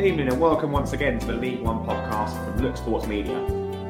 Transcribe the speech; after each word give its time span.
Good 0.00 0.12
evening 0.12 0.28
and 0.28 0.40
welcome 0.40 0.72
once 0.72 0.94
again 0.94 1.18
to 1.18 1.26
the 1.26 1.34
League 1.34 1.60
One 1.60 1.84
podcast 1.84 2.32
from 2.42 2.64
Look 2.64 2.74
Sports 2.78 3.06
Media. 3.06 3.36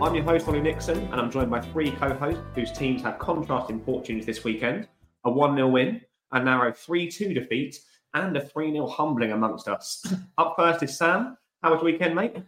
I'm 0.02 0.12
your 0.12 0.24
host, 0.24 0.48
Ollie 0.48 0.60
Nixon, 0.60 0.98
and 0.98 1.14
I'm 1.14 1.30
joined 1.30 1.52
by 1.52 1.60
three 1.60 1.92
co 1.92 2.12
hosts 2.12 2.42
whose 2.56 2.72
teams 2.72 3.00
have 3.02 3.20
contrasting 3.20 3.80
fortunes 3.84 4.26
this 4.26 4.42
weekend 4.42 4.88
a 5.24 5.30
1 5.30 5.54
0 5.54 5.68
win, 5.68 6.00
a 6.32 6.42
narrow 6.42 6.72
3 6.72 7.08
2 7.08 7.32
defeat, 7.32 7.78
and 8.14 8.36
a 8.36 8.44
3 8.44 8.72
0 8.72 8.88
humbling 8.88 9.30
amongst 9.30 9.68
us. 9.68 10.04
Up 10.36 10.56
first 10.58 10.82
is 10.82 10.98
Sam. 10.98 11.36
How 11.62 11.72
was 11.72 11.84
weekend, 11.84 12.16
mate? 12.16 12.38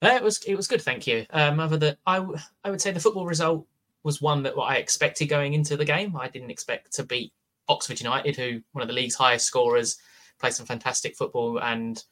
Uh, 0.00 0.10
it 0.14 0.22
was 0.22 0.40
it 0.44 0.54
was 0.54 0.68
good, 0.68 0.80
thank 0.80 1.04
you. 1.04 1.26
Um, 1.30 1.58
other 1.58 1.78
than 1.78 1.96
I, 2.06 2.18
w- 2.18 2.38
I 2.62 2.70
would 2.70 2.80
say 2.80 2.92
the 2.92 3.00
football 3.00 3.26
result 3.26 3.66
was 4.04 4.22
one 4.22 4.44
that 4.44 4.54
I 4.54 4.76
expected 4.76 5.26
going 5.26 5.54
into 5.54 5.76
the 5.76 5.84
game. 5.84 6.16
I 6.16 6.28
didn't 6.28 6.52
expect 6.52 6.92
to 6.92 7.02
beat 7.02 7.32
Oxford 7.68 8.00
United, 8.00 8.36
who 8.36 8.60
one 8.70 8.82
of 8.82 8.88
the 8.88 8.94
league's 8.94 9.16
highest 9.16 9.46
scorers, 9.46 9.98
played 10.38 10.54
some 10.54 10.64
fantastic 10.64 11.16
football, 11.16 11.60
and 11.60 12.04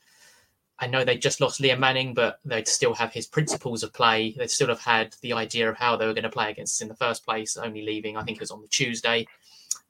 I 0.79 0.87
know 0.87 1.05
they 1.05 1.17
just 1.17 1.41
lost 1.41 1.61
Liam 1.61 1.79
Manning, 1.79 2.13
but 2.13 2.39
they'd 2.45 2.69
still 2.69 2.95
have 2.95 3.13
his 3.13 3.27
principles 3.27 3.83
of 3.83 3.95
play. 3.95 4.35
They'd 4.37 4.51
still 4.51 4.69
have 4.69 4.81
had 4.81 5.15
the 5.23 5.33
idea 5.33 5.71
of 5.71 5.77
how 5.77 5.97
they 5.97 6.07
were 6.07 6.13
going 6.13 6.25
to 6.25 6.31
play 6.31 6.51
against 6.51 6.77
us 6.77 6.83
in 6.83 6.89
the 6.89 6.97
first 6.97 7.25
place. 7.25 7.57
Only 7.57 7.83
leaving, 7.83 8.17
I 8.17 8.23
think 8.23 8.37
it 8.37 8.43
was 8.43 8.51
on 8.51 8.61
the 8.61 8.69
Tuesday. 8.69 9.27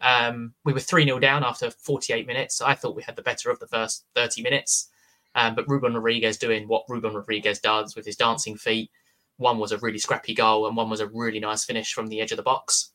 Um, 0.00 0.54
we 0.64 0.72
were 0.72 0.80
3 0.80 1.04
0 1.04 1.18
down 1.18 1.42
after 1.42 1.70
48 1.70 2.26
minutes. 2.26 2.60
I 2.60 2.74
thought 2.74 2.94
we 2.94 3.02
had 3.02 3.16
the 3.16 3.22
better 3.22 3.50
of 3.50 3.58
the 3.58 3.66
first 3.66 4.04
30 4.14 4.42
minutes. 4.42 4.90
Um, 5.34 5.54
but 5.54 5.68
Ruben 5.68 5.94
Rodrigues 5.94 6.38
doing 6.38 6.66
what 6.68 6.84
Ruben 6.88 7.14
Rodrigues 7.14 7.58
does 7.58 7.96
with 7.96 8.06
his 8.06 8.16
dancing 8.16 8.56
feet. 8.56 8.90
One 9.38 9.58
was 9.58 9.72
a 9.72 9.78
really 9.78 9.98
scrappy 9.98 10.34
goal, 10.34 10.66
and 10.66 10.76
one 10.76 10.88
was 10.88 11.00
a 11.00 11.08
really 11.08 11.40
nice 11.40 11.64
finish 11.64 11.92
from 11.92 12.06
the 12.06 12.20
edge 12.20 12.32
of 12.32 12.36
the 12.36 12.42
box. 12.42 12.92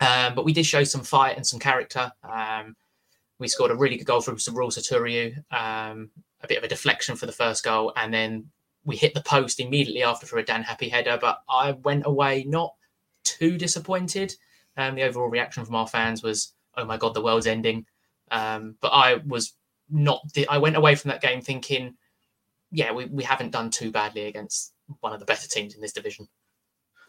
Um, 0.00 0.34
but 0.34 0.44
we 0.44 0.52
did 0.52 0.66
show 0.66 0.84
some 0.84 1.02
fight 1.02 1.36
and 1.36 1.46
some 1.46 1.58
character. 1.60 2.12
Um, 2.22 2.76
we 3.38 3.48
scored 3.48 3.70
a 3.70 3.76
really 3.76 3.96
good 3.96 4.06
goal 4.06 4.20
from 4.20 4.36
Sabrul 4.36 4.70
Sotiriou, 4.70 5.36
um, 5.52 6.10
a 6.44 6.48
bit 6.48 6.58
of 6.58 6.64
a 6.64 6.68
deflection 6.68 7.16
for 7.16 7.26
the 7.26 7.32
first 7.32 7.64
goal, 7.64 7.92
and 7.96 8.12
then 8.12 8.50
we 8.84 8.96
hit 8.96 9.14
the 9.14 9.22
post 9.22 9.60
immediately 9.60 10.02
after 10.02 10.26
for 10.26 10.38
a 10.38 10.44
Dan 10.44 10.62
Happe 10.62 10.88
header. 10.88 11.18
But 11.20 11.42
I 11.48 11.72
went 11.72 12.06
away 12.06 12.44
not 12.46 12.74
too 13.24 13.56
disappointed. 13.58 14.34
Um, 14.76 14.94
the 14.94 15.02
overall 15.02 15.28
reaction 15.28 15.64
from 15.64 15.74
our 15.74 15.88
fans 15.88 16.22
was, 16.22 16.52
"Oh 16.76 16.84
my 16.84 16.96
god, 16.96 17.14
the 17.14 17.22
world's 17.22 17.46
ending." 17.46 17.86
Um, 18.30 18.76
but 18.80 18.88
I 18.88 19.14
was 19.26 19.54
not. 19.88 20.22
I 20.48 20.58
went 20.58 20.76
away 20.76 20.94
from 20.94 21.10
that 21.10 21.22
game 21.22 21.40
thinking, 21.40 21.96
"Yeah, 22.70 22.92
we, 22.92 23.06
we 23.06 23.24
haven't 23.24 23.52
done 23.52 23.70
too 23.70 23.90
badly 23.90 24.26
against 24.26 24.72
one 25.00 25.12
of 25.12 25.20
the 25.20 25.26
better 25.26 25.48
teams 25.48 25.74
in 25.74 25.80
this 25.80 25.92
division." 25.92 26.28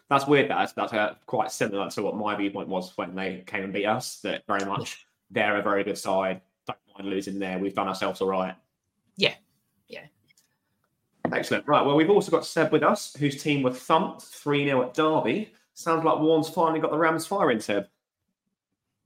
That's 0.08 0.26
weird. 0.26 0.50
That's, 0.50 0.72
that's 0.72 0.92
uh, 0.92 1.14
quite 1.26 1.50
similar 1.50 1.90
to 1.90 2.02
what 2.02 2.16
my 2.16 2.36
viewpoint 2.36 2.68
was 2.68 2.96
when 2.96 3.16
they 3.16 3.42
came 3.44 3.64
and 3.64 3.72
beat 3.72 3.86
us. 3.86 4.20
That 4.20 4.44
very 4.46 4.64
much 4.64 5.04
they're 5.30 5.56
a 5.56 5.62
very 5.62 5.82
good 5.84 5.98
side. 5.98 6.40
Don't 6.66 6.78
mind 6.96 7.10
losing 7.10 7.38
there. 7.38 7.58
We've 7.58 7.74
done 7.74 7.88
ourselves 7.88 8.20
all 8.20 8.28
right. 8.28 8.54
Yeah, 9.16 9.34
yeah. 9.88 10.06
Excellent. 11.32 11.66
Right. 11.66 11.84
Well, 11.84 11.96
we've 11.96 12.10
also 12.10 12.30
got 12.30 12.46
Seb 12.46 12.72
with 12.72 12.82
us, 12.82 13.14
whose 13.18 13.42
team 13.42 13.62
were 13.62 13.72
thumped 13.72 14.22
3 14.22 14.64
0 14.64 14.82
at 14.82 14.94
Derby. 14.94 15.52
Sounds 15.74 16.04
like 16.04 16.20
Warne's 16.20 16.48
finally 16.48 16.80
got 16.80 16.90
the 16.90 16.98
Rams 16.98 17.26
firing, 17.26 17.60
Seb. 17.60 17.86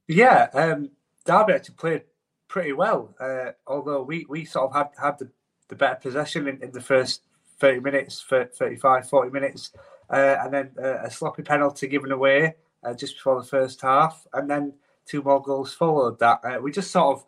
Yeah, 0.07 0.49
um, 0.55 0.91
Derby 1.25 1.53
actually 1.53 1.75
played 1.77 2.03
pretty 2.49 2.73
well. 2.73 3.15
Uh, 3.21 3.53
although 3.67 4.03
we, 4.03 4.27
we 4.29 4.45
sort 4.45 4.71
of 4.71 4.77
had, 4.77 4.89
had 5.01 5.19
the, 5.19 5.31
the 5.69 5.77
better 5.77 5.97
possession 5.97 6.49
in, 6.49 6.63
in 6.63 6.73
the 6.73 6.81
first 6.81 7.23
30 7.61 7.81
minutes, 7.81 8.25
35, 8.29 9.09
40 9.09 9.31
minutes, 9.31 9.73
uh, 10.11 10.37
and 10.41 10.53
then 10.53 10.71
uh, 10.83 10.99
a 11.05 11.11
sloppy 11.11 11.43
penalty 11.43 11.87
given 11.87 12.11
away 12.11 12.55
uh, 12.85 12.95
just 12.95 13.17
before 13.17 13.41
the 13.41 13.47
first 13.47 13.81
half, 13.81 14.27
and 14.33 14.51
then 14.51 14.73
two 15.07 15.23
more 15.23 15.43
goals 15.43 15.75
followed 15.75 16.19
that. 16.19 16.41
Uh, 16.45 16.59
we 16.61 16.73
just 16.73 16.91
sort 16.91 17.19
of, 17.19 17.25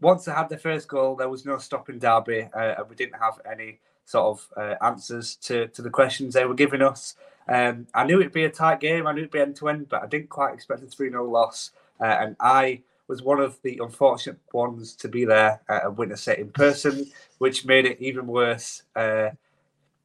once 0.00 0.24
they 0.24 0.32
had 0.32 0.48
the 0.48 0.58
first 0.58 0.88
goal, 0.88 1.16
there 1.16 1.28
was 1.28 1.44
no 1.44 1.58
stopping 1.58 1.98
Derby, 1.98 2.48
uh, 2.54 2.74
and 2.78 2.88
we 2.88 2.96
didn't 2.96 3.20
have 3.20 3.40
any 3.50 3.80
sort 4.04 4.38
of 4.38 4.48
uh, 4.56 4.84
answers 4.84 5.36
to, 5.36 5.68
to 5.68 5.82
the 5.82 5.90
questions 5.90 6.34
they 6.34 6.44
were 6.44 6.54
giving 6.54 6.82
us. 6.82 7.14
Um, 7.48 7.86
I 7.94 8.04
knew 8.04 8.20
it'd 8.20 8.32
be 8.32 8.44
a 8.44 8.50
tight 8.50 8.80
game, 8.80 9.06
I 9.06 9.12
knew 9.12 9.20
it'd 9.20 9.30
be 9.30 9.40
end 9.40 9.56
to 9.56 9.68
end, 9.68 9.88
but 9.88 10.02
I 10.02 10.06
didn't 10.06 10.28
quite 10.28 10.54
expect 10.54 10.82
a 10.82 10.86
3 10.86 11.10
0 11.10 11.28
loss. 11.28 11.72
Uh, 12.00 12.04
and 12.04 12.36
I 12.40 12.82
was 13.08 13.22
one 13.22 13.40
of 13.40 13.58
the 13.62 13.80
unfortunate 13.82 14.38
ones 14.52 14.94
to 14.94 15.08
be 15.08 15.24
there 15.24 15.60
at 15.68 15.84
a 15.84 15.90
winter 15.90 16.16
set 16.16 16.38
in 16.38 16.48
person, 16.50 17.10
which 17.38 17.66
made 17.66 17.84
it 17.84 18.00
even 18.00 18.26
worse. 18.26 18.84
Uh, 18.94 19.30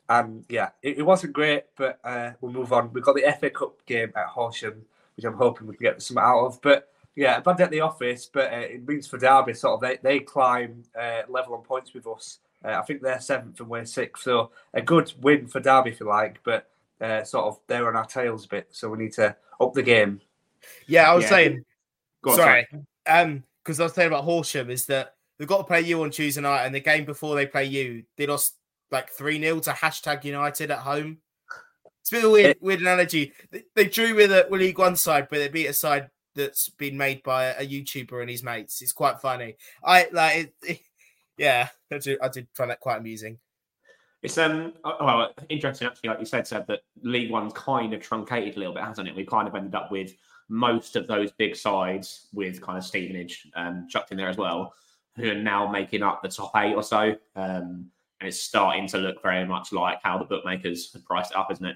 and 0.10 0.44
yeah, 0.50 0.70
it, 0.82 0.98
it, 0.98 1.04
wasn't 1.04 1.34
great, 1.34 1.64
but 1.76 2.00
uh, 2.04 2.32
we'll 2.42 2.52
move 2.52 2.74
on. 2.74 2.92
We've 2.94 3.04
got 3.04 3.16
the 3.16 3.36
FA 3.40 3.50
Cup 3.50 3.74
game 3.86 4.12
at 4.16 4.26
Horsham, 4.26 4.86
which 5.16 5.26
I'm 5.26 5.34
hoping 5.34 5.68
we 5.68 5.76
can 5.76 5.84
get 5.84 6.02
some 6.02 6.18
out 6.18 6.46
of. 6.46 6.62
But 6.62 6.90
yeah, 7.16 7.38
a 7.38 7.42
bad 7.42 7.58
day 7.58 7.64
at 7.64 7.72
the 7.72 7.82
office, 7.82 8.30
but 8.32 8.52
uh, 8.52 8.58
it 8.58 8.88
means 8.88 9.08
for 9.08 9.18
Derby, 9.18 9.54
sort 9.54 9.76
of, 9.76 9.82
they, 9.82 9.98
they 10.02 10.20
climb 10.20 10.84
uh, 11.00 11.22
level 11.30 11.56
on 11.56 11.62
points 11.62 11.94
with 11.94 12.06
us. 12.08 12.40
Uh, 12.64 12.78
I 12.80 12.82
think 12.82 13.02
they're 13.02 13.22
seventh 13.22 13.60
and 13.60 13.70
we're 13.70 13.86
sixth. 13.86 14.24
So 14.24 14.52
a 14.74 14.82
good 14.82 15.14
win 15.22 15.48
for 15.48 15.62
Derby, 15.62 15.92
if 15.92 16.00
you 16.00 16.08
like, 16.08 16.40
but 16.44 16.70
uh, 17.00 17.24
sort 17.24 17.46
of 17.46 17.60
they're 17.68 17.88
on 17.88 17.96
our 17.96 18.06
tails 18.06 18.46
a 18.46 18.50
bit. 18.50 18.68
So 18.72 18.90
we 18.90 18.98
need 18.98 19.14
to 19.14 19.36
up 19.62 19.74
the 19.74 19.84
game. 19.84 20.20
Yeah, 20.88 21.10
I 21.10 21.16
was 21.16 21.24
yeah. 21.26 21.30
saying, 21.30 21.66
on, 22.26 22.36
sorry, 22.36 22.68
um, 23.08 23.44
because 23.64 23.80
I 23.80 23.84
was 23.84 23.94
saying 23.94 24.08
about 24.08 24.24
Horsham 24.24 24.70
is 24.70 24.86
that 24.88 25.16
they've 25.38 25.48
got 25.48 25.60
to 25.60 25.64
play 25.64 25.82
you 25.82 26.02
on 26.04 26.12
Tuesday 26.12 26.42
night, 26.42 26.66
and 26.66 26.76
the 26.76 26.80
game 26.80 27.06
before 27.06 27.36
they 27.36 27.46
play 27.46 27.66
you, 27.66 28.04
they 28.18 28.26
lost 28.26 28.56
like 28.92 29.10
3 29.10 29.40
0 29.40 29.60
to 29.60 29.72
hashtag 29.72 30.24
United 30.24 30.72
at 30.72 30.80
home. 30.80 31.20
It's 32.02 32.12
a 32.12 32.16
bit 32.16 32.24
of 32.26 32.30
a 32.30 32.34
weird, 32.34 32.58
weird 32.62 32.82
analogy. 32.82 33.34
They, 33.52 33.64
they 33.74 33.86
drew 33.86 34.16
with 34.16 34.32
a 34.32 34.48
League 34.50 34.78
One 34.78 34.96
side, 34.96 35.28
but 35.30 35.38
they 35.38 35.48
beat 35.48 35.68
a 35.68 35.74
side 35.74 36.10
that's 36.36 36.70
been 36.70 36.98
made 36.98 37.24
by 37.24 37.46
a, 37.46 37.62
a 37.62 37.68
YouTuber 37.68 38.22
and 38.22 38.30
his 38.30 38.44
mates. 38.44 38.82
It's 38.82 38.94
quite 38.94 39.20
funny. 39.20 39.56
I 39.84 40.08
like 40.12 40.38
it, 40.38 40.54
it, 40.64 40.80
yeah, 41.38 41.70
I 41.92 41.98
did, 41.98 42.20
I 42.22 42.28
did 42.28 42.48
find 42.54 42.70
that 42.72 42.80
quite 42.80 43.00
amusing. 43.00 43.40
It's 44.22 44.38
um 44.38 44.74
well 44.84 45.34
interesting 45.50 45.88
actually, 45.88 46.10
like 46.10 46.20
you 46.20 46.26
said, 46.26 46.48
said 46.48 46.66
that 46.68 46.82
League 47.04 47.30
One's 47.30 47.54
kind 47.54 47.94
of 47.94 48.02
truncated 48.02 48.56
a 48.56 48.60
little 48.60 48.74
bit, 48.74 48.84
hasn't 48.84 49.08
it? 49.08 49.16
We 49.16 49.26
kind 49.26 49.48
of 49.48 49.56
ended 49.56 49.76
up 49.76 49.92
with 49.92 50.14
most 50.50 50.96
of 50.96 51.08
those 51.08 51.32
big 51.32 51.56
sides 51.56 52.28
with 52.34 52.62
kind 52.62 52.78
of 52.78 52.84
Stevenage 52.84 53.48
um, 53.56 53.88
chucked 53.90 54.12
in 54.12 54.18
there 54.18 54.30
as 54.30 54.38
well, 54.38 54.74
who 55.16 55.30
are 55.30 55.36
now 55.36 55.70
making 55.70 56.04
up 56.04 56.22
the 56.22 56.30
top 56.30 56.52
eight 56.56 56.74
or 56.74 56.84
so. 56.84 57.16
Um, 57.36 57.90
and 58.20 58.30
it's 58.30 58.42
starting 58.42 58.88
to 58.88 58.98
look 58.98 59.22
very 59.22 59.46
much 59.46 59.72
like 59.72 60.00
how 60.02 60.18
the 60.18 60.26
bookmakers 60.26 60.92
have 60.94 61.06
priced 61.06 61.32
it 61.32 61.38
up, 61.38 61.52
isn't 61.52 61.66
it? 61.66 61.76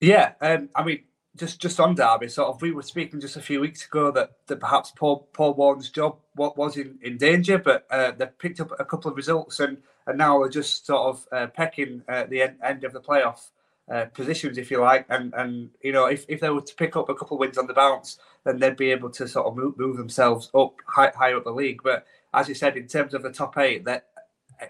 Yeah, 0.00 0.32
um, 0.40 0.68
I 0.74 0.84
mean, 0.84 1.04
just 1.36 1.60
just 1.60 1.80
on 1.80 1.94
Derby, 1.94 2.28
sort 2.28 2.48
of, 2.48 2.62
we 2.62 2.72
were 2.72 2.82
speaking 2.82 3.20
just 3.20 3.36
a 3.36 3.40
few 3.40 3.60
weeks 3.60 3.86
ago 3.86 4.10
that, 4.12 4.32
that 4.46 4.60
perhaps 4.60 4.92
Paul 4.96 5.28
Paul 5.32 5.54
Warne's 5.54 5.90
job 5.90 6.18
what 6.34 6.56
was 6.56 6.76
in, 6.76 6.98
in 7.02 7.18
danger, 7.18 7.58
but 7.58 7.86
uh, 7.90 8.12
they've 8.12 8.38
picked 8.38 8.60
up 8.60 8.72
a 8.78 8.84
couple 8.84 9.10
of 9.10 9.16
results 9.16 9.60
and 9.60 9.78
and 10.06 10.18
now 10.18 10.40
are 10.40 10.48
just 10.48 10.86
sort 10.86 11.14
of 11.14 11.26
uh, 11.32 11.46
pecking 11.48 12.02
at 12.08 12.30
the 12.30 12.42
end, 12.42 12.56
end 12.62 12.84
of 12.84 12.92
the 12.92 13.00
playoff 13.00 13.50
uh, 13.90 14.06
positions, 14.06 14.58
if 14.58 14.70
you 14.70 14.80
like. 14.80 15.06
And 15.08 15.34
and 15.34 15.70
you 15.82 15.92
know, 15.92 16.06
if, 16.06 16.24
if 16.28 16.40
they 16.40 16.50
were 16.50 16.60
to 16.60 16.74
pick 16.74 16.96
up 16.96 17.08
a 17.08 17.14
couple 17.14 17.36
of 17.36 17.40
wins 17.40 17.58
on 17.58 17.66
the 17.66 17.74
bounce, 17.74 18.18
then 18.44 18.58
they'd 18.58 18.76
be 18.76 18.90
able 18.90 19.10
to 19.10 19.28
sort 19.28 19.46
of 19.46 19.56
move, 19.56 19.78
move 19.78 19.96
themselves 19.96 20.50
up 20.54 20.74
high, 20.86 21.12
higher 21.14 21.36
up 21.36 21.44
the 21.44 21.50
league. 21.50 21.82
But 21.82 22.06
as 22.32 22.48
you 22.48 22.54
said, 22.54 22.76
in 22.76 22.86
terms 22.86 23.14
of 23.14 23.22
the 23.22 23.32
top 23.32 23.58
eight, 23.58 23.84
that 23.84 24.06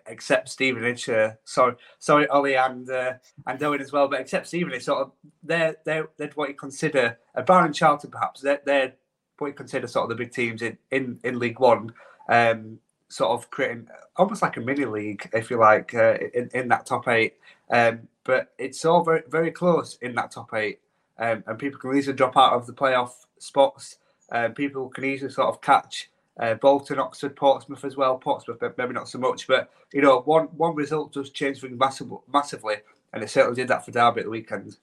except 0.07 0.49
Stevenage, 0.49 1.09
uh, 1.09 1.33
sorry, 1.45 1.75
sorry, 1.99 2.27
Ollie 2.29 2.57
and 2.57 2.89
uh, 2.91 3.15
and 3.47 3.63
Owen 3.63 3.81
as 3.81 3.93
well, 3.93 4.09
but 4.09 4.21
except 4.21 4.47
Stevenage, 4.49 4.85
sort 4.85 5.01
of 5.01 5.13
they're 5.43 5.77
they're 5.85 6.09
they're 6.17 6.31
what 6.35 6.49
you 6.49 6.55
consider 6.55 7.19
a 7.35 7.43
Barron 7.43 7.73
Charlton 7.73 8.11
perhaps 8.11 8.41
they're 8.41 8.61
they're 8.65 8.95
what 9.39 9.49
you 9.49 9.55
consider 9.55 9.87
sort 9.87 10.05
of 10.05 10.17
the 10.17 10.25
big 10.25 10.33
teams 10.33 10.63
in 10.63 10.79
in, 10.91 11.19
in 11.25 11.39
League 11.39 11.61
One. 11.61 11.93
Um, 12.29 12.79
sort 13.09 13.31
of 13.31 13.51
creating 13.51 13.89
almost 14.17 14.43
like 14.43 14.57
a 14.57 14.61
mini 14.61 14.85
league, 14.85 15.29
if 15.33 15.51
you 15.51 15.59
like, 15.59 15.95
uh, 15.95 16.17
in, 16.35 16.51
in 16.55 16.69
that 16.69 16.87
top 16.87 17.07
eight. 17.09 17.35
Um, 17.71 18.09
but 18.25 18.53
it's 18.59 18.85
all 18.85 19.05
very, 19.05 19.23
very 19.29 19.51
close 19.51 19.97
in 20.03 20.15
that 20.17 20.33
top 20.33 20.53
eight. 20.55 20.81
Um, 21.19 21.45
and 21.47 21.59
people 21.59 21.79
can 21.79 21.97
easily 21.97 22.17
drop 22.17 22.37
out 22.37 22.53
of 22.53 22.67
the 22.67 22.73
playoff 22.73 23.13
spots. 23.39 23.99
Um, 24.31 24.53
people 24.53 24.89
can 24.89 25.05
easily 25.05 25.31
sort 25.31 25.49
of 25.49 25.61
catch 25.61 26.11
uh, 26.39 26.55
Bolton, 26.55 26.99
Oxford, 26.99 27.37
Portsmouth 27.37 27.85
as 27.85 27.97
well. 27.97 28.19
Portsmouth, 28.19 28.63
maybe 28.77 28.93
not 28.93 29.09
so 29.09 29.19
much, 29.19 29.47
but 29.47 29.71
you 29.93 30.03
know, 30.03 30.21
one 30.21 30.47
one 30.47 30.75
result 30.75 31.13
does 31.13 31.31
change 31.31 31.61
things 31.61 31.79
massive, 31.79 32.13
massively, 32.33 32.77
and 33.13 33.23
it 33.23 33.31
certainly 33.31 33.57
did 33.57 33.69
that 33.69 33.85
for 33.85 33.93
Derby 33.93 34.21
at 34.21 34.25
the 34.25 34.31
weekend. 34.31 34.77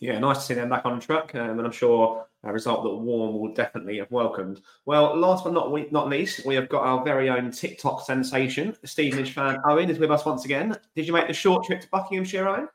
Yeah, 0.00 0.18
nice 0.18 0.38
to 0.38 0.42
see 0.44 0.54
them 0.54 0.68
back 0.68 0.84
on 0.84 0.98
track, 1.00 1.34
um, 1.34 1.58
and 1.58 1.66
I'm 1.66 1.72
sure 1.72 2.26
a 2.44 2.52
result 2.52 2.82
that 2.82 2.90
Warne 2.90 3.38
will 3.38 3.54
definitely 3.54 3.98
have 3.98 4.10
welcomed. 4.10 4.60
Well, 4.84 5.16
last 5.16 5.44
but 5.44 5.52
not 5.52 5.92
not 5.92 6.08
least, 6.08 6.44
we 6.44 6.54
have 6.56 6.68
got 6.68 6.82
our 6.82 7.04
very 7.04 7.28
own 7.28 7.50
TikTok 7.52 8.04
sensation, 8.04 8.76
Stevenage 8.84 9.32
fan 9.32 9.58
Owen 9.68 9.90
is 9.90 9.98
with 9.98 10.10
us 10.10 10.24
once 10.24 10.44
again. 10.44 10.76
Did 10.96 11.06
you 11.06 11.12
make 11.12 11.28
the 11.28 11.34
short 11.34 11.64
trip 11.64 11.80
to 11.82 11.88
Buckinghamshire, 11.88 12.48
Owen? 12.48 12.68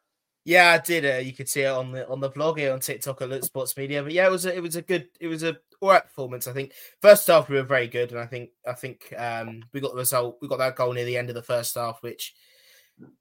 Yeah, 0.45 0.71
I 0.71 0.77
did. 0.77 1.05
Uh, 1.05 1.17
you 1.17 1.33
could 1.33 1.49
see 1.49 1.63
it 1.63 1.67
on 1.67 1.91
the 1.91 2.07
on 2.07 2.21
the 2.21 2.29
blog 2.29 2.57
here 2.57 2.71
on 2.71 2.79
TikTok 2.79 3.21
at 3.21 3.27
Look 3.27 3.43
Sports 3.43 3.75
Media. 3.75 4.01
But 4.01 4.13
yeah, 4.13 4.27
it 4.27 4.31
was 4.31 4.45
a, 4.45 4.55
it 4.55 4.61
was 4.61 4.77
a 4.77 4.81
good 4.81 5.09
it 5.19 5.27
was 5.27 5.43
a 5.43 5.57
all 5.79 5.89
right 5.89 6.03
performance. 6.03 6.47
I 6.47 6.53
think 6.53 6.73
first 7.01 7.27
half 7.27 7.49
we 7.49 7.55
were 7.55 7.63
very 7.63 7.87
good, 7.87 8.11
and 8.11 8.19
I 8.19 8.25
think 8.25 8.49
I 8.65 8.73
think 8.73 9.13
um, 9.17 9.63
we 9.73 9.81
got 9.81 9.91
the 9.91 9.99
result. 9.99 10.37
We 10.41 10.47
got 10.47 10.59
that 10.59 10.75
goal 10.75 10.93
near 10.93 11.05
the 11.05 11.17
end 11.17 11.29
of 11.29 11.35
the 11.35 11.41
first 11.41 11.75
half, 11.75 12.01
which 12.01 12.33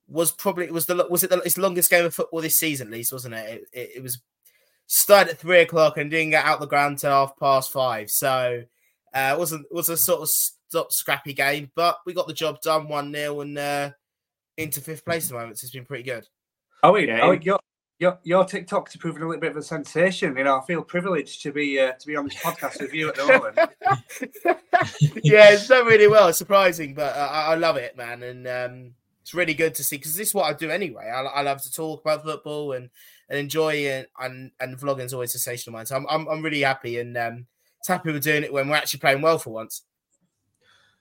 was 0.08 0.32
probably 0.32 0.70
was 0.70 0.86
the 0.86 1.06
was 1.10 1.24
it 1.24 1.30
the, 1.30 1.38
it's 1.38 1.58
longest 1.58 1.90
game 1.90 2.04
of 2.04 2.14
football 2.14 2.40
this 2.40 2.56
season, 2.56 2.88
at 2.88 2.92
least, 2.92 3.12
wasn't 3.12 3.34
it? 3.34 3.46
It, 3.72 3.78
it, 3.78 3.90
it 3.96 4.02
was 4.02 4.20
started 4.86 5.32
at 5.32 5.38
three 5.38 5.60
o'clock 5.60 5.96
and 5.96 6.10
didn't 6.10 6.30
get 6.30 6.44
out 6.44 6.60
the 6.60 6.66
ground 6.66 6.98
till 6.98 7.10
half 7.10 7.36
past 7.38 7.72
five. 7.72 8.08
So 8.10 8.62
uh, 9.14 9.32
it 9.34 9.38
wasn't 9.38 9.66
was 9.70 9.88
a 9.88 9.96
sort 9.96 10.22
of 10.22 10.28
stop 10.28 10.92
scrappy 10.92 11.32
game, 11.32 11.70
but 11.74 11.98
we 12.06 12.14
got 12.14 12.26
the 12.26 12.34
job 12.34 12.60
done 12.60 12.88
one 12.88 13.12
0 13.12 13.40
and 13.40 13.58
uh, 13.58 13.90
into 14.56 14.80
fifth 14.80 15.04
place 15.04 15.26
at 15.26 15.28
the 15.30 15.38
moment. 15.38 15.58
So 15.58 15.64
it's 15.64 15.74
been 15.74 15.84
pretty 15.84 16.04
good. 16.04 16.26
Oh, 16.82 16.96
yeah. 16.96 17.20
oh, 17.22 17.38
your 17.98 18.18
your 18.22 18.44
TikTok's 18.44 18.96
proving 18.96 19.22
a 19.22 19.26
little 19.26 19.40
bit 19.40 19.52
of 19.52 19.56
a 19.56 19.62
sensation. 19.62 20.36
You 20.36 20.44
know, 20.44 20.58
I 20.58 20.64
feel 20.66 20.82
privileged 20.82 21.42
to 21.42 21.52
be 21.52 21.78
uh, 21.80 21.92
to 21.92 22.06
be 22.06 22.16
on 22.16 22.24
this 22.24 22.36
podcast 22.36 22.80
with 22.80 22.92
you 22.92 23.08
at 23.08 23.14
the 23.14 23.26
moment. 23.26 23.58
yeah, 25.24 25.50
it's 25.50 25.68
done 25.68 25.86
really 25.86 26.08
well. 26.08 26.28
It's 26.28 26.38
surprising, 26.38 26.94
but 26.94 27.16
uh, 27.16 27.28
I, 27.30 27.54
love 27.54 27.76
it, 27.76 27.96
man, 27.96 28.22
and 28.22 28.46
um, 28.46 28.94
it's 29.22 29.34
really 29.34 29.54
good 29.54 29.74
to 29.76 29.84
see 29.84 29.96
because 29.96 30.14
this 30.14 30.28
is 30.28 30.34
what 30.34 30.44
I 30.44 30.52
do 30.52 30.70
anyway. 30.70 31.10
I, 31.14 31.22
I 31.22 31.42
love 31.42 31.62
to 31.62 31.72
talk 31.72 32.02
about 32.02 32.24
football 32.24 32.72
and 32.72 32.90
and 33.28 33.38
enjoy 33.38 33.74
it, 33.74 34.10
and 34.20 34.50
and 34.60 34.78
vlogging 34.78 35.06
is 35.06 35.14
always 35.14 35.34
a 35.34 35.38
sensation. 35.38 35.74
So 35.86 35.96
I'm 35.96 36.06
I'm, 36.10 36.28
I'm 36.28 36.42
really 36.42 36.62
happy 36.62 36.98
and 36.98 37.16
um, 37.16 37.46
it's 37.86 37.88
happy 37.88 38.10
we're 38.10 38.18
doing 38.18 38.42
it 38.42 38.52
when 38.52 38.68
we're 38.68 38.76
actually 38.76 39.00
playing 39.00 39.22
well 39.22 39.38
for 39.38 39.50
once. 39.50 39.82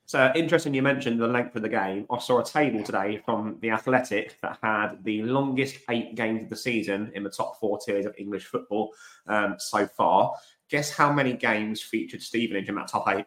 So 0.08 0.32
interesting, 0.36 0.74
you 0.76 0.84
mentioned 0.84 1.20
the 1.20 1.28
length 1.28 1.56
of 1.56 1.64
the 1.64 1.70
game. 1.70 2.06
I 2.12 2.20
saw 2.20 2.40
a 2.40 2.46
table 2.46 2.84
today 2.84 3.22
from 3.26 3.58
the 3.62 3.72
Athletic 3.72 4.40
that 4.42 4.60
had 4.62 5.04
the 5.04 5.24
longest 5.24 5.78
eight 5.90 6.14
games 6.14 6.44
of 6.44 6.50
the 6.50 6.56
season 6.56 7.12
in 7.16 7.24
the 7.24 7.30
top 7.30 7.60
four 7.60 7.80
tiers 7.84 8.06
of 8.06 8.14
English 8.18 8.46
football 8.46 8.94
um, 9.26 9.56
so 9.58 9.88
far. 9.88 10.34
Guess 10.70 10.92
how 10.92 11.12
many 11.12 11.34
games 11.34 11.82
featured 11.82 12.22
Stevenage 12.22 12.70
in 12.70 12.76
that 12.76 12.88
top 12.88 13.08
eight? 13.10 13.26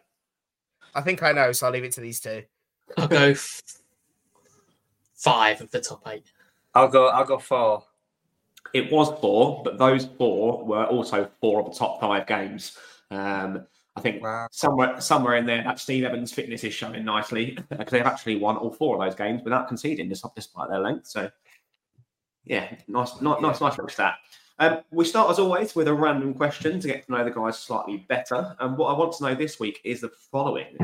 I 0.95 1.01
think 1.01 1.21
I 1.21 1.33
know, 1.33 1.51
so 1.51 1.67
I'll 1.67 1.73
leave 1.73 1.83
it 1.83 1.91
to 1.93 2.01
these 2.01 2.21
two. 2.21 2.43
I'll 2.97 3.07
go 3.09 3.29
f- 3.29 3.61
five 5.15 5.59
of 5.59 5.71
the 5.71 5.81
top 5.81 6.01
eight. 6.07 6.31
I'll 6.73 6.87
go. 6.87 7.09
I'll 7.09 7.25
go 7.25 7.39
four. 7.39 7.83
It 8.73 8.91
was 8.91 9.19
four, 9.19 9.63
but 9.63 9.77
those 9.77 10.05
four 10.17 10.63
were 10.63 10.85
also 10.85 11.29
four 11.41 11.61
of 11.61 11.73
the 11.73 11.77
top 11.77 11.99
five 11.99 12.25
games. 12.25 12.77
Um, 13.11 13.65
I 13.99 14.01
think 14.01 14.23
wow. 14.23 14.47
somewhere 14.51 15.01
somewhere 15.01 15.35
in 15.35 15.45
there 15.45 15.61
that 15.63 15.77
Steve 15.77 16.05
Evans' 16.05 16.31
fitness 16.31 16.63
is 16.63 16.73
showing 16.73 17.03
nicely 17.03 17.57
because 17.69 17.91
they've 17.91 18.05
actually 18.05 18.37
won 18.37 18.55
all 18.55 18.71
four 18.71 18.95
of 18.95 19.01
those 19.01 19.15
games 19.15 19.41
without 19.43 19.67
conceding, 19.67 20.07
despite 20.09 20.69
their 20.69 20.79
length. 20.79 21.07
So, 21.07 21.29
yeah, 22.45 22.73
nice, 22.87 23.21
nice, 23.21 23.41
nice, 23.41 23.61
nice 23.61 23.77
little 23.77 23.89
stat. 23.89 24.15
Um, 24.57 24.81
we 24.91 25.05
start 25.05 25.29
as 25.29 25.39
always 25.39 25.75
with 25.75 25.87
a 25.87 25.93
random 25.93 26.33
question 26.33 26.79
to 26.79 26.87
get 26.87 27.05
to 27.05 27.11
know 27.11 27.23
the 27.23 27.31
guys 27.31 27.59
slightly 27.59 28.05
better. 28.09 28.55
And 28.59 28.77
what 28.77 28.87
I 28.87 28.97
want 28.97 29.13
to 29.13 29.23
know 29.23 29.35
this 29.35 29.59
week 29.59 29.81
is 29.83 30.01
the 30.01 30.09
following: 30.31 30.77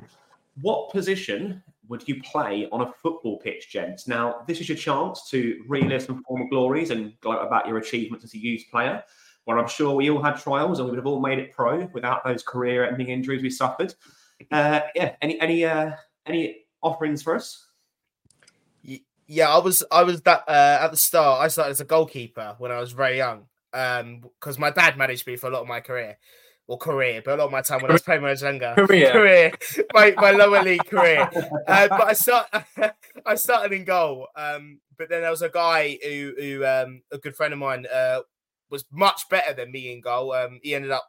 What 0.62 0.92
position 0.92 1.64
would 1.88 2.06
you 2.08 2.22
play 2.22 2.68
on 2.74 2.82
a 2.82 2.92
football 3.02 3.38
pitch, 3.38 3.70
gents? 3.70 4.10
Now, 4.10 4.44
this 4.46 4.60
is 4.60 4.68
your 4.68 4.78
chance 4.78 5.30
to 5.30 5.64
relive 5.70 6.04
some 6.04 6.22
former 6.24 6.50
glories 6.50 6.90
and 6.90 7.18
gloat 7.22 7.46
about 7.46 7.68
your 7.68 7.78
achievements 7.78 8.26
as 8.26 8.34
a 8.34 8.38
youth 8.38 8.66
player. 8.70 9.04
Where 9.46 9.60
I'm 9.60 9.68
sure 9.68 9.96
we 9.96 10.10
all 10.10 10.22
had 10.22 10.38
trials 10.38 10.80
and 10.80 10.86
we 10.86 10.92
would 10.92 10.98
have 10.98 11.06
all 11.06 11.20
made 11.20 11.40
it 11.40 11.52
pro 11.52 11.86
without 11.94 12.24
those 12.24 12.44
career-ending 12.44 13.10
injuries 13.10 13.42
we 13.42 13.50
suffered. 13.50 13.94
Uh, 14.52 14.82
yeah, 14.96 15.16
any 15.22 15.40
any 15.40 15.66
uh, 15.66 15.92
any 16.26 16.66
offerings 16.82 17.24
for 17.24 17.36
us? 17.36 17.68
Yeah, 19.28 19.50
I 19.50 19.60
was 19.60 19.84
I 19.92 20.04
was 20.04 20.22
that 20.22 20.44
uh, 20.48 20.80
at 20.82 20.92
the 20.92 20.98
start. 20.98 21.42
I 21.42 21.48
started 21.48 21.72
as 21.72 21.82
a 21.82 21.86
goalkeeper 21.86 22.56
when 22.58 22.72
I 22.72 22.80
was 22.80 22.92
very 22.92 23.18
young 23.18 23.46
because 23.72 24.56
um, 24.56 24.62
my 24.62 24.72
dad 24.72 24.98
managed 24.98 25.28
me 25.28 25.36
for 25.36 25.48
a 25.48 25.50
lot 25.50 25.62
of 25.62 25.68
my 25.68 25.80
career 25.80 26.18
or 26.68 26.78
career, 26.78 27.22
but 27.24 27.36
a 27.36 27.38
lot 27.38 27.46
of 27.46 27.52
my 27.52 27.62
time 27.62 27.82
when 27.82 27.92
I 27.92 27.94
was 27.94 28.02
playing 28.02 28.22
when 28.22 28.30
I 28.30 28.32
was 28.32 28.42
younger. 28.42 28.74
Career, 28.76 29.12
career, 29.12 29.52
my, 29.94 30.14
my 30.18 30.32
lower 30.32 30.64
league 30.64 30.86
career. 30.90 31.30
Uh, 31.68 31.88
but 31.90 32.08
I 32.08 32.14
start, 32.14 32.48
I 33.26 33.36
started 33.36 33.74
in 33.74 33.84
goal. 33.84 34.28
Um, 34.36 34.80
but 34.98 35.10
then 35.10 35.22
there 35.22 35.30
was 35.30 35.42
a 35.42 35.50
guy 35.50 36.00
who, 36.04 36.34
who 36.40 36.66
um, 36.66 37.02
a 37.12 37.18
good 37.18 37.36
friend 37.36 37.54
of 37.54 37.60
mine, 37.60 37.86
uh, 37.94 38.22
was 38.70 38.86
much 38.92 39.30
better 39.30 39.54
than 39.54 39.72
me 39.72 39.92
in 39.92 40.02
goal. 40.02 40.34
Um, 40.34 40.60
he 40.64 40.76
ended 40.76 40.92
up 40.92 41.08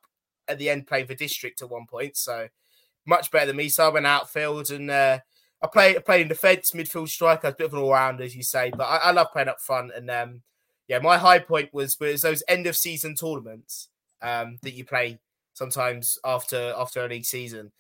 at 0.49 0.59
the 0.59 0.71
end 0.71 0.87
playing 0.87 1.07
for 1.07 1.15
district 1.15 1.63
at 1.63 1.71
one 1.71 1.87
point, 1.87 2.17
so 2.17 2.49
much 3.07 3.31
better 3.31 3.47
than 3.47 3.57
me. 3.57 3.69
So 3.69 3.87
I 3.87 3.93
went 3.93 4.07
outfield 4.07 4.71
and 4.71 4.91
uh, 4.91 5.19
I 5.63 5.67
played 5.69 6.05
played 6.05 6.23
in 6.23 6.29
defence, 6.29 6.73
midfield 6.73 7.09
striker, 7.09 7.49
a 7.49 7.53
bit 7.53 7.67
of 7.67 7.75
an 7.75 7.81
all 7.81 7.93
rounder, 7.93 8.25
as 8.25 8.37
you 8.37 8.43
say. 8.43 8.71
But 8.71 8.85
I, 8.85 8.97
I 8.97 9.11
love 9.13 9.33
playing 9.33 9.49
up 9.49 9.61
front. 9.61 9.93
And 9.95 10.11
um, 10.11 10.43
yeah, 10.89 10.99
my 10.99 11.19
high 11.19 11.39
point 11.39 11.73
was 11.73 11.99
was 11.99 12.23
those 12.23 12.43
end 12.49 12.67
of 12.67 12.77
season 12.77 13.15
tournaments 13.15 13.89
um, 14.23 14.59
that 14.63 14.75
you 14.75 14.85
play 14.85 15.19
sometimes 15.55 16.19
after 16.25 16.75
after 16.77 17.05
a 17.05 17.09
league 17.09 17.25
season. 17.25 17.73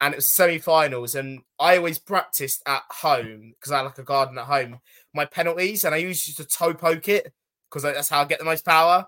And 0.00 0.14
it 0.14 0.16
was 0.16 0.34
semi-finals, 0.34 1.14
and 1.14 1.42
I 1.60 1.76
always 1.76 2.00
practiced 2.00 2.60
at 2.66 2.82
home 2.90 3.52
because 3.54 3.70
I 3.70 3.82
like 3.82 3.98
a 3.98 4.02
garden 4.02 4.36
at 4.36 4.46
home. 4.46 4.80
My 5.14 5.26
penalties, 5.26 5.84
and 5.84 5.94
I 5.94 5.98
used 5.98 6.36
to 6.36 6.44
toe 6.44 6.74
poke 6.74 7.08
it 7.08 7.32
because 7.70 7.84
that's 7.84 8.08
how 8.08 8.20
I 8.20 8.24
get 8.24 8.40
the 8.40 8.44
most 8.44 8.64
power. 8.64 9.06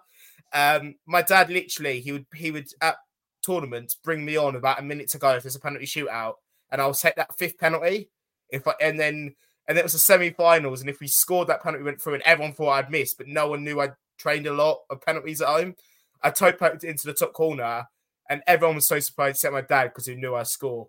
Um, 0.54 0.94
my 1.06 1.20
dad 1.22 1.50
literally 1.50 2.00
he 2.00 2.12
would 2.12 2.26
he 2.34 2.50
would 2.52 2.68
at 2.80 2.96
tournaments 3.44 3.96
bring 3.96 4.24
me 4.24 4.36
on 4.36 4.56
about 4.56 4.78
a 4.78 4.82
minute 4.82 5.10
to 5.10 5.18
go 5.18 5.34
if 5.34 5.42
there's 5.42 5.56
a 5.56 5.60
penalty 5.60 5.86
shootout, 5.86 6.34
and 6.70 6.80
I'll 6.80 6.94
take 6.94 7.16
that 7.16 7.36
fifth 7.36 7.58
penalty. 7.58 8.08
If 8.48 8.66
I 8.68 8.74
and 8.80 8.98
then 8.98 9.34
and 9.66 9.78
it 9.78 9.84
was 9.84 9.94
a 9.94 9.98
semi-finals, 9.98 10.80
and 10.80 10.90
if 10.90 11.00
we 11.00 11.08
scored 11.08 11.48
that 11.48 11.62
penalty 11.62 11.84
went 11.84 12.00
through, 12.00 12.14
and 12.14 12.22
everyone 12.22 12.52
thought 12.52 12.70
I'd 12.70 12.90
missed, 12.90 13.18
but 13.18 13.28
no 13.28 13.48
one 13.48 13.64
knew 13.64 13.80
I'd 13.80 13.94
trained 14.18 14.46
a 14.46 14.52
lot 14.52 14.80
of 14.90 15.00
penalties 15.00 15.40
at 15.40 15.48
home. 15.48 15.74
I 16.22 16.30
toe 16.30 16.52
poked 16.52 16.84
into 16.84 17.06
the 17.06 17.14
top 17.14 17.32
corner, 17.32 17.86
and 18.30 18.42
everyone 18.46 18.76
was 18.76 18.86
so 18.86 18.98
surprised 19.00 19.36
except 19.36 19.52
my 19.52 19.62
dad 19.62 19.84
because 19.84 20.06
he 20.06 20.14
knew 20.14 20.34
I 20.34 20.44
score. 20.44 20.88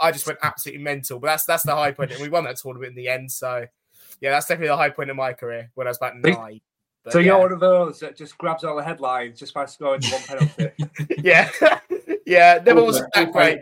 I 0.00 0.12
just 0.12 0.26
went 0.26 0.38
absolutely 0.42 0.84
mental, 0.84 1.18
but 1.18 1.28
that's 1.28 1.44
that's 1.46 1.62
the 1.64 1.74
high 1.74 1.92
point, 1.92 2.12
and 2.12 2.20
we 2.20 2.28
won 2.28 2.44
that 2.44 2.56
tournament 2.56 2.90
in 2.90 2.96
the 2.96 3.08
end. 3.08 3.32
So, 3.32 3.66
yeah, 4.20 4.30
that's 4.30 4.46
definitely 4.46 4.68
the 4.68 4.76
high 4.76 4.90
point 4.90 5.10
in 5.10 5.16
my 5.16 5.32
career 5.32 5.70
when 5.74 5.86
I 5.86 5.90
was 5.90 5.96
about 5.96 6.16
nine. 6.16 6.60
But, 7.04 7.14
so 7.14 7.18
you're 7.18 7.38
one 7.38 7.52
of 7.52 7.60
those 7.60 8.00
that 8.00 8.16
just 8.16 8.36
grabs 8.36 8.62
all 8.62 8.76
the 8.76 8.82
headlines 8.82 9.38
just 9.38 9.54
by 9.54 9.64
scoring 9.66 10.02
one 10.02 10.22
penalty. 10.22 10.70
yeah, 11.18 11.48
yeah, 12.26 12.60
never 12.64 12.84
was 12.84 13.02
that 13.14 13.32
great. 13.32 13.60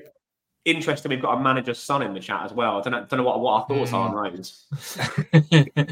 Interesting, 0.65 1.11
we've 1.11 1.23
got 1.23 1.39
a 1.39 1.41
manager's 1.41 1.79
son 1.79 2.03
in 2.03 2.13
the 2.13 2.21
chat 2.21 2.43
as 2.45 2.53
well. 2.53 2.79
I 2.79 2.83
don't 2.83 2.93
know, 2.93 3.07
don't 3.09 3.19
know 3.19 3.25
what, 3.25 3.41
what 3.41 3.53
our 3.53 3.67
thoughts 3.69 3.93
mm. 3.93 3.95
are 3.95 4.09
on 4.09 4.35
those. 4.35 4.67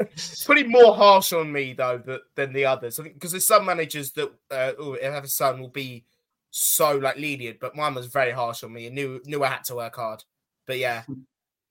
it's 0.00 0.44
pretty 0.44 0.64
more 0.64 0.96
harsh 0.96 1.32
on 1.32 1.52
me 1.52 1.74
though 1.74 1.98
that, 1.98 2.22
than 2.34 2.52
the 2.52 2.64
others. 2.64 2.98
I 2.98 3.04
think 3.04 3.14
because 3.14 3.32
there's 3.32 3.46
some 3.46 3.66
managers 3.66 4.12
that 4.12 4.32
uh, 4.50 4.72
have 5.02 5.24
a 5.24 5.28
son 5.28 5.60
will 5.60 5.68
be 5.68 6.04
so 6.50 6.96
like 6.96 7.16
lenient, 7.16 7.60
but 7.60 7.76
mine 7.76 7.94
was 7.94 8.06
very 8.06 8.32
harsh 8.32 8.64
on 8.64 8.72
me 8.72 8.86
and 8.86 8.94
knew 8.94 9.20
knew 9.26 9.44
I 9.44 9.48
had 9.48 9.64
to 9.64 9.76
work 9.76 9.96
hard. 9.96 10.24
But 10.66 10.78
yeah, 10.78 11.02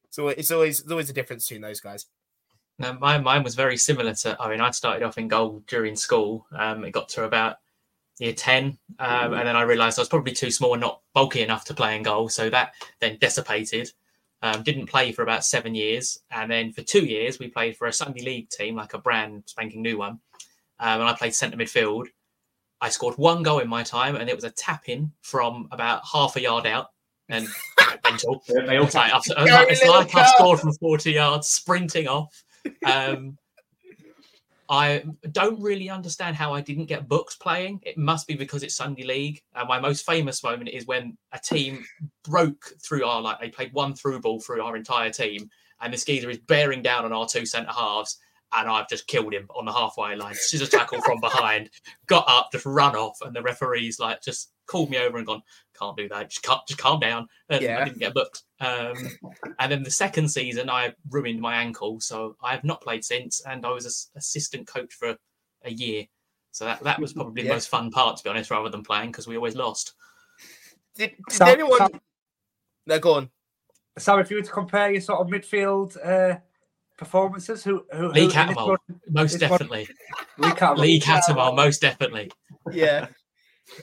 so 0.10 0.28
it's 0.30 0.52
always 0.52 0.82
it's 0.82 0.92
always 0.92 1.10
a 1.10 1.14
difference 1.14 1.48
between 1.48 1.62
those 1.62 1.80
guys. 1.80 2.06
No, 2.80 2.94
mine, 2.94 3.24
mine 3.24 3.44
was 3.44 3.56
very 3.56 3.78
similar 3.78 4.14
to. 4.14 4.40
I 4.40 4.50
mean, 4.50 4.62
I 4.62 4.72
started 4.72 5.04
off 5.04 5.18
in 5.18 5.28
goal 5.28 5.64
during 5.68 5.96
school. 5.96 6.46
Um, 6.56 6.84
it 6.86 6.92
got 6.92 7.10
to 7.10 7.24
about 7.24 7.58
year 8.20 8.34
10, 8.34 8.78
um, 9.00 9.34
and 9.34 9.48
then 9.48 9.56
I 9.56 9.62
realised 9.62 9.98
I 9.98 10.02
was 10.02 10.10
probably 10.10 10.34
too 10.34 10.52
small 10.52 10.74
and 10.74 10.82
not 10.82 11.02
bulky 11.14 11.42
enough 11.42 11.66
to 11.66 11.74
play 11.74 11.96
in 11.96 12.04
goal. 12.04 12.30
So 12.30 12.50
that 12.50 12.74
then 13.00 13.18
dissipated. 13.20 13.92
Um, 14.44 14.62
didn't 14.62 14.86
play 14.86 15.12
for 15.12 15.24
about 15.24 15.44
seven 15.44 15.74
years, 15.74 16.20
and 16.30 16.52
then 16.52 16.72
for 16.72 16.84
two 16.84 17.06
years 17.06 17.40
we 17.40 17.48
played 17.48 17.76
for 17.76 17.88
a 17.88 17.94
Sunday 17.94 18.22
League 18.22 18.50
team, 18.50 18.76
like 18.76 18.94
a 18.94 19.00
brand 19.00 19.44
spanking 19.48 19.82
new 19.82 19.98
one. 19.98 20.20
Um, 20.80 21.02
and 21.02 21.10
I 21.10 21.14
played 21.14 21.34
centre 21.34 21.58
midfield. 21.58 22.06
I 22.80 22.90
scored 22.90 23.18
one 23.18 23.42
goal 23.42 23.58
in 23.60 23.68
my 23.68 23.82
time, 23.82 24.16
and 24.16 24.30
it 24.30 24.36
was 24.36 24.44
a 24.44 24.52
tap 24.52 24.88
in 24.88 25.12
from 25.22 25.68
about 25.72 26.04
half 26.12 26.36
a 26.36 26.42
yard 26.42 26.68
out. 26.68 26.92
And 27.30 27.48
mental. 28.04 28.44
They 28.48 28.78
all 28.78 28.90
like, 28.94 29.12
it's 29.70 29.86
like 29.86 30.16
I 30.16 30.28
scored 30.28 30.60
from 30.60 30.74
40 30.74 31.12
yards, 31.12 31.48
sprinting 31.48 32.08
off. 32.08 32.44
Um, 32.86 33.38
I 34.70 35.04
don't 35.32 35.62
really 35.62 35.90
understand 35.90 36.36
how 36.36 36.54
I 36.54 36.62
didn't 36.62 36.88
get 36.88 37.08
books 37.08 37.36
playing. 37.36 37.80
It 37.84 37.98
must 37.98 38.28
be 38.28 38.36
because 38.36 38.64
it's 38.64 38.76
Sunday 38.76 39.04
League. 39.04 39.42
Uh, 39.56 39.66
my 39.66 39.80
most 39.80 40.06
famous 40.06 40.44
moment 40.44 40.70
is 40.70 40.86
when 40.86 41.18
a 41.32 41.40
team 41.40 41.86
broke 42.24 42.74
through 42.84 43.06
our 43.06 43.22
like 43.22 43.40
they 43.40 43.50
played 43.50 43.72
one 43.74 43.94
through 43.94 44.20
ball 44.20 44.42
through 44.42 44.62
our 44.62 44.76
entire 44.76 45.10
team, 45.10 45.50
and 45.82 45.94
the 45.94 45.98
geezer 45.98 46.30
is 46.30 46.40
bearing 46.40 46.82
down 46.82 47.06
on 47.06 47.14
our 47.14 47.28
two 47.28 47.46
centre 47.46 47.72
halves, 47.72 48.18
and 48.54 48.70
I've 48.70 48.90
just 48.90 49.08
killed 49.08 49.34
him 49.34 49.48
on 49.56 49.66
the 49.66 49.72
halfway 49.72 50.16
line. 50.16 50.36
Scissor 50.36 50.68
tackle 50.68 51.02
from 51.02 51.22
behind, 51.22 51.70
got 52.08 52.26
up, 52.28 52.50
just 52.52 52.66
run 52.66 52.96
off, 52.96 53.18
and 53.22 53.34
the 53.34 53.42
referee's 53.42 54.00
like 54.00 54.22
just 54.22 54.52
called 54.68 54.90
me 54.90 54.98
over 54.98 55.18
and 55.18 55.26
gone, 55.26 55.42
"Can't 55.80 55.98
do 55.98 56.08
that. 56.10 56.30
Just, 56.30 56.44
calm, 56.44 56.60
just 56.68 56.80
calm 56.80 57.00
down." 57.00 57.28
And 57.50 57.62
Yeah. 57.62 57.80
I 57.82 57.86
didn't 57.86 58.00
get 58.00 58.14
booked. 58.14 58.44
Um, 58.60 58.96
and 59.60 59.72
then 59.72 59.84
the 59.84 59.92
second 59.92 60.28
season, 60.30 60.70
I 60.70 60.94
ruined 61.10 61.40
my 61.42 61.56
ankle, 61.56 62.00
so 62.00 62.36
I 62.44 62.52
have 62.52 62.64
not 62.64 62.82
played 62.82 63.04
since. 63.04 63.42
And 63.42 63.66
I 63.66 63.72
was 63.72 63.86
an 63.86 64.20
assistant 64.20 64.68
coach 64.68 64.94
for 64.94 65.18
a 65.64 65.72
year, 65.72 66.06
so 66.52 66.66
that 66.66 66.84
that 66.84 67.00
was 67.00 67.14
probably 67.14 67.44
the 67.44 67.50
most 67.50 67.70
fun 67.70 67.90
part, 67.92 68.18
to 68.18 68.24
be 68.24 68.30
honest, 68.30 68.52
rather 68.52 68.70
than 68.70 68.84
playing 68.84 69.12
because 69.12 69.28
we 69.28 69.36
always 69.36 69.56
lost. 69.56 69.94
Did, 70.96 71.12
did 71.30 71.36
Sam- 71.36 71.48
anyone? 71.50 71.78
Sam- 71.78 72.02
No, 72.86 73.00
go 73.00 73.14
on. 73.16 73.30
Sam, 73.98 74.20
if 74.20 74.30
you 74.30 74.38
were 74.38 74.44
to 74.44 74.52
compare 74.52 74.92
your 74.92 75.02
sort 75.02 75.22
of 75.22 75.28
midfield 75.28 75.98
uh, 76.06 76.38
performances, 76.98 77.64
who 77.64 77.86
who 77.92 78.10
Lee 78.10 78.26
who, 78.26 78.30
Cattermole, 78.32 78.78
most 79.10 79.40
definitely. 79.40 79.88
Lee 80.38 80.50
Cattermole. 80.50 80.78
Lee 80.78 81.00
Cattermole, 81.00 81.56
most 81.56 81.82
definitely. 81.82 82.32
Yeah, 82.72 83.08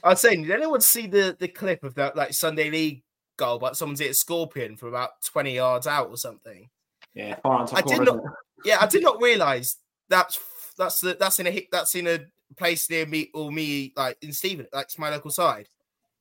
I 0.03 0.11
was 0.11 0.21
saying, 0.21 0.43
did 0.43 0.51
anyone 0.53 0.81
see 0.81 1.07
the 1.07 1.37
the 1.39 1.49
clip 1.49 1.85
of 1.85 1.95
that 1.97 2.17
like 2.17 2.33
Sunday 2.35 2.71
League 2.71 3.03
goal? 3.37 3.59
But 3.59 3.77
someone's 3.77 4.01
hit 4.01 4.11
a 4.11 4.15
scorpion 4.15 4.77
from 4.77 4.89
about 4.89 5.11
twenty 5.25 5.55
yards 5.55 5.87
out 5.87 6.09
or 6.09 6.17
something. 6.17 6.69
Yeah, 7.15 7.37
far 7.43 7.61
on 7.61 7.67
top 7.67 7.79
I 7.79 7.83
did 7.83 8.03
not. 8.05 8.17
it? 8.17 8.23
Yeah, 8.65 8.79
I 8.81 8.87
did 8.87 9.03
not 9.03 9.21
realize 9.21 9.77
that's 10.09 10.39
that's 10.77 11.01
the 11.01 11.17
that's 11.19 11.39
in 11.39 11.47
a 11.47 11.51
hit 11.51 11.69
that's 11.71 11.95
in 11.95 12.07
a 12.07 12.21
place 12.57 12.89
near 12.91 13.07
me 13.07 13.31
or 13.35 13.51
me 13.51 13.93
like 13.97 14.17
in 14.23 14.33
Stephen, 14.33 14.67
like 14.73 14.85
it's 14.85 14.99
my 14.99 15.11
local 15.11 15.31
side. 15.31 15.69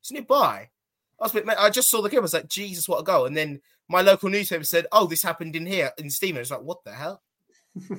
It's 0.02 0.12
nearby. 0.12 0.70
I 1.20 1.24
was 1.24 1.36
a 1.36 1.42
bit, 1.42 1.58
I 1.58 1.70
just 1.70 1.90
saw 1.90 2.02
the 2.02 2.10
clip. 2.10 2.20
I 2.20 2.24
was 2.24 2.34
like, 2.34 2.50
Jesus, 2.50 2.90
what 2.90 3.00
a 3.00 3.04
goal! 3.04 3.26
And 3.26 3.38
then 3.38 3.62
my 3.88 4.02
local 4.02 4.30
newspaper 4.30 4.64
said, 4.64 4.88
"Oh, 4.92 5.08
this 5.08 5.24
happened 5.24 5.56
in 5.56 5.66
here 5.66 5.92
in 5.98 6.10
Stephen." 6.10 6.42
It's 6.42 6.52
like, 6.52 6.62
what 6.62 6.84
the 6.84 6.92
hell? 6.92 7.22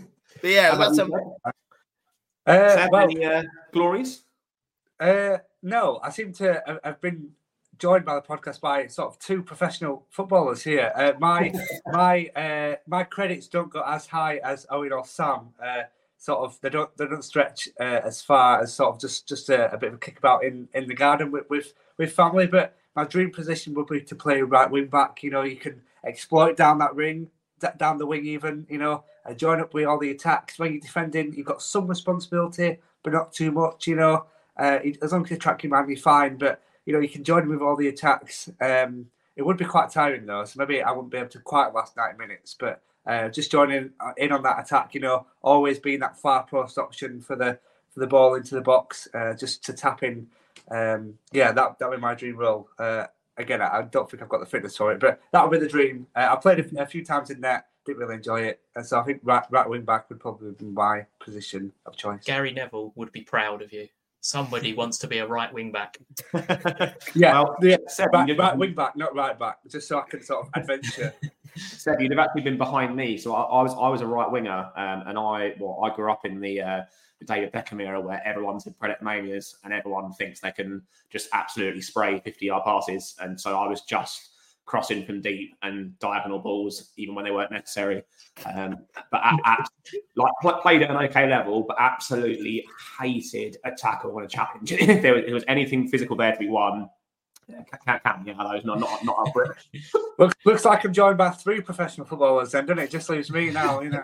But 0.42 0.50
yeah, 0.50 0.73
How 0.73 0.78
that's 0.78 0.99
you, 0.99 1.04
um, 1.04 1.12
Uh, 2.47 2.88
well, 2.90 3.04
any 3.04 3.25
uh, 3.25 3.42
glories? 3.73 4.25
Uh, 4.99 5.38
no, 5.64 5.99
I 6.02 6.11
seem 6.11 6.33
to. 6.35 6.62
have- 6.66 6.80
I've 6.85 7.00
been 7.00 7.30
joined 7.78 8.04
by 8.04 8.14
the 8.14 8.23
podcast 8.23 8.61
by 8.61 8.87
sort 8.87 9.09
of 9.12 9.18
two 9.18 9.42
professional 9.42 10.06
footballers 10.11 10.62
here. 10.62 10.92
Uh, 10.94 11.12
my 11.18 11.52
my 11.87 12.26
uh, 12.37 12.76
my 12.87 13.02
credits 13.02 13.49
don't 13.49 13.73
go 13.73 13.83
as 13.83 14.06
high 14.06 14.37
as 14.44 14.66
Owen 14.71 14.92
or 14.92 15.04
Sam. 15.04 15.49
Uh, 15.61 15.83
sort 16.18 16.40
of, 16.40 16.59
they 16.61 16.71
don't 16.71 16.94
they 16.97 17.06
don't 17.06 17.25
stretch 17.25 17.68
uh, 17.80 18.00
as 18.04 18.23
far 18.23 18.62
as 18.62 18.73
sort 18.75 18.94
of 18.94 19.00
just 19.00 19.26
just 19.28 19.49
a, 19.49 19.73
a 19.73 19.78
bit 19.78 19.88
of 19.88 19.94
a 19.94 19.99
kickabout 19.99 20.44
in 20.44 20.68
in 20.75 20.87
the 20.87 20.94
garden 20.94 21.30
with 21.33 21.49
with 21.50 21.73
with 21.97 22.12
family. 22.12 22.47
But 22.47 22.76
my 22.94 23.04
dream 23.04 23.30
position 23.30 23.75
would 23.75 23.87
be 23.87 24.00
to 24.02 24.14
play 24.14 24.42
right 24.42 24.71
wing 24.71 24.87
back. 24.87 25.23
You 25.23 25.30
know, 25.30 25.42
you 25.42 25.56
can 25.56 25.83
exploit 26.06 26.56
down 26.56 26.78
that 26.78 26.94
ring, 26.94 27.28
down 27.78 27.99
the 27.99 28.06
wing 28.06 28.26
even. 28.26 28.66
You 28.68 28.78
know, 28.78 29.04
join 29.37 29.61
up 29.61 29.75
with 29.75 29.87
all 29.87 29.99
the 29.99 30.11
attacks. 30.11 30.59
When 30.59 30.73
you're 30.73 30.80
defending, 30.80 31.33
you've 31.35 31.47
got 31.47 31.62
some 31.62 31.87
responsibility, 31.87 32.78
but 33.02 33.12
not 33.12 33.33
too 33.33 33.50
much. 33.50 33.87
You 33.87 33.97
know, 33.97 34.26
uh, 34.57 34.79
as 35.03 35.13
long 35.13 35.25
as 35.25 35.31
you 35.31 35.37
track 35.37 35.63
your 35.63 35.71
man, 35.71 35.89
you're 35.89 35.99
fine. 35.99 36.37
But 36.37 36.63
you 36.87 36.93
know, 36.93 37.01
you 37.01 37.09
can 37.09 37.25
join 37.25 37.49
with 37.49 37.61
all 37.61 37.77
the 37.77 37.89
attacks. 37.89 38.51
Um, 38.61 39.07
it 39.37 39.43
would 39.43 39.57
be 39.57 39.65
quite 39.65 39.91
tiring 39.91 40.27
though, 40.27 40.45
so 40.45 40.59
maybe 40.59 40.83
I 40.83 40.91
wouldn't 40.93 41.11
be 41.11 41.19
able 41.19 41.31
to 41.31 41.41
quite 41.41 41.75
last 41.75 41.97
ninety 41.97 42.19
minutes. 42.19 42.57
But 42.59 42.83
uh, 43.07 43.29
just 43.29 43.51
joining 43.51 43.91
uh, 44.01 44.13
in 44.17 44.33
on 44.33 44.43
that 44.43 44.61
attack, 44.61 44.95
you 44.95 45.01
know, 45.01 45.27
always 45.43 45.79
being 45.79 46.01
that 46.01 46.19
far 46.19 46.47
post 46.47 46.79
option 46.79 47.21
for 47.21 47.37
the 47.37 47.59
for 47.91 48.01
the 48.01 48.07
ball 48.07 48.35
into 48.35 48.55
the 48.55 48.61
box, 48.61 49.09
uh, 49.15 49.35
just 49.35 49.65
to 49.65 49.73
tap 49.73 50.03
in. 50.03 50.27
Um, 50.71 51.15
yeah, 51.33 51.53
that 51.53 51.79
that 51.79 51.89
would 51.89 51.97
be 51.97 52.01
my 52.01 52.15
dream 52.15 52.37
role. 52.37 52.69
Uh, 52.79 53.07
again, 53.37 53.61
I, 53.61 53.79
I 53.79 53.83
don't 53.83 54.11
think 54.11 54.23
I've 54.23 54.29
got 54.29 54.41
the 54.41 54.47
fitness 54.47 54.77
for 54.77 54.93
it, 54.93 55.01
but 55.01 55.21
that 55.33 55.43
would 55.43 55.59
be 55.59 55.65
the 55.65 55.71
dream. 55.71 56.07
Uh, 56.15 56.29
I 56.31 56.37
played 56.37 56.61
a, 56.61 56.83
a 56.83 56.87
few 56.87 57.05
times 57.05 57.31
in 57.31 57.41
net, 57.41 57.67
didn't 57.85 57.99
really 57.99 58.15
enjoy 58.15 58.43
it, 58.43 58.61
and 58.77 58.87
so 58.87 58.99
I 58.99 59.03
think 59.03 59.21
right, 59.23 59.45
right 59.51 59.69
wing 59.69 59.83
back 59.83 60.09
would 60.09 60.21
probably 60.21 60.53
be 60.53 60.67
my 60.67 61.07
position 61.21 61.73
of 61.87 61.97
choice. 61.97 62.25
Gary 62.25 62.53
Neville 62.53 62.93
would 62.95 63.13
be 63.13 63.23
proud 63.23 63.63
of 63.63 63.73
you. 63.73 63.89
Somebody 64.28 64.73
wants 64.73 64.97
to 64.99 65.07
be 65.07 65.19
a 65.19 65.26
right 65.26 65.52
wing 65.52 65.71
back. 65.71 65.99
Yeah, 67.14 67.43
Well, 67.43 67.57
yeah, 67.61 67.76
Seb, 67.88 68.09
right, 68.14 68.26
you- 68.26 68.35
right 68.37 68.57
wing 68.57 68.75
back, 68.75 68.97
not 68.97 69.14
right 69.14 69.38
back, 69.38 69.59
just 69.69 69.87
so 69.87 69.99
I 69.99 70.09
can 70.09 70.23
sort 70.23 70.47
of 70.47 70.50
adventure. 70.62 71.12
Seb, 71.57 72.00
you'd 72.00 72.11
have 72.11 72.19
actually 72.19 72.40
been 72.40 72.57
behind 72.57 72.97
me. 72.97 73.19
So 73.19 73.35
I, 73.35 73.43
I 73.43 73.62
was 73.62 73.75
I 73.75 73.87
was 73.90 74.00
a 74.00 74.07
right 74.07 74.31
winger, 74.31 74.71
um, 74.76 75.02
and 75.07 75.19
I 75.19 75.54
well 75.61 75.78
I 75.85 75.95
grew 75.95 76.11
up 76.11 76.25
in 76.25 76.40
the 76.40 76.59
uh, 76.62 76.81
the 77.21 77.26
David 77.26 77.52
Beckham 77.52 77.83
era 77.83 78.00
where 78.00 78.26
everyone's 78.26 78.66
in 78.66 78.73
Predator 78.73 79.04
manias 79.04 79.57
and 79.62 79.75
everyone 79.75 80.11
thinks 80.14 80.40
they 80.40 80.52
can 80.52 80.81
just 81.11 81.28
absolutely 81.35 81.83
spray 81.83 82.19
fifty 82.21 82.47
yard 82.47 82.64
passes, 82.64 83.14
and 83.21 83.38
so 83.38 83.61
I 83.61 83.69
was 83.69 83.83
just 83.83 84.31
crossing 84.66 85.04
from 85.04 85.21
deep 85.21 85.54
and 85.62 85.99
diagonal 85.99 86.38
balls 86.38 86.90
even 86.97 87.14
when 87.14 87.25
they 87.25 87.30
weren't 87.30 87.50
necessary. 87.52 88.02
Um, 88.54 88.78
but 89.11 89.21
a- 89.21 89.38
a- 89.44 89.64
like 90.16 90.62
played 90.62 90.83
at 90.83 90.90
an 90.90 90.97
okay 90.97 91.28
level, 91.28 91.62
but 91.62 91.76
absolutely 91.78 92.64
hated 92.99 93.59
a 93.64 93.73
tackle 93.73 94.16
and 94.18 94.26
a 94.26 94.28
challenge. 94.28 94.73
if 94.73 95.02
there 95.02 95.14
was, 95.14 95.21
if 95.21 95.26
there 95.26 95.35
was 95.35 95.44
anything 95.49 95.88
physical 95.88 96.16
there 96.16 96.33
to 96.33 96.38
be 96.38 96.49
won. 96.49 96.88
Yeah, 97.47 97.62
can't 97.85 98.02
count 98.02 98.28
of 98.28 98.52
those. 98.52 98.64
Not 98.64 98.80
not 98.80 99.04
not 99.04 99.33
for 99.35 99.54
looks, 100.18 100.35
looks 100.47 100.64
like 100.64 100.85
I'm 100.85 100.94
joined 100.94 101.18
by 101.18 101.28
three 101.28 101.61
professional 101.61 102.06
footballers, 102.06 102.52
then, 102.52 102.64
doesn't 102.64 102.83
it? 102.83 102.90
Just 102.90 103.11
leaves 103.11 103.30
me 103.30 103.50
now, 103.50 103.80
you 103.80 103.90
know. 103.90 104.02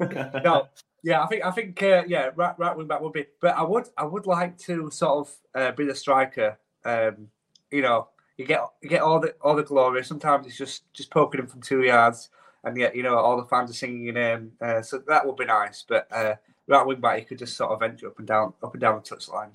no, 0.44 0.68
yeah, 1.02 1.22
I 1.22 1.26
think 1.26 1.44
I 1.44 1.50
think 1.50 1.82
uh, 1.82 2.02
yeah, 2.06 2.30
right, 2.36 2.58
right 2.58 2.76
wing 2.76 2.86
back 2.86 3.00
would 3.00 3.14
be, 3.14 3.24
but 3.40 3.56
I 3.56 3.62
would 3.62 3.88
I 3.96 4.04
would 4.04 4.26
like 4.26 4.58
to 4.58 4.90
sort 4.90 5.26
of 5.26 5.36
uh, 5.54 5.72
be 5.72 5.86
the 5.86 5.94
striker. 5.94 6.58
Um, 6.84 7.28
you 7.70 7.80
know, 7.80 8.08
you 8.38 8.46
get 8.46 8.60
you 8.80 8.88
get 8.88 9.02
all 9.02 9.20
the 9.20 9.34
all 9.42 9.54
the 9.54 9.62
glory. 9.62 10.02
Sometimes 10.04 10.46
it's 10.46 10.56
just 10.56 10.90
just 10.94 11.10
poking 11.10 11.40
him 11.40 11.46
from 11.46 11.60
two 11.60 11.82
yards, 11.82 12.30
and 12.64 12.76
yet 12.78 12.96
you 12.96 13.02
know 13.02 13.16
all 13.16 13.36
the 13.36 13.44
fans 13.48 13.70
are 13.70 13.74
singing 13.74 14.02
your 14.02 14.14
name. 14.14 14.52
Uh, 14.60 14.80
so 14.80 14.98
that 15.06 15.26
would 15.26 15.36
be 15.36 15.44
nice. 15.44 15.84
But 15.86 16.06
uh, 16.10 16.36
right 16.66 16.86
wing 16.86 17.00
back, 17.00 17.18
you 17.20 17.26
could 17.26 17.38
just 17.38 17.56
sort 17.56 17.72
of 17.72 17.80
venture 17.80 18.06
up 18.06 18.18
and 18.18 18.26
down 18.28 18.54
up 18.62 18.72
and 18.72 18.80
down 18.80 18.94
the 18.96 19.02
touchline. 19.16 19.50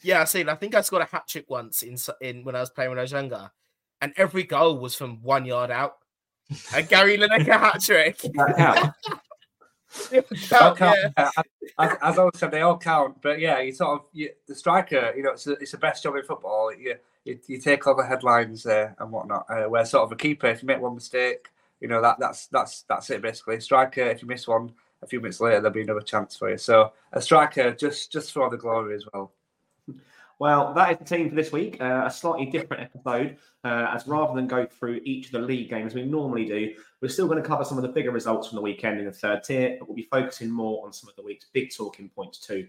Yeah, 0.00 0.22
I 0.22 0.24
see. 0.24 0.44
I 0.48 0.54
think 0.54 0.74
I 0.74 0.80
scored 0.80 1.02
a 1.02 1.06
hat 1.06 1.28
trick 1.28 1.48
once 1.48 1.82
in 1.82 1.96
in 2.20 2.42
when 2.44 2.56
I 2.56 2.60
was 2.60 2.70
playing 2.70 2.90
when 2.90 2.98
I 2.98 3.02
was 3.02 3.12
younger, 3.12 3.50
and 4.00 4.12
every 4.16 4.44
goal 4.44 4.78
was 4.78 4.94
from 4.94 5.22
one 5.22 5.44
yard 5.44 5.70
out. 5.70 5.98
A 6.74 6.82
Gary 6.82 7.18
Lineker 7.18 7.58
hat 7.58 7.80
trick. 7.82 8.18
Count. 8.56 8.94
They 10.10 10.22
all 10.58 10.74
count. 10.74 10.98
yeah. 11.18 11.30
Uh, 11.36 11.42
as, 11.78 11.96
as 12.02 12.18
I 12.18 12.28
said, 12.34 12.50
they 12.50 12.62
all 12.62 12.78
count. 12.78 13.20
But 13.20 13.38
yeah, 13.40 13.60
you 13.60 13.72
sort 13.72 14.00
of 14.00 14.06
you, 14.12 14.30
the 14.46 14.54
striker. 14.54 15.12
You 15.14 15.22
know, 15.22 15.32
it's, 15.32 15.44
the- 15.44 15.58
it's 15.60 15.72
the 15.72 15.78
best 15.78 16.02
job 16.02 16.16
in 16.16 16.22
football. 16.22 16.72
You 16.74 16.96
you, 17.24 17.38
you 17.46 17.58
take 17.58 17.86
all 17.86 17.96
the 17.96 18.04
headlines 18.04 18.66
uh, 18.66 18.92
and 18.98 19.10
whatnot. 19.10 19.46
Uh, 19.48 19.64
where 19.64 19.84
sort 19.84 20.04
of 20.04 20.12
a 20.12 20.16
keeper, 20.16 20.48
if 20.48 20.62
you 20.62 20.66
make 20.66 20.80
one 20.80 20.94
mistake, 20.94 21.48
you 21.80 21.88
know 21.88 22.00
that 22.02 22.18
that's 22.18 22.46
that's 22.46 22.82
that's 22.82 23.10
it 23.10 23.22
basically. 23.22 23.60
Striker, 23.60 24.02
if 24.02 24.22
you 24.22 24.28
miss 24.28 24.46
one, 24.46 24.72
a 25.02 25.06
few 25.06 25.20
minutes 25.20 25.40
later 25.40 25.60
there'll 25.60 25.74
be 25.74 25.82
another 25.82 26.00
chance 26.00 26.36
for 26.36 26.50
you. 26.50 26.58
So 26.58 26.92
a 27.12 27.20
striker, 27.20 27.72
just 27.72 28.12
just 28.12 28.32
for 28.32 28.50
the 28.50 28.56
glory 28.56 28.94
as 28.94 29.04
well. 29.12 29.32
Well, 30.38 30.74
that 30.74 30.90
is 30.90 30.98
the 30.98 31.04
team 31.04 31.28
for 31.28 31.36
this 31.36 31.52
week. 31.52 31.80
Uh, 31.80 32.02
a 32.06 32.10
slightly 32.10 32.46
different 32.46 32.82
episode, 32.82 33.36
uh, 33.62 33.86
as 33.94 34.08
rather 34.08 34.34
than 34.34 34.48
go 34.48 34.66
through 34.66 35.00
each 35.04 35.26
of 35.26 35.32
the 35.32 35.38
league 35.38 35.70
games 35.70 35.94
we 35.94 36.02
normally 36.02 36.46
do, 36.46 36.74
we're 37.00 37.08
still 37.08 37.28
going 37.28 37.40
to 37.40 37.48
cover 37.48 37.64
some 37.64 37.78
of 37.78 37.82
the 37.82 37.88
bigger 37.88 38.10
results 38.10 38.48
from 38.48 38.56
the 38.56 38.62
weekend 38.62 38.98
in 38.98 39.04
the 39.04 39.12
third 39.12 39.44
tier, 39.44 39.76
but 39.78 39.86
we'll 39.86 39.94
be 39.94 40.08
focusing 40.10 40.50
more 40.50 40.84
on 40.84 40.92
some 40.92 41.08
of 41.08 41.14
the 41.14 41.22
week's 41.22 41.46
big 41.52 41.72
talking 41.72 42.08
points 42.08 42.38
too. 42.38 42.66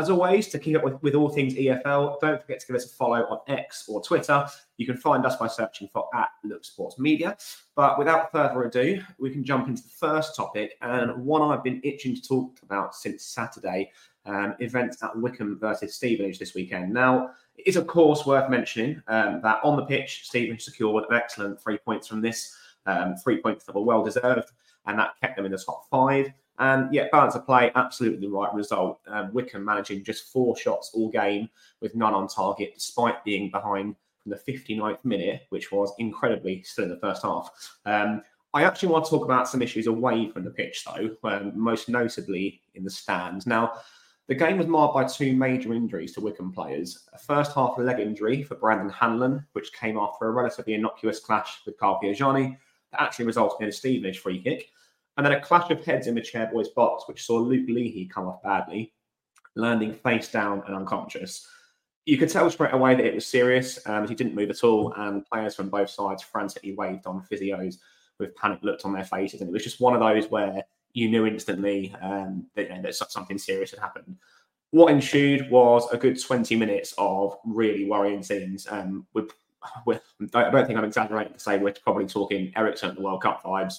As 0.00 0.08
always, 0.08 0.48
to 0.48 0.58
keep 0.58 0.76
up 0.76 0.82
with, 0.82 1.02
with 1.02 1.14
all 1.14 1.28
things 1.28 1.52
EFL, 1.52 2.18
don't 2.20 2.40
forget 2.40 2.58
to 2.60 2.66
give 2.66 2.74
us 2.74 2.86
a 2.86 2.88
follow 2.88 3.18
on 3.26 3.40
X 3.48 3.84
or 3.86 4.02
Twitter. 4.02 4.46
You 4.78 4.86
can 4.86 4.96
find 4.96 5.26
us 5.26 5.36
by 5.36 5.46
searching 5.46 5.90
for 5.92 6.08
at 6.14 6.30
Look 6.42 6.64
Sports 6.64 6.98
Media. 6.98 7.36
But 7.74 7.98
without 7.98 8.32
further 8.32 8.62
ado, 8.62 9.02
we 9.18 9.28
can 9.28 9.44
jump 9.44 9.68
into 9.68 9.82
the 9.82 9.90
first 9.90 10.34
topic 10.34 10.78
and 10.80 11.14
one 11.22 11.42
I've 11.42 11.62
been 11.62 11.82
itching 11.84 12.14
to 12.14 12.22
talk 12.22 12.56
about 12.62 12.94
since 12.94 13.24
Saturday 13.24 13.92
um, 14.24 14.54
events 14.60 15.02
at 15.02 15.14
Wycombe 15.14 15.58
versus 15.60 15.94
Stevenage 15.94 16.38
this 16.38 16.54
weekend. 16.54 16.94
Now, 16.94 17.32
it 17.58 17.66
is, 17.66 17.76
of 17.76 17.86
course, 17.86 18.24
worth 18.24 18.48
mentioning 18.48 19.02
um, 19.06 19.42
that 19.42 19.60
on 19.62 19.76
the 19.76 19.84
pitch, 19.84 20.22
Stevenage 20.24 20.62
secured 20.62 21.04
an 21.10 21.14
excellent 21.14 21.60
three 21.60 21.76
points 21.76 22.08
from 22.08 22.22
this, 22.22 22.56
um, 22.86 23.16
three 23.22 23.42
points 23.42 23.66
that 23.66 23.74
were 23.74 23.82
well 23.82 24.02
deserved, 24.02 24.50
and 24.86 24.98
that 24.98 25.20
kept 25.20 25.36
them 25.36 25.44
in 25.44 25.52
the 25.52 25.58
top 25.58 25.90
five. 25.90 26.32
And 26.60 26.92
yeah, 26.94 27.06
balance 27.10 27.34
of 27.34 27.46
play, 27.46 27.72
absolutely 27.74 28.20
the 28.20 28.32
right 28.32 28.52
result. 28.54 29.00
Um, 29.08 29.32
Wycombe 29.32 29.64
managing 29.64 30.04
just 30.04 30.30
four 30.30 30.56
shots 30.56 30.90
all 30.92 31.10
game 31.10 31.48
with 31.80 31.94
none 31.94 32.14
on 32.14 32.28
target, 32.28 32.74
despite 32.74 33.24
being 33.24 33.50
behind 33.50 33.96
from 34.22 34.30
the 34.30 34.36
59th 34.36 35.02
minute, 35.02 35.46
which 35.48 35.72
was 35.72 35.92
incredibly 35.98 36.62
still 36.62 36.84
in 36.84 36.90
the 36.90 36.98
first 36.98 37.22
half. 37.22 37.50
Um, 37.86 38.22
I 38.52 38.64
actually 38.64 38.90
want 38.90 39.06
to 39.06 39.10
talk 39.10 39.24
about 39.24 39.48
some 39.48 39.62
issues 39.62 39.86
away 39.86 40.28
from 40.28 40.44
the 40.44 40.50
pitch, 40.50 40.84
though, 40.84 41.16
um, 41.24 41.52
most 41.54 41.88
notably 41.88 42.60
in 42.74 42.84
the 42.84 42.90
stands. 42.90 43.46
Now, 43.46 43.72
the 44.26 44.34
game 44.34 44.58
was 44.58 44.66
marred 44.66 44.92
by 44.92 45.04
two 45.04 45.34
major 45.34 45.72
injuries 45.72 46.12
to 46.12 46.20
Wycombe 46.20 46.52
players. 46.52 47.08
A 47.14 47.18
first 47.18 47.54
half 47.54 47.78
leg 47.78 48.00
injury 48.00 48.42
for 48.42 48.56
Brandon 48.56 48.90
Hanlan, 48.90 49.44
which 49.54 49.72
came 49.72 49.96
after 49.96 50.26
a 50.26 50.32
relatively 50.32 50.74
innocuous 50.74 51.20
clash 51.20 51.60
with 51.64 51.78
Carl 51.78 51.98
Piergianni 52.02 52.56
that 52.92 53.00
actually 53.00 53.24
resulted 53.24 53.62
in 53.62 53.68
a 53.68 53.72
Stevenage 53.72 54.18
free 54.18 54.42
kick. 54.42 54.70
And 55.20 55.26
then 55.26 55.34
a 55.34 55.40
clash 55.42 55.70
of 55.70 55.84
heads 55.84 56.06
in 56.06 56.14
the 56.14 56.22
Chairboys 56.22 56.72
box, 56.74 57.06
which 57.06 57.26
saw 57.26 57.36
Luke 57.36 57.68
Leahy 57.68 58.06
come 58.06 58.26
off 58.26 58.42
badly, 58.42 58.94
landing 59.54 59.92
face 59.92 60.32
down 60.32 60.62
and 60.66 60.74
unconscious. 60.74 61.46
You 62.06 62.16
could 62.16 62.30
tell 62.30 62.50
straight 62.50 62.72
away 62.72 62.94
that 62.94 63.04
it 63.04 63.14
was 63.14 63.26
serious. 63.26 63.86
Um, 63.86 64.08
he 64.08 64.14
didn't 64.14 64.34
move 64.34 64.48
at 64.48 64.64
all, 64.64 64.94
and 64.96 65.26
players 65.26 65.54
from 65.54 65.68
both 65.68 65.90
sides 65.90 66.22
frantically 66.22 66.74
waved 66.74 67.06
on 67.06 67.22
physios 67.30 67.76
with 68.18 68.34
panic 68.34 68.60
looked 68.62 68.86
on 68.86 68.94
their 68.94 69.04
faces. 69.04 69.42
And 69.42 69.50
it 69.50 69.52
was 69.52 69.62
just 69.62 69.78
one 69.78 69.92
of 69.92 70.00
those 70.00 70.30
where 70.30 70.62
you 70.94 71.10
knew 71.10 71.26
instantly 71.26 71.94
um, 72.00 72.46
that, 72.56 72.70
you 72.70 72.76
know, 72.76 72.80
that 72.80 72.94
something 72.94 73.36
serious 73.36 73.72
had 73.72 73.80
happened. 73.80 74.16
What 74.70 74.90
ensued 74.90 75.50
was 75.50 75.86
a 75.92 75.98
good 75.98 76.18
20 76.18 76.56
minutes 76.56 76.94
of 76.96 77.36
really 77.44 77.84
worrying 77.84 78.22
scenes. 78.22 78.66
Um, 78.70 79.06
with, 79.12 79.32
with, 79.84 80.00
I 80.32 80.48
don't 80.48 80.66
think 80.66 80.78
I'm 80.78 80.84
exaggerating 80.86 81.34
to 81.34 81.38
say 81.38 81.58
we're 81.58 81.74
probably 81.84 82.06
talking 82.06 82.54
Eriksen 82.56 82.88
at 82.88 82.96
the 82.96 83.02
World 83.02 83.20
Cup 83.20 83.42
vibes. 83.42 83.74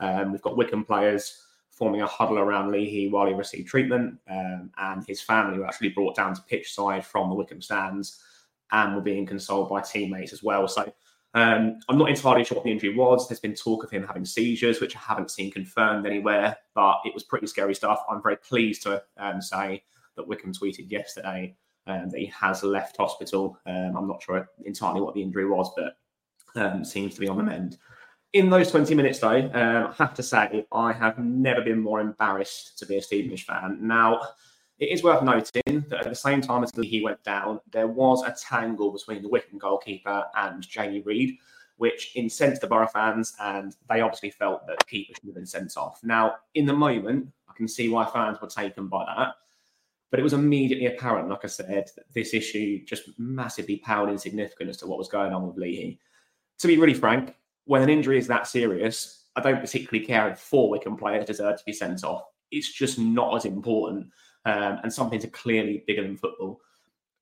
Um, 0.00 0.32
we've 0.32 0.42
got 0.42 0.56
Wycombe 0.56 0.84
players 0.84 1.42
forming 1.70 2.02
a 2.02 2.06
huddle 2.06 2.38
around 2.38 2.70
Leahy 2.70 3.08
while 3.08 3.26
he 3.26 3.34
received 3.34 3.68
treatment, 3.68 4.18
um, 4.30 4.70
and 4.78 5.04
his 5.06 5.20
family 5.20 5.58
were 5.58 5.66
actually 5.66 5.88
brought 5.88 6.14
down 6.14 6.34
to 6.34 6.42
pitch 6.42 6.72
side 6.72 7.04
from 7.04 7.28
the 7.28 7.34
Wycombe 7.34 7.62
stands 7.62 8.22
and 8.70 8.94
were 8.94 9.02
being 9.02 9.26
consoled 9.26 9.68
by 9.68 9.80
teammates 9.80 10.32
as 10.32 10.42
well. 10.42 10.68
So 10.68 10.92
um, 11.34 11.80
I'm 11.88 11.98
not 11.98 12.10
entirely 12.10 12.44
sure 12.44 12.56
what 12.56 12.64
the 12.64 12.70
injury 12.70 12.94
was. 12.94 13.28
There's 13.28 13.40
been 13.40 13.54
talk 13.54 13.82
of 13.82 13.90
him 13.90 14.06
having 14.06 14.24
seizures, 14.24 14.80
which 14.80 14.96
I 14.96 15.00
haven't 15.00 15.32
seen 15.32 15.50
confirmed 15.50 16.06
anywhere, 16.06 16.56
but 16.74 17.00
it 17.04 17.12
was 17.12 17.24
pretty 17.24 17.48
scary 17.48 17.74
stuff. 17.74 18.04
I'm 18.08 18.22
very 18.22 18.36
pleased 18.36 18.82
to 18.84 19.02
um, 19.16 19.42
say 19.42 19.82
that 20.16 20.26
Wycombe 20.26 20.52
tweeted 20.52 20.90
yesterday 20.90 21.56
um, 21.88 22.08
that 22.10 22.18
he 22.20 22.26
has 22.26 22.62
left 22.62 22.96
hospital. 22.96 23.58
Um, 23.66 23.96
I'm 23.96 24.06
not 24.06 24.22
sure 24.22 24.48
entirely 24.64 25.00
what 25.00 25.14
the 25.14 25.22
injury 25.22 25.46
was, 25.46 25.70
but 25.76 25.96
um, 26.54 26.84
seems 26.84 27.14
to 27.14 27.20
be 27.20 27.28
on 27.28 27.36
the 27.36 27.42
mend. 27.42 27.78
In 28.34 28.50
those 28.50 28.72
20 28.72 28.96
minutes, 28.96 29.20
though, 29.20 29.48
um, 29.54 29.54
I 29.54 29.94
have 29.96 30.12
to 30.14 30.22
say 30.22 30.66
I 30.72 30.92
have 30.92 31.20
never 31.20 31.60
been 31.60 31.80
more 31.80 32.00
embarrassed 32.00 32.76
to 32.80 32.86
be 32.86 32.96
a 32.96 33.02
Stevenage 33.02 33.46
fan. 33.46 33.78
Now, 33.80 34.22
it 34.80 34.86
is 34.86 35.04
worth 35.04 35.22
noting 35.22 35.84
that 35.88 36.00
at 36.00 36.08
the 36.08 36.16
same 36.16 36.40
time 36.40 36.64
as 36.64 36.72
he 36.72 37.00
went 37.00 37.22
down, 37.22 37.60
there 37.70 37.86
was 37.86 38.24
a 38.24 38.34
tangle 38.36 38.90
between 38.90 39.22
the 39.22 39.28
Wycombe 39.28 39.60
goalkeeper 39.60 40.24
and 40.34 40.68
Jamie 40.68 41.02
Reid, 41.02 41.38
which 41.76 42.10
incensed 42.16 42.60
the 42.60 42.66
Borough 42.66 42.88
fans, 42.88 43.36
and 43.38 43.76
they 43.88 44.00
obviously 44.00 44.30
felt 44.30 44.66
that 44.66 44.80
the 44.80 44.84
keeper 44.86 45.14
should 45.14 45.28
have 45.28 45.36
been 45.36 45.46
sent 45.46 45.76
off. 45.76 46.00
Now, 46.02 46.34
in 46.54 46.66
the 46.66 46.72
moment, 46.72 47.28
I 47.48 47.52
can 47.56 47.68
see 47.68 47.88
why 47.88 48.04
fans 48.04 48.40
were 48.40 48.48
taken 48.48 48.88
by 48.88 49.04
that, 49.16 49.34
but 50.10 50.18
it 50.18 50.24
was 50.24 50.32
immediately 50.32 50.86
apparent, 50.86 51.28
like 51.28 51.44
I 51.44 51.48
said, 51.48 51.88
that 51.94 52.12
this 52.12 52.34
issue 52.34 52.84
just 52.84 53.16
massively 53.16 53.76
paled 53.76 54.08
in 54.08 54.18
significance 54.18 54.70
as 54.70 54.76
to 54.78 54.88
what 54.88 54.98
was 54.98 55.08
going 55.08 55.32
on 55.32 55.46
with 55.46 55.56
Leahy. 55.56 56.00
To 56.58 56.66
be 56.66 56.78
really 56.78 56.94
frank, 56.94 57.36
when 57.64 57.82
an 57.82 57.88
injury 57.88 58.18
is 58.18 58.26
that 58.28 58.46
serious, 58.46 59.24
I 59.36 59.40
don't 59.40 59.60
particularly 59.60 60.06
care 60.06 60.28
if 60.28 60.38
four 60.38 60.70
Wycombe 60.70 60.96
players 60.96 61.26
deserve 61.26 61.58
to 61.58 61.64
be 61.64 61.72
sent 61.72 62.04
off. 62.04 62.24
It's 62.50 62.72
just 62.72 62.98
not 62.98 63.36
as 63.36 63.44
important 63.44 64.08
um, 64.44 64.78
and 64.82 64.92
something 64.92 65.20
clearly 65.30 65.84
bigger 65.86 66.02
than 66.02 66.16
football. 66.16 66.60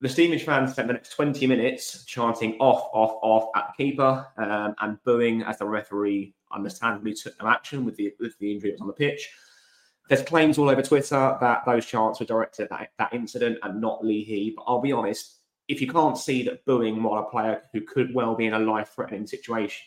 The 0.00 0.08
Stevenage 0.08 0.44
fans 0.44 0.72
spent 0.72 0.88
the 0.88 0.94
next 0.94 1.10
20 1.10 1.46
minutes 1.46 2.04
chanting 2.04 2.56
off, 2.58 2.90
off, 2.92 3.18
off 3.22 3.50
at 3.54 3.68
the 3.68 3.84
keeper 3.84 4.26
um, 4.36 4.74
and 4.80 5.02
booing 5.04 5.42
as 5.42 5.58
the 5.58 5.64
referee 5.64 6.34
understandably 6.52 7.14
took 7.14 7.40
no 7.40 7.48
action 7.48 7.84
with 7.84 7.96
the, 7.96 8.12
with 8.18 8.36
the 8.38 8.52
injury 8.52 8.70
that 8.70 8.74
was 8.74 8.80
on 8.80 8.88
the 8.88 8.92
pitch. 8.92 9.30
There's 10.08 10.22
claims 10.22 10.58
all 10.58 10.68
over 10.68 10.82
Twitter 10.82 11.38
that 11.40 11.64
those 11.64 11.86
chants 11.86 12.18
were 12.18 12.26
directed 12.26 12.64
at 12.64 12.70
that, 12.70 12.88
that 12.98 13.14
incident 13.14 13.58
and 13.62 13.80
not 13.80 14.04
Leahy. 14.04 14.52
But 14.56 14.64
I'll 14.66 14.80
be 14.80 14.92
honest, 14.92 15.38
if 15.68 15.80
you 15.80 15.86
can't 15.86 16.18
see 16.18 16.42
that 16.42 16.64
booing 16.64 17.00
while 17.02 17.22
a 17.22 17.30
player 17.30 17.62
who 17.72 17.82
could 17.82 18.12
well 18.12 18.34
be 18.34 18.46
in 18.46 18.54
a 18.54 18.58
life 18.58 18.90
threatening 18.94 19.28
situation 19.28 19.86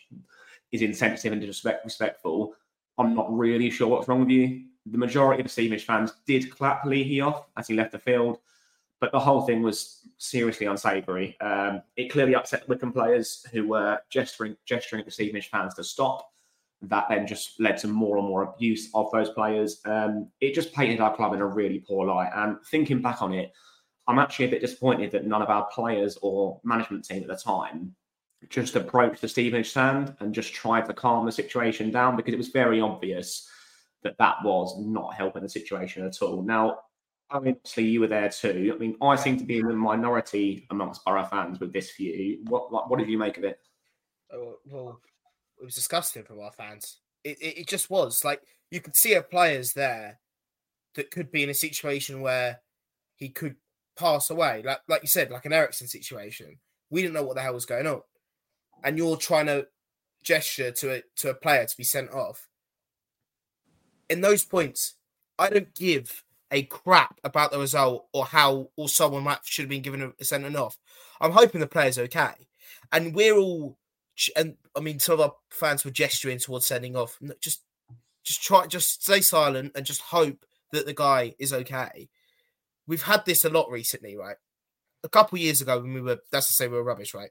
is 0.76 0.82
insensitive 0.82 1.32
and 1.32 1.40
disrespectful, 1.40 2.54
I'm 2.98 3.14
not 3.14 3.36
really 3.36 3.70
sure 3.70 3.88
what's 3.88 4.08
wrong 4.08 4.20
with 4.20 4.30
you 4.30 4.64
the 4.86 4.98
majority 4.98 5.42
of 5.42 5.50
Stevenage 5.50 5.84
fans 5.84 6.12
did 6.26 6.50
clap 6.50 6.84
Leahy 6.84 7.20
off 7.20 7.46
as 7.56 7.66
he 7.66 7.74
left 7.74 7.92
the 7.92 7.98
field, 7.98 8.38
but 9.00 9.12
the 9.12 9.18
whole 9.18 9.42
thing 9.42 9.62
was 9.62 10.08
seriously 10.18 10.66
unsavoury. 10.66 11.36
Um, 11.40 11.82
it 11.96 12.10
clearly 12.10 12.34
upset 12.34 12.68
Wycombe 12.68 12.92
players 12.92 13.44
who 13.52 13.66
were 13.66 13.98
gesturing, 14.10 14.56
gesturing 14.64 15.00
at 15.00 15.06
the 15.06 15.12
Stevenage 15.12 15.50
fans 15.50 15.74
to 15.74 15.84
stop. 15.84 16.30
That 16.82 17.06
then 17.08 17.26
just 17.26 17.58
led 17.58 17.78
to 17.78 17.88
more 17.88 18.18
and 18.18 18.26
more 18.26 18.42
abuse 18.42 18.90
of 18.94 19.10
those 19.10 19.30
players. 19.30 19.80
Um, 19.86 20.28
it 20.40 20.54
just 20.54 20.72
painted 20.72 21.00
our 21.00 21.14
club 21.14 21.32
in 21.34 21.40
a 21.40 21.46
really 21.46 21.80
poor 21.80 22.06
light. 22.06 22.30
And 22.34 22.58
thinking 22.70 23.02
back 23.02 23.22
on 23.22 23.32
it, 23.32 23.52
I'm 24.06 24.18
actually 24.18 24.44
a 24.44 24.50
bit 24.50 24.60
disappointed 24.60 25.10
that 25.12 25.26
none 25.26 25.42
of 25.42 25.48
our 25.48 25.66
players 25.66 26.16
or 26.22 26.60
management 26.62 27.04
team 27.04 27.22
at 27.22 27.28
the 27.28 27.36
time 27.36 27.94
just 28.48 28.76
approached 28.76 29.20
the 29.20 29.28
Stevenage 29.28 29.70
stand 29.70 30.14
and 30.20 30.34
just 30.34 30.54
tried 30.54 30.86
to 30.86 30.94
calm 30.94 31.26
the 31.26 31.32
situation 31.32 31.90
down 31.90 32.16
because 32.16 32.34
it 32.34 32.38
was 32.38 32.48
very 32.48 32.80
obvious 32.80 33.48
that 34.02 34.18
that 34.18 34.36
was 34.44 34.78
not 34.78 35.14
helping 35.14 35.42
the 35.42 35.48
situation 35.48 36.04
at 36.06 36.20
all. 36.22 36.42
Now, 36.42 36.78
obviously, 37.30 37.84
you 37.84 38.00
were 38.00 38.06
there 38.06 38.28
too. 38.28 38.72
I 38.74 38.78
mean, 38.78 38.96
I 39.02 39.16
seem 39.16 39.38
to 39.38 39.44
be 39.44 39.58
in 39.58 39.66
the 39.66 39.74
minority 39.74 40.66
amongst 40.70 41.04
Borough 41.04 41.24
fans 41.24 41.60
with 41.60 41.72
this 41.72 41.94
view. 41.96 42.40
What 42.44 42.72
what, 42.72 42.90
what 42.90 42.98
did 42.98 43.08
you 43.08 43.18
make 43.18 43.38
of 43.38 43.44
it? 43.44 43.58
Oh, 44.32 44.56
well, 44.66 45.00
it 45.60 45.64
was 45.64 45.74
disgusting 45.74 46.24
from 46.24 46.40
our 46.40 46.52
fans. 46.52 46.98
It, 47.24 47.38
it, 47.40 47.58
it 47.60 47.66
just 47.66 47.90
was 47.90 48.24
like 48.24 48.42
you 48.70 48.80
could 48.80 48.96
see 48.96 49.14
a 49.14 49.22
players 49.22 49.72
there 49.72 50.20
that 50.94 51.10
could 51.10 51.30
be 51.30 51.42
in 51.42 51.50
a 51.50 51.54
situation 51.54 52.20
where 52.20 52.60
he 53.16 53.28
could 53.28 53.56
pass 53.98 54.30
away, 54.30 54.62
like 54.64 54.80
like 54.88 55.02
you 55.02 55.08
said, 55.08 55.30
like 55.30 55.46
an 55.46 55.52
Eriksen 55.52 55.88
situation. 55.88 56.58
We 56.90 57.02
didn't 57.02 57.14
know 57.14 57.24
what 57.24 57.34
the 57.34 57.42
hell 57.42 57.54
was 57.54 57.66
going 57.66 57.86
on, 57.86 58.02
and 58.84 58.98
you're 58.98 59.16
trying 59.16 59.46
to 59.46 59.66
gesture 60.22 60.72
to 60.72 60.94
a 60.96 61.02
to 61.16 61.30
a 61.30 61.34
player 61.34 61.64
to 61.64 61.76
be 61.76 61.84
sent 61.84 62.10
off 62.10 62.48
in 64.08 64.20
those 64.20 64.44
points, 64.44 64.94
I 65.38 65.50
don't 65.50 65.74
give 65.74 66.24
a 66.50 66.62
crap 66.62 67.20
about 67.24 67.50
the 67.50 67.58
result 67.58 68.06
or 68.12 68.24
how 68.24 68.70
or 68.76 68.88
someone 68.88 69.24
might 69.24 69.38
should 69.44 69.64
have 69.64 69.70
been 69.70 69.82
given 69.82 70.12
a, 70.18 70.24
sending 70.24 70.56
off. 70.56 70.78
I'm 71.20 71.32
hoping 71.32 71.60
the 71.60 71.66
player's 71.66 71.98
okay, 71.98 72.48
and 72.92 73.14
we're 73.14 73.36
all. 73.36 73.78
And 74.34 74.56
I 74.74 74.80
mean, 74.80 74.98
some 74.98 75.14
of 75.14 75.20
our 75.20 75.34
fans 75.50 75.84
were 75.84 75.90
gesturing 75.90 76.38
towards 76.38 76.66
sending 76.66 76.96
off. 76.96 77.18
Just, 77.40 77.62
just 78.24 78.42
try, 78.42 78.66
just 78.66 79.02
stay 79.02 79.20
silent 79.20 79.72
and 79.74 79.84
just 79.84 80.00
hope 80.00 80.46
that 80.72 80.86
the 80.86 80.94
guy 80.94 81.34
is 81.38 81.52
okay. 81.52 82.08
We've 82.86 83.02
had 83.02 83.26
this 83.26 83.44
a 83.44 83.50
lot 83.50 83.70
recently, 83.70 84.16
right? 84.16 84.36
A 85.04 85.08
couple 85.08 85.38
years 85.38 85.60
ago, 85.60 85.80
when 85.80 85.92
we 85.92 86.00
were, 86.00 86.18
that's 86.32 86.46
to 86.46 86.52
say, 86.54 86.66
we 86.66 86.76
were 86.76 86.82
rubbish, 86.82 87.12
right? 87.12 87.28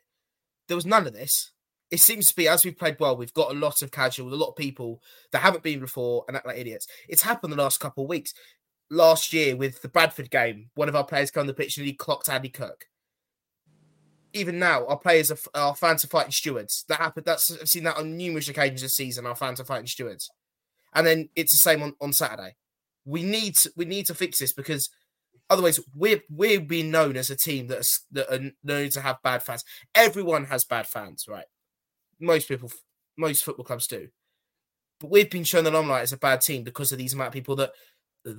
There 0.67 0.77
was 0.77 0.85
none 0.85 1.07
of 1.07 1.13
this 1.13 1.51
it 1.91 1.99
seems 1.99 2.27
to 2.27 2.35
be 2.35 2.47
as 2.47 2.65
we've 2.65 2.77
played 2.77 2.97
well, 2.99 3.15
we've 3.15 3.33
got 3.33 3.51
a 3.51 3.57
lot 3.57 3.81
of 3.81 3.91
casual, 3.91 4.33
a 4.33 4.35
lot 4.35 4.49
of 4.49 4.55
people 4.55 5.01
that 5.31 5.41
haven't 5.41 5.63
been 5.63 5.79
before 5.79 6.25
and 6.27 6.35
act 6.35 6.45
like 6.45 6.57
idiots. 6.57 6.87
It's 7.07 7.21
happened 7.21 7.53
the 7.53 7.57
last 7.57 7.79
couple 7.79 8.03
of 8.03 8.09
weeks. 8.09 8.33
Last 8.89 9.33
year 9.33 9.55
with 9.55 9.81
the 9.81 9.87
Bradford 9.87 10.29
game, 10.29 10.69
one 10.75 10.89
of 10.89 10.95
our 10.95 11.03
players 11.03 11.31
came 11.31 11.41
on 11.41 11.47
the 11.47 11.53
pitch 11.53 11.77
and 11.77 11.85
he 11.85 11.93
clocked 11.93 12.29
Andy 12.29 12.49
Cook. 12.49 12.85
Even 14.33 14.59
now, 14.59 14.85
our 14.87 14.97
players 14.97 15.31
are 15.31 15.37
our 15.53 15.75
fans 15.75 16.03
are 16.03 16.09
fighting 16.09 16.31
stewards. 16.31 16.83
That 16.89 16.99
happened. 16.99 17.25
That's 17.25 17.51
I've 17.51 17.69
seen 17.69 17.85
that 17.85 17.97
on 17.97 18.17
numerous 18.17 18.49
occasions 18.49 18.81
this 18.81 18.95
season. 18.95 19.25
Our 19.25 19.35
fans 19.35 19.61
are 19.61 19.65
fighting 19.65 19.87
stewards, 19.87 20.29
and 20.93 21.07
then 21.07 21.29
it's 21.35 21.53
the 21.53 21.57
same 21.57 21.81
on, 21.81 21.93
on 22.01 22.11
Saturday. 22.11 22.55
We 23.05 23.23
need 23.23 23.55
to, 23.57 23.71
we 23.77 23.85
need 23.85 24.07
to 24.07 24.13
fix 24.13 24.39
this 24.39 24.51
because 24.51 24.89
otherwise 25.49 25.79
we're 25.95 26.21
we're 26.29 26.59
being 26.59 26.91
known 26.91 27.17
as 27.17 27.29
a 27.29 27.35
team 27.35 27.67
that 27.67 27.79
are, 27.79 27.83
that 28.11 28.33
are 28.33 28.51
known 28.63 28.89
to 28.89 29.01
have 29.01 29.21
bad 29.23 29.43
fans. 29.43 29.63
Everyone 29.93 30.45
has 30.45 30.63
bad 30.63 30.87
fans, 30.87 31.25
right? 31.27 31.45
most 32.19 32.47
people, 32.47 32.71
most 33.17 33.43
football 33.43 33.65
clubs 33.65 33.87
do. 33.87 34.09
But 34.99 35.11
we've 35.11 35.29
been 35.29 35.43
shown 35.43 35.63
the 35.63 35.71
limelight 35.71 36.03
as 36.03 36.13
a 36.13 36.17
bad 36.17 36.41
team 36.41 36.63
because 36.63 36.91
of 36.91 36.97
these 36.97 37.13
amount 37.13 37.27
of 37.27 37.33
people 37.33 37.55
that 37.57 37.71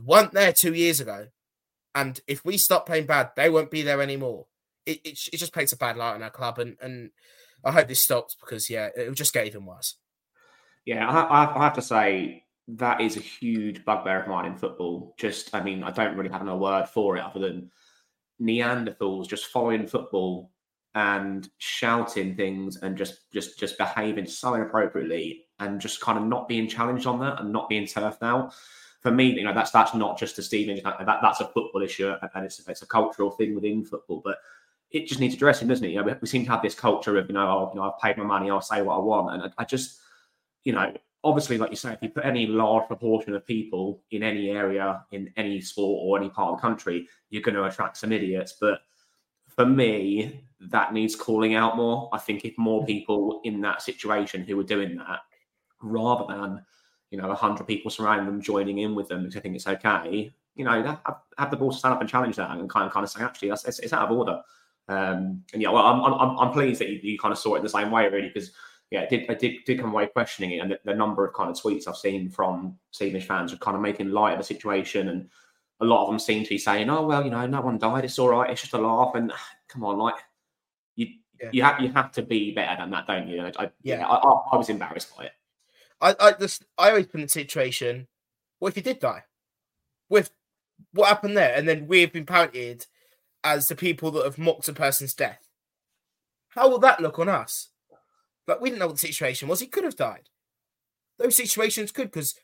weren't 0.04 0.32
there 0.32 0.52
two 0.52 0.74
years 0.74 1.00
ago 1.00 1.28
And 1.96 2.20
if 2.28 2.44
we 2.44 2.58
stop 2.58 2.86
playing 2.86 3.06
bad, 3.06 3.30
they 3.36 3.48
won't 3.48 3.70
be 3.70 3.82
there 3.82 4.02
anymore. 4.02 4.46
It, 4.84 5.00
it, 5.02 5.18
it 5.32 5.36
just 5.38 5.54
paints 5.54 5.72
a 5.72 5.78
bad 5.78 5.96
light 5.96 6.14
on 6.14 6.22
our 6.22 6.30
club. 6.30 6.58
And, 6.58 6.76
and 6.80 7.10
I 7.64 7.72
hope 7.72 7.88
this 7.88 8.02
stops 8.02 8.36
because, 8.38 8.68
yeah, 8.68 8.90
it 8.94 9.08
will 9.08 9.14
just 9.14 9.32
get 9.32 9.46
even 9.46 9.64
worse. 9.64 9.96
Yeah, 10.84 11.08
I, 11.08 11.58
I 11.58 11.64
have 11.64 11.74
to 11.74 11.82
say, 11.82 12.44
that 12.68 13.00
is 13.00 13.16
a 13.16 13.20
huge 13.20 13.84
bugbear 13.84 14.22
of 14.22 14.28
mine 14.28 14.46
in 14.46 14.56
football. 14.56 15.14
Just, 15.18 15.54
I 15.54 15.62
mean, 15.62 15.82
I 15.82 15.90
don't 15.90 16.16
really 16.16 16.30
have 16.30 16.44
no 16.44 16.56
word 16.56 16.88
for 16.88 17.16
it 17.16 17.24
other 17.24 17.40
than 17.40 17.70
Neanderthals 18.40 19.28
just 19.28 19.46
following 19.46 19.86
football 19.86 20.50
and 20.94 21.48
shouting 21.58 22.34
things 22.34 22.78
and 22.78 22.96
just 22.96 23.30
just 23.30 23.58
just 23.58 23.76
behaving 23.76 24.26
so 24.26 24.54
inappropriately 24.54 25.44
and 25.58 25.80
just 25.80 26.00
kind 26.00 26.18
of 26.18 26.24
not 26.24 26.48
being 26.48 26.66
challenged 26.66 27.06
on 27.06 27.20
that 27.20 27.40
and 27.40 27.52
not 27.52 27.68
being 27.68 27.86
turfed 27.86 28.22
out. 28.22 28.54
For 29.02 29.10
me, 29.10 29.26
you 29.26 29.44
know, 29.44 29.54
that's 29.54 29.70
that's 29.70 29.94
not 29.94 30.18
just 30.18 30.38
a 30.38 30.42
Stevens. 30.42 30.82
That, 30.82 31.18
that's 31.22 31.40
a 31.40 31.48
football 31.48 31.82
issue 31.82 32.12
and 32.34 32.44
it's 32.44 32.66
it's 32.66 32.82
a 32.82 32.86
cultural 32.86 33.30
thing 33.30 33.54
within 33.54 33.84
football. 33.84 34.22
But 34.24 34.38
it 34.90 35.06
just 35.06 35.20
needs 35.20 35.34
addressing, 35.34 35.68
doesn't 35.68 35.84
it? 35.84 35.90
You 35.90 36.02
know, 36.02 36.16
we 36.20 36.26
seem 36.26 36.44
to 36.44 36.50
have 36.50 36.62
this 36.62 36.74
culture 36.74 37.16
of 37.18 37.28
you 37.28 37.34
know, 37.34 37.46
oh, 37.46 37.70
you 37.72 37.80
know, 37.80 37.92
I've 37.92 38.00
paid 38.00 38.16
my 38.16 38.24
money, 38.24 38.50
I'll 38.50 38.60
say 38.60 38.82
what 38.82 38.96
I 38.96 39.00
want, 39.00 39.34
and 39.34 39.42
I, 39.44 39.62
I 39.62 39.64
just, 39.64 39.98
you 40.64 40.72
know, 40.72 40.92
obviously, 41.26 41.58
like 41.58 41.70
you 41.70 41.76
say, 41.76 41.92
if 41.92 42.02
you 42.02 42.08
put 42.08 42.24
any 42.24 42.46
large 42.46 42.86
proportion 42.86 43.34
of 43.34 43.46
people 43.46 44.02
in 44.10 44.22
any 44.22 44.50
area, 44.50 45.04
in 45.10 45.32
any 45.36 45.60
sport 45.60 46.00
or 46.02 46.18
any 46.18 46.30
part 46.30 46.52
of 46.52 46.58
the 46.58 46.62
country, 46.62 47.08
you're 47.30 47.42
going 47.42 47.54
to 47.54 47.64
attract 47.64 47.96
some 47.96 48.12
idiots. 48.12 48.56
But 48.60 48.80
for 49.48 49.66
me, 49.66 50.44
that 50.60 50.92
needs 50.92 51.16
calling 51.16 51.54
out 51.54 51.76
more. 51.76 52.08
I 52.12 52.18
think 52.18 52.44
if 52.44 52.56
more 52.56 52.86
people 52.86 53.40
in 53.44 53.60
that 53.62 53.82
situation 53.82 54.42
who 54.42 54.58
are 54.60 54.64
doing 54.64 54.96
that, 54.96 55.20
rather 55.82 56.24
than 56.28 56.64
you 57.10 57.18
know 57.18 57.32
hundred 57.34 57.66
people 57.66 57.90
surrounding 57.90 58.26
them 58.26 58.40
joining 58.40 58.78
in 58.78 58.94
with 58.94 59.08
them 59.08 59.22
because 59.22 59.36
I 59.36 59.40
think 59.40 59.56
it's 59.56 59.66
okay, 59.66 60.32
you 60.54 60.64
know, 60.64 60.82
have, 60.82 61.20
have 61.38 61.50
the 61.50 61.56
ball 61.56 61.72
to 61.72 61.78
stand 61.78 61.94
up 61.94 62.00
and 62.00 62.08
challenge 62.08 62.36
that 62.36 62.50
and 62.50 62.68
kind 62.70 62.86
of 62.86 62.92
kind 62.92 63.04
of 63.04 63.10
say 63.10 63.22
actually 63.22 63.48
that's 63.48 63.64
it's, 63.64 63.78
it's 63.80 63.92
out 63.92 64.10
of 64.10 64.16
order. 64.16 64.40
Um, 64.88 65.42
and 65.52 65.60
yeah, 65.60 65.70
well, 65.70 65.84
I'm, 65.84 66.00
I'm 66.00 66.38
I'm 66.38 66.52
pleased 66.52 66.80
that 66.80 66.88
you, 66.88 67.00
you 67.02 67.18
kind 67.18 67.32
of 67.32 67.38
saw 67.38 67.54
it 67.54 67.62
the 67.62 67.68
same 67.68 67.90
way 67.90 68.08
really 68.08 68.28
because 68.28 68.52
yeah, 68.90 69.02
I 69.02 69.06
did 69.06 69.28
I 69.28 69.34
did 69.34 69.64
did 69.64 69.80
come 69.80 69.90
away 69.90 70.06
questioning 70.06 70.52
it, 70.52 70.58
and 70.58 70.70
the, 70.70 70.78
the, 70.84 70.94
number 70.94 71.26
of 71.26 71.34
kind 71.34 71.50
of 71.50 71.56
tweets 71.56 71.88
I've 71.88 71.96
seen 71.96 72.30
from 72.30 72.78
Stevenage 72.92 73.26
fans 73.26 73.52
are 73.52 73.58
kind 73.58 73.76
of 73.76 73.82
making 73.82 74.10
light 74.10 74.32
of 74.32 74.38
the 74.38 74.44
situation, 74.44 75.08
and 75.08 75.28
a 75.80 75.84
lot 75.84 76.04
of 76.04 76.10
them 76.10 76.18
seem 76.20 76.44
to 76.44 76.48
be 76.48 76.58
saying, 76.58 76.88
"Oh 76.88 77.04
well, 77.04 77.24
you 77.24 77.30
know, 77.30 77.46
no 77.46 77.60
one 77.60 77.78
died, 77.78 78.04
it's 78.04 78.18
all 78.18 78.28
right, 78.28 78.50
it's 78.50 78.60
just 78.60 78.74
a 78.74 78.78
laugh." 78.78 79.14
And 79.16 79.32
come 79.68 79.84
on, 79.84 79.98
like 79.98 80.14
you 80.94 81.08
yeah. 81.40 81.50
you 81.52 81.62
have 81.62 81.80
you 81.80 81.92
have 81.92 82.12
to 82.12 82.22
be 82.22 82.52
better 82.52 82.80
than 82.80 82.90
that, 82.90 83.08
don't 83.08 83.28
you? 83.28 83.42
I, 83.42 83.70
yeah, 83.82 83.98
yeah 83.98 84.06
I, 84.06 84.16
I, 84.16 84.40
I, 84.52 84.56
was 84.56 84.68
embarrassed 84.68 85.16
by 85.16 85.24
it. 85.24 85.32
I 86.00 86.14
I 86.20 86.32
just 86.32 86.64
I 86.78 86.90
always 86.90 87.06
put 87.06 87.16
in 87.16 87.22
the 87.22 87.28
situation, 87.28 88.06
what 88.60 88.68
if 88.68 88.76
you 88.76 88.82
did 88.82 89.00
die? 89.00 89.24
With 90.08 90.30
what 90.92 91.08
happened 91.08 91.36
there, 91.36 91.54
and 91.56 91.68
then 91.68 91.88
we've 91.88 92.12
been 92.12 92.26
painted 92.26 92.86
as 93.42 93.66
the 93.66 93.74
people 93.74 94.12
that 94.12 94.24
have 94.24 94.38
mocked 94.38 94.68
a 94.68 94.72
person's 94.72 95.14
death. 95.14 95.48
How 96.50 96.68
will 96.68 96.78
that 96.78 97.00
look 97.00 97.18
on 97.18 97.28
us? 97.28 97.68
But 98.46 98.60
we 98.60 98.68
didn't 98.68 98.80
know 98.80 98.86
what 98.86 98.94
the 98.94 99.06
situation 99.06 99.48
was. 99.48 99.60
He 99.60 99.66
could 99.66 99.84
have 99.84 99.96
died. 99.96 100.28
Those 101.18 101.36
situations 101.36 101.92
could, 101.92 102.10
because 102.10 102.34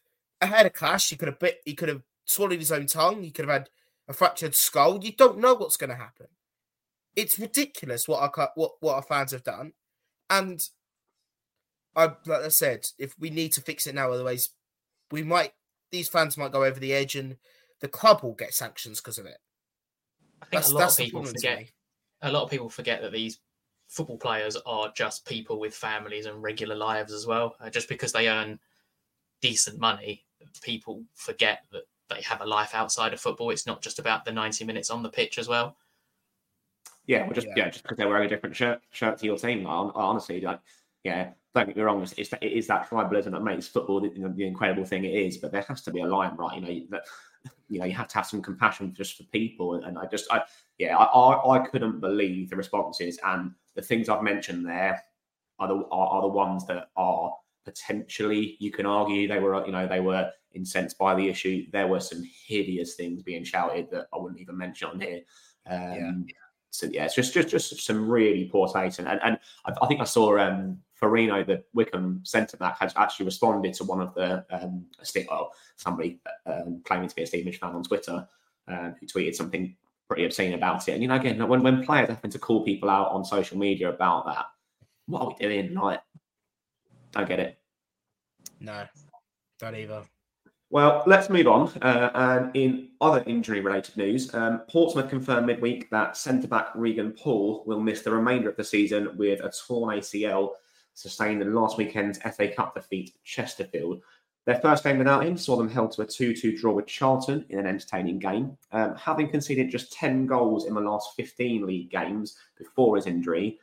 I 0.40 0.46
had 0.46 0.66
a 0.66 0.70
clash. 0.70 1.10
He 1.10 1.16
could 1.16 1.28
have 1.28 1.38
bit. 1.38 1.58
He 1.64 1.74
could 1.74 1.88
have 1.88 2.02
swallowed 2.24 2.58
his 2.58 2.72
own 2.72 2.86
tongue. 2.86 3.22
He 3.22 3.30
could 3.30 3.46
have 3.46 3.60
had 3.60 3.70
a 4.08 4.12
fractured 4.12 4.54
skull. 4.54 5.02
You 5.02 5.12
don't 5.12 5.38
know 5.38 5.54
what's 5.54 5.76
going 5.76 5.90
to 5.90 5.96
happen. 5.96 6.26
It's 7.14 7.38
ridiculous 7.38 8.08
what 8.08 8.20
our 8.20 8.50
what 8.54 8.72
what 8.80 8.94
our 8.94 9.02
fans 9.02 9.32
have 9.32 9.44
done, 9.44 9.74
and 10.30 10.60
I 11.94 12.04
like 12.24 12.42
I 12.42 12.48
said, 12.48 12.86
if 12.98 13.14
we 13.18 13.28
need 13.28 13.52
to 13.52 13.60
fix 13.60 13.86
it 13.86 13.94
now, 13.94 14.10
otherwise 14.10 14.48
we 15.10 15.22
might 15.22 15.52
these 15.90 16.08
fans 16.08 16.38
might 16.38 16.52
go 16.52 16.64
over 16.64 16.80
the 16.80 16.94
edge, 16.94 17.14
and 17.14 17.36
the 17.82 17.88
club 17.88 18.22
will 18.22 18.32
get 18.32 18.54
sanctions 18.54 18.98
because 18.98 19.18
of 19.18 19.26
it. 19.26 19.36
I 20.40 20.46
think 20.46 20.62
that's, 20.62 20.70
a 20.70 20.74
lot 20.74 20.90
of 20.90 20.96
people 20.96 21.22
forget. 21.22 21.68
A 22.22 22.32
lot 22.32 22.44
of 22.44 22.50
people 22.50 22.70
forget 22.70 23.02
that 23.02 23.12
these 23.12 23.38
football 23.88 24.18
players 24.18 24.56
are 24.66 24.92
just 24.94 25.26
people 25.26 25.60
with 25.60 25.74
families 25.74 26.26
and 26.26 26.42
regular 26.42 26.74
lives 26.74 27.12
as 27.12 27.26
well. 27.26 27.56
Uh, 27.60 27.70
just 27.70 27.88
because 27.88 28.12
they 28.12 28.28
earn 28.28 28.58
decent 29.40 29.78
money, 29.78 30.24
people 30.62 31.04
forget 31.14 31.64
that 31.72 31.82
they 32.08 32.22
have 32.22 32.40
a 32.40 32.46
life 32.46 32.74
outside 32.74 33.12
of 33.12 33.20
football. 33.20 33.50
It's 33.50 33.66
not 33.66 33.82
just 33.82 33.98
about 33.98 34.24
the 34.24 34.32
90 34.32 34.64
minutes 34.64 34.90
on 34.90 35.02
the 35.02 35.08
pitch 35.08 35.38
as 35.38 35.48
well. 35.48 35.76
Yeah, 37.06 37.24
well, 37.24 37.32
just 37.32 37.48
yeah, 37.48 37.54
yeah 37.56 37.70
just 37.70 37.82
because 37.82 37.98
they're 37.98 38.08
wearing 38.08 38.26
a 38.26 38.28
different 38.28 38.54
shirt 38.54 38.80
shirt 38.92 39.18
to 39.18 39.26
your 39.26 39.36
team. 39.36 39.66
Honestly, 39.66 40.40
like 40.40 40.60
yeah, 41.02 41.30
don't 41.54 41.66
get 41.66 41.76
me 41.76 41.82
wrong, 41.82 42.02
it's, 42.02 42.12
it's, 42.16 42.32
it 42.32 42.52
is 42.52 42.66
that 42.68 42.88
tribalism 42.88 43.32
that 43.32 43.42
makes 43.42 43.66
football 43.66 44.00
the, 44.00 44.10
the, 44.36 44.46
incredible 44.46 44.84
thing 44.84 45.04
it 45.04 45.08
is. 45.08 45.36
But 45.38 45.52
there 45.52 45.62
has 45.62 45.82
to 45.82 45.90
be 45.90 46.00
a 46.00 46.06
line, 46.06 46.36
right? 46.36 46.60
You 46.60 46.60
know 46.62 46.86
that 46.90 47.02
you 47.68 47.78
know 47.78 47.84
you 47.84 47.92
have 47.92 48.08
to 48.08 48.16
have 48.16 48.26
some 48.26 48.42
compassion 48.42 48.94
just 48.94 49.16
for 49.16 49.24
people. 49.24 49.74
And, 49.74 49.84
and 49.84 49.98
I 49.98 50.06
just, 50.06 50.30
I 50.30 50.42
yeah, 50.78 50.96
I, 50.96 51.04
I, 51.04 51.56
I 51.58 51.66
couldn't 51.66 52.00
believe 52.00 52.50
the 52.50 52.56
responses 52.56 53.18
and 53.24 53.52
the 53.74 53.82
things 53.82 54.08
I've 54.08 54.22
mentioned 54.22 54.66
there 54.66 55.02
are 55.58 55.68
the 55.68 55.74
are, 55.90 56.08
are, 56.08 56.22
the 56.22 56.28
ones 56.28 56.66
that 56.66 56.88
are 56.96 57.34
potentially 57.64 58.56
you 58.58 58.72
can 58.72 58.86
argue 58.86 59.28
they 59.28 59.38
were 59.38 59.64
you 59.64 59.72
know 59.72 59.86
they 59.86 60.00
were 60.00 60.30
incensed 60.54 60.98
by 60.98 61.14
the 61.14 61.28
issue. 61.28 61.66
There 61.72 61.86
were 61.86 62.00
some 62.00 62.22
hideous 62.46 62.94
things 62.94 63.22
being 63.22 63.44
shouted 63.44 63.88
that 63.90 64.06
I 64.12 64.18
wouldn't 64.18 64.40
even 64.40 64.56
mention 64.56 64.88
on 64.88 65.00
here. 65.00 65.20
Um, 65.66 66.26
yeah. 66.28 66.41
So 66.72 66.88
yeah, 66.90 67.04
it's 67.04 67.14
just 67.14 67.34
just 67.34 67.50
just 67.50 67.84
some 67.84 68.08
really 68.08 68.46
poor 68.46 68.66
taste, 68.66 68.98
and 68.98 69.06
and, 69.06 69.38
I, 69.66 69.86
think 69.86 70.00
I 70.00 70.04
saw 70.04 70.38
um, 70.38 70.78
Forino, 70.98 71.46
the 71.46 71.62
Wycombe 71.74 72.22
centre 72.24 72.56
back, 72.56 72.78
has 72.80 72.94
actually 72.96 73.26
responded 73.26 73.74
to 73.74 73.84
one 73.84 74.00
of 74.00 74.14
the 74.14 74.42
um, 74.50 74.86
well, 75.28 75.52
somebody 75.76 76.18
um, 76.46 76.80
claiming 76.86 77.10
to 77.10 77.14
be 77.14 77.24
a 77.24 77.26
Stevenage 77.26 77.58
fan 77.58 77.74
on 77.74 77.84
Twitter, 77.84 78.26
um, 78.68 78.94
who 78.98 79.06
tweeted 79.06 79.34
something 79.34 79.76
pretty 80.08 80.24
obscene 80.24 80.54
about 80.54 80.88
it. 80.88 80.92
And 80.92 81.02
you 81.02 81.08
know, 81.08 81.16
again, 81.16 81.46
when 81.46 81.62
when 81.62 81.84
players 81.84 82.08
happen 82.08 82.30
to 82.30 82.38
call 82.38 82.64
people 82.64 82.88
out 82.88 83.10
on 83.10 83.22
social 83.22 83.58
media 83.58 83.90
about 83.90 84.24
that, 84.24 84.46
what 85.04 85.20
are 85.20 85.28
we 85.28 85.34
doing? 85.34 85.74
Like, 85.74 86.00
don't 87.10 87.28
get 87.28 87.38
it. 87.38 87.58
No, 88.60 88.86
don't 89.58 89.76
either. 89.76 90.04
Well, 90.72 91.02
let's 91.06 91.28
move 91.28 91.48
on. 91.48 91.68
Uh, 91.82 92.10
and 92.14 92.56
in 92.56 92.88
other 92.98 93.22
injury 93.26 93.60
related 93.60 93.94
news, 93.98 94.34
um, 94.34 94.60
Portsmouth 94.70 95.10
confirmed 95.10 95.46
midweek 95.46 95.90
that 95.90 96.16
centre 96.16 96.48
back 96.48 96.68
Regan 96.74 97.12
Poole 97.12 97.62
will 97.66 97.78
miss 97.78 98.00
the 98.00 98.10
remainder 98.10 98.48
of 98.48 98.56
the 98.56 98.64
season 98.64 99.14
with 99.18 99.40
a 99.40 99.52
torn 99.66 99.98
ACL 99.98 100.52
sustained 100.94 101.42
in 101.42 101.52
last 101.52 101.76
weekend's 101.76 102.18
FA 102.20 102.48
Cup 102.48 102.74
defeat 102.74 103.10
at 103.14 103.22
Chesterfield. 103.22 104.00
Their 104.46 104.60
first 104.60 104.82
game 104.82 104.96
without 104.96 105.26
him 105.26 105.36
saw 105.36 105.56
them 105.56 105.68
held 105.68 105.92
to 105.92 106.02
a 106.02 106.06
2 106.06 106.34
2 106.34 106.56
draw 106.56 106.72
with 106.72 106.86
Charlton 106.86 107.44
in 107.50 107.58
an 107.58 107.66
entertaining 107.66 108.18
game. 108.18 108.56
Um, 108.72 108.96
having 108.96 109.28
conceded 109.28 109.70
just 109.70 109.92
10 109.92 110.24
goals 110.24 110.64
in 110.64 110.72
the 110.72 110.80
last 110.80 111.10
15 111.16 111.66
league 111.66 111.90
games 111.90 112.38
before 112.56 112.96
his 112.96 113.06
injury, 113.06 113.58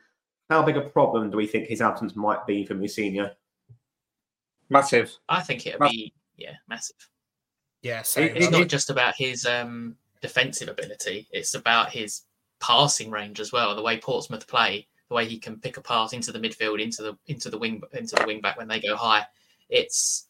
how 0.48 0.62
big 0.62 0.76
a 0.76 0.82
problem 0.82 1.28
do 1.28 1.36
we 1.36 1.48
think 1.48 1.66
his 1.66 1.82
absence 1.82 2.14
might 2.14 2.46
be 2.46 2.64
for 2.64 2.76
Mousinho? 2.76 3.32
Massive. 4.68 5.12
I 5.28 5.42
think 5.42 5.66
it'll 5.66 5.88
be, 5.88 6.14
yeah, 6.40 6.54
massive. 6.68 7.08
Yeah, 7.82 8.02
so 8.02 8.20
it's 8.20 8.50
not 8.50 8.68
just 8.68 8.90
about 8.90 9.14
his 9.16 9.46
um, 9.46 9.96
defensive 10.20 10.68
ability, 10.68 11.28
it's 11.30 11.54
about 11.54 11.90
his 11.90 12.22
passing 12.60 13.10
range 13.10 13.40
as 13.40 13.52
well. 13.52 13.74
The 13.74 13.82
way 13.82 13.98
Portsmouth 13.98 14.46
play, 14.46 14.86
the 15.08 15.14
way 15.14 15.26
he 15.26 15.38
can 15.38 15.58
pick 15.58 15.76
a 15.76 15.80
pass 15.80 16.12
into 16.12 16.32
the 16.32 16.38
midfield, 16.38 16.80
into 16.82 17.02
the 17.02 17.18
into 17.26 17.48
the 17.48 17.58
wing 17.58 17.82
into 17.92 18.16
the 18.16 18.26
wing 18.26 18.40
back 18.40 18.58
when 18.58 18.68
they 18.68 18.80
go 18.80 18.96
high. 18.96 19.24
It's 19.68 20.26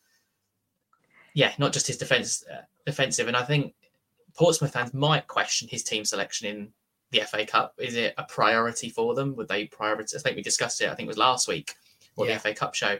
yeah, 1.34 1.52
not 1.58 1.72
just 1.72 1.86
his 1.86 1.96
defense 1.96 2.44
uh, 2.52 2.62
defensive. 2.86 3.28
And 3.28 3.36
I 3.36 3.42
think 3.42 3.74
Portsmouth 4.36 4.72
fans 4.72 4.94
might 4.94 5.26
question 5.26 5.68
his 5.68 5.82
team 5.82 6.04
selection 6.04 6.46
in 6.48 6.72
the 7.10 7.20
FA 7.20 7.44
Cup. 7.44 7.74
Is 7.78 7.94
it 7.94 8.14
a 8.16 8.24
priority 8.24 8.88
for 8.88 9.14
them? 9.14 9.34
Would 9.36 9.48
they 9.48 9.66
prioritize? 9.66 10.16
I 10.16 10.20
think 10.20 10.36
we 10.36 10.42
discussed 10.42 10.80
it. 10.80 10.88
I 10.88 10.94
think 10.94 11.06
it 11.06 11.08
was 11.08 11.18
last 11.18 11.48
week 11.48 11.74
or 12.16 12.26
yeah. 12.26 12.34
the 12.34 12.40
FA 12.40 12.54
Cup 12.54 12.74
show. 12.74 12.98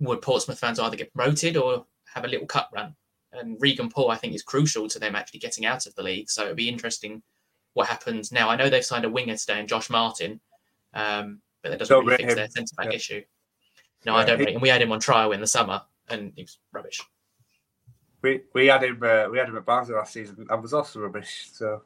Would 0.00 0.22
Portsmouth 0.22 0.58
fans 0.58 0.78
either 0.78 0.96
get 0.96 1.12
promoted 1.14 1.56
or 1.56 1.86
have 2.14 2.24
a 2.24 2.28
little 2.28 2.46
cup 2.46 2.70
run? 2.72 2.94
And 3.32 3.56
Regan 3.60 3.88
Poole, 3.88 4.10
I 4.10 4.16
think, 4.16 4.34
is 4.34 4.42
crucial 4.42 4.88
to 4.88 4.98
them 4.98 5.14
actually 5.14 5.40
getting 5.40 5.64
out 5.64 5.86
of 5.86 5.94
the 5.94 6.02
league. 6.02 6.30
So 6.30 6.44
it'd 6.44 6.56
be 6.56 6.68
interesting 6.68 7.22
what 7.74 7.86
happens 7.86 8.32
now. 8.32 8.48
I 8.48 8.56
know 8.56 8.68
they've 8.68 8.84
signed 8.84 9.04
a 9.04 9.10
winger 9.10 9.36
today, 9.36 9.60
and 9.60 9.68
Josh 9.68 9.90
Martin, 9.90 10.40
um, 10.94 11.40
but 11.62 11.70
that 11.70 11.78
doesn't 11.78 11.94
don't 11.94 12.06
really 12.06 12.16
fix 12.16 12.32
him. 12.32 12.36
their 12.36 12.48
centre 12.48 12.74
back 12.76 12.86
yeah. 12.86 12.96
issue. 12.96 13.22
No, 14.04 14.14
yeah, 14.14 14.18
I 14.18 14.24
don't. 14.24 14.38
Rate 14.38 14.48
him. 14.48 14.60
We 14.60 14.68
had 14.68 14.82
him 14.82 14.92
on 14.92 15.00
trial 15.00 15.32
in 15.32 15.40
the 15.40 15.46
summer, 15.46 15.82
and 16.08 16.32
he 16.34 16.42
was 16.42 16.58
rubbish. 16.72 17.00
We 18.22 18.42
we 18.54 18.66
had 18.66 18.82
him 18.82 19.00
uh, 19.02 19.28
we 19.30 19.38
had 19.38 19.48
him 19.48 19.56
at 19.56 19.64
Barnsley 19.64 19.94
last 19.94 20.12
season 20.12 20.46
and 20.48 20.62
was 20.62 20.74
also 20.74 21.00
rubbish. 21.00 21.48
So, 21.52 21.82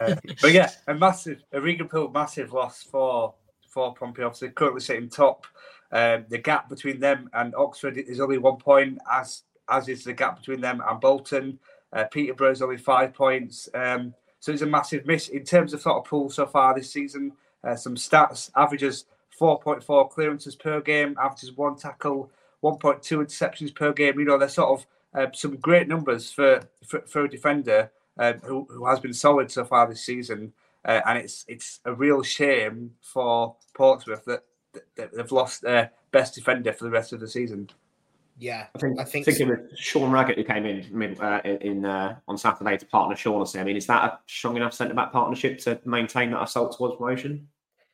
uh, 0.00 0.14
but 0.42 0.52
yeah, 0.52 0.70
a 0.86 0.94
massive 0.94 1.42
a 1.52 1.60
Regan 1.60 1.88
Poole 1.88 2.10
massive 2.10 2.52
loss 2.52 2.82
for 2.82 3.34
for 3.68 3.94
Pompey. 3.94 4.22
Obviously, 4.22 4.50
currently 4.50 4.80
sitting 4.80 5.08
top. 5.08 5.46
Um, 5.92 6.24
the 6.28 6.38
gap 6.38 6.68
between 6.68 7.00
them 7.00 7.30
and 7.32 7.54
Oxford 7.54 7.98
is 7.98 8.20
only 8.20 8.38
one 8.38 8.56
point, 8.56 8.98
as 9.10 9.42
as 9.68 9.88
is 9.88 10.04
the 10.04 10.12
gap 10.12 10.38
between 10.38 10.60
them 10.60 10.82
and 10.86 11.00
Bolton. 11.00 11.58
Uh, 11.92 12.04
Peterborough 12.04 12.52
is 12.52 12.62
only 12.62 12.76
five 12.76 13.14
points. 13.14 13.68
Um, 13.74 14.14
so 14.38 14.52
it's 14.52 14.62
a 14.62 14.66
massive 14.66 15.06
miss 15.06 15.28
in 15.28 15.44
terms 15.44 15.74
of 15.74 15.80
sort 15.80 15.98
of 15.98 16.04
Poole 16.04 16.30
so 16.30 16.46
far 16.46 16.74
this 16.74 16.90
season. 16.90 17.32
Uh, 17.64 17.74
some 17.74 17.96
stats 17.96 18.50
averages 18.54 19.06
4.4 19.40 20.10
clearances 20.10 20.54
per 20.54 20.80
game, 20.80 21.16
averages 21.20 21.52
one 21.56 21.76
tackle, 21.76 22.30
1.2 22.62 23.02
interceptions 23.02 23.74
per 23.74 23.92
game. 23.92 24.18
You 24.20 24.26
know, 24.26 24.38
they're 24.38 24.48
sort 24.48 24.80
of 24.80 24.86
uh, 25.14 25.32
some 25.32 25.56
great 25.56 25.88
numbers 25.88 26.30
for, 26.30 26.60
for, 26.86 27.00
for 27.06 27.24
a 27.24 27.28
defender. 27.28 27.90
um, 28.18 28.34
who, 28.44 28.66
who 28.70 28.86
has 28.86 29.00
been 29.00 29.12
solid 29.12 29.50
so 29.50 29.64
far 29.64 29.86
this 29.86 30.04
season. 30.04 30.52
Uh, 30.84 31.00
and 31.06 31.18
it's 31.18 31.44
it's 31.48 31.80
a 31.84 31.92
real 31.92 32.22
shame 32.22 32.92
for 33.00 33.56
Portsmouth 33.74 34.24
that, 34.24 34.44
that 34.55 34.55
they've 34.96 35.32
lost 35.32 35.62
their 35.62 35.90
best 36.12 36.34
defender 36.34 36.72
for 36.72 36.84
the 36.84 36.90
rest 36.90 37.12
of 37.12 37.20
the 37.20 37.28
season. 37.28 37.68
Yeah, 38.38 38.66
I 38.74 38.78
think 38.78 39.00
I 39.00 39.04
think 39.04 39.24
thinking 39.24 39.46
so. 39.46 39.50
with 39.52 39.78
Sean 39.78 40.10
Raggett 40.10 40.36
who 40.36 40.44
came 40.44 40.66
in 40.66 40.86
mid, 40.90 41.18
uh, 41.20 41.40
in 41.44 41.84
uh, 41.86 42.16
on 42.28 42.36
Saturday 42.36 42.76
to 42.76 42.84
partner 42.86 43.16
Shaughnessy. 43.16 43.58
I 43.58 43.64
mean, 43.64 43.76
is 43.76 43.86
that 43.86 44.04
a 44.04 44.18
strong 44.26 44.56
enough 44.56 44.74
centre 44.74 44.92
back 44.94 45.10
partnership 45.12 45.58
to 45.60 45.80
maintain 45.86 46.30
that 46.32 46.42
assault 46.42 46.76
towards 46.76 46.96
promotion? 46.96 47.48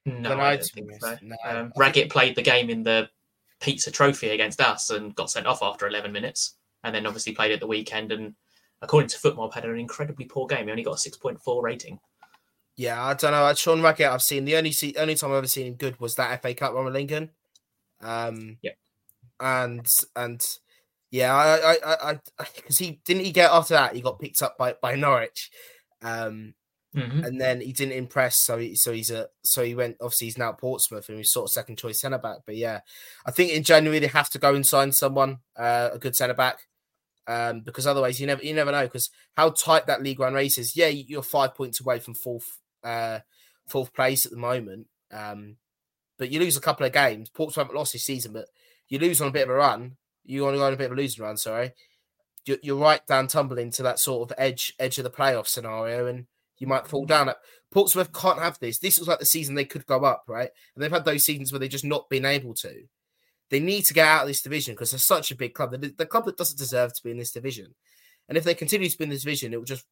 No, 0.04 0.30
But 0.30 0.40
I 0.40 0.50
I 0.52 0.56
don't 0.56 0.64
think 0.74 0.88
think- 0.90 1.00
so. 1.00 1.16
no, 1.22 1.36
Um, 1.48 1.72
Raggett 1.76 2.10
played 2.10 2.34
the 2.34 2.42
game 2.42 2.70
in 2.70 2.82
the 2.82 3.08
Pizza 3.60 3.92
Trophy 3.92 4.30
against 4.30 4.60
us 4.60 4.90
and 4.90 5.14
got 5.14 5.30
sent 5.30 5.46
off 5.46 5.62
after 5.62 5.86
11 5.86 6.10
minutes, 6.10 6.56
and 6.82 6.92
then 6.92 7.06
obviously 7.06 7.32
played 7.34 7.52
at 7.52 7.60
the 7.60 7.68
weekend. 7.68 8.10
And 8.10 8.34
according 8.80 9.10
to 9.10 9.18
FotMob, 9.18 9.54
had 9.54 9.64
an 9.64 9.78
incredibly 9.78 10.24
poor 10.24 10.48
game. 10.48 10.64
He 10.66 10.72
only 10.72 10.82
got 10.82 10.94
a 10.94 11.10
6.4 11.10 11.62
rating. 11.62 12.00
Yeah, 12.82 13.04
I 13.04 13.14
don't 13.14 13.30
know. 13.30 13.54
Sean 13.54 13.80
Raggett, 13.80 14.10
I've 14.10 14.22
seen 14.22 14.44
the 14.44 14.56
only 14.56 14.72
see, 14.72 14.94
only 14.98 15.14
time 15.14 15.30
I've 15.30 15.36
ever 15.38 15.46
seen 15.46 15.66
him 15.68 15.74
good 15.74 16.00
was 16.00 16.16
that 16.16 16.42
FA 16.42 16.52
Cup 16.54 16.74
run 16.74 16.84
with 16.84 16.94
Lincoln. 16.94 17.30
Um, 18.00 18.58
Yep. 18.62 18.76
and 19.40 19.86
and 20.16 20.42
yeah, 21.10 21.34
I 21.34 21.74
I 21.74 22.10
I 22.12 22.20
because 22.56 22.78
he 22.78 23.00
didn't 23.04 23.24
he 23.24 23.32
get 23.32 23.50
after 23.50 23.74
that 23.74 23.94
he 23.94 24.00
got 24.02 24.18
picked 24.20 24.42
up 24.42 24.58
by 24.58 24.74
by 24.82 24.96
Norwich, 24.96 25.50
um, 26.02 26.54
Mhm. 26.96 27.24
and 27.26 27.40
then 27.40 27.60
he 27.60 27.72
didn't 27.72 27.94
impress, 27.98 28.42
so 28.44 28.58
he 28.58 28.74
so 28.76 28.92
he's 28.92 29.10
a 29.10 29.28
so 29.44 29.62
he 29.64 29.74
went 29.74 29.96
obviously 30.00 30.26
he's 30.28 30.38
now 30.38 30.50
at 30.50 30.58
Portsmouth 30.58 31.08
and 31.08 31.18
he's 31.18 31.32
sort 31.32 31.48
of 31.48 31.52
second 31.52 31.78
choice 31.78 32.00
centre 32.00 32.18
back. 32.18 32.38
But 32.46 32.56
yeah, 32.56 32.80
I 33.26 33.30
think 33.32 33.52
in 33.52 33.62
January 33.64 34.00
they 34.00 34.08
have 34.08 34.30
to 34.30 34.38
go 34.40 34.54
and 34.54 34.66
sign 34.66 34.92
someone 34.92 35.40
uh, 35.56 35.90
a 35.92 35.98
good 35.98 36.16
centre 36.16 36.34
back. 36.34 36.58
Um, 37.28 37.60
because 37.60 37.86
otherwise 37.86 38.20
you 38.20 38.26
never 38.26 38.42
you 38.44 38.54
never 38.54 38.72
know 38.72 38.84
because 38.86 39.10
how 39.36 39.50
tight 39.50 39.86
that 39.86 40.02
League 40.02 40.18
One 40.18 40.34
race 40.34 40.58
is. 40.58 40.76
Yeah, 40.76 40.88
you're 40.88 41.22
five 41.22 41.54
points 41.54 41.80
away 41.80 42.00
from 42.00 42.14
fourth 42.14 42.58
uh, 42.84 43.20
fourth 43.68 43.94
place 43.94 44.26
at 44.26 44.32
the 44.32 44.38
moment. 44.38 44.86
Um, 45.10 45.56
but 46.18 46.30
you 46.30 46.40
lose 46.40 46.56
a 46.56 46.60
couple 46.60 46.86
of 46.86 46.92
games. 46.92 47.30
Portsmouth 47.30 47.66
haven't 47.66 47.76
lost 47.76 47.92
this 47.92 48.04
season, 48.04 48.32
but 48.32 48.46
you 48.88 48.98
lose 48.98 49.20
on 49.20 49.28
a 49.28 49.32
bit 49.32 49.44
of 49.44 49.50
a 49.50 49.54
run. 49.54 49.96
You 50.24 50.42
want 50.42 50.54
to 50.54 50.58
go 50.58 50.66
on 50.66 50.72
a 50.72 50.76
bit 50.76 50.86
of 50.86 50.92
a 50.92 51.00
losing 51.00 51.24
run. 51.24 51.36
Sorry, 51.36 51.72
you're, 52.44 52.58
you're 52.62 52.76
right 52.76 53.04
down 53.06 53.26
tumbling 53.26 53.70
to 53.72 53.82
that 53.82 53.98
sort 53.98 54.30
of 54.30 54.36
edge 54.38 54.72
edge 54.78 54.98
of 54.98 55.04
the 55.04 55.10
playoff 55.10 55.48
scenario, 55.48 56.06
and 56.06 56.26
you 56.58 56.66
might 56.66 56.86
fall 56.86 57.06
down. 57.06 57.32
Portsmouth 57.72 58.12
can't 58.12 58.38
have 58.38 58.58
this. 58.60 58.78
This 58.78 58.98
was 58.98 59.08
like 59.08 59.18
the 59.18 59.26
season 59.26 59.54
they 59.54 59.64
could 59.64 59.86
go 59.86 60.04
up, 60.04 60.24
right? 60.28 60.50
And 60.74 60.82
they've 60.82 60.92
had 60.92 61.04
those 61.04 61.24
seasons 61.24 61.50
where 61.50 61.58
they've 61.58 61.70
just 61.70 61.84
not 61.84 62.08
been 62.10 62.24
able 62.24 62.54
to. 62.54 62.84
They 63.50 63.60
need 63.60 63.84
to 63.86 63.94
get 63.94 64.06
out 64.06 64.22
of 64.22 64.28
this 64.28 64.42
division 64.42 64.74
because 64.74 64.92
they're 64.92 64.98
such 64.98 65.30
a 65.30 65.36
big 65.36 65.54
club. 65.54 65.72
The, 65.72 65.94
the 65.96 66.06
club 66.06 66.26
that 66.26 66.36
doesn't 66.36 66.58
deserve 66.58 66.94
to 66.94 67.02
be 67.02 67.10
in 67.10 67.18
this 67.18 67.32
division. 67.32 67.74
And 68.28 68.38
if 68.38 68.44
they 68.44 68.54
continue 68.54 68.88
to 68.88 68.96
be 68.98 69.04
in 69.04 69.10
this 69.10 69.24
division, 69.24 69.52
it 69.52 69.56
will 69.56 69.64
just, 69.64 69.84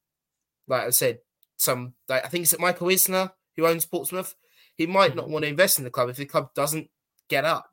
like 0.69 0.83
I 0.83 0.91
said, 0.91 1.19
some 1.61 1.95
like, 2.09 2.25
I 2.25 2.29
think 2.29 2.43
it's 2.43 2.59
Michael 2.59 2.89
Eisner 2.89 3.33
who 3.57 3.67
owns 3.67 3.85
Portsmouth. 3.85 4.35
He 4.75 4.87
might 4.87 5.15
not 5.15 5.25
mm-hmm. 5.25 5.33
want 5.33 5.45
to 5.45 5.51
invest 5.51 5.79
in 5.79 5.85
the 5.85 5.91
club 5.91 6.09
if 6.09 6.17
the 6.17 6.25
club 6.25 6.55
doesn't 6.55 6.89
get 7.29 7.45
up. 7.45 7.71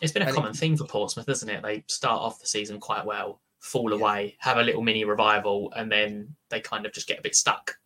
It's 0.00 0.12
been 0.12 0.22
a 0.22 0.26
And 0.26 0.34
it- 0.34 0.36
common 0.36 0.54
theme 0.54 0.76
for 0.76 0.86
Portsmouth, 0.86 1.28
isn't 1.28 1.48
it? 1.48 1.62
They 1.62 1.84
start 1.88 2.20
off 2.20 2.40
the 2.40 2.46
season 2.46 2.80
quite 2.80 3.06
well, 3.06 3.40
fall 3.60 3.92
away, 3.92 4.36
have 4.38 4.58
a 4.58 4.62
little 4.62 4.82
mini 4.82 5.04
revival, 5.04 5.72
and 5.74 5.90
then 5.90 6.34
they 6.50 6.60
kind 6.60 6.84
of 6.84 6.92
just 6.92 7.08
get 7.08 7.18
a 7.18 7.22
bit 7.22 7.34
stuck. 7.34 7.76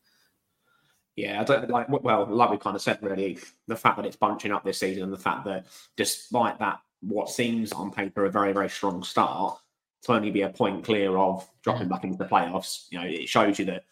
Yeah, 1.14 1.40
I 1.40 1.44
don't 1.44 1.68
like. 1.68 1.88
Well, 1.88 2.26
like 2.26 2.50
we 2.50 2.58
kind 2.58 2.76
of 2.76 2.82
said, 2.82 2.98
really, 3.02 3.38
the 3.66 3.76
fact 3.76 3.96
that 3.96 4.06
it's 4.06 4.16
bunching 4.16 4.52
up 4.52 4.64
this 4.64 4.78
season, 4.78 5.02
and 5.02 5.12
the 5.12 5.18
fact 5.18 5.44
that 5.46 5.66
despite 5.96 6.58
that, 6.60 6.80
what 7.00 7.28
seems 7.28 7.72
on 7.72 7.90
paper 7.90 8.24
a 8.24 8.30
very 8.30 8.52
very 8.52 8.68
strong 8.68 9.02
start, 9.02 9.58
to 10.02 10.12
only 10.12 10.30
be 10.30 10.42
a 10.42 10.48
point 10.48 10.84
clear 10.84 11.16
of 11.16 11.48
dropping 11.62 11.88
mm. 11.88 11.90
back 11.90 12.04
into 12.04 12.18
the 12.18 12.24
playoffs, 12.24 12.86
you 12.90 12.98
know, 12.98 13.04
it 13.04 13.28
shows 13.28 13.58
you 13.58 13.64
that 13.64 13.84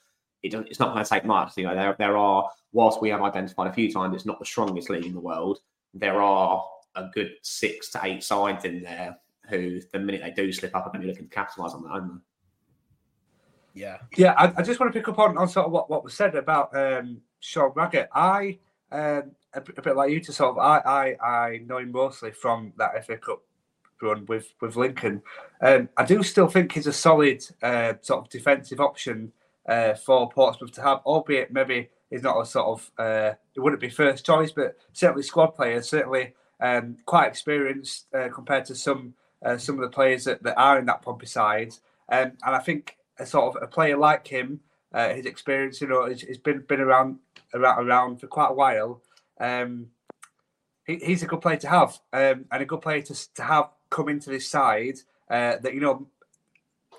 it 0.43 0.51
doesn't, 0.53 0.69
it's 0.69 0.79
not 0.81 0.93
going 0.93 1.05
to 1.05 1.11
take 1.11 1.25
much. 1.25 1.57
You 1.57 1.65
know, 1.65 1.75
there 1.75 1.97
there 1.99 2.17
are 2.17 2.49
whilst 2.73 3.01
we 3.01 3.09
have 3.09 3.23
identified 3.23 3.69
a 3.69 3.73
few 3.73 3.91
times 3.93 4.15
it's 4.15 4.27
not 4.27 4.39
the 4.39 4.45
strongest 4.45 4.91
league 4.91 5.07
in 5.07 5.15
the 5.15 5.21
world, 5.21 5.61
there 5.95 6.21
are 6.21 6.65
a 6.95 7.09
good 7.15 7.33
six 7.43 7.91
to 7.91 8.01
eight 8.05 8.23
sides 8.23 8.65
in 8.65 8.83
there 8.83 9.17
who, 9.49 9.81
the 9.93 9.99
minute 9.99 10.21
they 10.23 10.31
do 10.31 10.53
slip 10.53 10.75
up, 10.75 10.87
are 10.87 10.91
going 10.91 11.01
to 11.01 11.07
be 11.07 11.13
looking 11.13 11.29
to 11.29 11.35
capitalise 11.35 11.73
on 11.73 11.83
that. 11.83 11.89
aren't 11.89 12.13
they? 12.15 13.81
Yeah. 13.81 13.99
Yeah, 14.17 14.33
I, 14.37 14.53
I 14.57 14.63
just 14.63 14.81
want 14.81 14.93
to 14.93 14.99
pick 14.99 15.09
up 15.09 15.19
on, 15.19 15.37
on 15.37 15.49
sort 15.49 15.67
of 15.67 15.73
what, 15.73 15.91
what 15.91 16.03
was 16.03 16.15
said 16.15 16.35
about 16.35 16.75
um, 16.77 17.21
Sean 17.41 17.73
Raggett. 17.75 18.09
I, 18.15 18.59
um, 18.91 19.33
a, 19.53 19.61
bit- 19.61 19.79
a 19.79 19.83
bit 19.83 19.97
like 19.97 20.11
you 20.11 20.21
to 20.21 20.33
sort 20.33 20.57
of, 20.57 20.59
I, 20.59 20.79
I, 21.21 21.27
I 21.27 21.59
know 21.59 21.79
him 21.79 21.93
mostly 21.93 22.33
from 22.33 22.73
that 22.79 23.05
FA 23.07 23.19
Cup 23.19 23.43
run 24.03 24.25
with, 24.27 24.53
with 24.61 24.77
Lincoln. 24.77 25.23
Um, 25.61 25.89
I 25.97 26.05
do 26.05 26.23
still 26.23 26.49
think 26.49 26.73
he's 26.73 26.87
a 26.87 26.93
solid 26.93 27.45
uh, 27.63 27.95
sort 28.01 28.25
of 28.25 28.31
defensive 28.31 28.81
option 28.81 29.33
uh, 29.69 29.95
for 29.95 30.29
Portsmouth 30.31 30.73
to 30.73 30.83
have, 30.83 31.01
albeit 31.05 31.53
maybe 31.53 31.89
he's 32.11 32.23
not 32.23 32.41
a 32.41 32.47
sort 32.47 32.67
of, 32.67 32.91
uh, 32.99 33.35
it 33.55 33.61
wouldn't 33.61 33.81
be 33.81 33.89
first 33.89 34.25
choice, 34.25 34.53
but 34.53 34.77
certainly 34.93 35.23
squad 35.23 35.49
player, 35.49 35.83
certainly 35.83 36.35
um, 36.61 36.97
quite 37.05 37.29
experienced 37.29 38.07
uh, 38.15 38.29
compared 38.29 38.65
to 38.67 38.75
some 38.75 39.15
uh, 39.45 39.59
some 39.59 39.75
of 39.77 39.83
the 39.83 39.95
players 39.95 40.25
that, 40.25 40.43
that 40.43 40.59
are 40.59 40.79
in 40.79 40.87
that 40.87 41.03
Pompey 41.03 41.27
side. 41.27 41.73
Um, 42.11 42.33
and 42.45 42.55
I 42.55 42.59
think 42.59 42.97
a 43.19 43.27
sort 43.27 43.55
of 43.55 43.63
a 43.63 43.67
player 43.67 43.97
like 43.97 44.27
him, 44.27 44.61
uh, 44.95 45.11
his 45.11 45.27
experience, 45.27 45.81
you 45.81 45.89
know, 45.89 46.07
he's, 46.07 46.39
been 46.39 46.63
been 46.63 46.81
around 46.81 47.19
around, 47.53 47.87
around 47.87 48.21
for 48.21 48.29
quite 48.29 48.51
a 48.51 48.55
while. 48.55 49.03
Um, 49.39 49.89
he, 50.87 50.97
he's 50.97 51.23
a 51.23 51.27
good 51.27 51.41
player 51.43 51.59
to 51.59 51.69
have, 51.69 51.99
um, 52.13 52.47
and 52.51 52.63
a 52.63 52.65
good 52.65 52.81
player 52.81 53.03
to, 53.03 53.35
to 53.35 53.43
have 53.43 53.71
come 53.91 54.09
into 54.09 54.31
this 54.31 54.49
side. 54.49 54.99
Uh, 55.29 55.57
that 55.61 55.75
you 55.75 55.81
know, 55.81 56.07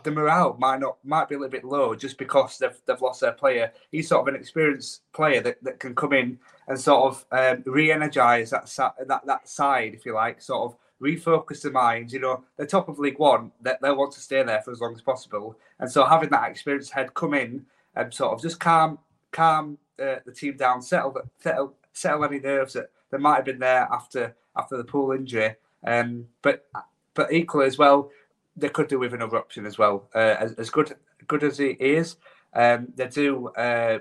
the 0.07 0.11
morale 0.11 0.55
might 0.57 0.79
not 0.79 0.95
might 1.03 1.27
be 1.27 1.35
a 1.35 1.37
little 1.37 1.51
bit 1.51 1.65
low 1.65 1.93
just 1.93 2.17
because 2.17 2.57
they've 2.57 2.79
they've 2.85 3.01
lost 3.01 3.19
their 3.19 3.33
player. 3.33 3.73
He's 3.91 4.07
sort 4.07 4.21
of 4.21 4.33
an 4.33 4.39
experienced 4.39 5.01
player 5.11 5.41
that, 5.41 5.61
that 5.65 5.81
can 5.81 5.93
come 5.93 6.13
in 6.13 6.39
and 6.69 6.79
sort 6.79 7.11
of 7.11 7.25
um, 7.33 7.63
re-energize 7.65 8.51
that 8.51 8.73
that 9.05 9.25
that 9.25 9.49
side, 9.49 9.93
if 9.93 10.05
you 10.05 10.13
like, 10.13 10.41
sort 10.41 10.71
of 10.71 10.77
refocus 11.01 11.61
the 11.61 11.71
minds. 11.71 12.13
You 12.13 12.21
know, 12.21 12.45
they're 12.55 12.65
top 12.65 12.87
of 12.87 12.99
League 12.99 13.19
One, 13.19 13.51
that 13.63 13.81
they 13.81 13.91
want 13.91 14.13
to 14.13 14.21
stay 14.21 14.41
there 14.43 14.61
for 14.61 14.71
as 14.71 14.79
long 14.79 14.95
as 14.95 15.01
possible, 15.01 15.57
and 15.79 15.91
so 15.91 16.05
having 16.05 16.29
that 16.29 16.49
experienced 16.49 16.93
head 16.93 17.13
come 17.13 17.33
in 17.33 17.65
and 17.93 18.13
sort 18.13 18.31
of 18.31 18.41
just 18.41 18.61
calm 18.61 18.99
calm 19.33 19.77
uh, 20.01 20.19
the 20.25 20.31
team 20.31 20.55
down, 20.55 20.81
settle 20.81 21.17
settle 21.37 21.73
settle 21.91 22.23
any 22.23 22.39
nerves 22.39 22.73
that, 22.75 22.91
that 23.11 23.19
might 23.19 23.35
have 23.35 23.45
been 23.45 23.59
there 23.59 23.89
after 23.91 24.37
after 24.55 24.77
the 24.77 24.85
Poole 24.85 25.11
injury. 25.11 25.55
Um, 25.83 26.27
but 26.41 26.65
but 27.13 27.33
equally 27.33 27.65
as 27.65 27.77
well, 27.77 28.09
they 28.57 28.69
could 28.69 28.87
do 28.87 28.99
with 28.99 29.13
another 29.13 29.37
option 29.37 29.65
as 29.65 29.77
well. 29.77 30.09
Uh, 30.13 30.35
as, 30.39 30.53
as 30.53 30.69
good 30.69 30.95
good 31.27 31.43
as 31.43 31.57
he 31.57 31.69
is, 31.79 32.17
um, 32.53 32.87
they 32.95 33.07
do 33.07 33.49
uh, 33.49 33.99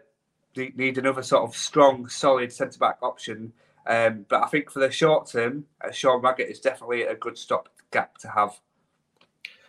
need 0.56 0.98
another 0.98 1.22
sort 1.22 1.44
of 1.44 1.56
strong, 1.56 2.08
solid 2.08 2.52
centre 2.52 2.78
back 2.78 2.98
option. 3.02 3.52
Um, 3.86 4.26
but 4.28 4.42
I 4.42 4.48
think 4.48 4.70
for 4.70 4.80
the 4.80 4.90
short 4.90 5.30
term, 5.30 5.66
uh, 5.84 5.92
Sean 5.92 6.20
Raggett 6.20 6.48
is 6.48 6.58
definitely 6.58 7.02
a 7.02 7.14
good 7.14 7.38
stop 7.38 7.68
gap 7.92 8.18
to 8.18 8.28
have. 8.28 8.58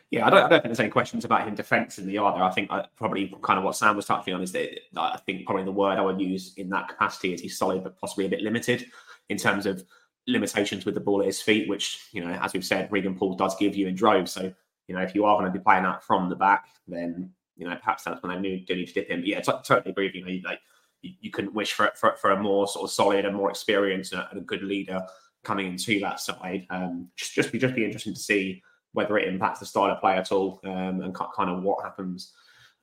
Yeah, 0.10 0.26
I 0.26 0.30
don't, 0.30 0.39
I 0.39 0.41
don't 0.41 0.62
think 0.62 0.63
there's 0.63 0.80
any 0.80 0.89
questions 0.89 1.26
about 1.26 1.45
him 1.45 1.54
defensively 1.54 2.17
either. 2.17 2.41
I 2.41 2.50
think 2.52 2.71
uh, 2.71 2.84
probably 2.95 3.36
kind 3.41 3.60
of 3.60 3.65
what 3.65 3.76
Sam 3.76 3.95
was 3.95 4.06
touching 4.06 4.34
on 4.34 4.41
is 4.41 4.54
that 4.54 4.80
I 4.95 5.19
think 5.26 5.45
probably 5.45 5.65
the 5.65 5.71
word 5.71 5.97
I 5.97 6.02
would 6.02 6.21
use 6.21 6.54
in 6.56 6.69
that 6.69 6.88
capacity 6.88 7.34
is 7.34 7.41
he's 7.41 7.58
solid, 7.58 7.84
but 7.84 8.00
possibly 8.00 8.26
a 8.26 8.30
bit 8.30 8.41
limited 8.41 8.86
in 9.28 9.38
terms 9.38 9.65
of 9.65 9.84
limitations 10.26 10.86
with 10.86 10.93
the 10.95 11.02
ball 11.02 11.19
at 11.19 11.26
his 11.26 11.41
feet, 11.41 11.67
which, 11.67 12.08
you 12.13 12.23
know, 12.23 12.32
as 12.41 12.54
we've 12.54 12.63
said, 12.63 12.89
Regan 12.89 13.15
Poole 13.15 13.36
does 13.36 13.56
give 13.58 13.76
you 13.76 13.88
in 13.88 13.95
droves. 13.95 14.32
So, 14.32 14.54
you 14.88 14.95
know, 14.95 15.02
if 15.02 15.13
you 15.13 15.26
are 15.26 15.36
going 15.36 15.52
to 15.52 15.58
be 15.58 15.63
playing 15.63 15.86
out 15.86 16.04
from 16.04 16.30
the 16.30 16.36
back, 16.36 16.67
then, 16.88 17.32
you 17.56 17.67
know, 17.67 17.76
perhaps 17.76 18.04
that's 18.04 18.21
when 18.23 18.41
they 18.41 18.58
do 18.65 18.76
need 18.76 18.88
to 18.88 18.93
dip 18.93 19.10
in. 19.10 19.21
But 19.21 19.28
yeah, 19.28 19.41
t- 19.41 19.52
totally 19.63 19.91
agree 19.91 20.12
you. 20.13 20.26
know, 20.26 20.50
like, 20.50 20.60
you, 21.02 21.13
you 21.21 21.32
couldn't 21.32 21.54
wish 21.54 21.73
for, 21.73 21.91
for 21.95 22.15
for 22.15 22.32
a 22.32 22.41
more 22.41 22.67
sort 22.67 22.86
of 22.86 22.91
solid 22.91 23.26
and 23.26 23.36
more 23.36 23.50
experienced 23.50 24.13
and 24.13 24.26
a, 24.32 24.41
good 24.41 24.63
leader 24.63 25.02
coming 25.43 25.67
into 25.67 26.00
that 26.00 26.19
side. 26.19 26.65
Um, 26.69 27.10
just 27.15 27.34
just 27.34 27.52
be 27.52 27.60
just 27.60 27.76
be 27.76 27.86
interesting 27.86 28.13
to 28.13 28.19
see 28.19 28.63
whether 28.93 29.17
it 29.17 29.28
impacts 29.28 29.60
the 29.60 29.65
style 29.65 29.91
of 29.91 30.00
play 30.00 30.15
at 30.17 30.32
all 30.32 30.60
um, 30.63 31.02
and 31.02 31.13
kind 31.13 31.50
of 31.50 31.62
what 31.62 31.84
happens 31.84 32.34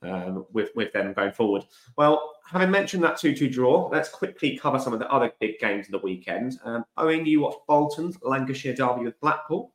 um, 0.01 0.45
with 0.53 0.69
with 0.75 0.93
them 0.93 1.13
going 1.13 1.31
forward. 1.31 1.65
Well, 1.97 2.35
having 2.45 2.71
mentioned 2.71 3.03
that 3.03 3.17
two-two 3.17 3.49
draw, 3.49 3.89
let's 3.89 4.09
quickly 4.09 4.57
cover 4.57 4.79
some 4.79 4.93
of 4.93 4.99
the 4.99 5.11
other 5.11 5.31
big 5.39 5.59
games 5.59 5.87
of 5.87 5.91
the 5.91 5.99
weekend. 5.99 6.59
Um, 6.63 6.85
Owen, 6.97 7.25
you 7.25 7.41
watched 7.41 7.59
Bolton's 7.67 8.17
Lancashire 8.21 8.75
derby 8.75 9.05
with 9.05 9.19
Blackpool. 9.19 9.73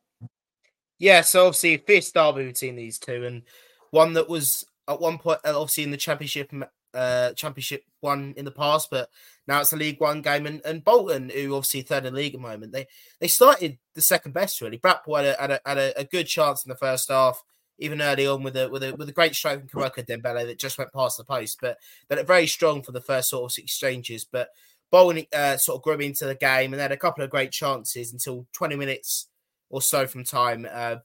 Yeah, 1.01 1.21
so 1.21 1.47
obviously 1.47 1.77
fierce 1.77 2.11
derby 2.11 2.45
between 2.45 2.75
these 2.75 2.99
two, 2.99 3.25
and 3.25 3.41
one 3.89 4.13
that 4.13 4.29
was 4.29 4.63
at 4.87 5.01
one 5.01 5.17
point 5.17 5.39
uh, 5.43 5.59
obviously 5.59 5.83
in 5.83 5.89
the 5.89 5.97
championship, 5.97 6.51
uh, 6.93 7.33
championship 7.33 7.83
one 8.01 8.35
in 8.37 8.45
the 8.45 8.51
past, 8.51 8.89
but 8.91 9.09
now 9.47 9.61
it's 9.61 9.73
a 9.73 9.77
League 9.77 9.99
One 9.99 10.21
game. 10.21 10.45
And, 10.45 10.61
and 10.63 10.83
Bolton, 10.83 11.29
who 11.29 11.55
obviously 11.55 11.81
third 11.81 12.05
in 12.05 12.13
the 12.13 12.19
league 12.19 12.35
at 12.35 12.39
the 12.39 12.47
moment, 12.47 12.71
they 12.71 12.85
they 13.19 13.27
started 13.27 13.79
the 13.95 14.01
second 14.01 14.33
best 14.35 14.61
really. 14.61 14.77
Blackpool 14.77 15.15
had 15.15 15.25
a 15.25 15.35
had 15.39 15.51
a, 15.51 15.59
had 15.65 15.93
a, 15.97 16.03
good 16.03 16.27
chance 16.27 16.63
in 16.63 16.69
the 16.69 16.75
first 16.75 17.09
half, 17.09 17.43
even 17.79 17.99
early 17.99 18.27
on 18.27 18.43
with 18.43 18.55
a 18.55 18.69
with 18.69 18.83
a 18.83 18.95
with 18.95 19.09
a 19.09 19.11
great 19.11 19.33
strike 19.33 19.59
from 19.59 19.69
Karamoko 19.69 20.05
Dembele 20.05 20.45
that 20.45 20.59
just 20.59 20.77
went 20.77 20.93
past 20.93 21.17
the 21.17 21.23
post, 21.23 21.57
but 21.59 21.79
they 22.09 22.15
looked 22.15 22.27
very 22.27 22.45
strong 22.45 22.83
for 22.83 22.91
the 22.91 23.01
first 23.01 23.31
sort 23.31 23.51
of 23.51 23.57
exchanges. 23.57 24.23
But 24.23 24.49
Bolton 24.91 25.25
uh, 25.33 25.57
sort 25.57 25.77
of 25.77 25.81
grew 25.81 25.97
into 25.97 26.27
the 26.27 26.35
game 26.35 26.73
and 26.73 26.79
they 26.79 26.83
had 26.83 26.91
a 26.91 26.97
couple 26.97 27.23
of 27.23 27.31
great 27.31 27.51
chances 27.51 28.13
until 28.13 28.45
20 28.53 28.75
minutes 28.75 29.29
or 29.71 29.81
so 29.81 30.05
from 30.05 30.23
time. 30.23 30.67
Uh, 30.71 30.97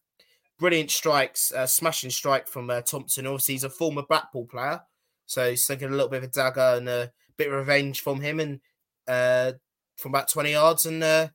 brilliant 0.59 0.91
strikes, 0.91 1.53
uh, 1.53 1.67
smashing 1.67 2.11
strike 2.11 2.49
from 2.49 2.69
uh, 2.69 2.83
Thompson. 2.83 3.27
Obviously, 3.27 3.55
he's 3.55 3.65
a 3.65 3.71
former 3.71 4.03
Blackpool 4.03 4.47
player, 4.47 4.81
So 5.27 5.45
it's 5.45 5.67
taking 5.67 5.89
a 5.89 5.93
little 5.93 6.09
bit 6.09 6.19
of 6.19 6.25
a 6.25 6.33
dagger 6.33 6.75
and 6.77 6.89
a 6.89 7.13
bit 7.37 7.49
of 7.49 7.55
revenge 7.55 8.01
from 8.01 8.21
him 8.21 8.41
and 8.41 8.61
uh, 9.09 9.53
from 9.97 10.13
about 10.13 10.29
20 10.29 10.51
yards. 10.53 10.87
And 10.87 11.03
uh, 11.03 11.29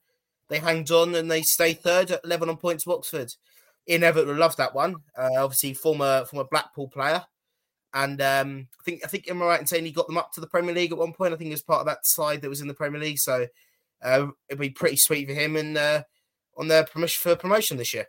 they 0.49 0.59
hanged 0.59 0.91
on 0.91 1.15
and 1.15 1.31
they 1.31 1.41
stay 1.41 1.73
third 1.73 2.11
at 2.11 2.21
11 2.23 2.49
on 2.49 2.57
points 2.57 2.87
Oxford. 2.87 3.31
Evatt 3.89 4.27
would 4.27 4.37
love 4.37 4.55
that 4.57 4.75
one. 4.75 4.97
Uh, 5.17 5.29
obviously, 5.37 5.73
former 5.73 6.25
former 6.25 6.47
Blackpool 6.49 6.87
player. 6.87 7.23
And 7.93 8.21
um, 8.21 8.67
I 8.79 8.83
think 8.83 9.01
I 9.03 9.07
think 9.07 9.29
am 9.29 9.41
I 9.41 9.45
right 9.45 9.59
in 9.59 9.67
saying 9.67 9.85
he 9.85 9.91
got 9.91 10.07
them 10.07 10.17
up 10.17 10.31
to 10.33 10.41
the 10.41 10.47
Premier 10.47 10.73
League 10.73 10.91
at 10.91 10.97
one 10.97 11.13
point? 11.13 11.33
I 11.33 11.37
think 11.37 11.47
he 11.47 11.53
was 11.53 11.63
part 11.63 11.81
of 11.81 11.87
that 11.87 12.05
side 12.05 12.41
that 12.41 12.49
was 12.49 12.61
in 12.61 12.67
the 12.67 12.73
Premier 12.73 13.01
League. 13.01 13.19
So 13.19 13.47
uh, 14.01 14.27
it'd 14.47 14.59
be 14.59 14.69
pretty 14.69 14.97
sweet 14.97 15.27
for 15.27 15.33
him 15.33 15.57
and 15.57 15.77
on 16.57 16.67
their 16.67 16.85
promotion 16.85 17.21
for 17.21 17.35
promotion 17.35 17.77
this 17.77 17.93
year. 17.93 18.07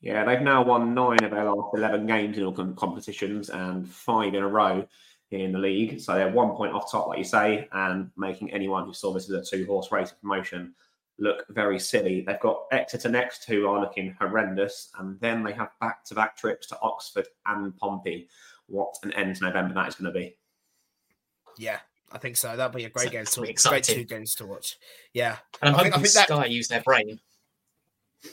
Yeah, 0.00 0.24
they've 0.24 0.40
now 0.40 0.62
won 0.62 0.94
nine 0.94 1.22
of 1.22 1.30
their 1.30 1.44
last 1.44 1.74
11 1.74 2.06
games 2.06 2.38
in 2.38 2.44
all 2.44 2.52
competitions 2.52 3.50
and 3.50 3.86
five 3.86 4.34
in 4.34 4.42
a 4.42 4.48
row 4.48 4.86
in 5.30 5.52
the 5.52 5.58
league. 5.58 6.00
So 6.00 6.14
they're 6.14 6.30
one 6.30 6.56
point 6.56 6.72
off 6.72 6.90
top, 6.90 7.08
like 7.08 7.18
you 7.18 7.24
say, 7.24 7.68
and 7.72 8.10
making 8.16 8.50
anyone 8.52 8.86
who 8.86 8.94
saw 8.94 9.12
this 9.12 9.30
as 9.30 9.36
a 9.36 9.44
two 9.44 9.66
horse 9.66 9.92
race 9.92 10.12
of 10.12 10.20
promotion 10.20 10.74
look 11.18 11.44
very 11.50 11.78
silly. 11.78 12.22
They've 12.22 12.40
got 12.40 12.64
Exeter 12.72 13.10
next, 13.10 13.44
who 13.44 13.68
are 13.68 13.80
looking 13.80 14.16
horrendous, 14.18 14.90
and 14.98 15.20
then 15.20 15.44
they 15.44 15.52
have 15.52 15.70
back 15.80 16.04
to 16.06 16.14
back 16.14 16.36
trips 16.36 16.66
to 16.68 16.78
Oxford 16.80 17.28
and 17.46 17.76
Pompey. 17.76 18.28
What 18.66 18.94
an 19.02 19.12
end 19.12 19.36
to 19.36 19.44
November 19.44 19.74
that 19.74 19.88
is 19.88 19.94
going 19.96 20.12
to 20.12 20.18
be. 20.18 20.36
Yeah, 21.58 21.78
I 22.10 22.18
think 22.18 22.36
so. 22.36 22.56
That'll 22.56 22.74
be 22.74 22.86
a 22.86 22.90
great 22.90 23.10
game 23.10 23.26
to 23.26 23.40
watch. 23.40 23.64
Great 23.64 23.84
two 23.84 24.04
games 24.04 24.34
to 24.36 24.46
watch. 24.46 24.78
Yeah, 25.12 25.36
and 25.60 25.68
I'm 25.68 25.74
I 25.74 25.78
hoping 25.78 25.92
think, 25.92 25.94
I 25.94 25.98
think 25.98 26.26
Sky 26.26 26.36
that... 26.38 26.50
use 26.50 26.68
their 26.68 26.82
brain 26.82 27.20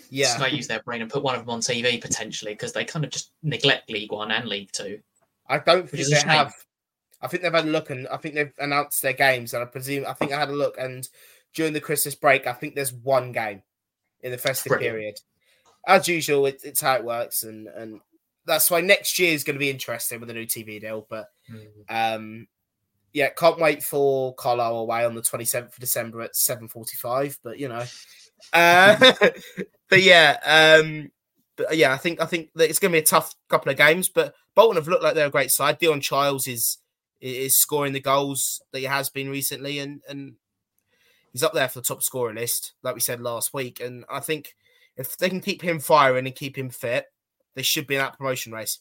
yeah, 0.10 0.36
Sky 0.36 0.48
use 0.48 0.68
their 0.68 0.82
brain 0.82 1.02
and 1.02 1.12
put 1.12 1.24
one 1.24 1.36
of 1.36 1.42
them 1.42 1.50
on 1.50 1.60
TV 1.60 2.02
potentially 2.02 2.54
because 2.54 2.74
they 2.74 2.86
kind 2.86 3.06
of 3.06 3.12
just 3.12 3.32
neglect 3.44 3.90
League 3.90 4.12
One 4.12 4.32
and 4.32 4.48
League 4.48 4.72
Two. 4.72 5.00
I 5.48 5.60
don't 5.60 5.90
think 5.90 6.08
they 6.08 6.20
have. 6.20 6.54
I 7.22 7.28
think 7.28 7.44
they've 7.44 7.54
had 7.54 7.66
a 7.66 7.70
look 7.70 7.90
and 7.90 8.08
I 8.10 8.18
think 8.18 8.36
they've 8.36 8.54
announced 8.60 9.02
their 9.02 9.14
games 9.14 9.54
and 9.54 9.64
I 9.64 9.66
presume 9.66 10.06
I 10.08 10.14
think 10.14 10.32
I 10.32 10.40
had 10.40 10.50
a 10.50 10.56
look 10.56 10.78
and 10.78 11.08
during 11.56 11.74
the 11.74 11.82
Christmas 11.82 12.14
break 12.14 12.46
I 12.46 12.54
think 12.54 12.76
there's 12.76 12.94
one 12.94 13.32
game 13.32 13.64
in 14.22 14.32
the 14.32 14.38
festive 14.38 14.70
Brilliant. 14.70 14.94
period. 14.94 15.16
As 15.88 16.08
usual, 16.08 16.46
it, 16.46 16.62
it's 16.64 16.82
how 16.82 16.96
it 16.96 17.04
works 17.04 17.44
and 17.44 17.68
and 17.68 18.02
that's 18.46 18.72
why 18.72 18.82
next 18.82 19.20
year 19.20 19.34
is 19.34 19.44
going 19.44 19.56
to 19.56 19.60
be 19.60 19.70
interesting 19.70 20.20
with 20.20 20.30
a 20.30 20.34
new 20.34 20.46
TV 20.46 20.80
deal. 20.80 21.06
But 21.08 21.28
mm. 21.52 21.68
um, 21.90 22.48
yeah, 23.14 23.30
can't 23.30 23.60
wait 23.60 23.84
for 23.84 24.34
Carlisle 24.36 24.78
away 24.78 25.06
on 25.06 25.16
the 25.16 25.22
27th 25.22 25.74
of 25.74 25.80
December 25.80 26.22
at 26.22 26.34
7:45. 26.34 27.40
But 27.44 27.60
you 27.60 27.68
know, 27.68 27.84
uh, 28.54 29.14
but 29.90 30.02
yeah, 30.02 30.38
um, 30.46 31.12
but 31.56 31.78
yeah, 31.78 31.94
I 31.94 31.98
think 31.98 32.22
I 32.22 32.26
think 32.26 32.52
that 32.56 32.70
it's 32.70 32.80
going 32.80 32.92
to 32.92 32.96
be 32.96 33.02
a 33.02 33.06
tough 33.06 33.34
couple 33.50 33.72
of 33.72 33.78
games. 33.78 34.10
But 34.10 34.34
Bolton 34.56 34.78
have 34.78 34.88
looked 34.88 35.04
like 35.04 35.16
they're 35.16 35.28
a 35.28 35.32
great 35.32 35.52
side. 35.52 35.80
Dion 35.80 36.02
Charles 36.02 36.48
is 36.48 36.78
is 37.20 37.60
scoring 37.60 37.94
the 37.94 38.00
goals 38.00 38.62
that 38.72 38.80
he 38.80 38.86
has 38.86 39.10
been 39.10 39.30
recently, 39.30 39.80
and 39.80 40.02
and 40.08 40.36
he's 41.32 41.44
up 41.44 41.54
there 41.54 41.68
for 41.68 41.80
the 41.80 41.86
top 41.86 42.04
scorer 42.04 42.34
list, 42.34 42.74
like 42.84 42.96
we 42.96 43.02
said 43.02 43.22
last 43.22 43.54
week. 43.54 43.80
And 43.80 44.06
I 44.10 44.20
think 44.20 44.56
if 44.96 45.18
they 45.18 45.30
can 45.30 45.42
keep 45.42 45.62
him 45.62 45.80
firing 45.80 46.26
and 46.26 46.36
keep 46.36 46.58
him 46.58 46.70
fit, 46.70 47.06
they 47.56 47.64
should 47.64 47.88
be 47.88 47.96
in 47.96 48.02
that 48.02 48.18
promotion 48.18 48.54
race. 48.54 48.80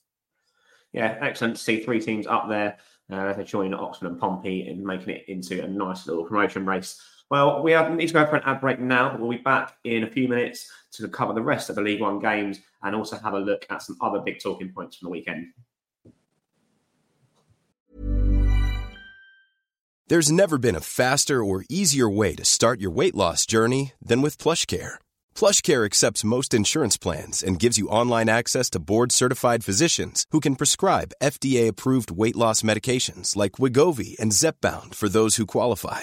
Yeah, 0.93 1.19
excellent 1.21 1.57
to 1.57 1.63
see 1.63 1.83
three 1.83 2.01
teams 2.01 2.27
up 2.27 2.49
there. 2.49 2.79
Uh, 3.11 3.33
they're 3.35 3.45
joining 3.45 3.75
Oxford 3.75 4.09
and 4.09 4.19
Pompey 4.19 4.67
and 4.69 4.83
making 4.83 5.11
it 5.11 5.25
into 5.29 5.63
a 5.63 5.69
nice 5.69 6.07
little 6.07 6.25
promotion 6.25 6.67
race. 6.67 7.01
Well, 7.29 7.63
we 7.63 7.73
have 7.73 7.93
need 7.93 8.07
to 8.07 8.13
go 8.13 8.25
for 8.27 8.37
an 8.37 8.43
ad 8.45 8.61
break 8.61 8.79
now. 8.79 9.17
We'll 9.19 9.31
be 9.31 9.39
back 9.39 9.75
in 9.83 10.05
a 10.05 10.11
few 10.11 10.29
minutes 10.29 10.71
to 10.93 11.09
cover 11.09 11.33
the 11.33 11.43
rest 11.43 11.69
of 11.69 11.75
the 11.75 11.83
League 11.83 12.01
One 12.01 12.21
games 12.21 12.61
and 12.83 12.95
also 12.95 13.19
have 13.19 13.35
a 13.35 13.41
look 13.41 13.67
at 13.69 13.83
some 13.83 13.97
other 14.01 14.21
big 14.21 14.41
talking 14.41 14.73
points 14.73 14.97
from 14.97 15.07
the 15.07 15.11
weekend. 15.11 15.49
There's 20.09 20.31
never 20.31 20.57
been 20.57 20.77
a 20.77 20.81
faster 20.81 21.43
or 21.43 21.65
easier 21.69 22.09
way 22.09 22.37
to 22.37 22.45
start 22.45 22.81
your 22.81 22.93
weight 22.93 23.17
loss 23.17 23.45
journey 23.45 23.95
than 24.01 24.23
with 24.23 24.39
PlushCare. 24.39 24.95
PlushCare 25.35 25.85
accepts 25.85 26.23
most 26.23 26.55
insurance 26.55 26.97
plans 26.97 27.43
and 27.43 27.59
gives 27.59 27.77
you 27.77 27.89
online 27.89 28.29
access 28.29 28.71
to 28.71 28.79
board-certified 28.79 29.65
physicians 29.65 30.25
who 30.31 30.39
can 30.39 30.55
prescribe 30.55 31.11
FDA-approved 31.21 32.13
weight 32.13 32.37
loss 32.37 32.63
medications 32.63 33.35
like 33.35 33.59
Wegovy 33.59 34.17
and 34.21 34.31
Zepbound 34.31 34.95
for 34.95 35.09
those 35.09 35.35
who 35.35 35.47
qualify 35.47 36.03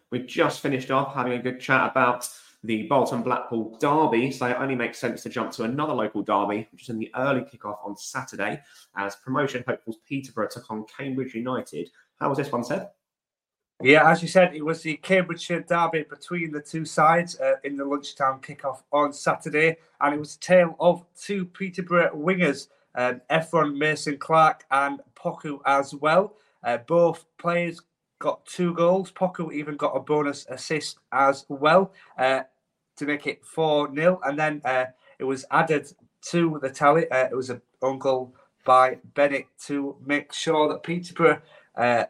We've 0.11 0.27
just 0.27 0.59
finished 0.59 0.91
off 0.91 1.13
having 1.13 1.33
a 1.33 1.41
good 1.41 1.61
chat 1.61 1.89
about 1.89 2.27
the 2.63 2.83
Bolton 2.83 3.23
Blackpool 3.23 3.77
derby, 3.79 4.29
so 4.29 4.45
it 4.45 4.57
only 4.59 4.75
makes 4.75 4.99
sense 4.99 5.23
to 5.23 5.29
jump 5.29 5.51
to 5.53 5.63
another 5.63 5.93
local 5.93 6.21
derby, 6.21 6.67
which 6.71 6.83
is 6.83 6.89
in 6.89 6.99
the 6.99 7.09
early 7.15 7.41
kickoff 7.41 7.77
on 7.83 7.97
Saturday, 7.97 8.61
as 8.97 9.15
promotion 9.15 9.63
hopefuls 9.65 9.97
Peterborough 10.07 10.49
took 10.51 10.69
on 10.69 10.85
Cambridge 10.95 11.33
United. 11.33 11.89
How 12.19 12.29
was 12.29 12.37
this 12.37 12.51
one, 12.51 12.63
Seb? 12.63 12.87
Yeah, 13.81 14.07
as 14.07 14.21
you 14.21 14.27
said, 14.27 14.53
it 14.53 14.63
was 14.63 14.83
the 14.83 14.97
Cambridgeshire 14.97 15.61
derby 15.61 16.05
between 16.07 16.51
the 16.51 16.61
two 16.61 16.85
sides 16.85 17.39
uh, 17.39 17.55
in 17.63 17.77
the 17.77 17.85
lunchtime 17.85 18.39
kickoff 18.39 18.83
on 18.91 19.11
Saturday, 19.11 19.77
and 20.01 20.13
it 20.13 20.19
was 20.19 20.35
a 20.35 20.39
tale 20.39 20.75
of 20.79 21.03
two 21.19 21.45
Peterborough 21.45 22.11
wingers, 22.13 22.67
um, 22.93 23.21
Ephron 23.29 23.79
Mason 23.79 24.17
Clark 24.17 24.65
and 24.69 24.99
Poku 25.15 25.59
as 25.65 25.95
well. 25.95 26.35
Uh, 26.63 26.77
both 26.77 27.25
players 27.39 27.81
got 28.21 28.45
two 28.45 28.73
goals. 28.73 29.11
Poku 29.11 29.51
even 29.51 29.75
got 29.75 29.97
a 29.97 29.99
bonus 29.99 30.45
assist 30.47 30.99
as 31.11 31.45
well 31.49 31.91
uh, 32.17 32.43
to 32.95 33.05
make 33.05 33.27
it 33.27 33.43
4 33.43 33.93
0. 33.93 34.21
And 34.23 34.39
then 34.39 34.61
uh, 34.63 34.85
it 35.19 35.25
was 35.25 35.43
added 35.51 35.91
to 36.29 36.59
the 36.61 36.69
tally. 36.69 37.09
Uh, 37.11 37.25
it 37.25 37.35
was 37.35 37.49
an 37.49 37.61
own 37.81 37.99
goal 37.99 38.33
by 38.63 38.99
Bennett 39.15 39.47
to 39.65 39.97
make 40.05 40.31
sure 40.31 40.69
that 40.69 40.83
Peterborough 40.83 41.41
uh, 41.75 42.03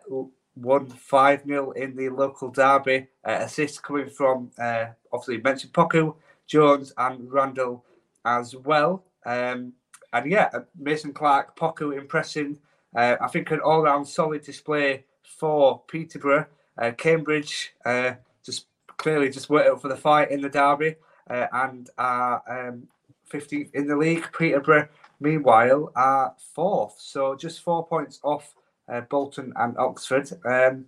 won 0.56 0.89
5 0.89 1.45
0 1.47 1.71
in 1.71 1.95
the 1.95 2.10
local 2.10 2.52
derby. 2.52 3.08
Uh, 3.26 3.39
assists 3.39 3.80
coming 3.80 4.10
from, 4.10 4.52
uh, 4.60 4.88
obviously, 5.12 5.38
mentioned 5.38 5.74
Poku, 5.74 6.13
Jones, 6.45 6.93
and 6.97 7.32
Randall 7.32 7.86
as 8.26 8.56
well. 8.56 9.06
Um, 9.26 9.74
and 10.13 10.30
yeah, 10.30 10.50
Mason 10.78 11.13
Clark, 11.13 11.58
Poku 11.58 11.97
impressing. 11.97 12.60
I 12.93 13.30
think 13.30 13.50
an 13.52 13.62
all 13.62 13.84
round 13.84 14.06
solid 14.06 14.41
display 14.41 15.06
for 15.38 15.82
Peterborough. 15.88 16.48
Uh, 16.78 16.91
Cambridge 16.91 17.74
uh, 17.86 18.13
just 18.44 18.65
clearly 18.98 19.30
just 19.30 19.50
worked 19.50 19.70
up 19.70 19.82
for 19.82 19.88
the 19.88 19.96
fight 19.96 20.32
in 20.32 20.41
the 20.41 20.50
derby 20.50 20.96
uh, 21.30 21.48
and 21.52 21.89
are 21.98 22.44
um, 22.48 22.88
15th 23.32 23.74
in 23.74 23.88
the 23.88 23.96
league. 23.96 24.28
Peterborough, 24.38 24.88
meanwhile, 25.20 25.91
are 25.96 26.36
fourth, 26.54 26.96
so 27.00 27.36
just 27.36 27.62
four 27.62 27.86
points 27.86 28.20
off 28.24 28.54
uh, 28.89 29.02
Bolton 29.02 29.54
and 29.56 29.78
Oxford. 29.78 30.30
Um, 30.46 30.86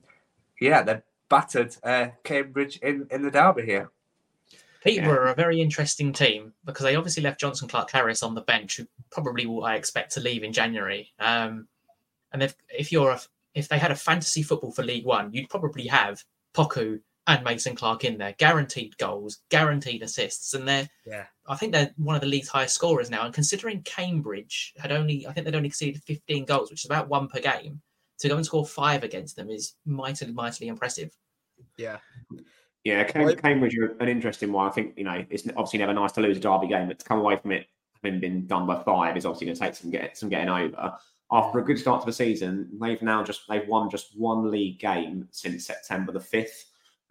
yeah, 0.59 0.83
they're 0.83 1.03
battered 1.29 1.75
uh, 1.83 2.07
Cambridge 2.23 2.77
in, 2.77 3.07
in 3.11 3.23
the 3.23 3.31
derby 3.31 3.65
here. 3.65 3.89
Peterborough 4.83 5.23
yeah. 5.23 5.29
are 5.29 5.31
a 5.31 5.35
very 5.35 5.61
interesting 5.61 6.11
team 6.11 6.53
because 6.65 6.83
they 6.83 6.95
obviously 6.95 7.23
left 7.23 7.39
Jonson 7.39 7.69
Clarke 7.69 7.91
Harris 7.91 8.21
on 8.21 8.35
the 8.35 8.41
bench, 8.41 8.77
who 8.77 8.87
probably 9.11 9.45
will 9.45 9.63
I 9.63 9.75
expect 9.75 10.11
to 10.13 10.19
leave 10.19 10.43
in 10.43 10.51
January. 10.51 11.13
Um, 11.19 11.67
and 12.33 12.43
if 12.43 12.55
if 12.69 12.91
you're 12.91 13.11
a, 13.11 13.21
if 13.55 13.67
they 13.67 13.77
had 13.77 13.91
a 13.91 13.95
fantasy 13.95 14.43
football 14.43 14.71
for 14.71 14.83
League 14.83 15.05
One, 15.05 15.31
you'd 15.33 15.49
probably 15.49 15.87
have 15.87 16.23
Poku 16.55 16.99
and 17.27 17.43
Mason 17.43 17.75
Clark 17.75 18.03
in 18.03 18.17
there, 18.17 18.35
guaranteed 18.37 18.97
goals, 18.97 19.39
guaranteed 19.49 20.03
assists, 20.03 20.53
and 20.53 20.67
they're 20.67 20.89
yeah. 21.05 21.25
I 21.47 21.55
think 21.55 21.71
they're 21.71 21.91
one 21.97 22.15
of 22.15 22.21
the 22.21 22.27
league's 22.27 22.49
highest 22.49 22.75
scorers 22.75 23.09
now. 23.09 23.25
And 23.25 23.33
considering 23.33 23.81
Cambridge 23.83 24.73
had 24.77 24.91
only, 24.91 25.27
I 25.27 25.33
think 25.33 25.45
they'd 25.45 25.55
only 25.55 25.69
conceded 25.69 26.03
15 26.03 26.45
goals, 26.45 26.69
which 26.69 26.83
is 26.83 26.89
about 26.89 27.09
one 27.09 27.27
per 27.27 27.39
game, 27.39 27.81
to 28.19 28.29
go 28.29 28.35
and 28.35 28.45
score 28.45 28.65
five 28.65 29.03
against 29.03 29.35
them 29.35 29.49
is 29.49 29.75
mightily, 29.85 30.33
mightily 30.33 30.67
impressive. 30.67 31.11
Yeah. 31.77 31.97
Yeah, 32.83 33.03
Cambridge 33.05 33.77
are 33.77 33.95
an 33.99 34.09
interesting 34.09 34.51
one. 34.51 34.67
I 34.67 34.71
think 34.71 34.97
you 34.97 35.05
know 35.05 35.23
it's 35.29 35.47
obviously 35.49 35.79
never 35.79 35.93
nice 35.93 36.11
to 36.13 36.21
lose 36.21 36.37
a 36.37 36.41
derby 36.41 36.67
game, 36.67 36.87
but 36.87 36.99
to 36.99 37.05
come 37.05 37.19
away 37.19 37.37
from 37.37 37.53
it 37.53 37.67
having 38.03 38.19
been 38.19 38.45
done 38.45 38.67
by 38.67 38.83
five 38.83 39.15
is 39.15 39.25
obviously 39.25 39.45
going 39.45 39.55
to 39.55 39.61
take 39.61 39.75
some 39.75 39.89
get 39.89 40.17
some 40.17 40.27
getting 40.27 40.49
over. 40.49 40.93
After 41.33 41.57
a 41.57 41.63
good 41.65 41.79
start 41.79 42.01
to 42.01 42.05
the 42.05 42.13
season, 42.13 42.69
they've 42.79 43.01
now 43.01 43.23
just 43.23 43.41
they've 43.49 43.67
won 43.67 43.89
just 43.89 44.15
one 44.15 44.51
league 44.51 44.79
game 44.79 45.27
since 45.31 45.65
September 45.65 46.11
the 46.11 46.19
fifth. 46.19 46.65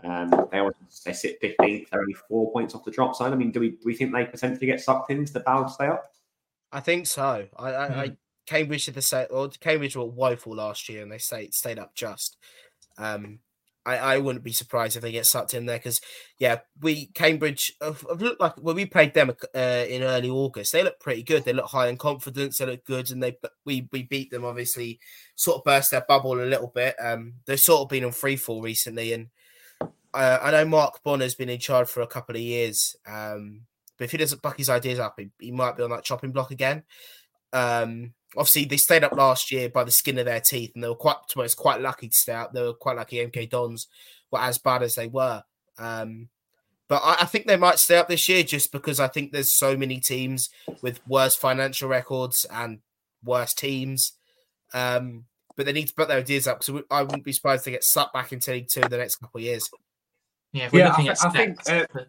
Um, 0.05 0.31
they 0.51 0.59
always, 0.59 0.75
they 1.05 1.13
sit 1.13 1.41
fifteenth. 1.41 1.91
They're 1.91 2.01
only 2.01 2.15
four 2.15 2.53
points 2.53 2.75
off 2.75 2.85
the 2.85 2.93
drop 2.93 3.17
zone. 3.17 3.33
I 3.33 3.37
mean, 3.37 3.51
do 3.51 3.59
we 3.61 3.71
do 3.71 3.83
we 3.85 3.95
think 3.95 4.13
they 4.13 4.25
potentially 4.25 4.67
get 4.67 4.81
sucked 4.81 5.11
into 5.11 5.33
the 5.33 5.41
battle 5.41 5.65
to 5.65 5.71
stay 5.71 5.89
up? 5.89 6.05
I 6.71 6.81
think 6.81 7.07
so. 7.07 7.49
I, 7.59 7.69
I, 7.75 7.87
Hmm. 7.89 7.99
I 7.99 8.17
Cambridge 8.47 8.87
did 8.87 8.95
the 8.95 9.03
same. 9.03 9.27
Or 9.31 9.49
Cambridge 9.49 9.97
were 9.97 10.05
woeful 10.05 10.55
last 10.55 10.89
year, 10.89 11.03
and 11.03 11.11
they 11.11 11.19
stayed 11.19 11.53
stayed 11.53 11.79
up 11.79 11.95
just. 11.95 12.37
Um, 12.99 13.41
I, 13.85 13.97
I 13.97 14.19
wouldn't 14.19 14.45
be 14.45 14.53
surprised 14.53 14.97
if 14.97 15.03
they 15.03 15.13
get 15.13 15.27
sucked 15.27 15.55
in 15.55 15.67
there 15.67 15.79
because, 15.79 16.01
yeah, 16.39 16.61
we 16.81 17.07
Cambridge 17.07 17.73
have 17.83 18.05
have 18.09 18.23
looked 18.23 18.41
like 18.41 18.57
when 18.57 18.77
we 18.77 18.87
played 18.87 19.15
them 19.15 19.33
uh, 19.55 19.85
in 19.89 20.03
early 20.03 20.31
August, 20.31 20.73
they 20.73 20.85
look 20.85 21.01
pretty 21.01 21.23
good. 21.23 21.45
They 21.45 21.53
look 21.53 21.67
high 21.67 21.89
in 21.89 21.97
confidence. 21.97 22.59
They 22.59 22.67
look 22.67 22.85
good, 22.85 23.11
and 23.11 23.23
they 23.23 23.37
we 23.65 23.89
we 23.91 24.05
beat 24.05 24.31
them. 24.31 24.45
Obviously, 24.45 25.01
sort 25.35 25.59
of 25.59 25.65
burst 25.65 25.91
their 25.91 26.05
bubble 26.07 26.41
a 26.41 26.47
little 26.47 26.71
bit. 26.73 26.95
Um, 27.03 27.35
they've 27.47 27.59
sort 27.59 27.83
of 27.83 27.89
been 27.89 28.05
on 28.05 28.13
free 28.13 28.37
fall 28.37 28.63
recently, 28.63 29.13
and 29.13 29.29
uh, 30.15 30.39
I 30.43 30.51
know 30.51 30.65
Mark 30.65 31.03
Bonner's 31.03 31.35
been 31.35 31.49
in 31.49 31.59
charge 31.59 31.89
for 31.89 32.03
a 32.03 32.07
couple 32.07 32.37
of 32.37 32.43
years. 32.43 32.95
Um, 33.07 33.63
but 33.99 34.05
if 34.05 34.13
he 34.13 34.19
doesn't 34.19 34.43
buck 34.43 34.59
his 34.59 34.71
ideas 34.71 34.99
up, 34.99 35.15
he, 35.19 35.31
he 35.41 35.51
might 35.51 35.77
be 35.77 35.83
on 35.83 35.91
that 35.91 36.05
chopping 36.05 36.33
block 36.33 36.51
again. 36.51 36.83
Um, 37.53 38.15
obviously, 38.37 38.65
they 38.65 38.77
stayed 38.77 39.05
up 39.05 39.13
last 39.13 39.51
year 39.53 39.69
by 39.69 39.85
the 39.85 39.91
skin 39.91 40.19
of 40.19 40.27
their 40.27 40.41
teeth, 40.41 40.73
and 40.75 40.83
they 40.83 40.89
were 40.89 40.95
quite, 40.95 41.17
to 41.29 41.43
be 41.43 41.49
quite 41.57 41.81
lucky 41.81 42.09
to 42.09 42.15
stay 42.15 42.33
up. 42.33 42.53
They 42.53 42.63
were 42.63 42.75
quite 42.75 42.97
lucky. 42.97 43.17
MK 43.25 43.51
Dons 43.51 43.89
were 44.31 44.41
as 44.41 44.59
bad 44.59 44.83
as 44.83 44.95
they 44.95 45.07
were. 45.07 45.43
Um, 45.79 46.29
but 46.89 47.03
I, 47.05 47.19
I 47.23 47.25
think 47.27 47.47
they 47.47 47.57
might 47.57 47.79
stay 47.79 47.97
up 47.97 48.09
this 48.09 48.29
year 48.29 48.43
just 48.43 48.73
because 48.73 49.01
I 49.01 49.09
think 49.09 49.33
there's 49.33 49.57
so 49.57 49.77
many 49.77 49.99
teams 50.01 50.51
with 50.83 51.01
worse 51.07 51.35
financial 51.37 51.89
records 51.89 52.45
and 52.51 52.81
worse 53.25 53.55
teams. 53.55 54.13
Um, 54.75 55.25
but 55.57 55.67
they 55.67 55.73
need 55.73 55.89
to 55.89 55.95
put 55.95 56.09
their 56.09 56.19
ideas 56.19 56.47
up 56.47 56.61
because 56.61 56.83
I 56.91 57.03
wouldn't 57.03 57.25
be 57.25 57.33
surprised 57.33 57.65
to 57.65 57.71
get 57.71 57.85
sucked 57.85 58.15
back 58.15 58.33
into 58.33 58.51
League 58.53 58.69
Two 58.73 58.81
in 58.81 58.89
the 58.91 58.97
next 58.99 59.17
couple 59.17 59.39
of 59.39 59.45
years. 59.45 59.69
Yeah, 60.53 60.65
if 60.67 60.73
we're 60.73 60.81
Yeah, 60.81 60.89
looking 60.89 61.09
I 61.09 61.13
at 61.13 61.19
thi- 61.19 61.27
I 61.27 61.31
think, 61.31 61.71
uh, 61.71 62.01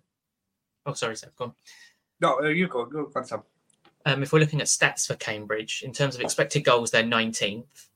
oh, 0.85 0.93
sorry, 0.93 1.15
Seth. 1.17 1.35
Go 1.35 1.45
on. 1.45 1.53
No, 2.21 2.39
uh, 2.39 2.47
you 2.47 2.67
go, 2.67 2.85
go, 2.85 3.05
go 3.05 3.11
on, 3.19 3.25
Sam. 3.25 3.43
Um, 4.05 4.21
if 4.21 4.33
we're 4.33 4.39
looking 4.39 4.61
at 4.61 4.67
stats 4.67 5.07
for 5.07 5.15
Cambridge 5.15 5.81
in 5.85 5.93
terms 5.93 6.15
of 6.15 6.21
expected 6.21 6.65
goals, 6.65 6.91
they're 6.91 7.03
19th. 7.03 7.87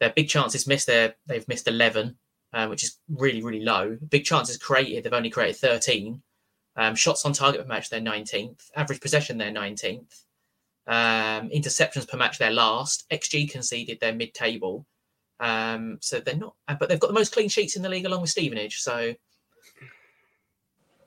Their 0.00 0.10
big 0.10 0.28
chances 0.28 0.66
missed, 0.66 0.88
they're, 0.88 1.14
they've 1.26 1.46
missed 1.46 1.68
11, 1.68 2.16
uh, 2.52 2.66
which 2.66 2.82
is 2.82 2.98
really, 3.08 3.42
really 3.42 3.62
low. 3.62 3.96
Big 4.08 4.24
chances 4.24 4.56
created, 4.56 5.04
they've 5.04 5.12
only 5.12 5.30
created 5.30 5.56
13. 5.56 6.20
Um, 6.74 6.94
shots 6.94 7.24
on 7.24 7.32
target 7.32 7.62
per 7.62 7.68
match, 7.68 7.90
they're 7.90 8.00
19th. 8.00 8.70
Average 8.74 9.00
possession, 9.00 9.38
they're 9.38 9.52
19th. 9.52 10.22
Um, 10.88 11.48
interceptions 11.50 12.08
per 12.08 12.16
match, 12.16 12.38
they're 12.38 12.50
last. 12.50 13.08
XG 13.10 13.48
conceded, 13.48 13.98
they're 14.00 14.14
mid 14.14 14.34
table. 14.34 14.84
Um, 15.38 15.98
so 16.00 16.18
they're 16.18 16.36
not, 16.36 16.54
uh, 16.66 16.74
but 16.78 16.88
they've 16.88 17.00
got 17.00 17.08
the 17.08 17.14
most 17.14 17.32
clean 17.32 17.48
sheets 17.48 17.76
in 17.76 17.82
the 17.82 17.88
league 17.88 18.06
along 18.06 18.22
with 18.22 18.30
Stevenage. 18.30 18.80
So 18.80 19.14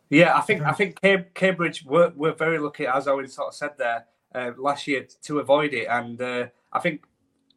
Yeah, 0.10 0.38
I 0.38 0.42
think 0.42 0.62
I 0.62 0.72
think 0.72 1.02
Cambridge 1.34 1.84
were, 1.84 2.14
were 2.16 2.34
very 2.34 2.60
lucky, 2.60 2.86
as 2.86 3.08
I 3.08 3.12
already 3.12 3.30
sort 3.30 3.50
of 3.50 3.56
said 3.56 3.72
there 3.78 4.06
uh, 4.36 4.52
last 4.58 4.88
year, 4.88 5.08
to 5.24 5.40
avoid 5.40 5.74
it. 5.74 5.88
And 5.90 6.22
uh, 6.22 6.48
I 6.74 6.80
think 6.80 7.06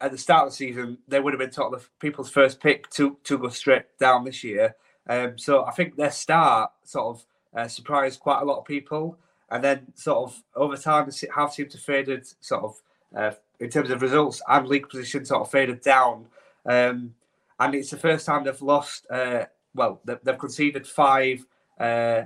at 0.01 0.13
the 0.13 0.19
start 0.19 0.47
of 0.47 0.53
the 0.53 0.57
season, 0.57 0.99
they 1.09 1.21
would 1.21 1.33
have 1.33 1.41
been 1.41 1.53
sort 1.53 1.75
of 1.75 1.91
people's 1.99 2.31
first 2.31 2.61
pick 2.61 2.89
to 2.91 3.17
to 3.25 3.39
go 3.39 3.49
straight 3.49 3.99
down 3.99 4.25
this 4.25 4.45
year. 4.45 4.77
Um, 5.09 5.39
so 5.39 5.65
I 5.65 5.73
think 5.73 5.97
their 5.97 6.11
start 6.11 6.71
sort 6.85 7.17
of 7.17 7.27
uh, 7.55 7.69
surprised 7.69 8.21
quite 8.21 8.41
a 8.43 8.45
lot 8.45 8.59
of 8.59 8.65
people, 8.65 9.19
and 9.51 9.63
then 9.63 9.93
sort 9.95 10.31
of 10.31 10.43
over 10.55 10.77
time 10.77 11.11
have 11.35 11.53
seemed 11.53 11.71
to 11.71 11.79
faded 11.79 12.27
sort 12.41 12.65
of 12.65 12.83
uh, 13.17 13.35
in 13.59 13.71
terms 13.71 13.91
of 13.91 14.03
results 14.03 14.41
and 14.49 14.69
league 14.69 14.89
position 14.89 15.25
sort 15.25 15.43
of 15.43 15.51
faded 15.51 15.81
down. 15.81 16.27
Um, 16.67 17.15
and 17.61 17.75
it's 17.75 17.91
the 17.91 17.97
first 17.97 18.27
time 18.27 18.45
they've 18.45 18.63
lost. 18.63 19.07
Uh, 19.11 19.47
well, 19.75 20.01
they've, 20.05 20.19
they've 20.23 20.39
conceded 20.39 20.87
five. 20.87 21.45
Uh, 21.79 22.25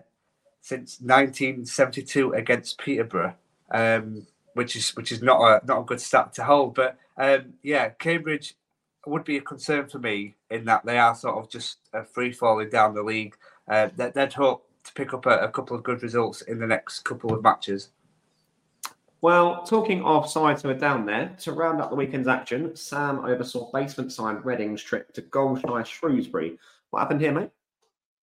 since 0.63 1.01
1972 1.01 2.35
against 2.35 2.79
Peterborough, 2.79 3.35
um, 3.73 4.25
which 4.55 4.77
is 4.77 4.91
which 4.97 5.13
is 5.13 5.23
not 5.23 5.41
a 5.41 5.67
not 5.67 5.81
a 5.81 5.85
good 5.85 6.01
stat 6.01 6.33
to 6.35 6.45
hold. 6.45 6.75
But 6.75 6.99
um, 7.17 7.55
yeah, 7.63 7.91
Cambridge 7.91 8.55
would 9.07 9.25
be 9.25 9.37
a 9.37 9.41
concern 9.41 9.89
for 9.89 9.99
me 9.99 10.37
in 10.51 10.65
that 10.67 10.85
they 10.85 10.99
are 10.99 11.15
sort 11.15 11.37
of 11.37 11.51
just 11.51 11.79
uh, 11.93 12.03
free 12.03 12.33
falling 12.33 12.71
down 12.71 12.95
the 12.95 13.03
league. 13.03 13.35
Uh, 13.69 13.89
they'd, 13.97 14.15
they'd 14.15 14.33
hope 14.33 14.67
to 14.85 14.93
pick 14.95 15.13
up 15.13 15.27
a, 15.27 15.39
a 15.39 15.49
couple 15.49 15.77
of 15.77 15.83
good 15.83 16.03
results 16.03 16.43
in 16.43 16.59
the 16.59 16.67
next 16.67 17.01
couple 17.01 17.33
of 17.33 17.43
matches. 17.43 17.89
Well, 19.21 19.63
talking 19.63 20.03
of 20.03 20.29
sides 20.29 20.63
who 20.63 20.71
are 20.71 20.75
down 20.75 21.07
there, 21.07 21.35
to 21.41 21.53
round 21.53 21.81
up 21.81 21.91
the 21.91 21.97
weekend's 21.97 22.27
action, 22.27 22.75
Sam 22.75 23.25
oversaw 23.25 23.71
basement 23.71 24.13
side 24.13 24.45
Reading's 24.45 24.83
trip 24.83 25.13
to 25.15 25.23
Goldshy 25.23 25.85
Shrewsbury. 25.85 26.59
What 26.91 27.01
happened 27.01 27.21
here, 27.21 27.33
mate? 27.33 27.51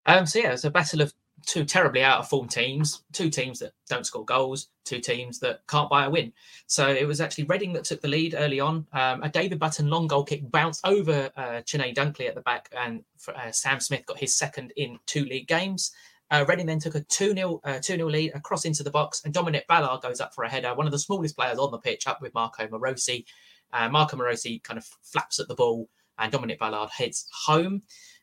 Um, 0.07 0.27
so 0.27 0.41
yeah, 0.41 0.53
it's 0.53 0.65
a 0.65 0.71
battle 0.71 1.01
of 1.01 1.13
two 1.47 1.65
terribly 1.65 2.03
out 2.03 2.21
of 2.21 2.29
form 2.29 2.49
teams, 2.49 3.03
two 3.13 3.31
teams 3.31 3.59
that 3.61 3.73
don't 3.89 4.07
score 4.07 4.25
goals, 4.25 4.69
two 4.85 5.01
teams 5.01 5.39
that 5.41 5.67
can't 5.67 5.91
buy 5.91 6.05
a 6.05 6.11
win. 6.11 6.33
So 6.67 6.89
it 6.89 7.07
was 7.07 7.21
actually 7.21 7.45
Reading 7.45 7.73
that 7.75 7.85
took 7.85 8.01
the 8.01 8.09
lead 8.09 8.35
early 8.37 8.61
on. 8.61 8.87
Um, 8.93 9.23
a 9.23 9.29
David 9.29 9.59
Button 9.59 9.89
long 9.89 10.07
goal 10.07 10.25
kick 10.25 10.51
bounced 10.51 10.87
over 10.87 11.31
uh, 11.37 11.61
Chey 11.63 11.95
Dunkley 11.95 12.29
at 12.29 12.35
the 12.35 12.41
back, 12.43 12.69
and 12.77 13.03
uh, 13.35 13.51
Sam 13.51 13.81
Smith 13.81 14.07
got 14.07 14.19
his 14.19 14.35
second 14.35 14.73
in 14.77 14.99
two 15.07 15.25
league 15.25 15.49
games. 15.49 15.93
Uh, 16.31 16.45
Reading 16.47 16.67
then 16.67 16.79
took 16.79 16.95
a 16.95 17.01
2 17.01 17.33
0 17.35 17.61
uh, 17.65 17.79
2 17.79 17.97
0 17.97 18.09
lead 18.09 18.35
across 18.35 18.65
into 18.65 18.83
the 18.83 18.91
box, 18.91 19.23
and 19.25 19.33
Dominic 19.33 19.67
Ballard 19.67 20.03
goes 20.03 20.21
up 20.21 20.35
for 20.35 20.45
a 20.45 20.51
header, 20.51 20.75
one 20.75 20.87
of 20.87 20.93
the 20.93 20.99
smallest 20.99 21.37
players 21.37 21.59
on 21.59 21.71
the 21.71 21.79
pitch, 21.79 22.07
up 22.07 22.21
with 22.21 22.35
Marko 22.35 22.67
Marosi. 22.67 23.25
Uh, 23.73 23.89
Marko 23.89 24.17
Marosi 24.17 24.63
kind 24.63 24.79
of 24.79 24.85
flaps 25.03 25.41
at 25.41 25.49
the 25.49 25.55
ball, 25.55 25.89
and 26.19 26.31
Dominic 26.31 26.59
Ballard 26.59 26.91
heads 26.91 27.27
home. 27.47 27.83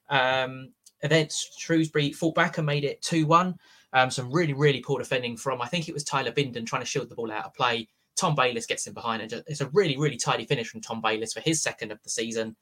Um, 0.09 0.73
and 1.01 1.11
then 1.11 1.27
Shrewsbury 1.57 2.11
fought 2.11 2.35
back 2.35 2.57
and 2.57 2.65
made 2.65 2.83
it 2.83 3.01
2 3.01 3.25
1. 3.25 3.55
Um, 3.93 4.11
some 4.11 4.31
really, 4.31 4.53
really 4.53 4.81
poor 4.81 4.99
defending 4.99 5.37
from, 5.37 5.61
I 5.61 5.67
think 5.67 5.87
it 5.87 5.93
was 5.93 6.03
Tyler 6.03 6.31
Bindon 6.31 6.65
trying 6.65 6.81
to 6.81 6.87
shield 6.87 7.09
the 7.09 7.15
ball 7.15 7.31
out 7.31 7.45
of 7.45 7.53
play. 7.53 7.87
Tom 8.15 8.35
Bayliss 8.35 8.65
gets 8.65 8.87
in 8.87 8.93
behind 8.93 9.21
it. 9.21 9.43
It's 9.47 9.61
a 9.61 9.69
really, 9.69 9.97
really 9.97 10.17
tidy 10.17 10.45
finish 10.45 10.69
from 10.69 10.81
Tom 10.81 11.01
Bayliss 11.01 11.33
for 11.33 11.41
his 11.41 11.61
second 11.61 11.91
of 11.91 12.01
the 12.03 12.09
season. 12.09 12.55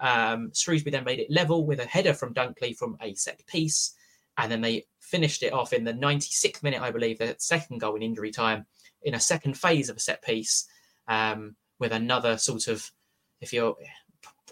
Um, 0.00 0.52
Shrewsbury 0.54 0.92
then 0.92 1.04
made 1.04 1.20
it 1.20 1.30
level 1.30 1.64
with 1.64 1.80
a 1.80 1.86
header 1.86 2.14
from 2.14 2.34
Dunkley 2.34 2.76
from 2.76 2.96
a 3.00 3.14
set 3.14 3.44
piece. 3.46 3.94
And 4.38 4.52
then 4.52 4.60
they 4.60 4.84
finished 5.00 5.42
it 5.42 5.52
off 5.52 5.72
in 5.72 5.84
the 5.84 5.94
96th 5.94 6.62
minute, 6.62 6.82
I 6.82 6.90
believe, 6.90 7.18
the 7.18 7.36
second 7.38 7.78
goal 7.78 7.96
in 7.96 8.02
injury 8.02 8.30
time, 8.30 8.66
in 9.02 9.14
a 9.14 9.20
second 9.20 9.56
phase 9.56 9.88
of 9.88 9.96
a 9.96 10.00
set 10.00 10.22
piece 10.22 10.66
um, 11.08 11.56
with 11.78 11.92
another 11.92 12.36
sort 12.36 12.68
of, 12.68 12.90
if 13.40 13.52
you're 13.52 13.76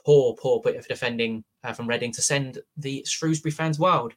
poor, 0.04 0.34
poor 0.34 0.60
bit 0.60 0.76
of 0.76 0.86
defending 0.86 1.44
uh, 1.62 1.72
from 1.72 1.88
Reading 1.88 2.12
to 2.12 2.22
send 2.22 2.58
the 2.76 3.04
Shrewsbury 3.06 3.52
fans 3.52 3.78
wild. 3.78 4.14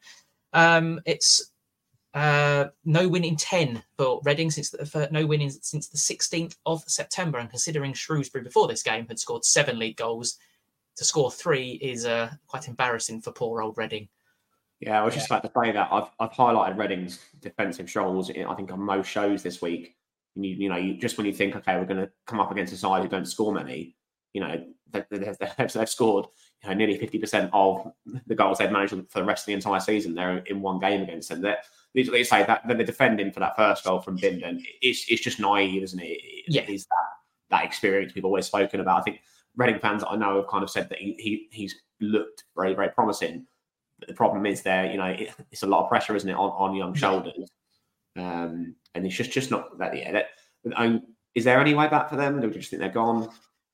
Um, 0.53 0.99
it's 1.05 1.51
uh, 2.13 2.65
no 2.85 3.07
win 3.07 3.23
in 3.23 3.35
10 3.35 3.83
for 3.97 4.21
Reading 4.23 4.51
since 4.51 4.69
the 4.69 5.09
no 5.11 5.25
win 5.25 5.41
in, 5.41 5.51
since 5.51 5.87
the 5.87 5.97
16th 5.97 6.55
of 6.65 6.83
September. 6.87 7.37
And 7.37 7.49
considering 7.49 7.93
Shrewsbury 7.93 8.43
before 8.43 8.67
this 8.67 8.83
game 8.83 9.07
had 9.07 9.19
scored 9.19 9.45
seven 9.45 9.79
league 9.79 9.97
goals, 9.97 10.37
to 10.97 11.05
score 11.05 11.31
three 11.31 11.73
is 11.73 12.05
uh, 12.05 12.31
quite 12.47 12.67
embarrassing 12.67 13.21
for 13.21 13.31
poor 13.31 13.61
old 13.61 13.77
Reading. 13.77 14.09
Yeah, 14.79 15.01
I 15.01 15.05
was 15.05 15.13
just 15.13 15.27
about 15.27 15.43
to 15.43 15.51
say 15.55 15.71
that. 15.71 15.89
I've, 15.91 16.09
I've 16.19 16.31
highlighted 16.31 16.77
Reading's 16.77 17.19
defensive 17.39 17.89
struggles, 17.89 18.29
I 18.29 18.53
think, 18.55 18.71
on 18.71 18.79
most 18.79 19.07
shows 19.07 19.41
this 19.41 19.61
week. 19.61 19.95
You, 20.35 20.55
you 20.55 20.69
know, 20.69 20.75
you, 20.75 20.97
just 20.97 21.17
when 21.17 21.25
you 21.25 21.33
think, 21.33 21.55
okay, 21.55 21.77
we're 21.77 21.85
going 21.85 22.01
to 22.01 22.11
come 22.27 22.39
up 22.39 22.51
against 22.51 22.73
a 22.73 22.77
side 22.77 23.01
who 23.01 23.09
don't 23.09 23.25
score 23.25 23.53
many, 23.53 23.95
you 24.33 24.41
know, 24.41 24.63
they, 24.91 25.03
they, 25.09 25.17
they've, 25.17 25.73
they've 25.73 25.89
scored 25.89 26.25
you 26.63 26.69
know, 26.69 26.75
nearly 26.75 26.97
50% 26.97 27.49
of 27.53 27.91
the 28.25 28.35
goals 28.35 28.57
they've 28.57 28.71
managed 28.71 28.93
for 29.09 29.19
the 29.19 29.25
rest 29.25 29.43
of 29.43 29.47
the 29.47 29.53
entire 29.53 29.79
season. 29.79 30.15
They're 30.15 30.37
in 30.39 30.61
one 30.61 30.79
game 30.79 31.01
against 31.01 31.29
them. 31.29 31.41
They're, 31.41 31.57
they 31.93 32.23
say 32.23 32.43
that 32.43 32.61
they're 32.67 32.83
defending 32.83 33.31
for 33.31 33.39
that 33.39 33.55
first 33.55 33.83
goal 33.83 34.01
from 34.01 34.17
Bindon. 34.17 34.61
It's, 34.81 35.05
it's 35.09 35.21
just 35.21 35.39
naive, 35.39 35.83
isn't 35.83 35.99
it? 35.99 36.19
Yeah. 36.47 36.61
It 36.61 36.69
is 36.69 36.85
that, 36.85 37.57
that 37.57 37.65
experience 37.65 38.13
we've 38.13 38.25
always 38.25 38.45
spoken 38.45 38.79
about. 38.79 38.99
I 38.99 39.03
think 39.03 39.21
Reading 39.57 39.79
fans 39.79 40.03
that 40.03 40.09
I 40.09 40.15
know 40.15 40.35
have 40.35 40.47
kind 40.47 40.63
of 40.63 40.69
said 40.69 40.87
that 40.89 40.99
he, 40.99 41.15
he 41.17 41.47
he's 41.51 41.75
looked 41.99 42.43
very, 42.55 42.75
very 42.75 42.89
promising. 42.89 43.47
But 43.97 44.07
the 44.07 44.13
problem 44.13 44.45
is 44.45 44.61
there, 44.61 44.85
you 44.91 44.97
know, 44.97 45.05
it, 45.05 45.33
it's 45.51 45.63
a 45.63 45.67
lot 45.67 45.81
of 45.81 45.89
pressure, 45.89 46.15
isn't 46.15 46.29
it, 46.29 46.33
on, 46.33 46.51
on 46.51 46.75
young 46.75 46.93
shoulders? 46.93 47.49
Um, 48.15 48.75
and 48.93 49.03
it's 49.03 49.15
just 49.15 49.31
just 49.31 49.49
not 49.49 49.75
that. 49.79 49.97
Yeah, 49.97 50.11
that, 50.11 50.27
um, 50.75 51.01
is 51.33 51.43
there 51.43 51.59
any 51.59 51.73
way 51.73 51.87
back 51.87 52.07
for 52.07 52.17
them? 52.17 52.39
Do 52.39 52.47
we 52.47 52.53
just 52.53 52.69
think 52.69 52.81
they're 52.81 52.89
gone? 52.89 53.29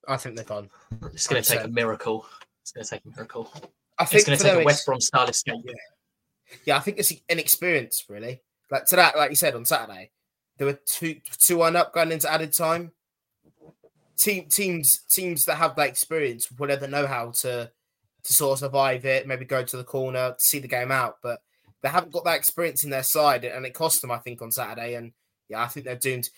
I 0.07 0.17
think 0.17 0.35
they're 0.35 0.45
gone. 0.45 0.69
It's 1.13 1.27
going 1.27 1.41
to 1.41 1.49
take 1.49 1.63
a 1.63 1.67
miracle. 1.67 2.25
It's 2.61 2.71
going 2.71 2.83
to 2.83 2.89
take 2.89 3.01
a 3.05 3.09
miracle. 3.09 3.51
I 3.99 4.05
think 4.05 4.19
It's 4.19 4.27
going 4.27 4.37
to 4.37 4.43
take 4.43 4.61
a 4.61 4.65
West 4.65 4.85
Brom 4.85 5.01
style 5.01 5.27
escape. 5.27 5.61
Yeah. 5.65 5.73
Yeah, 6.65 6.77
I 6.77 6.79
think 6.79 6.99
it's 6.99 7.11
an 7.29 7.39
experience, 7.39 8.05
really. 8.09 8.41
Like 8.69 8.85
to 8.85 8.95
that, 8.95 9.17
like 9.17 9.29
you 9.29 9.35
said 9.35 9.55
on 9.55 9.65
Saturday, 9.65 10.11
there 10.57 10.67
were 10.67 10.79
two 10.85 11.19
two 11.39 11.57
one 11.57 11.75
up 11.75 11.93
going 11.93 12.11
into 12.11 12.31
added 12.31 12.53
time. 12.53 12.91
Team 14.17 14.47
teams 14.49 14.99
teams 15.09 15.45
that 15.45 15.55
have 15.55 15.75
that 15.75 15.89
experience 15.89 16.51
will 16.51 16.71
either 16.71 16.87
know 16.87 17.07
how 17.07 17.31
to 17.41 17.71
to 18.23 18.33
sort 18.33 18.53
of 18.53 18.59
survive 18.59 19.05
it, 19.05 19.27
maybe 19.27 19.45
go 19.45 19.63
to 19.63 19.77
the 19.77 19.83
corner, 19.83 20.35
see 20.39 20.59
the 20.59 20.67
game 20.67 20.91
out. 20.91 21.17
But 21.21 21.41
they 21.81 21.89
haven't 21.89 22.13
got 22.13 22.23
that 22.25 22.37
experience 22.37 22.83
in 22.83 22.89
their 22.89 23.03
side, 23.03 23.43
and 23.43 23.65
it 23.65 23.73
cost 23.73 24.01
them, 24.01 24.11
I 24.11 24.19
think, 24.19 24.41
on 24.41 24.51
Saturday. 24.51 24.95
And 24.95 25.11
yeah, 25.49 25.61
I 25.61 25.67
think 25.67 25.85
they're 25.85 25.95
doomed. 25.95 26.29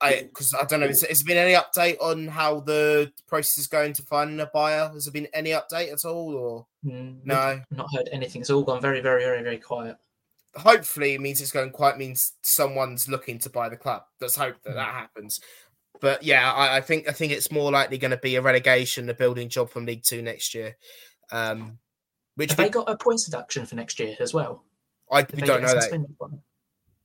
I 0.00 0.22
because 0.22 0.54
I 0.54 0.64
don't 0.64 0.80
know. 0.80 0.88
Has, 0.88 1.02
has 1.02 1.22
there 1.22 1.34
been 1.34 1.42
any 1.44 1.54
update 1.54 1.96
on 2.00 2.28
how 2.28 2.60
the 2.60 3.12
process 3.26 3.58
is 3.58 3.66
going 3.68 3.92
to 3.94 4.02
find 4.02 4.40
a 4.40 4.46
buyer? 4.52 4.90
Has 4.92 5.04
there 5.04 5.12
been 5.12 5.28
any 5.32 5.50
update 5.50 5.92
at 5.92 6.04
all, 6.04 6.34
or 6.34 6.66
Mm, 6.84 7.20
no? 7.24 7.62
Not 7.70 7.86
heard 7.94 8.08
anything. 8.12 8.42
It's 8.42 8.50
all 8.50 8.62
gone 8.62 8.80
very, 8.82 9.00
very, 9.00 9.24
very, 9.24 9.42
very 9.42 9.56
quiet. 9.58 9.96
Hopefully, 10.56 11.14
it 11.14 11.20
means 11.20 11.40
it's 11.40 11.52
going 11.52 11.70
quiet. 11.70 11.96
Means 11.96 12.32
someone's 12.42 13.08
looking 13.08 13.38
to 13.40 13.50
buy 13.50 13.68
the 13.68 13.76
club. 13.76 14.02
Let's 14.20 14.36
hope 14.36 14.56
that 14.64 14.74
that 14.74 14.92
happens. 14.94 15.40
But 16.00 16.22
yeah, 16.22 16.52
I, 16.52 16.76
I 16.76 16.80
think 16.80 17.08
I 17.08 17.12
think 17.12 17.32
it's 17.32 17.50
more 17.50 17.70
likely 17.72 17.96
going 17.98 18.10
to 18.10 18.16
be 18.18 18.36
a 18.36 18.42
relegation, 18.42 19.08
a 19.08 19.14
building 19.14 19.48
job 19.48 19.70
from 19.70 19.86
League 19.86 20.02
Two 20.04 20.20
next 20.22 20.54
year. 20.54 20.76
Um, 21.32 21.78
which 22.36 22.50
Have 22.50 22.58
we- 22.58 22.64
they 22.64 22.70
got 22.70 22.90
a 22.90 22.96
points 22.96 23.24
deduction 23.24 23.64
for 23.64 23.76
next 23.76 23.98
year 23.98 24.16
as 24.20 24.34
well? 24.34 24.64
I 25.10 25.22
Did 25.22 25.36
we 25.36 25.40
they 25.42 25.46
don't 25.46 25.62
know 25.62 25.68
that. 25.74 25.90
one? 26.18 26.42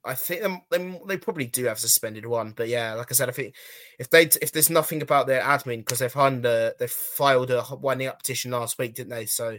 I 0.06 0.16
think 0.16 0.42
them, 0.70 1.00
they 1.08 1.18
probably 1.18 1.48
do 1.48 1.66
have 1.66 1.80
suspended 1.80 2.26
one, 2.26 2.54
but 2.56 2.70
yeah, 2.70 2.94
like 2.94 3.12
I 3.12 3.16
said, 3.16 3.28
I 3.28 3.34
think 3.34 3.56
if 4.00 4.10
they 4.10 4.24
if 4.42 4.52
there's 4.52 4.70
nothing 4.70 5.02
about 5.02 5.28
their 5.28 5.42
admin 5.42 5.80
because 5.80 6.00
they've 6.00 6.16
under 6.16 6.74
they 6.80 6.88
filed 6.88 7.52
a 7.52 7.64
winding 7.76 8.08
up 8.08 8.20
petition 8.20 8.52
last 8.52 8.78
week, 8.78 8.96
didn't 8.96 9.10
they? 9.10 9.26
So 9.26 9.58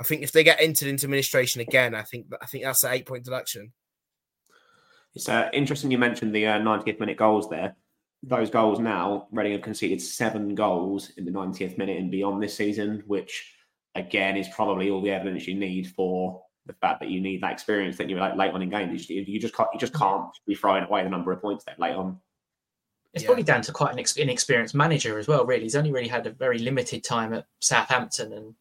I 0.00 0.04
think 0.04 0.22
if 0.22 0.32
they 0.32 0.42
get 0.42 0.60
entered 0.60 0.88
into 0.88 1.04
administration 1.04 1.60
again, 1.60 1.94
I 1.94 2.02
think 2.02 2.26
I 2.40 2.46
think 2.46 2.64
that's 2.64 2.82
an 2.82 2.94
eight 2.94 3.06
point 3.06 3.24
deduction. 3.24 3.72
It's 5.14 5.28
uh, 5.28 5.50
interesting 5.52 5.90
you 5.90 5.98
mentioned 5.98 6.34
the 6.34 6.46
uh, 6.46 6.58
90th 6.58 6.98
minute 6.98 7.16
goals 7.16 7.48
there. 7.48 7.76
Those 8.22 8.50
goals 8.50 8.80
now, 8.80 9.28
Reading 9.30 9.52
have 9.52 9.62
conceded 9.62 10.00
seven 10.00 10.54
goals 10.54 11.10
in 11.18 11.24
the 11.24 11.30
90th 11.30 11.78
minute 11.78 11.98
and 11.98 12.10
beyond 12.10 12.42
this 12.42 12.56
season, 12.56 13.04
which 13.06 13.54
again 13.94 14.36
is 14.36 14.48
probably 14.48 14.90
all 14.90 15.02
the 15.02 15.10
evidence 15.10 15.46
you 15.46 15.54
need 15.54 15.88
for 15.88 16.42
the 16.66 16.72
fact 16.74 17.00
that 17.00 17.10
you 17.10 17.20
need 17.20 17.42
that 17.42 17.52
experience 17.52 17.96
that 17.98 18.08
you're 18.08 18.18
like 18.20 18.36
late 18.36 18.52
on 18.52 18.62
in 18.62 18.70
games. 18.70 19.08
You, 19.08 19.22
you 19.26 19.38
just 19.40 19.54
can't 19.54 19.68
you 19.72 19.78
just 19.80 19.94
can't 19.94 20.26
be 20.46 20.54
throwing 20.54 20.84
away 20.84 21.02
the 21.02 21.10
number 21.10 21.32
of 21.32 21.40
points 21.40 21.64
there 21.64 21.76
late 21.78 21.94
on. 21.94 22.18
It's 23.12 23.22
Yeah. 23.22 23.28
probably 23.28 23.44
down 23.44 23.62
to 23.62 23.72
quite 23.72 23.92
an 23.92 23.98
ex- 23.98 24.16
inexperienced 24.16 24.74
manager 24.74 25.18
as 25.18 25.28
well. 25.28 25.44
Really, 25.44 25.62
he's 25.64 25.76
only 25.76 25.92
really 25.92 26.08
had 26.08 26.26
a 26.26 26.30
very 26.30 26.58
limited 26.58 27.04
time 27.04 27.32
at 27.32 27.46
Southampton, 27.60 28.32
and 28.32 28.54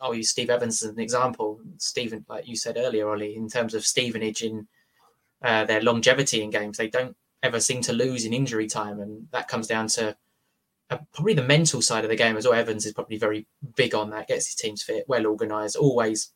I'll 0.00 0.14
use 0.14 0.28
Steve 0.30 0.50
Evans 0.50 0.82
as 0.82 0.90
an 0.90 1.00
example. 1.00 1.60
Stephen, 1.78 2.24
like 2.28 2.46
you 2.46 2.56
said 2.56 2.76
earlier, 2.76 3.08
Ollie, 3.08 3.36
in 3.36 3.48
terms 3.48 3.72
of 3.74 3.86
Stevenage 3.86 4.42
in 4.42 4.66
uh, 5.42 5.64
their 5.64 5.80
longevity 5.80 6.42
in 6.42 6.50
games, 6.50 6.76
they 6.76 6.88
don't 6.88 7.16
ever 7.42 7.60
seem 7.60 7.80
to 7.82 7.92
lose 7.92 8.24
in 8.24 8.32
injury 8.34 8.66
time, 8.66 9.00
and 9.00 9.28
that 9.30 9.48
comes 9.48 9.66
down 9.66 9.86
to 9.86 10.16
uh, 10.90 10.98
probably 11.14 11.34
the 11.34 11.42
mental 11.42 11.80
side 11.80 12.04
of 12.04 12.10
the 12.10 12.16
game 12.16 12.36
as 12.36 12.44
well. 12.46 12.54
Evans 12.54 12.84
is 12.84 12.92
probably 12.92 13.16
very 13.16 13.46
big 13.76 13.94
on 13.94 14.10
that, 14.10 14.28
gets 14.28 14.46
his 14.46 14.54
teams 14.54 14.82
fit, 14.82 15.04
well 15.08 15.26
organised, 15.26 15.76
always 15.76 16.30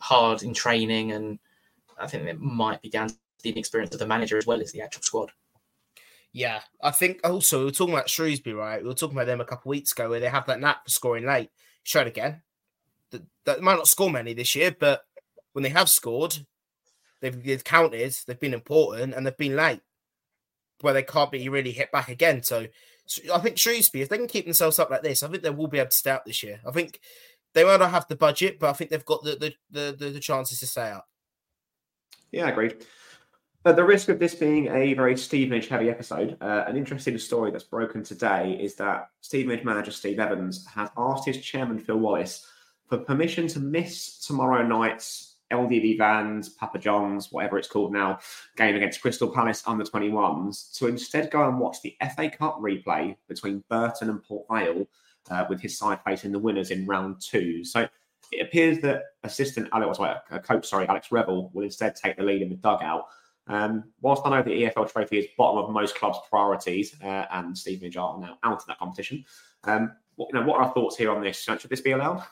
hard 0.00 0.42
in 0.42 0.54
training, 0.54 1.12
and 1.12 1.38
I 1.98 2.06
think 2.06 2.24
it 2.24 2.40
might 2.40 2.82
be 2.82 2.90
down 2.90 3.08
to 3.08 3.16
the 3.42 3.50
inexperience 3.50 3.94
of 3.94 4.00
the 4.00 4.06
manager 4.06 4.36
as 4.36 4.46
well 4.46 4.60
as 4.60 4.72
the 4.72 4.82
actual 4.82 5.02
squad. 5.02 5.32
Yeah, 6.32 6.60
I 6.82 6.90
think 6.90 7.20
also 7.24 7.58
we 7.58 7.64
were 7.66 7.70
talking 7.70 7.94
about 7.94 8.10
Shrewsbury, 8.10 8.54
right? 8.54 8.82
We 8.82 8.88
were 8.88 8.94
talking 8.94 9.16
about 9.16 9.26
them 9.26 9.40
a 9.40 9.44
couple 9.44 9.70
of 9.70 9.76
weeks 9.76 9.92
ago 9.92 10.08
where 10.08 10.20
they 10.20 10.28
have 10.28 10.46
that 10.46 10.60
knack 10.60 10.84
for 10.84 10.90
scoring 10.90 11.26
late. 11.26 11.50
Show 11.82 12.02
it 12.02 12.06
again. 12.06 12.42
That, 13.10 13.22
that 13.44 13.62
might 13.62 13.76
not 13.76 13.88
score 13.88 14.10
many 14.10 14.32
this 14.32 14.54
year, 14.54 14.74
but 14.78 15.04
when 15.52 15.64
they 15.64 15.70
have 15.70 15.88
scored, 15.88 16.38
they've, 17.20 17.42
they've 17.42 17.64
counted, 17.64 18.16
they've 18.26 18.38
been 18.38 18.54
important, 18.54 19.14
and 19.14 19.26
they've 19.26 19.36
been 19.36 19.56
late, 19.56 19.80
where 20.82 20.94
they 20.94 21.02
can't 21.02 21.32
be 21.32 21.48
really 21.48 21.72
hit 21.72 21.90
back 21.90 22.08
again. 22.08 22.44
So, 22.44 22.66
I 23.34 23.40
think 23.40 23.58
Shrewsbury, 23.58 24.02
if 24.02 24.08
they 24.08 24.18
can 24.18 24.28
keep 24.28 24.44
themselves 24.44 24.78
up 24.78 24.88
like 24.88 25.02
this, 25.02 25.24
I 25.24 25.28
think 25.28 25.42
they 25.42 25.50
will 25.50 25.66
be 25.66 25.78
able 25.78 25.90
to 25.90 25.96
stay 25.96 26.12
out 26.12 26.24
this 26.24 26.44
year. 26.44 26.60
I 26.64 26.70
think 26.70 27.00
they 27.54 27.64
not 27.64 27.90
have 27.90 28.08
the 28.08 28.16
budget, 28.16 28.58
but 28.58 28.70
I 28.70 28.72
think 28.72 28.90
they've 28.90 29.04
got 29.04 29.22
the 29.22 29.54
the, 29.70 29.94
the, 29.96 30.10
the, 30.10 30.20
chances 30.20 30.60
to 30.60 30.66
stay 30.66 30.88
out. 30.88 31.04
Yeah, 32.32 32.48
agreed. 32.48 32.84
At 33.66 33.76
the 33.76 33.84
risk 33.84 34.08
of 34.08 34.18
this 34.18 34.34
being 34.34 34.68
a 34.68 34.94
very 34.94 35.16
Stevenage 35.18 35.68
heavy 35.68 35.90
episode, 35.90 36.38
uh, 36.40 36.64
an 36.66 36.76
interesting 36.76 37.18
story 37.18 37.50
that's 37.50 37.64
broken 37.64 38.02
today 38.02 38.58
is 38.58 38.74
that 38.76 39.10
Stevenage 39.20 39.64
manager 39.64 39.90
Steve 39.90 40.18
Evans 40.18 40.66
has 40.66 40.88
asked 40.96 41.26
his 41.26 41.42
chairman 41.42 41.78
Phil 41.78 41.98
Wallace 41.98 42.46
for 42.88 42.98
permission 42.98 43.46
to 43.48 43.60
miss 43.60 44.18
tomorrow 44.26 44.66
night's 44.66 45.30
LDV 45.50 45.98
Vans, 45.98 46.48
Papa 46.48 46.78
John's, 46.78 47.32
whatever 47.32 47.58
it's 47.58 47.68
called 47.68 47.92
now, 47.92 48.18
game 48.56 48.76
against 48.76 49.02
Crystal 49.02 49.28
Palace 49.28 49.62
under 49.66 49.84
21s 49.84 50.72
to 50.78 50.86
instead 50.86 51.30
go 51.30 51.46
and 51.46 51.58
watch 51.58 51.82
the 51.82 51.96
FA 52.14 52.30
Cup 52.30 52.60
replay 52.60 53.16
between 53.28 53.64
Burton 53.68 54.10
and 54.10 54.22
Port 54.22 54.46
Vale 54.50 54.86
uh, 55.30 55.46
with 55.48 55.60
his 55.60 55.78
side 55.78 56.00
facing 56.04 56.32
the 56.32 56.38
winners 56.38 56.70
in 56.70 56.86
round 56.86 57.20
two. 57.20 57.64
So 57.64 57.88
it 58.32 58.46
appears 58.46 58.80
that 58.80 59.02
assistant 59.24 59.68
Alex, 59.72 59.98
well, 59.98 60.22
uh, 60.30 60.38
coach, 60.38 60.68
sorry, 60.68 60.86
Alex 60.88 61.10
Revell 61.10 61.50
will 61.52 61.64
instead 61.64 61.96
take 61.96 62.16
the 62.16 62.22
lead 62.22 62.42
in 62.42 62.48
the 62.48 62.56
dugout. 62.56 63.06
Um, 63.46 63.84
whilst 64.00 64.22
I 64.24 64.30
know 64.30 64.42
the 64.42 64.64
EFL 64.64 64.92
trophy 64.92 65.18
is 65.18 65.26
bottom 65.36 65.58
of 65.58 65.70
most 65.70 65.96
clubs' 65.96 66.18
priorities, 66.28 66.94
uh, 67.02 67.26
and 67.32 67.56
Stevenage 67.56 67.96
are 67.96 68.18
now 68.20 68.38
out 68.44 68.60
of 68.60 68.66
that 68.66 68.78
competition, 68.78 69.24
um, 69.64 69.92
what, 70.16 70.28
you 70.32 70.38
know, 70.38 70.46
what 70.46 70.58
are 70.58 70.64
our 70.64 70.74
thoughts 70.74 70.96
here 70.96 71.10
on 71.10 71.22
this? 71.22 71.42
Should 71.42 71.60
this 71.68 71.80
be 71.80 71.92
allowed? 71.92 72.24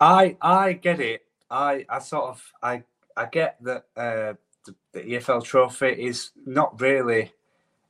I 0.00 0.36
I 0.40 0.74
get 0.74 1.00
it. 1.00 1.22
I 1.50 1.86
I 1.88 1.98
sort 2.00 2.24
of 2.24 2.52
I 2.62 2.82
I 3.16 3.26
get 3.26 3.56
that 3.62 3.84
uh, 3.96 4.34
the, 4.64 4.74
the 4.92 5.00
EFL 5.00 5.42
Trophy 5.42 5.88
is 5.88 6.30
not 6.44 6.80
really 6.80 7.32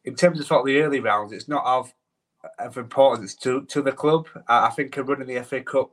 in 0.05 0.15
terms 0.15 0.39
of 0.39 0.47
sort 0.47 0.61
of 0.61 0.67
the 0.67 0.81
early 0.81 1.01
rounds. 1.01 1.33
It's 1.33 1.49
not 1.49 1.65
of 1.65 1.93
of 2.59 2.77
importance 2.77 3.35
to 3.37 3.63
to 3.67 3.83
the 3.83 3.93
club. 3.93 4.29
I, 4.49 4.67
I 4.67 4.71
think 4.71 4.97
a 4.97 5.03
run 5.03 5.23
in 5.23 5.29
the 5.29 5.43
FA 5.43 5.61
Cup 5.63 5.91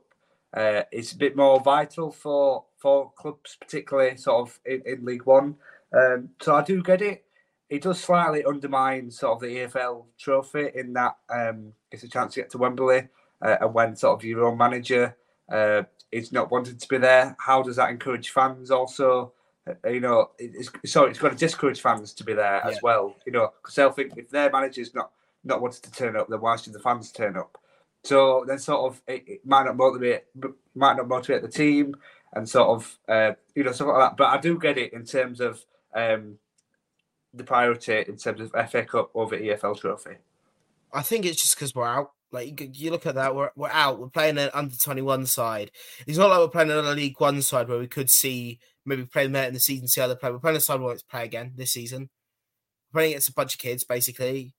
uh, 0.54 0.82
is 0.92 1.12
a 1.12 1.16
bit 1.16 1.36
more 1.36 1.60
vital 1.60 2.10
for 2.10 2.64
for 2.76 3.12
clubs, 3.16 3.56
particularly 3.60 4.16
sort 4.16 4.48
of 4.48 4.60
in, 4.64 4.82
in 4.86 5.04
League 5.04 5.26
One. 5.26 5.56
Um, 5.92 6.30
so 6.40 6.54
I 6.54 6.62
do 6.62 6.82
get 6.82 7.02
it. 7.02 7.24
It 7.70 7.82
does 7.82 7.98
slightly 8.00 8.44
undermine 8.44 9.10
sort 9.10 9.36
of 9.36 9.40
the 9.40 9.56
EFL 9.56 10.04
Trophy 10.18 10.70
in 10.74 10.92
that 10.92 11.16
um, 11.30 11.72
it's 11.90 12.02
a 12.02 12.08
chance 12.08 12.34
to 12.34 12.40
get 12.40 12.50
to 12.50 12.58
Wembley, 12.58 13.08
uh, 13.42 13.56
and 13.60 13.74
when 13.74 13.96
sort 13.96 14.18
of 14.18 14.24
your 14.24 14.44
own 14.44 14.58
manager 14.58 15.16
uh, 15.50 15.82
is 16.12 16.30
not 16.30 16.50
wanted 16.50 16.78
to 16.80 16.88
be 16.88 16.98
there. 16.98 17.36
How 17.38 17.62
does 17.62 17.76
that 17.76 17.90
encourage 17.90 18.30
fans? 18.30 18.70
Also, 18.70 19.32
Uh, 19.66 19.88
you 19.88 20.00
know, 20.00 20.30
it's, 20.38 20.70
so 20.84 21.06
it's 21.06 21.18
got 21.18 21.30
to 21.30 21.36
discourage 21.36 21.80
fans 21.80 22.12
to 22.12 22.24
be 22.24 22.34
there 22.34 22.60
as 22.66 22.78
well. 22.82 23.16
You 23.24 23.32
know, 23.32 23.52
because 23.62 23.74
they'll 23.74 23.92
think 23.92 24.12
if 24.16 24.28
their 24.28 24.50
manager's 24.50 24.94
not 24.94 25.10
not 25.44 25.60
wanted 25.60 25.82
to 25.84 25.92
turn 25.92 26.16
up, 26.16 26.28
then 26.28 26.40
why 26.40 26.56
should 26.56 26.72
the 26.72 26.80
fans 26.80 27.12
turn 27.12 27.36
up? 27.36 27.58
So 28.02 28.44
then, 28.46 28.58
sort 28.58 28.92
of, 28.92 29.02
it, 29.06 29.24
it 29.26 29.46
might 29.46 29.64
not 29.64 29.76
motivate, 29.76 30.24
might 30.74 30.96
not 30.96 31.08
motivate 31.08 31.42
the 31.42 31.48
team, 31.48 31.96
and 32.34 32.48
sort 32.48 32.68
of, 32.68 32.98
uh, 33.08 33.32
you 33.54 33.64
know, 33.64 33.72
stuff 33.72 33.88
like 33.88 34.10
that. 34.10 34.16
But 34.16 34.28
I 34.28 34.38
do 34.38 34.58
get 34.58 34.76
it 34.76 34.92
in 34.92 35.04
terms 35.04 35.40
of 35.40 35.64
um, 35.94 36.38
the 37.32 37.44
priority 37.44 38.04
in 38.06 38.16
terms 38.16 38.40
of 38.40 38.70
FA 38.70 38.84
Cup 38.84 39.10
over 39.14 39.36
EFL 39.36 39.80
Trophy. 39.80 40.16
I 40.92 41.02
think 41.02 41.24
it's 41.26 41.40
just 41.40 41.56
because 41.56 41.74
we're 41.74 41.86
out. 41.86 42.12
Like 42.30 42.60
you, 42.78 42.90
look 42.90 43.06
at 43.06 43.14
that, 43.14 43.34
we're 43.34 43.50
we're 43.54 43.70
out. 43.70 44.00
We're 44.00 44.08
playing 44.08 44.38
an 44.38 44.50
under 44.52 44.74
twenty 44.76 45.02
one 45.02 45.24
side. 45.24 45.70
It's 46.06 46.18
not 46.18 46.30
like 46.30 46.40
we're 46.40 46.48
playing 46.48 46.70
another 46.70 46.94
League 46.94 47.20
One 47.20 47.40
side 47.42 47.68
where 47.68 47.78
we 47.78 47.86
could 47.86 48.10
see 48.10 48.58
maybe 48.84 49.06
play 49.06 49.24
them 49.26 49.36
out 49.36 49.48
in 49.48 49.54
the 49.54 49.60
season, 49.60 49.88
see 49.88 50.00
how 50.00 50.08
they 50.08 50.16
play. 50.16 50.30
We're 50.30 50.38
playing 50.38 50.56
a 50.56 50.60
side 50.60 50.80
want 50.80 50.98
to 50.98 51.04
play 51.06 51.24
again 51.24 51.52
this 51.56 51.72
season. 51.72 52.10
We're 52.92 52.98
playing 52.98 53.12
against 53.12 53.28
a 53.28 53.34
bunch 53.34 53.54
of 53.54 53.60
kids, 53.60 53.84
basically. 53.84 54.54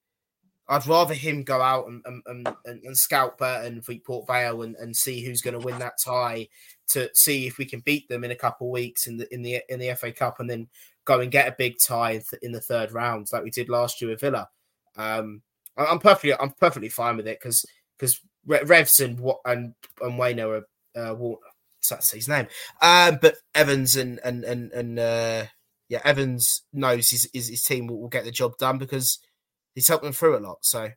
I'd 0.67 0.87
rather 0.87 1.13
him 1.13 1.43
go 1.43 1.61
out 1.61 1.87
and 1.87 2.03
and, 2.05 2.47
and, 2.65 2.83
and, 2.83 2.97
scout 2.97 3.37
Burton 3.37 3.81
for 3.81 3.93
Port 4.05 4.27
Vale 4.27 4.63
and, 4.63 4.75
and 4.75 4.95
see 4.95 5.23
who's 5.23 5.41
going 5.41 5.59
to 5.59 5.65
win 5.65 5.79
that 5.79 5.99
tie 6.03 6.47
to 6.89 7.09
see 7.13 7.45
if 7.47 7.57
we 7.57 7.65
can 7.65 7.81
beat 7.81 8.07
them 8.09 8.23
in 8.23 8.31
a 8.31 8.35
couple 8.35 8.67
of 8.67 8.71
weeks 8.71 9.07
in 9.07 9.17
the 9.17 9.33
in 9.33 9.43
the 9.43 9.61
in 9.69 9.79
the 9.79 9.93
FA 9.95 10.11
Cup 10.11 10.39
and 10.39 10.49
then 10.49 10.67
go 11.05 11.19
and 11.19 11.31
get 11.31 11.47
a 11.47 11.55
big 11.57 11.75
tie 11.85 12.19
in 12.41 12.51
the 12.51 12.61
third 12.61 12.91
round 12.91 13.27
like 13.31 13.43
we 13.43 13.51
did 13.51 13.69
last 13.69 14.01
year 14.01 14.09
with 14.09 14.21
Villa. 14.21 14.49
Um, 14.97 15.41
I'm 15.77 15.99
perfectly 15.99 16.33
I'm 16.33 16.51
perfectly 16.51 16.89
fine 16.89 17.17
with 17.17 17.27
it 17.27 17.39
because 17.39 17.65
because 17.97 18.19
Revs 18.45 18.99
and 18.99 19.19
and 19.45 19.73
and 20.01 20.19
Wayno 20.19 20.63
are 20.95 21.09
uh, 21.11 21.13
Wa- 21.13 21.37
that's 21.89 22.11
his 22.11 22.27
name. 22.27 22.47
Um, 22.81 23.19
but 23.21 23.35
Evans 23.53 23.95
and 23.95 24.19
and 24.23 24.43
and 24.43 24.71
and 24.71 24.99
uh, 24.99 25.45
yeah, 25.89 26.01
Evans 26.03 26.63
knows 26.73 27.09
his 27.09 27.29
his, 27.33 27.49
his 27.49 27.63
team 27.63 27.87
will 27.87 28.07
get 28.07 28.23
the 28.23 28.31
job 28.31 28.57
done 28.57 28.77
because 28.77 29.19
he's 29.75 29.87
helped 29.87 30.03
them 30.03 30.13
through 30.13 30.37
a 30.37 30.39
lot. 30.39 30.57
So 30.61 30.89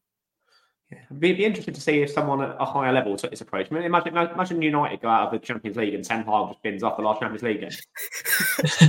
yeah. 0.91 0.99
It'd 1.11 1.21
be, 1.21 1.33
be 1.35 1.45
interesting 1.45 1.75
to 1.75 1.81
see 1.81 2.01
if 2.01 2.11
someone 2.11 2.41
at 2.41 2.57
a 2.59 2.65
higher 2.65 2.93
level 2.93 3.15
took 3.17 3.31
this 3.31 3.43
approach. 3.43 3.69
I 3.71 3.75
mean, 3.75 3.85
imagine, 3.85 4.17
imagine 4.17 4.63
United 4.63 5.03
go 5.03 5.09
out 5.09 5.27
of 5.27 5.33
the 5.33 5.39
Champions 5.39 5.77
League 5.77 5.93
and 5.93 6.03
Ten 6.03 6.25
Hag 6.25 6.49
just 6.49 6.63
bins 6.63 6.83
off 6.83 6.97
the 6.97 7.03
last 7.03 7.21
Champions 7.21 7.43
League 7.43 7.61
game. 7.61 7.71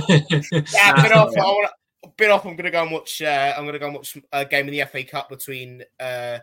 yeah, 0.72 0.92
Nah, 0.92 1.02
been 1.02 1.12
off. 1.12 1.36
I 1.36 1.42
want 1.42 1.70
been 2.16 2.30
off. 2.30 2.46
I'm 2.46 2.56
gonna 2.56 2.70
go 2.70 2.82
and 2.82 2.92
watch. 2.92 3.20
Uh, 3.20 3.52
I'm 3.56 3.66
gonna 3.66 3.78
go 3.78 3.86
and 3.86 3.94
watch 3.94 4.16
a 4.32 4.46
game 4.46 4.66
in 4.68 4.72
the 4.72 4.84
FA 4.86 5.04
Cup 5.04 5.28
between 5.28 5.84
uh, 5.98 6.38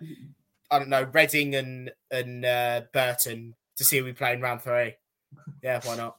I 0.70 0.80
don't 0.80 0.90
know 0.90 1.10
Reading 1.12 1.56
and 1.56 1.92
and 2.12 2.46
uh, 2.46 2.82
Burton 2.94 3.56
to 3.78 3.84
see 3.84 3.98
who 3.98 4.06
we 4.06 4.14
play 4.14 4.34
in 4.34 4.42
round 4.42 4.62
three. 4.62 4.96
Yeah, 5.64 5.82
why 5.84 5.96
not? 5.96 6.18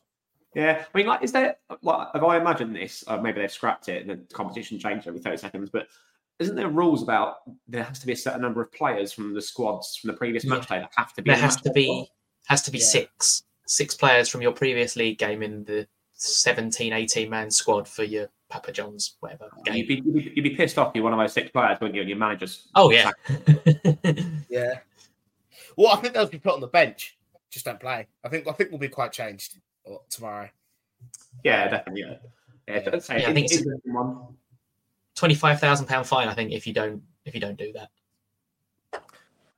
Yeah, 0.54 0.84
I 0.92 0.98
mean, 0.98 1.06
like, 1.06 1.22
is 1.22 1.30
there? 1.30 1.56
Like, 1.82 2.08
have 2.12 2.24
I 2.24 2.38
imagined 2.38 2.74
this? 2.74 3.04
Uh, 3.06 3.18
maybe 3.18 3.40
they've 3.40 3.52
scrapped 3.52 3.88
it 3.88 4.02
and 4.02 4.10
the 4.10 4.34
competition 4.34 4.80
changed 4.80 5.06
every 5.06 5.20
thirty 5.20 5.36
seconds. 5.36 5.70
But 5.70 5.86
isn't 6.38 6.56
there 6.56 6.68
rules 6.68 7.02
about 7.02 7.36
there 7.66 7.82
has 7.82 7.98
to 7.98 8.06
be 8.06 8.12
a 8.12 8.16
certain 8.16 8.40
number 8.40 8.62
of 8.62 8.72
players 8.72 9.12
from 9.12 9.34
the 9.34 9.42
squads 9.42 9.96
from 9.96 10.08
the 10.08 10.16
previous 10.16 10.44
match 10.44 10.68
day 10.68 10.78
that 10.78 10.92
have 10.96 11.12
to 11.14 11.22
be? 11.22 11.30
There 11.30 11.40
has 11.40 11.56
to 11.56 11.70
day 11.70 11.82
as 11.82 11.88
well? 11.88 12.02
be 12.02 12.10
has 12.46 12.62
to 12.62 12.70
be 12.70 12.78
Yeah. 12.78 12.84
six 12.84 13.42
six 13.66 13.94
players 13.94 14.28
from 14.28 14.40
your 14.40 14.52
previous 14.52 14.96
league 14.96 15.18
game 15.18 15.42
in 15.42 15.64
the 15.64 15.86
17, 16.14 16.92
18 16.92 17.30
man 17.30 17.50
squad 17.50 17.86
for 17.86 18.02
your 18.02 18.28
Papa 18.48 18.72
John's, 18.72 19.16
whatever 19.20 19.50
oh, 19.56 19.62
game. 19.62 19.76
You'd 19.76 19.88
be, 19.88 19.94
you'd, 19.96 20.14
be, 20.14 20.32
you'd 20.36 20.42
be 20.42 20.56
pissed 20.56 20.78
off. 20.78 20.88
if 20.88 20.94
You're 20.96 21.04
one 21.04 21.12
of 21.12 21.18
those 21.18 21.32
six 21.32 21.50
players, 21.50 21.78
wouldn't 21.80 21.94
you? 21.94 22.00
And 22.00 22.08
your 22.08 22.18
manager's. 22.18 22.68
Oh, 22.74 22.90
yeah. 22.90 23.10
yeah. 24.48 24.80
Well, 25.76 25.92
I 25.92 25.96
think 25.96 26.14
they'll 26.14 26.26
be 26.26 26.38
put 26.38 26.54
on 26.54 26.60
the 26.60 26.66
bench. 26.66 27.18
Just 27.50 27.66
don't 27.66 27.78
play. 27.78 28.06
I 28.24 28.28
think 28.28 28.48
I 28.48 28.52
think 28.52 28.70
we'll 28.70 28.80
be 28.80 28.88
quite 28.88 29.12
changed 29.12 29.58
uh, 29.88 29.96
tomorrow. 30.10 30.48
Yeah, 31.44 31.68
definitely. 31.68 32.02
Yeah, 32.02 32.16
yeah, 32.66 32.80
yeah. 32.84 33.28
I 33.28 33.32
think 33.32 33.50
it's 33.50 33.64
twenty-five 35.18 35.60
thousand 35.60 35.86
pound 35.86 36.06
fine. 36.06 36.28
I 36.28 36.34
think 36.34 36.52
if 36.52 36.66
you 36.66 36.72
don't 36.72 37.02
if 37.24 37.34
you 37.34 37.40
don't 37.40 37.58
do 37.58 37.72
that. 37.72 37.90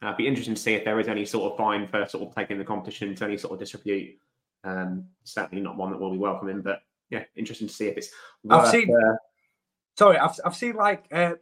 Uh, 0.02 0.06
it'd 0.06 0.16
be 0.16 0.26
interesting 0.26 0.54
to 0.54 0.60
see 0.60 0.72
if 0.72 0.84
there 0.84 0.98
is 0.98 1.08
any 1.08 1.26
sort 1.26 1.52
of 1.52 1.58
fine 1.58 1.86
for 1.86 2.06
sort 2.06 2.26
of 2.26 2.34
taking 2.34 2.56
the 2.56 2.64
competition 2.64 3.14
to 3.14 3.24
any 3.24 3.36
sort 3.36 3.52
of 3.52 3.58
disrepute. 3.58 4.16
Um, 4.64 5.04
certainly 5.24 5.62
not 5.62 5.76
one 5.76 5.90
that 5.90 6.00
we'll 6.00 6.10
be 6.10 6.18
welcoming, 6.18 6.62
but 6.62 6.82
yeah, 7.10 7.24
interesting 7.36 7.68
to 7.68 7.74
see 7.74 7.88
if 7.88 7.98
it's. 7.98 8.10
Worth, 8.42 8.64
I've 8.64 8.70
seen. 8.70 8.94
Uh, 8.94 9.16
sorry, 9.98 10.16
I've 10.16 10.38
I've 10.44 10.56
seen 10.56 10.74
like 10.76 11.04
uh, 11.12 11.34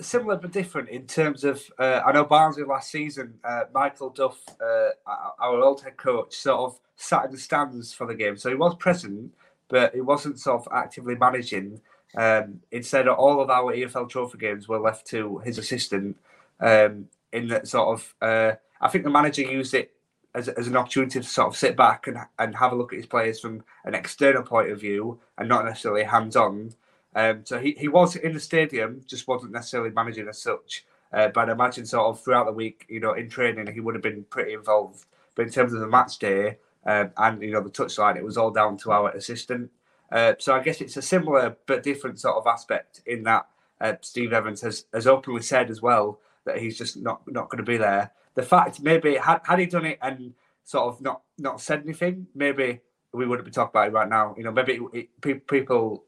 similar 0.00 0.36
but 0.36 0.52
different 0.52 0.88
in 0.88 1.06
terms 1.06 1.44
of. 1.44 1.62
Uh, 1.78 2.00
I 2.06 2.12
know 2.12 2.24
Barnsley 2.24 2.64
last 2.64 2.90
season, 2.90 3.38
uh, 3.44 3.64
Michael 3.74 4.10
Duff, 4.10 4.38
uh, 4.60 4.90
our 5.06 5.60
old 5.60 5.82
head 5.82 5.98
coach, 5.98 6.34
sort 6.34 6.60
of 6.60 6.80
sat 6.96 7.26
in 7.26 7.32
the 7.32 7.38
stands 7.38 7.92
for 7.92 8.06
the 8.06 8.14
game, 8.14 8.38
so 8.38 8.48
he 8.48 8.54
was 8.54 8.74
present, 8.76 9.34
but 9.68 9.94
he 9.94 10.00
wasn't 10.00 10.40
sort 10.40 10.62
of 10.62 10.68
actively 10.72 11.16
managing. 11.16 11.80
Um, 12.16 12.60
instead, 12.70 13.08
all 13.08 13.40
of 13.40 13.50
our 13.50 13.74
EFL 13.74 14.08
Trophy 14.08 14.38
games 14.38 14.68
were 14.68 14.78
left 14.78 15.06
to 15.08 15.38
his 15.38 15.58
assistant. 15.58 16.16
Um, 16.60 17.08
in 17.32 17.48
that 17.48 17.68
sort 17.68 17.88
of, 17.88 18.14
uh, 18.22 18.56
I 18.80 18.88
think 18.88 19.04
the 19.04 19.10
manager 19.10 19.42
used 19.42 19.74
it 19.74 19.92
as, 20.34 20.48
as 20.48 20.66
an 20.68 20.76
opportunity 20.76 21.20
to 21.20 21.26
sort 21.26 21.48
of 21.48 21.56
sit 21.56 21.76
back 21.76 22.06
and, 22.06 22.18
and 22.38 22.54
have 22.56 22.72
a 22.72 22.76
look 22.76 22.92
at 22.92 22.98
his 22.98 23.06
players 23.06 23.40
from 23.40 23.62
an 23.84 23.94
external 23.94 24.42
point 24.42 24.70
of 24.70 24.80
view 24.80 25.18
and 25.38 25.48
not 25.48 25.64
necessarily 25.64 26.04
hands 26.04 26.36
on. 26.36 26.72
Um, 27.14 27.40
so 27.44 27.58
he, 27.58 27.72
he 27.72 27.88
was 27.88 28.16
in 28.16 28.34
the 28.34 28.40
stadium, 28.40 29.02
just 29.06 29.26
wasn't 29.26 29.52
necessarily 29.52 29.90
managing 29.90 30.28
as 30.28 30.40
such. 30.40 30.84
Uh, 31.12 31.28
but 31.28 31.48
I 31.48 31.52
imagine 31.52 31.86
sort 31.86 32.06
of 32.06 32.22
throughout 32.22 32.46
the 32.46 32.52
week, 32.52 32.84
you 32.88 33.00
know, 33.00 33.14
in 33.14 33.30
training, 33.30 33.72
he 33.72 33.80
would 33.80 33.94
have 33.94 34.02
been 34.02 34.24
pretty 34.24 34.52
involved. 34.52 35.06
But 35.34 35.46
in 35.46 35.52
terms 35.52 35.72
of 35.72 35.80
the 35.80 35.86
match 35.86 36.18
day 36.18 36.58
um, 36.84 37.10
and, 37.16 37.42
you 37.42 37.52
know, 37.52 37.62
the 37.62 37.70
touchline, 37.70 38.16
it 38.16 38.24
was 38.24 38.36
all 38.36 38.50
down 38.50 38.76
to 38.78 38.92
our 38.92 39.10
assistant. 39.10 39.70
Uh, 40.10 40.34
so 40.38 40.54
I 40.54 40.62
guess 40.62 40.80
it's 40.80 40.96
a 40.96 41.02
similar 41.02 41.56
but 41.66 41.82
different 41.82 42.20
sort 42.20 42.36
of 42.36 42.46
aspect 42.46 43.02
in 43.06 43.24
that 43.24 43.46
uh, 43.80 43.94
Steve 44.00 44.32
Evans 44.32 44.60
has, 44.62 44.86
has 44.92 45.06
openly 45.06 45.42
said 45.42 45.70
as 45.70 45.82
well 45.82 46.20
that 46.44 46.58
he's 46.58 46.78
just 46.78 46.96
not, 46.96 47.20
not 47.26 47.48
going 47.50 47.64
to 47.64 47.70
be 47.70 47.76
there 47.76 48.12
the 48.36 48.42
fact 48.42 48.80
maybe 48.80 49.16
had, 49.16 49.40
had 49.44 49.58
he 49.58 49.66
done 49.66 49.86
it 49.86 49.98
and 50.00 50.32
sort 50.62 50.94
of 50.94 51.00
not 51.00 51.22
not 51.38 51.60
said 51.60 51.82
anything, 51.82 52.26
maybe 52.34 52.80
we 53.12 53.26
wouldn't 53.26 53.46
be 53.46 53.50
talking 53.50 53.70
about 53.70 53.88
it 53.88 53.92
right 53.92 54.08
now. 54.08 54.34
You 54.36 54.44
know, 54.44 54.52
maybe 54.52 54.78
it, 54.92 55.08
it, 55.24 55.46
people 55.48 56.04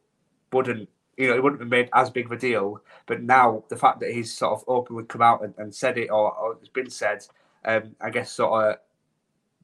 wouldn't, 0.52 0.88
you 1.16 1.28
know, 1.28 1.34
it 1.34 1.42
wouldn't 1.42 1.62
have 1.62 1.70
made 1.70 1.88
as 1.94 2.10
big 2.10 2.26
of 2.26 2.32
a 2.32 2.36
deal. 2.36 2.82
But 3.06 3.22
now 3.22 3.64
the 3.68 3.76
fact 3.76 4.00
that 4.00 4.12
he's 4.12 4.32
sort 4.32 4.52
of 4.52 4.64
openly 4.68 5.04
come 5.04 5.22
out 5.22 5.42
and, 5.42 5.54
and 5.56 5.74
said 5.74 5.96
it 5.98 6.08
or, 6.08 6.36
or, 6.36 6.52
it's 6.60 6.68
been 6.68 6.90
said, 6.90 7.26
um, 7.64 7.96
I 8.00 8.10
guess 8.10 8.30
sort 8.30 8.64
of 8.64 8.76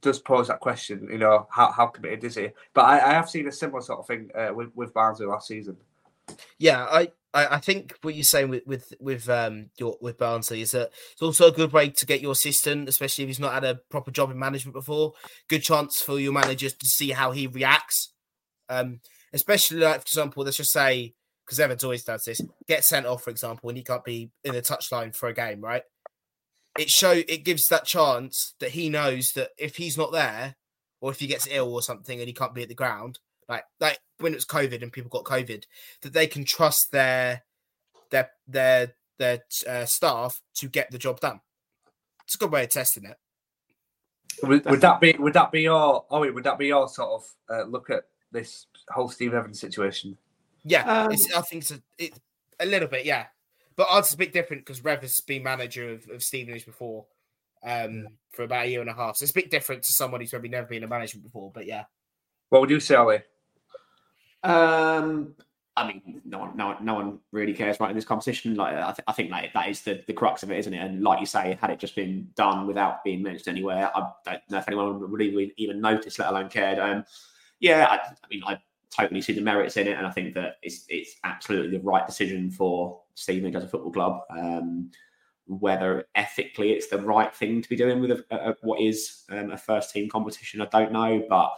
does 0.04 0.20
pose 0.20 0.48
that 0.48 0.60
question. 0.60 1.08
You 1.10 1.18
know, 1.18 1.48
how, 1.50 1.72
how 1.72 1.86
committed 1.86 2.22
is 2.22 2.36
he? 2.36 2.50
But 2.74 2.82
I, 2.82 3.10
I 3.10 3.14
have 3.14 3.28
seen 3.28 3.48
a 3.48 3.52
similar 3.52 3.80
sort 3.80 4.00
of 4.00 4.06
thing 4.06 4.30
uh, 4.34 4.52
with 4.54 4.70
with 4.76 4.94
Barnsley 4.94 5.26
last 5.26 5.48
season. 5.48 5.76
Yeah, 6.58 6.84
I 6.84 7.08
I, 7.32 7.58
think 7.58 7.94
what 8.02 8.14
you're 8.14 8.22
saying 8.22 8.48
with 8.50 8.66
with 8.66 8.92
with 9.00 9.28
um 9.28 9.70
your 9.76 9.96
with 10.00 10.18
Barnsley 10.18 10.60
is 10.60 10.70
that 10.70 10.90
it's 11.12 11.22
also 11.22 11.48
a 11.48 11.52
good 11.52 11.72
way 11.72 11.88
to 11.88 12.06
get 12.06 12.20
your 12.20 12.32
assistant, 12.32 12.88
especially 12.88 13.24
if 13.24 13.28
he's 13.28 13.40
not 13.40 13.54
had 13.54 13.64
a 13.64 13.80
proper 13.90 14.10
job 14.10 14.30
in 14.30 14.38
management 14.38 14.74
before. 14.74 15.14
Good 15.48 15.62
chance 15.62 16.00
for 16.00 16.20
your 16.20 16.32
manager 16.32 16.70
to 16.70 16.86
see 16.86 17.10
how 17.10 17.32
he 17.32 17.46
reacts. 17.46 18.12
Um, 18.68 19.00
especially 19.32 19.78
like 19.80 19.96
for 19.96 20.02
example, 20.02 20.44
let's 20.44 20.58
just 20.58 20.72
say 20.72 21.14
because 21.44 21.60
Evans 21.60 21.84
always 21.84 22.04
does 22.04 22.24
this, 22.24 22.40
get 22.66 22.84
sent 22.84 23.04
off, 23.04 23.22
for 23.22 23.30
example, 23.30 23.68
and 23.68 23.76
he 23.76 23.84
can't 23.84 24.04
be 24.04 24.30
in 24.44 24.54
the 24.54 24.62
touchline 24.62 25.14
for 25.14 25.28
a 25.28 25.34
game, 25.34 25.60
right? 25.60 25.82
It 26.78 26.90
show 26.90 27.12
it 27.12 27.44
gives 27.44 27.66
that 27.66 27.84
chance 27.84 28.54
that 28.58 28.72
he 28.72 28.88
knows 28.88 29.32
that 29.34 29.50
if 29.58 29.76
he's 29.76 29.96
not 29.96 30.12
there, 30.12 30.56
or 31.00 31.10
if 31.10 31.20
he 31.20 31.26
gets 31.26 31.46
ill 31.50 31.72
or 31.72 31.82
something 31.82 32.18
and 32.18 32.26
he 32.26 32.32
can't 32.32 32.54
be 32.54 32.62
at 32.62 32.68
the 32.68 32.74
ground, 32.74 33.18
like 33.48 33.64
like 33.80 34.00
when 34.18 34.32
it 34.32 34.36
was 34.36 34.46
COVID 34.46 34.82
and 34.82 34.92
people 34.92 35.10
got 35.10 35.24
COVID, 35.24 35.64
that 36.02 36.12
they 36.12 36.26
can 36.26 36.44
trust 36.44 36.90
their 36.92 37.42
their 38.10 38.30
their 38.48 38.94
their 39.18 39.40
uh, 39.68 39.84
staff 39.84 40.40
to 40.56 40.68
get 40.68 40.90
the 40.90 40.98
job 40.98 41.20
done. 41.20 41.40
It's 42.24 42.34
a 42.34 42.38
good 42.38 42.50
way 42.50 42.64
of 42.64 42.70
testing 42.70 43.04
it. 43.04 43.16
Would, 44.42 44.64
would 44.64 44.80
that 44.80 45.00
be 45.00 45.14
would 45.18 45.34
that 45.34 45.52
be 45.52 45.62
your 45.62 46.04
oh 46.10 46.32
would 46.32 46.44
that 46.44 46.58
be 46.58 46.66
your 46.66 46.88
sort 46.88 47.10
of 47.10 47.24
uh, 47.48 47.64
look 47.64 47.90
at 47.90 48.04
this 48.32 48.66
whole 48.88 49.08
Steve 49.08 49.34
Evans 49.34 49.60
situation? 49.60 50.16
Yeah, 50.64 51.02
um, 51.02 51.12
I 51.36 51.42
think 51.42 51.62
it's 51.62 51.70
a, 51.72 51.82
it, 51.98 52.18
a 52.58 52.66
little 52.66 52.88
bit, 52.88 53.04
yeah. 53.04 53.26
But 53.76 53.88
ours 53.90 54.12
a 54.12 54.16
bit 54.16 54.32
different 54.32 54.64
because 54.64 54.84
Rev 54.84 55.00
has 55.02 55.20
been 55.20 55.42
manager 55.42 55.92
of, 55.92 56.08
of 56.10 56.22
Stevenage 56.22 56.66
before 56.66 57.06
um, 57.64 58.06
for 58.32 58.44
about 58.44 58.66
a 58.66 58.70
year 58.70 58.80
and 58.80 58.90
a 58.90 58.94
half. 58.94 59.16
So 59.16 59.24
it's 59.24 59.32
a 59.32 59.34
bit 59.34 59.50
different 59.50 59.82
to 59.84 59.92
someone 59.92 60.20
who's 60.20 60.32
maybe 60.32 60.48
never 60.48 60.66
been 60.66 60.84
a 60.84 60.88
management 60.88 61.24
before. 61.24 61.50
But 61.52 61.66
yeah. 61.66 61.84
What 62.50 62.60
would 62.60 62.70
you 62.70 62.80
say, 62.80 62.94
Ali? 62.94 63.18
Um, 64.44 65.34
I 65.76 65.88
mean, 65.88 66.22
no 66.24 66.38
one, 66.38 66.56
no, 66.56 66.76
no 66.80 66.94
one 66.94 67.18
really 67.32 67.54
cares 67.54 67.80
right 67.80 67.90
in 67.90 67.96
this 67.96 68.04
competition. 68.04 68.54
Like, 68.54 68.76
I, 68.76 68.92
th- 68.92 69.04
I 69.08 69.12
think 69.12 69.30
like 69.30 69.52
that 69.54 69.68
is 69.68 69.82
the, 69.82 70.04
the 70.06 70.12
crux 70.12 70.42
of 70.42 70.52
it, 70.52 70.58
isn't 70.58 70.74
it? 70.74 70.78
And 70.78 71.02
like 71.02 71.18
you 71.18 71.26
say, 71.26 71.58
had 71.60 71.70
it 71.70 71.80
just 71.80 71.96
been 71.96 72.28
done 72.36 72.66
without 72.66 73.02
being 73.02 73.22
mentioned 73.22 73.48
anywhere, 73.48 73.90
I 73.94 74.10
don't 74.24 74.40
know 74.50 74.58
if 74.58 74.68
anyone 74.68 75.10
would 75.10 75.22
even, 75.22 75.50
even 75.56 75.80
notice, 75.80 76.18
let 76.18 76.28
alone 76.28 76.48
cared. 76.48 76.78
Um, 76.78 77.04
yeah, 77.58 77.86
I, 77.90 77.96
I, 77.96 78.28
mean, 78.30 78.42
I 78.46 78.58
totally 78.90 79.20
see 79.20 79.32
the 79.32 79.40
merits 79.40 79.76
in 79.76 79.88
it, 79.88 79.96
and 79.96 80.06
I 80.06 80.10
think 80.10 80.34
that 80.34 80.58
it's 80.62 80.84
it's 80.88 81.16
absolutely 81.24 81.76
the 81.78 81.84
right 81.84 82.06
decision 82.06 82.50
for 82.50 83.00
Stephen 83.14 83.54
as 83.54 83.64
a 83.64 83.68
football 83.68 83.92
club. 83.92 84.20
Um, 84.30 84.90
whether 85.46 86.06
ethically 86.14 86.72
it's 86.72 86.88
the 86.88 86.98
right 86.98 87.34
thing 87.34 87.60
to 87.60 87.68
be 87.68 87.76
doing 87.76 88.00
with 88.00 88.10
a, 88.10 88.24
a, 88.30 88.54
what 88.62 88.80
is 88.80 89.24
um, 89.30 89.50
a 89.50 89.58
first 89.58 89.92
team 89.92 90.08
competition, 90.08 90.62
I 90.62 90.66
don't 90.66 90.92
know, 90.92 91.22
but 91.28 91.52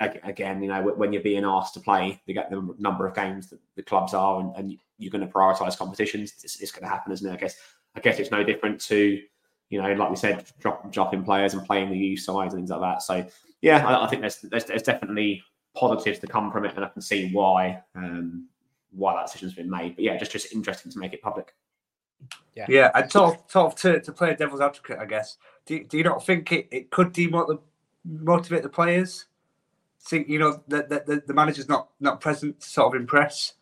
again, 0.00 0.62
you 0.62 0.68
know, 0.68 0.82
when 0.82 1.12
you're 1.12 1.22
being 1.22 1.44
asked 1.44 1.74
to 1.74 1.80
play 1.80 2.20
the, 2.26 2.34
the 2.34 2.74
number 2.78 3.06
of 3.06 3.14
games 3.14 3.48
that 3.50 3.58
the 3.74 3.82
clubs 3.82 4.14
are, 4.14 4.40
and, 4.40 4.54
and 4.56 4.78
you're 4.98 5.10
going 5.10 5.26
to 5.26 5.32
prioritise 5.32 5.76
competitions, 5.76 6.34
it's, 6.44 6.60
it's, 6.60 6.70
going 6.70 6.82
to 6.82 6.88
happen, 6.88 7.12
isn't 7.12 7.28
it? 7.28 7.32
I 7.32 7.36
guess. 7.36 7.56
I 7.96 8.00
guess 8.00 8.18
it's 8.18 8.32
no 8.32 8.42
different 8.42 8.80
to, 8.82 9.22
you 9.70 9.80
know, 9.80 9.92
like 9.92 10.10
we 10.10 10.16
said, 10.16 10.44
drop, 10.58 10.90
dropping 10.92 11.22
players 11.22 11.54
and 11.54 11.64
playing 11.64 11.90
the 11.90 11.96
youth 11.96 12.20
sides 12.20 12.52
and 12.52 12.60
things 12.60 12.70
like 12.70 12.80
that. 12.80 13.02
So, 13.02 13.24
yeah, 13.62 13.86
I, 13.86 14.04
I 14.04 14.08
think 14.08 14.20
there's, 14.20 14.40
there's, 14.40 14.64
there's 14.64 14.82
definitely 14.82 15.42
positives 15.76 16.18
to 16.18 16.26
come 16.26 16.50
from 16.50 16.64
it, 16.64 16.74
and 16.74 16.84
I 16.84 16.88
can 16.88 17.02
see 17.02 17.30
why 17.32 17.80
um, 17.94 18.48
why 18.94 19.14
that 19.14 19.26
decision's 19.26 19.54
been 19.54 19.70
made. 19.70 19.96
But 19.96 20.04
yeah, 20.04 20.16
just 20.16 20.32
just 20.32 20.52
interesting 20.52 20.90
to 20.92 20.98
make 20.98 21.12
it 21.12 21.22
public. 21.22 21.54
Yeah, 22.54 22.66
yeah, 22.68 22.90
and 22.94 23.10
sort 23.10 23.34
of, 23.34 23.50
sort 23.50 23.72
of 23.72 23.78
to, 23.80 24.00
to 24.00 24.12
play 24.12 24.30
a 24.30 24.36
devil's 24.36 24.60
advocate, 24.60 24.98
I 24.98 25.06
guess. 25.06 25.36
Do, 25.66 25.82
do 25.84 25.98
you 25.98 26.04
not 26.04 26.24
think 26.24 26.52
it, 26.52 26.68
it 26.70 26.90
could 26.90 27.12
demotivate 27.12 28.62
the 28.62 28.68
players? 28.68 29.26
think 30.04 30.28
you 30.28 30.38
know 30.38 30.62
that 30.68 30.88
the, 30.88 31.22
the, 31.26 31.34
manager's 31.34 31.68
not 31.68 31.88
not 32.00 32.20
present 32.20 32.60
to 32.60 32.68
sort 32.68 32.94
of 32.94 33.00
impress. 33.00 33.54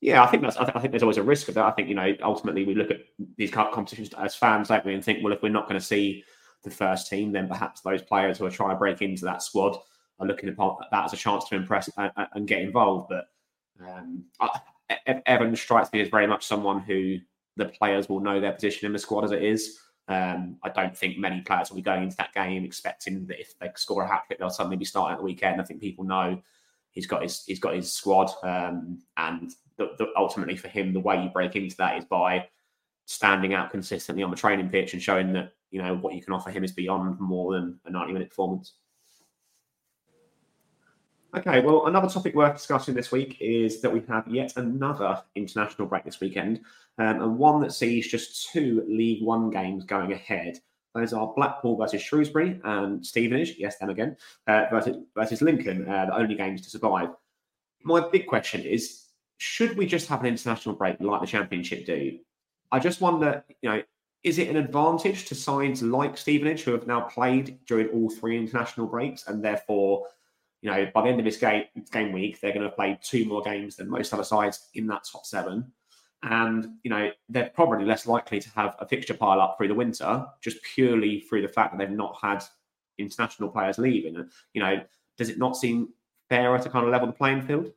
Yeah, 0.00 0.22
I 0.22 0.26
think 0.26 0.42
that's. 0.42 0.56
I, 0.56 0.64
th- 0.64 0.76
I, 0.76 0.80
think 0.80 0.92
there's 0.92 1.02
always 1.02 1.16
a 1.16 1.22
risk 1.22 1.48
of 1.48 1.54
that. 1.54 1.64
I 1.64 1.70
think 1.72 1.88
you 1.88 1.94
know 1.94 2.14
ultimately 2.22 2.64
we 2.64 2.74
look 2.74 2.90
at 2.90 3.00
these 3.36 3.50
competitions 3.50 4.10
as 4.18 4.34
fans, 4.34 4.68
don't 4.68 4.84
we, 4.84 4.94
and 4.94 5.04
think, 5.04 5.22
well, 5.22 5.32
if 5.32 5.42
we're 5.42 5.48
not 5.48 5.68
going 5.68 5.80
to 5.80 5.84
see 5.84 6.24
the 6.62 6.70
first 6.70 7.08
team, 7.08 7.32
then 7.32 7.48
perhaps 7.48 7.80
those 7.80 8.02
players 8.02 8.38
who 8.38 8.46
are 8.46 8.50
trying 8.50 8.70
to 8.70 8.76
break 8.76 9.02
into 9.02 9.24
that 9.24 9.42
squad 9.42 9.76
are 10.20 10.26
looking 10.26 10.48
upon 10.48 10.76
that 10.90 11.04
as 11.04 11.12
a 11.12 11.16
chance 11.16 11.44
to 11.48 11.56
impress 11.56 11.90
and, 11.96 12.10
and 12.34 12.46
get 12.46 12.62
involved. 12.62 13.08
But 13.08 13.26
um, 13.80 14.24
I, 14.40 14.60
Evan 15.26 15.54
strikes 15.56 15.92
me 15.92 16.00
as 16.00 16.08
very 16.08 16.26
much 16.26 16.46
someone 16.46 16.80
who 16.80 17.18
the 17.56 17.66
players 17.66 18.08
will 18.08 18.20
know 18.20 18.40
their 18.40 18.52
position 18.52 18.86
in 18.86 18.92
the 18.92 18.98
squad 18.98 19.24
as 19.24 19.32
it 19.32 19.42
is. 19.42 19.78
Um, 20.08 20.56
I 20.62 20.68
don't 20.68 20.96
think 20.96 21.18
many 21.18 21.40
players 21.42 21.70
will 21.70 21.76
be 21.76 21.82
going 21.82 22.02
into 22.02 22.16
that 22.16 22.34
game 22.34 22.64
expecting 22.64 23.26
that 23.26 23.40
if 23.40 23.58
they 23.58 23.70
score 23.76 24.02
a 24.02 24.08
hat 24.08 24.24
trick, 24.26 24.38
they'll 24.38 24.50
suddenly 24.50 24.76
be 24.76 24.84
starting 24.84 25.14
at 25.14 25.18
the 25.18 25.24
weekend. 25.24 25.60
I 25.60 25.64
think 25.64 25.80
people 25.80 26.04
know 26.04 26.40
he's 26.90 27.06
got 27.06 27.22
his 27.22 27.44
he's 27.44 27.60
got 27.60 27.74
his 27.74 27.92
squad, 27.92 28.30
um, 28.42 28.98
and 29.16 29.52
the, 29.76 29.90
the, 29.98 30.08
ultimately 30.16 30.56
for 30.56 30.68
him, 30.68 30.92
the 30.92 31.00
way 31.00 31.22
you 31.22 31.30
break 31.30 31.56
into 31.56 31.76
that 31.76 31.98
is 31.98 32.04
by 32.04 32.46
standing 33.06 33.54
out 33.54 33.70
consistently 33.70 34.22
on 34.22 34.30
the 34.30 34.36
training 34.36 34.68
pitch 34.68 34.92
and 34.92 35.02
showing 35.02 35.32
that 35.32 35.52
you 35.70 35.82
know 35.82 35.96
what 35.96 36.14
you 36.14 36.22
can 36.22 36.32
offer 36.32 36.50
him 36.50 36.64
is 36.64 36.72
beyond 36.72 37.18
more 37.20 37.54
than 37.54 37.78
a 37.86 37.90
ninety 37.90 38.12
minute 38.12 38.28
performance. 38.28 38.74
Okay, 41.34 41.60
well, 41.60 41.86
another 41.86 42.10
topic 42.10 42.34
worth 42.34 42.56
discussing 42.56 42.94
this 42.94 43.10
week 43.10 43.38
is 43.40 43.80
that 43.80 43.90
we 43.90 44.02
have 44.06 44.28
yet 44.28 44.52
another 44.56 45.22
international 45.34 45.88
break 45.88 46.04
this 46.04 46.20
weekend, 46.20 46.60
um, 46.98 47.22
and 47.22 47.38
one 47.38 47.62
that 47.62 47.72
sees 47.72 48.06
just 48.06 48.50
two 48.50 48.84
League 48.86 49.22
One 49.22 49.48
games 49.48 49.84
going 49.84 50.12
ahead. 50.12 50.58
Those 50.94 51.14
are 51.14 51.32
Blackpool 51.34 51.78
versus 51.78 52.02
Shrewsbury 52.02 52.60
and 52.64 53.04
Stevenage, 53.04 53.54
yes, 53.56 53.78
them 53.78 53.88
again, 53.88 54.14
uh, 54.46 54.66
versus, 54.70 54.98
versus 55.16 55.40
Lincoln, 55.40 55.88
uh, 55.88 56.04
the 56.04 56.14
only 56.14 56.34
games 56.34 56.60
to 56.62 56.70
survive. 56.70 57.08
My 57.82 58.06
big 58.10 58.26
question 58.26 58.60
is 58.60 59.06
should 59.38 59.74
we 59.78 59.86
just 59.86 60.08
have 60.08 60.20
an 60.20 60.26
international 60.26 60.74
break 60.74 61.00
like 61.00 61.22
the 61.22 61.26
Championship 61.26 61.86
do? 61.86 62.18
I 62.70 62.78
just 62.78 63.00
wonder, 63.00 63.42
you 63.62 63.70
know, 63.70 63.82
is 64.22 64.38
it 64.38 64.48
an 64.48 64.56
advantage 64.56 65.24
to 65.26 65.34
sides 65.34 65.82
like 65.82 66.18
Stevenage 66.18 66.62
who 66.62 66.72
have 66.72 66.86
now 66.86 67.00
played 67.00 67.58
during 67.66 67.88
all 67.88 68.10
three 68.10 68.36
international 68.36 68.86
breaks 68.86 69.26
and 69.26 69.42
therefore 69.42 70.06
you 70.62 70.70
know, 70.70 70.90
by 70.94 71.02
the 71.02 71.08
end 71.08 71.18
of 71.18 71.24
this 71.24 71.36
game 71.36 71.64
game 71.92 72.12
week, 72.12 72.40
they're 72.40 72.54
going 72.54 72.68
to 72.68 72.74
play 72.74 72.98
two 73.02 73.24
more 73.26 73.42
games 73.42 73.76
than 73.76 73.90
most 73.90 74.14
other 74.14 74.24
sides 74.24 74.68
in 74.74 74.86
that 74.86 75.04
top 75.10 75.26
seven. 75.26 75.72
And, 76.22 76.76
you 76.84 76.90
know, 76.90 77.10
they're 77.28 77.50
probably 77.52 77.84
less 77.84 78.06
likely 78.06 78.38
to 78.38 78.50
have 78.50 78.76
a 78.78 78.86
fixture 78.86 79.14
pile 79.14 79.40
up 79.40 79.56
through 79.58 79.68
the 79.68 79.74
winter, 79.74 80.24
just 80.40 80.58
purely 80.62 81.20
through 81.20 81.42
the 81.42 81.48
fact 81.48 81.72
that 81.72 81.78
they've 81.78 81.96
not 81.96 82.16
had 82.22 82.44
international 82.96 83.48
players 83.48 83.76
leaving. 83.76 84.28
You 84.54 84.62
know, 84.62 84.80
does 85.18 85.28
it 85.28 85.38
not 85.38 85.56
seem 85.56 85.88
fairer 86.28 86.58
to 86.60 86.70
kind 86.70 86.86
of 86.86 86.92
level 86.92 87.08
the 87.08 87.12
playing 87.12 87.42
field? 87.42 87.72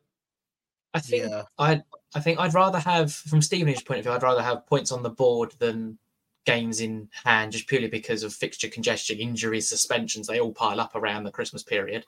I 0.94 1.00
think 1.00 1.30
yeah. 1.30 1.44
I 1.58 1.84
I 2.14 2.20
think 2.20 2.40
I'd 2.40 2.54
rather 2.54 2.80
have, 2.80 3.12
from 3.12 3.42
Stevenage 3.42 3.84
point 3.84 4.00
of 4.00 4.06
view, 4.06 4.14
I'd 4.14 4.24
rather 4.24 4.44
have 4.44 4.68
points 4.68 4.92
on 4.92 5.04
the 5.04 5.10
board 5.10 5.54
than 5.60 5.98
games 6.46 6.80
in 6.80 7.10
hand, 7.24 7.52
just 7.52 7.68
purely 7.68 7.88
because 7.88 8.24
of 8.24 8.34
fixture 8.34 8.70
congestion, 8.70 9.18
injuries, 9.18 9.68
suspensions. 9.68 10.28
They 10.28 10.40
all 10.40 10.54
pile 10.54 10.80
up 10.80 10.96
around 10.96 11.24
the 11.24 11.32
Christmas 11.32 11.64
period. 11.64 12.06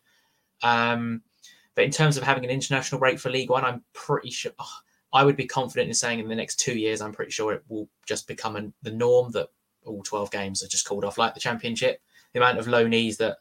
Um, 0.64 1.22
but 1.76 1.86
in 1.86 1.92
terms 1.92 2.18
of 2.18 2.24
having 2.24 2.44
an 2.44 2.50
international 2.50 3.00
break 3.00 3.20
for 3.20 3.30
League 3.30 3.50
One, 3.50 3.64
I'm 3.64 3.84
pretty 3.94 4.32
sure. 4.32 4.52
Oh, 4.60 4.78
I 5.14 5.24
would 5.24 5.38
be 5.38 5.46
confident 5.46 5.88
in 5.88 5.94
saying 5.94 6.20
in 6.20 6.28
the 6.28 6.36
next 6.36 6.60
two 6.60 6.78
years, 6.78 7.02
I'm 7.02 7.14
pretty 7.14 7.32
sure 7.32 7.54
it 7.54 7.64
will 7.70 7.88
just 8.06 8.28
become 8.28 8.56
an, 8.56 8.74
the 8.82 8.92
norm 8.92 9.32
that 9.32 9.50
all 9.86 10.04
12 10.04 10.32
games 10.32 10.64
are 10.64 10.68
just 10.68 10.86
called 10.86 11.06
off 11.06 11.18
like 11.18 11.34
the 11.34 11.40
Championship. 11.40 12.02
The 12.34 12.40
amount 12.40 12.60
of 12.60 12.66
loanees 12.66 13.18
that 13.18 13.38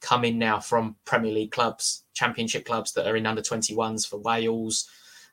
come 0.00 0.24
in 0.24 0.38
now 0.38 0.58
from 0.60 0.96
Premier 1.04 1.32
League 1.32 1.52
clubs, 1.52 2.04
Championship 2.14 2.64
clubs 2.64 2.92
that 2.92 3.06
are 3.06 3.16
in 3.16 3.26
under 3.26 3.42
21s 3.42 4.08
for 4.08 4.18
Wales, 4.18 4.88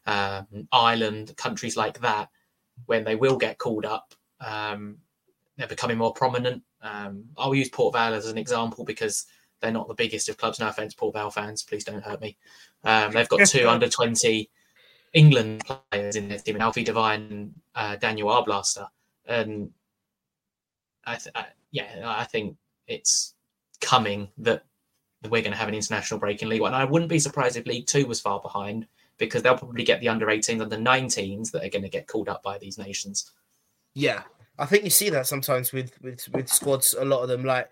um, 0.06 0.68
Ireland, 0.72 1.36
countries 1.38 1.78
like 1.78 2.00
that, 2.02 2.30
when 2.86 3.04
they 3.04 3.16
will 3.16 3.38
get 3.38 3.58
called 3.58 3.86
up, 3.86 4.14
um, 4.42 4.98
they're 5.58 5.68
becoming 5.68 5.98
more 5.98 6.14
prominent. 6.14 6.64
Um, 6.82 7.26
I'll 7.38 7.56
use 7.56 7.70
Port 7.70 7.94
Vale 7.94 8.14
as 8.14 8.28
an 8.28 8.38
example 8.38 8.84
because 8.84 9.26
they're 9.62 9.72
not 9.72 9.88
the 9.88 9.93
biggest 9.93 10.30
of 10.30 10.38
clubs. 10.38 10.60
No 10.60 10.68
offense, 10.68 10.93
Port 10.93 11.14
Vale 11.14 11.32
fans, 11.32 11.64
please 11.64 11.84
don't 11.84 12.03
hurt 12.03 12.22
me. 12.22 12.38
Um, 12.84 13.12
they've 13.12 13.30
got 13.30 13.47
two 13.47 13.68
under 13.70 13.89
20 13.89 14.49
England 15.14 15.64
players 15.66 16.16
in 16.16 16.30
their 16.30 16.39
team, 16.39 16.55
and 16.55 16.64
Alfie 16.64 16.84
Devine 16.84 17.22
and 17.32 17.53
uh, 17.76 17.95
Daniel 17.95 18.30
Arblaster. 18.30 18.88
And 19.26 19.72
I, 21.05 21.16
th- 21.16 21.36
I, 21.36 21.45
yeah, 21.72 22.03
I 22.05 22.24
think 22.26 22.58
it's 22.88 23.34
coming 23.82 24.30
that 24.38 24.64
we're 25.24 25.41
going 25.41 25.51
to 25.51 25.58
have 25.58 25.68
an 25.68 25.74
international 25.74 26.20
break 26.20 26.41
in 26.41 26.49
League 26.49 26.62
One. 26.62 26.74
I 26.74 26.86
wouldn't 26.86 27.10
be 27.10 27.20
surprised 27.20 27.58
if 27.58 27.66
League 27.66 27.88
Two 27.88 28.05
was 28.05 28.22
far 28.22 28.39
behind 28.39 28.88
because 29.18 29.41
they'll 29.41 29.58
probably 29.58 29.84
get 29.84 29.99
the 29.99 30.10
under 30.10 30.28
18s, 30.28 30.62
under 30.62 30.78
19s 30.78 31.51
that 31.51 31.66
are 31.66 31.70
going 31.70 31.82
to 31.82 31.89
get 31.89 32.08
called 32.08 32.30
up 32.30 32.43
by 32.43 32.58
these 32.60 32.78
nations. 32.78 33.32
Yeah, 33.95 34.24
I 34.60 34.66
think 34.66 34.84
you 34.84 34.89
see 34.89 35.10
that 35.10 35.28
sometimes 35.28 35.72
with 35.72 35.91
with 36.01 36.28
with 36.34 36.47
squads. 36.49 36.95
A 36.97 37.05
lot 37.05 37.24
of 37.24 37.30
them, 37.30 37.43
like 37.43 37.70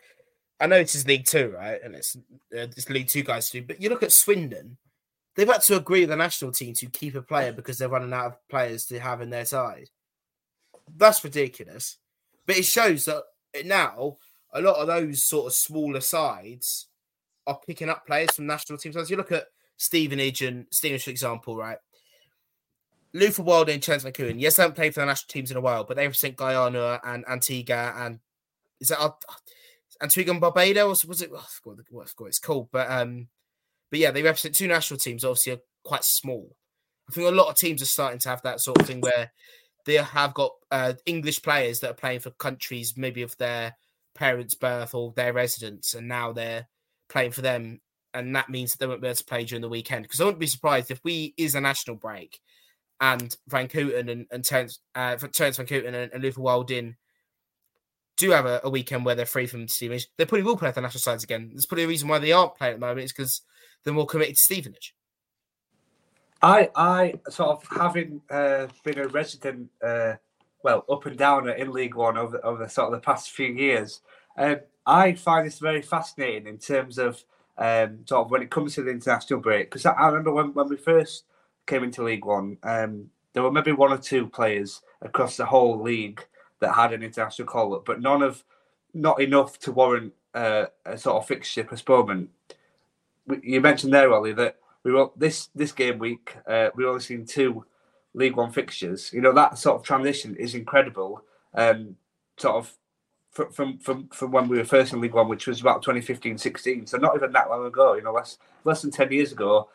I 0.59 0.67
know 0.67 0.77
it's 0.77 1.05
League 1.05 1.25
Two, 1.25 1.53
right, 1.55 1.79
and 1.83 1.95
it's 1.95 2.15
uh, 2.15 2.67
it's 2.75 2.89
League 2.89 3.09
Two 3.09 3.23
guys 3.23 3.49
too. 3.49 3.63
But 3.63 3.81
you 3.81 3.89
look 3.89 4.03
at 4.03 4.11
Swindon, 4.11 4.77
they've 5.35 5.47
had 5.47 5.61
to 5.63 5.75
agree 5.75 6.01
with 6.01 6.09
the 6.09 6.15
national 6.15 6.51
team 6.51 6.73
to 6.75 6.85
keep 6.87 7.15
a 7.15 7.21
player 7.21 7.51
because 7.51 7.77
they're 7.77 7.89
running 7.89 8.13
out 8.13 8.25
of 8.25 8.47
players 8.49 8.85
to 8.87 8.99
have 8.99 9.21
in 9.21 9.29
their 9.29 9.45
side. 9.45 9.89
That's 10.95 11.23
ridiculous. 11.23 11.97
But 12.45 12.57
it 12.57 12.65
shows 12.65 13.05
that 13.05 13.23
now 13.65 14.17
a 14.53 14.61
lot 14.61 14.77
of 14.77 14.87
those 14.87 15.23
sort 15.23 15.47
of 15.47 15.53
smaller 15.53 16.01
sides 16.01 16.87
are 17.47 17.59
picking 17.67 17.89
up 17.89 18.05
players 18.07 18.31
from 18.35 18.47
national 18.47 18.77
teams. 18.77 18.95
As 18.95 19.09
you 19.09 19.17
look 19.17 19.31
at 19.31 19.47
Stevenage 19.77 20.41
and 20.41 20.67
Stevenage, 20.71 21.03
for 21.03 21.09
example, 21.09 21.57
right? 21.57 21.77
Luther 23.13 23.43
Wild 23.43 23.69
and 23.69 23.81
Chance 23.81 24.03
McCoon, 24.03 24.39
yes, 24.39 24.55
they 24.55 24.63
haven't 24.63 24.75
played 24.75 24.93
for 24.93 24.99
the 24.99 25.05
national 25.05 25.31
teams 25.31 25.51
in 25.51 25.57
a 25.57 25.61
while, 25.61 25.83
but 25.83 25.95
they've 25.95 26.07
represent 26.07 26.35
Guyana 26.35 26.99
and 27.03 27.25
Antigua 27.27 27.93
and 27.97 28.19
is 28.79 28.89
that 28.89 28.99
Antigua 30.01 30.31
and 30.31 30.41
Barbados? 30.41 31.05
Was 31.05 31.21
it? 31.21 31.31
Oh, 31.33 31.37
I 31.37 32.05
forgot 32.05 32.27
it's 32.27 32.39
called, 32.39 32.69
but 32.71 32.89
um, 32.89 33.27
but 33.89 33.99
yeah, 33.99 34.11
they 34.11 34.23
represent 34.23 34.55
two 34.55 34.67
national 34.67 34.99
teams. 34.99 35.23
Obviously, 35.23 35.53
are 35.53 35.61
quite 35.83 36.03
small. 36.03 36.55
I 37.09 37.13
think 37.13 37.27
a 37.27 37.31
lot 37.31 37.49
of 37.49 37.55
teams 37.55 37.81
are 37.81 37.85
starting 37.85 38.19
to 38.19 38.29
have 38.29 38.41
that 38.41 38.61
sort 38.61 38.79
of 38.79 38.87
thing 38.87 39.01
where 39.01 39.31
they 39.85 39.95
have 39.95 40.33
got 40.33 40.51
uh, 40.71 40.93
English 41.05 41.41
players 41.43 41.79
that 41.79 41.91
are 41.91 41.95
playing 41.95 42.19
for 42.19 42.31
countries 42.31 42.95
maybe 42.97 43.21
of 43.21 43.37
their 43.37 43.75
parents' 44.15 44.55
birth 44.55 44.95
or 44.95 45.13
their 45.15 45.33
residence, 45.33 45.93
and 45.93 46.07
now 46.07 46.31
they're 46.33 46.67
playing 47.09 47.31
for 47.31 47.41
them 47.41 47.79
and 48.15 48.35
that 48.35 48.49
means 48.49 48.71
that 48.71 48.79
they 48.79 48.87
won't 48.87 49.01
be 49.01 49.07
able 49.07 49.15
to 49.15 49.25
play 49.25 49.43
during 49.43 49.61
the 49.61 49.69
weekend. 49.69 50.03
Because 50.03 50.21
I 50.21 50.23
wouldn't 50.23 50.39
be 50.39 50.47
surprised 50.47 50.89
if 50.89 51.01
we 51.03 51.33
is 51.37 51.53
a 51.53 51.61
national 51.61 51.97
break 51.97 52.39
and 53.01 53.35
Van 53.47 53.67
Kooten 53.67 54.09
and, 54.09 54.25
and 54.31 54.43
Terence, 54.43 54.79
uh, 54.95 55.17
Terence 55.17 55.57
Van 55.57 55.65
Kooten 55.65 55.93
and, 55.93 56.11
and 56.13 56.23
Luther 56.23 56.41
Wildin 56.41 56.95
do 58.17 58.31
have 58.31 58.45
a, 58.45 58.61
a, 58.63 58.69
weekend 58.69 59.05
where 59.05 59.15
they're 59.15 59.25
free 59.25 59.47
from 59.47 59.67
Stevenage, 59.67 60.07
they 60.17 60.25
probably 60.25 60.43
will 60.43 60.57
play 60.57 60.69
for 60.69 60.75
the 60.75 60.81
national 60.81 61.01
sides 61.01 61.23
again. 61.23 61.49
There's 61.51 61.65
probably 61.65 61.83
a 61.83 61.87
reason 61.87 62.07
why 62.07 62.19
they 62.19 62.31
aren't 62.31 62.55
playing 62.55 62.75
at 62.75 62.79
the 62.79 62.85
moment 62.85 63.03
it's 63.03 63.11
because 63.11 63.41
they're 63.83 63.93
more 63.93 64.05
committed 64.05 64.35
to 64.35 64.41
Stevenage. 64.41 64.95
I, 66.41 66.69
I 66.75 67.13
sort 67.29 67.49
of 67.49 67.67
having 67.77 68.21
uh, 68.29 68.67
been 68.83 68.99
a 68.99 69.07
resident, 69.07 69.69
uh, 69.83 70.13
well, 70.63 70.85
up 70.89 71.05
and 71.05 71.17
down 71.17 71.49
in 71.49 71.71
League 71.71 71.95
One 71.95 72.17
over 72.17 72.43
over 72.45 72.63
the 72.63 72.69
sort 72.69 72.87
of 72.87 72.99
the 72.99 73.05
past 73.05 73.31
few 73.31 73.47
years, 73.47 74.01
um, 74.37 74.57
I 74.85 75.13
find 75.13 75.45
this 75.45 75.59
very 75.59 75.81
fascinating 75.81 76.47
in 76.47 76.57
terms 76.57 76.97
of 76.97 77.23
um, 77.57 77.99
sort 78.05 78.25
of 78.25 78.31
when 78.31 78.41
it 78.41 78.51
comes 78.51 78.75
to 78.75 78.83
the 78.83 78.91
international 78.91 79.39
break. 79.39 79.71
Because 79.71 79.85
I, 79.85 79.93
I, 79.93 80.07
remember 80.07 80.33
when, 80.33 80.53
when 80.53 80.69
we 80.69 80.77
first 80.77 81.23
came 81.65 81.83
into 81.83 82.03
League 82.03 82.25
One, 82.25 82.57
um, 82.63 83.09
there 83.33 83.43
were 83.43 83.51
maybe 83.51 83.71
one 83.71 83.91
or 83.91 83.97
two 83.97 84.27
players 84.27 84.81
across 85.01 85.37
the 85.37 85.45
whole 85.45 85.81
league 85.81 86.23
that 86.59 86.73
had 86.73 86.93
an 86.93 87.03
international 87.03 87.47
call 87.47 87.75
up, 87.75 87.85
but 87.85 88.01
none 88.01 88.21
of 88.21 88.43
not 88.93 89.21
enough 89.21 89.59
to 89.59 89.71
warrant 89.71 90.13
uh, 90.33 90.65
a 90.85 90.97
sort 90.97 91.17
of 91.17 91.27
fixture 91.27 91.63
postponement. 91.63 92.29
You 93.41 93.61
mentioned 93.61 93.93
there, 93.93 94.13
Ollie, 94.13 94.33
that 94.33 94.57
we 94.83 94.91
were 94.91 95.09
this 95.15 95.49
this 95.55 95.71
game 95.71 95.99
week. 95.99 96.35
Uh, 96.47 96.69
we 96.75 96.85
only 96.85 97.01
seen 97.01 97.25
two 97.25 97.65
League 98.13 98.35
One 98.35 98.51
fixtures. 98.51 99.11
You 99.11 99.21
know 99.21 99.33
that 99.33 99.57
sort 99.57 99.77
of 99.77 99.83
transition 99.83 100.35
is 100.35 100.55
incredible. 100.55 101.23
Um, 101.53 101.97
sort 102.37 102.55
of 102.55 102.73
from 103.51 103.77
from 103.79 104.07
from 104.09 104.31
when 104.31 104.47
we 104.47 104.57
were 104.57 104.65
first 104.65 104.93
in 104.93 105.01
League 105.01 105.13
One, 105.13 105.27
which 105.27 105.47
was 105.47 105.59
about 105.59 105.83
2015-16. 105.83 106.87
So 106.87 106.97
not 106.97 107.15
even 107.15 107.31
that 107.33 107.49
long 107.49 107.65
ago. 107.65 107.95
You 107.95 108.03
know, 108.03 108.13
less 108.13 108.37
less 108.63 108.81
than 108.81 108.91
ten 108.91 109.11
years 109.11 109.31
ago. 109.31 109.69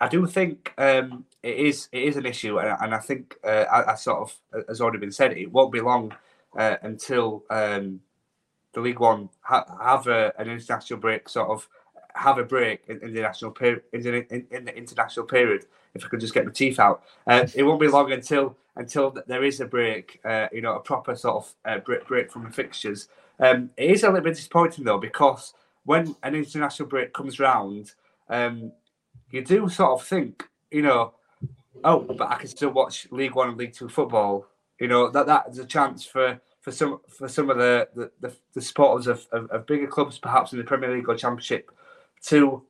I 0.00 0.08
do 0.08 0.26
think 0.26 0.72
um, 0.78 1.24
it 1.42 1.56
is 1.56 1.88
it 1.92 2.02
is 2.02 2.16
an 2.16 2.26
issue, 2.26 2.58
and, 2.58 2.76
and 2.80 2.94
I 2.94 2.98
think 2.98 3.36
uh, 3.44 3.64
I, 3.70 3.92
I, 3.92 3.94
sort 3.94 4.18
of 4.18 4.66
has 4.68 4.80
already 4.80 4.98
been 4.98 5.12
said. 5.12 5.32
It 5.32 5.52
won't 5.52 5.72
be 5.72 5.80
long 5.80 6.12
uh, 6.58 6.76
until 6.82 7.44
um, 7.50 8.00
the 8.72 8.80
League 8.80 8.98
One 8.98 9.28
ha- 9.40 9.66
have 9.80 10.06
a, 10.06 10.32
an 10.38 10.48
international 10.48 10.98
break, 10.98 11.28
sort 11.28 11.48
of 11.48 11.68
have 12.14 12.38
a 12.38 12.44
break 12.44 12.84
in, 12.88 13.00
in 13.02 13.14
the 13.14 13.20
national 13.20 13.50
period 13.52 13.82
in, 13.92 14.06
in, 14.06 14.46
in, 14.50 14.64
the 14.64 14.76
international 14.76 15.26
period. 15.26 15.66
If 15.94 16.04
I 16.04 16.08
could 16.08 16.20
just 16.20 16.34
get 16.34 16.44
my 16.44 16.52
teeth 16.52 16.78
out, 16.80 17.04
uh, 17.26 17.46
it 17.54 17.62
won't 17.62 17.80
be 17.80 17.88
long 17.88 18.12
until 18.12 18.56
until 18.76 19.16
there 19.26 19.44
is 19.44 19.60
a 19.60 19.66
break. 19.66 20.20
Uh, 20.24 20.48
you 20.52 20.60
know, 20.60 20.74
a 20.74 20.80
proper 20.80 21.14
sort 21.14 21.36
of 21.36 21.54
uh, 21.64 21.78
break, 21.78 22.06
break 22.06 22.32
from 22.32 22.44
the 22.44 22.50
fixtures. 22.50 23.08
Um, 23.38 23.70
it 23.76 23.90
is 23.90 24.02
a 24.02 24.08
little 24.08 24.22
bit 24.22 24.34
disappointing 24.34 24.84
though 24.84 24.98
because 24.98 25.54
when 25.84 26.16
an 26.22 26.34
international 26.34 26.88
break 26.88 27.12
comes 27.12 27.38
round, 27.38 27.92
um, 28.28 28.72
you 29.34 29.42
do 29.42 29.68
sort 29.68 30.00
of 30.00 30.06
think, 30.06 30.48
you 30.70 30.82
know, 30.82 31.14
oh, 31.82 31.98
but 32.00 32.30
I 32.30 32.36
can 32.36 32.46
still 32.46 32.70
watch 32.70 33.08
League 33.10 33.34
One 33.34 33.48
and 33.48 33.58
League 33.58 33.72
Two 33.72 33.88
football. 33.88 34.46
You 34.78 34.86
know 34.86 35.10
that 35.10 35.26
that 35.26 35.48
is 35.50 35.58
a 35.58 35.64
chance 35.64 36.06
for 36.06 36.40
for 36.60 36.70
some 36.70 37.00
for 37.08 37.28
some 37.28 37.50
of 37.50 37.58
the 37.58 37.88
the, 37.96 38.10
the, 38.20 38.36
the 38.54 38.60
supporters 38.60 39.08
of, 39.08 39.26
of, 39.32 39.50
of, 39.50 39.66
bigger 39.66 39.88
clubs, 39.88 40.18
perhaps 40.18 40.52
in 40.52 40.58
the 40.58 40.64
Premier 40.64 40.94
League 40.94 41.08
or 41.08 41.16
Championship, 41.16 41.72
to 42.26 42.62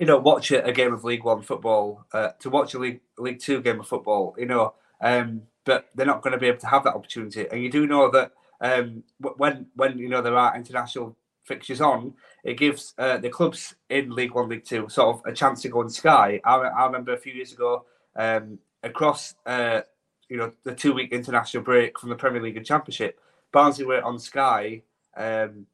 you 0.00 0.06
know 0.06 0.18
watch 0.18 0.50
a, 0.50 0.64
a 0.64 0.72
game 0.72 0.92
of 0.92 1.04
League 1.04 1.22
One 1.22 1.42
football, 1.42 2.04
uh, 2.12 2.30
to 2.40 2.50
watch 2.50 2.74
a 2.74 2.78
League 2.80 3.00
League 3.16 3.38
Two 3.38 3.62
game 3.62 3.78
of 3.78 3.86
football. 3.86 4.34
You 4.36 4.46
know, 4.46 4.74
um, 5.00 5.42
but 5.64 5.90
they're 5.94 6.06
not 6.06 6.22
going 6.22 6.32
to 6.32 6.40
be 6.40 6.48
able 6.48 6.58
to 6.58 6.66
have 6.66 6.82
that 6.84 6.94
opportunity. 6.94 7.46
And 7.52 7.62
you 7.62 7.70
do 7.70 7.86
know 7.86 8.10
that 8.10 8.32
um, 8.60 9.04
when 9.20 9.66
when 9.76 9.96
you 9.96 10.08
know 10.08 10.22
there 10.22 10.36
are 10.36 10.56
international 10.56 11.16
fixtures 11.48 11.80
on, 11.80 12.14
it 12.44 12.54
gives 12.54 12.94
uh, 12.98 13.16
the 13.18 13.30
clubs 13.30 13.74
in 13.88 14.10
League 14.10 14.34
One, 14.34 14.48
League 14.48 14.64
Two 14.64 14.88
sort 14.88 15.16
of 15.16 15.22
a 15.26 15.34
chance 15.34 15.62
to 15.62 15.68
go 15.68 15.80
on 15.80 15.90
Sky. 15.90 16.40
I, 16.44 16.54
I 16.56 16.86
remember 16.86 17.14
a 17.14 17.18
few 17.18 17.32
years 17.32 17.52
ago 17.52 17.86
um, 18.14 18.58
across 18.82 19.34
uh, 19.46 19.80
you 20.28 20.36
know 20.36 20.52
the 20.64 20.74
two 20.74 20.92
week 20.92 21.12
international 21.12 21.62
break 21.62 21.98
from 21.98 22.10
the 22.10 22.16
Premier 22.16 22.42
League 22.42 22.56
and 22.56 22.66
Championship, 22.66 23.18
Barnsley 23.52 23.86
were 23.86 24.02
on 24.02 24.18
Sky 24.18 24.82
um, 25.16 25.66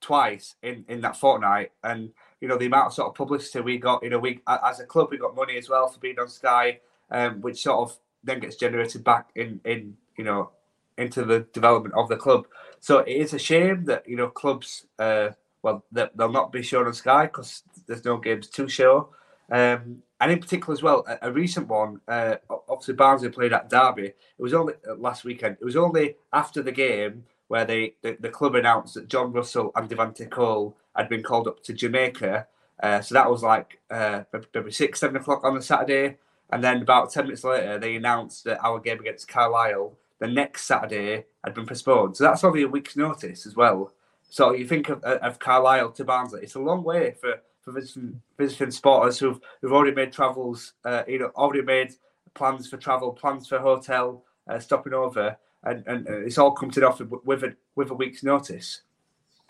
twice 0.00 0.54
in 0.62 0.84
in 0.88 1.00
that 1.02 1.16
fortnight, 1.16 1.72
and 1.84 2.12
you 2.40 2.48
know 2.48 2.56
the 2.56 2.66
amount 2.66 2.88
of 2.88 2.94
sort 2.94 3.08
of 3.08 3.14
publicity 3.14 3.60
we 3.60 3.78
got. 3.78 4.02
You 4.02 4.10
know, 4.10 4.18
we 4.18 4.40
as 4.46 4.80
a 4.80 4.86
club 4.86 5.08
we 5.10 5.18
got 5.18 5.36
money 5.36 5.56
as 5.56 5.68
well 5.68 5.88
for 5.88 6.00
being 6.00 6.18
on 6.18 6.28
Sky, 6.28 6.80
um, 7.10 7.40
which 7.40 7.62
sort 7.62 7.90
of 7.90 7.98
then 8.24 8.40
gets 8.40 8.56
generated 8.56 9.04
back 9.04 9.30
in 9.34 9.60
in 9.64 9.96
you 10.16 10.24
know 10.24 10.50
into 10.98 11.24
the 11.24 11.40
development 11.52 11.94
of 11.96 12.08
the 12.08 12.16
club. 12.16 12.46
So 12.80 12.98
it 12.98 13.12
is 13.12 13.34
a 13.34 13.38
shame 13.38 13.84
that 13.86 14.08
you 14.08 14.16
know 14.16 14.28
clubs, 14.28 14.86
uh, 14.98 15.30
well, 15.62 15.84
they'll 15.92 16.32
not 16.32 16.52
be 16.52 16.62
shown 16.62 16.86
on 16.86 16.94
Sky 16.94 17.26
because 17.26 17.62
there's 17.86 18.04
no 18.04 18.16
games 18.18 18.48
to 18.48 18.68
show. 18.68 19.10
Um, 19.50 20.02
and 20.20 20.32
in 20.32 20.40
particular 20.40 20.72
as 20.72 20.82
well, 20.82 21.04
a, 21.08 21.28
a 21.28 21.32
recent 21.32 21.68
one. 21.68 22.00
Uh, 22.08 22.36
obviously, 22.68 22.94
Barnsley 22.94 23.28
played 23.28 23.52
at 23.52 23.70
Derby. 23.70 24.06
It 24.06 24.16
was 24.38 24.54
only 24.54 24.74
uh, 24.88 24.94
last 24.96 25.24
weekend. 25.24 25.56
It 25.60 25.64
was 25.64 25.76
only 25.76 26.16
after 26.32 26.62
the 26.62 26.72
game 26.72 27.24
where 27.48 27.64
they 27.64 27.94
the, 28.02 28.16
the 28.20 28.28
club 28.28 28.54
announced 28.54 28.94
that 28.94 29.08
Jon 29.08 29.32
Russell 29.32 29.72
and 29.76 29.88
Devante 29.88 30.28
Cole 30.30 30.76
had 30.96 31.08
been 31.08 31.22
called 31.22 31.46
up 31.48 31.62
to 31.64 31.72
Jamaica 31.72 32.46
Uh, 32.82 33.00
so 33.00 33.14
that 33.14 33.30
was 33.30 33.42
like 33.42 33.80
uh, 33.90 34.22
maybe 34.54 34.70
six, 34.70 35.00
seven 35.00 35.16
o'clock 35.16 35.44
on 35.44 35.54
the 35.54 35.62
Saturday. 35.62 36.16
And 36.50 36.62
then 36.62 36.82
about 36.82 37.10
10 37.12 37.24
minutes 37.24 37.44
later, 37.44 37.78
they 37.78 37.96
announced 37.96 38.44
that 38.44 38.64
our 38.64 38.78
game 38.78 39.00
against 39.00 39.28
Carlisle 39.28 39.92
the 40.18 40.26
next 40.26 40.64
Saturday 40.64 41.26
had 41.44 41.54
been 41.54 41.66
postponed. 41.66 42.16
So 42.16 42.24
that's 42.24 42.44
only 42.44 42.62
a 42.62 42.68
week's 42.68 42.96
notice 42.96 43.46
as 43.46 43.56
well. 43.56 43.92
So 44.28 44.52
you 44.52 44.66
think 44.66 44.88
of, 44.88 45.02
of 45.04 45.38
Carlisle 45.38 45.92
to 45.92 46.04
Barnsley, 46.04 46.42
it's 46.42 46.56
a 46.56 46.60
long 46.60 46.82
way 46.82 47.14
for, 47.20 47.40
for 47.62 47.72
visiting, 47.72 48.20
visiting 48.36 48.70
supporters 48.70 49.18
who've, 49.18 49.40
who've 49.60 49.72
already 49.72 49.94
made 49.94 50.12
travels, 50.12 50.74
uh, 50.84 51.02
you 51.06 51.18
know, 51.18 51.30
already 51.36 51.62
made 51.62 51.92
plans 52.34 52.68
for 52.68 52.76
travel, 52.76 53.12
plans 53.12 53.46
for 53.48 53.58
hotel, 53.58 54.24
uh, 54.48 54.58
stopping 54.58 54.92
over, 54.92 55.36
and, 55.64 55.84
and 55.86 56.06
it's 56.08 56.38
all 56.38 56.52
come 56.52 56.70
to 56.70 56.86
off 56.86 57.00
with 57.00 57.42
a 57.42 57.56
with 57.74 57.90
a 57.90 57.94
week's 57.94 58.22
notice. 58.22 58.82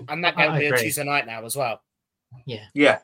And 0.09 0.25
that 0.25 0.37
game 0.37 0.53
will 0.53 0.59
be 0.59 0.67
a 0.67 0.77
Tuesday 0.77 1.05
night 1.05 1.27
now 1.27 1.45
as 1.45 1.57
well. 1.57 1.83
Yeah, 2.45 2.65
yeah. 2.75 2.99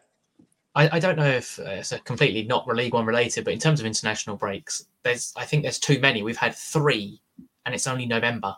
I, 0.75 0.97
I 0.97 0.99
don't 0.99 1.17
know 1.17 1.29
if 1.29 1.59
uh, 1.59 1.65
it's 1.65 1.93
completely 2.05 2.45
not 2.45 2.67
League 2.67 2.95
One 2.95 3.05
related, 3.05 3.45
but 3.45 3.53
in 3.53 3.59
terms 3.59 3.81
of 3.81 3.87
international 3.87 4.37
breaks, 4.37 4.87
there's 5.03 5.35
I 5.37 5.45
think 5.45 5.63
there's 5.63 5.79
too 5.79 6.01
many. 6.01 6.23
We've 6.23 6.37
had 6.37 6.55
three, 6.55 7.21
and 7.67 7.75
it's 7.75 7.87
only 7.87 8.07
November. 8.07 8.55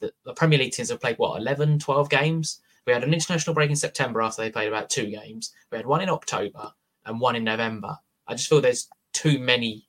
The, 0.00 0.12
the 0.24 0.34
Premier 0.34 0.58
League 0.58 0.72
teams 0.72 0.90
have 0.90 1.00
played 1.00 1.18
what 1.18 1.40
11, 1.40 1.78
12 1.78 2.10
games. 2.10 2.60
We 2.86 2.92
had 2.92 3.02
an 3.02 3.14
international 3.14 3.54
break 3.54 3.70
in 3.70 3.76
September 3.76 4.22
after 4.22 4.42
they 4.42 4.50
played 4.50 4.68
about 4.68 4.90
two 4.90 5.06
games. 5.06 5.52
We 5.70 5.78
had 5.78 5.86
one 5.86 6.02
in 6.02 6.08
October 6.08 6.72
and 7.04 7.20
one 7.20 7.36
in 7.36 7.44
November. 7.44 7.96
I 8.26 8.34
just 8.34 8.48
feel 8.48 8.60
there's 8.60 8.88
too 9.12 9.38
many 9.38 9.88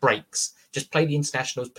breaks. 0.00 0.54
Just 0.72 0.90
play 0.90 1.04
the 1.04 1.16
internationals. 1.16 1.70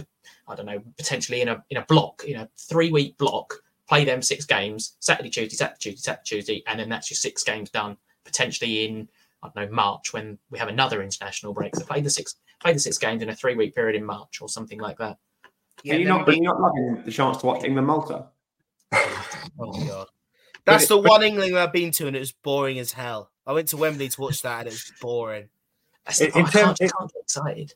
I 0.47 0.55
don't 0.55 0.65
know, 0.65 0.81
potentially 0.97 1.41
in 1.41 1.47
a 1.47 1.63
in 1.69 1.77
a 1.77 1.85
block, 1.85 2.23
in 2.25 2.35
a 2.35 2.49
three 2.57 2.91
week 2.91 3.17
block. 3.17 3.53
Play 3.87 4.03
them 4.03 4.21
six 4.21 4.45
games: 4.45 4.95
Saturday, 4.99 5.29
Tuesday, 5.29 5.55
Saturday, 5.55 5.79
Tuesday, 5.79 6.01
Saturday, 6.01 6.23
Tuesday, 6.25 6.63
and 6.67 6.79
then 6.79 6.89
that's 6.89 7.09
your 7.09 7.15
six 7.15 7.43
games 7.43 7.69
done. 7.69 7.97
Potentially 8.25 8.85
in 8.85 9.07
I 9.43 9.49
don't 9.49 9.69
know 9.69 9.75
March 9.75 10.13
when 10.13 10.37
we 10.49 10.59
have 10.59 10.67
another 10.67 11.01
international 11.01 11.53
break. 11.53 11.75
So 11.75 11.85
play 11.85 12.01
the 12.01 12.09
six 12.09 12.35
play 12.59 12.73
the 12.73 12.79
six 12.79 12.97
games 12.97 13.21
in 13.21 13.29
a 13.29 13.35
three 13.35 13.55
week 13.55 13.75
period 13.75 13.95
in 13.95 14.05
March 14.05 14.41
or 14.41 14.49
something 14.49 14.79
like 14.79 14.97
that. 14.97 15.17
Yeah, 15.83 15.95
are 15.95 15.99
you 15.99 16.05
not, 16.05 16.27
are 16.27 16.33
you 16.33 16.41
not 16.41 16.59
loving 16.59 17.03
the 17.05 17.11
chance 17.11 17.37
to 17.37 17.45
watch 17.45 17.63
England 17.63 17.87
Malta? 17.87 18.25
oh 19.59 19.87
god. 19.87 20.07
That's 20.65 20.87
the 20.87 20.97
one 20.97 21.23
England 21.23 21.57
I've 21.57 21.71
been 21.71 21.91
to, 21.91 22.07
and 22.07 22.15
it 22.15 22.19
was 22.19 22.33
boring 22.33 22.77
as 22.77 22.91
hell. 22.91 23.31
I 23.45 23.53
went 23.53 23.69
to 23.69 23.77
Wembley 23.77 24.09
to 24.09 24.21
watch 24.21 24.41
that, 24.41 24.59
and 24.59 24.67
it 24.67 24.71
was 24.71 24.91
boring. 24.99 25.47
In, 26.19 26.27
in 26.27 26.45
terms, 26.45 26.81
I 26.81 26.87
can't 26.87 27.13
get 27.13 27.21
excited. 27.21 27.73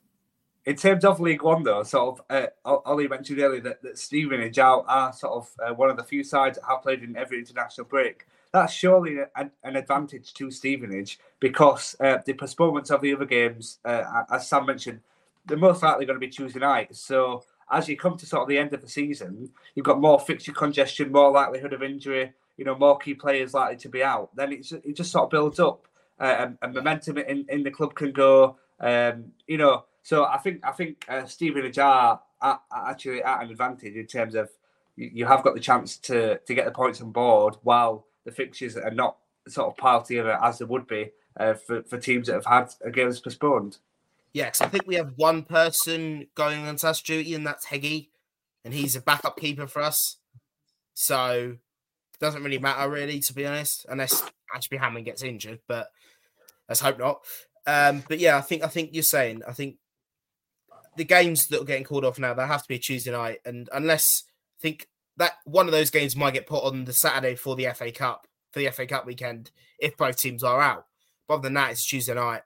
In 0.65 0.75
terms 0.75 1.05
of 1.05 1.19
League 1.19 1.41
One, 1.41 1.63
though, 1.63 1.83
sort 1.83 2.19
of, 2.19 2.25
uh, 2.29 2.79
Ollie 2.85 3.07
mentioned 3.07 3.39
earlier 3.39 3.61
that, 3.61 3.81
that 3.81 3.97
Stevenage 3.97 4.59
are, 4.59 4.83
are 4.87 5.11
sort 5.11 5.33
of 5.33 5.51
uh, 5.65 5.73
one 5.73 5.89
of 5.89 5.97
the 5.97 6.03
few 6.03 6.23
sides 6.23 6.57
that 6.57 6.65
have 6.67 6.83
played 6.83 7.01
in 7.01 7.15
every 7.15 7.39
international 7.39 7.87
break. 7.87 8.27
That's 8.51 8.73
surely 8.73 9.19
an, 9.35 9.51
an 9.63 9.75
advantage 9.75 10.33
to 10.35 10.51
Stevenage 10.51 11.19
because 11.39 11.95
uh, 11.99 12.17
the 12.25 12.33
postponements 12.33 12.91
of 12.91 13.01
the 13.01 13.15
other 13.15 13.25
games, 13.25 13.79
uh, 13.85 14.23
as 14.29 14.47
Sam 14.47 14.65
mentioned, 14.65 14.99
they're 15.45 15.57
most 15.57 15.81
likely 15.81 16.05
going 16.05 16.19
to 16.19 16.25
be 16.25 16.27
Tuesday 16.27 16.59
night. 16.59 16.95
So 16.95 17.43
as 17.71 17.87
you 17.87 17.95
come 17.95 18.17
to 18.17 18.25
sort 18.25 18.43
of 18.43 18.49
the 18.49 18.57
end 18.57 18.73
of 18.73 18.81
the 18.81 18.89
season, 18.89 19.49
you've 19.75 19.85
got 19.85 20.01
more 20.01 20.19
fixture 20.19 20.51
congestion, 20.51 21.11
more 21.11 21.31
likelihood 21.31 21.73
of 21.73 21.81
injury, 21.81 22.33
you 22.57 22.65
know, 22.65 22.75
more 22.75 22.97
key 22.97 23.13
players 23.13 23.53
likely 23.53 23.77
to 23.77 23.89
be 23.89 24.03
out. 24.03 24.35
Then 24.35 24.51
it's, 24.51 24.71
it 24.71 24.95
just 24.95 25.11
sort 25.11 25.25
of 25.25 25.29
builds 25.29 25.59
up, 25.59 25.87
uh, 26.19 26.35
and, 26.39 26.57
and, 26.61 26.73
momentum 26.73 27.17
in, 27.17 27.45
in 27.49 27.63
the 27.63 27.71
club 27.71 27.95
can 27.95 28.11
go. 28.11 28.57
Um, 28.79 29.31
you 29.47 29.57
know, 29.57 29.85
so 30.03 30.25
I 30.25 30.37
think 30.37 30.65
I 30.65 30.71
think 30.71 31.05
uh, 31.07 31.25
Stevenage 31.25 31.79
are, 31.79 32.19
are 32.41 32.61
actually 32.73 33.23
at 33.23 33.43
an 33.43 33.49
advantage 33.49 33.95
in 33.95 34.07
terms 34.07 34.35
of 34.35 34.49
you, 34.95 35.09
you 35.13 35.25
have 35.25 35.43
got 35.43 35.53
the 35.53 35.59
chance 35.59 35.97
to 35.97 36.39
to 36.39 36.53
get 36.53 36.65
the 36.65 36.71
points 36.71 37.01
on 37.01 37.11
board 37.11 37.55
while 37.63 38.05
the 38.25 38.31
fixtures 38.31 38.75
are 38.77 38.91
not 38.91 39.17
sort 39.47 39.67
of 39.69 39.77
piled 39.77 40.05
together 40.05 40.37
as 40.43 40.59
they 40.59 40.65
would 40.65 40.87
be 40.87 41.11
uh, 41.39 41.53
for, 41.53 41.83
for 41.83 41.97
teams 41.97 42.27
that 42.27 42.33
have 42.33 42.45
had 42.45 42.93
games 42.93 43.19
postponed. 43.19 43.77
Yes, 44.33 44.61
I 44.61 44.67
think 44.67 44.87
we 44.87 44.95
have 44.95 45.13
one 45.17 45.43
person 45.43 46.27
going 46.35 46.65
on 46.65 46.77
test 46.77 47.05
duty, 47.05 47.35
and 47.35 47.45
that's 47.45 47.65
Heggie, 47.65 48.11
and 48.63 48.73
he's 48.73 48.95
a 48.95 49.01
backup 49.01 49.37
keeper 49.37 49.67
for 49.67 49.81
us. 49.81 50.17
So 50.93 51.57
it 52.13 52.19
doesn't 52.19 52.43
really 52.43 52.59
matter, 52.59 52.89
really, 52.89 53.19
to 53.19 53.33
be 53.33 53.45
honest, 53.45 53.85
unless 53.89 54.23
Ashby 54.55 54.77
Hammond 54.77 55.05
gets 55.05 55.23
injured. 55.23 55.59
But 55.67 55.87
let's 56.69 56.79
hope 56.79 56.99
not. 56.99 57.21
Um, 57.67 58.03
but 58.07 58.19
yeah, 58.19 58.37
I 58.37 58.41
think 58.41 58.63
I 58.63 58.67
think 58.67 58.91
you're 58.93 59.03
saying 59.03 59.41
I 59.47 59.51
think 59.51 59.75
the 60.95 61.03
games 61.03 61.47
that 61.47 61.61
are 61.61 61.65
getting 61.65 61.83
called 61.83 62.05
off 62.05 62.19
now 62.19 62.33
they 62.33 62.45
have 62.45 62.63
to 62.63 62.67
be 62.67 62.75
a 62.75 62.79
Tuesday 62.79 63.11
night, 63.11 63.39
and 63.45 63.69
unless 63.73 64.23
I 64.59 64.61
think 64.61 64.87
that 65.17 65.33
one 65.43 65.67
of 65.67 65.73
those 65.73 65.89
games 65.89 66.15
might 66.15 66.33
get 66.33 66.47
put 66.47 66.63
on 66.63 66.85
the 66.85 66.93
Saturday 66.93 67.35
for 67.35 67.55
the 67.55 67.67
FA 67.75 67.91
Cup 67.91 68.27
for 68.51 68.59
the 68.59 68.69
FA 68.71 68.87
Cup 68.87 69.05
weekend 69.05 69.51
if 69.79 69.97
both 69.97 70.17
teams 70.17 70.43
are 70.43 70.61
out. 70.61 70.85
But 71.27 71.35
other 71.35 71.43
than 71.43 71.53
that, 71.55 71.71
it's 71.71 71.85
Tuesday 71.85 72.13
night 72.13 72.41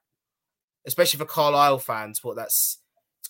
especially 0.86 1.20
for 1.20 1.26
Carlisle 1.26 1.80
fans. 1.80 2.24
What 2.24 2.36
that's 2.36 2.80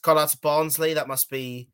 Carlisle 0.01 0.29
to 0.29 0.37
Barnsley. 0.37 0.93
That 0.93 1.07
must 1.07 1.29
be 1.29 1.69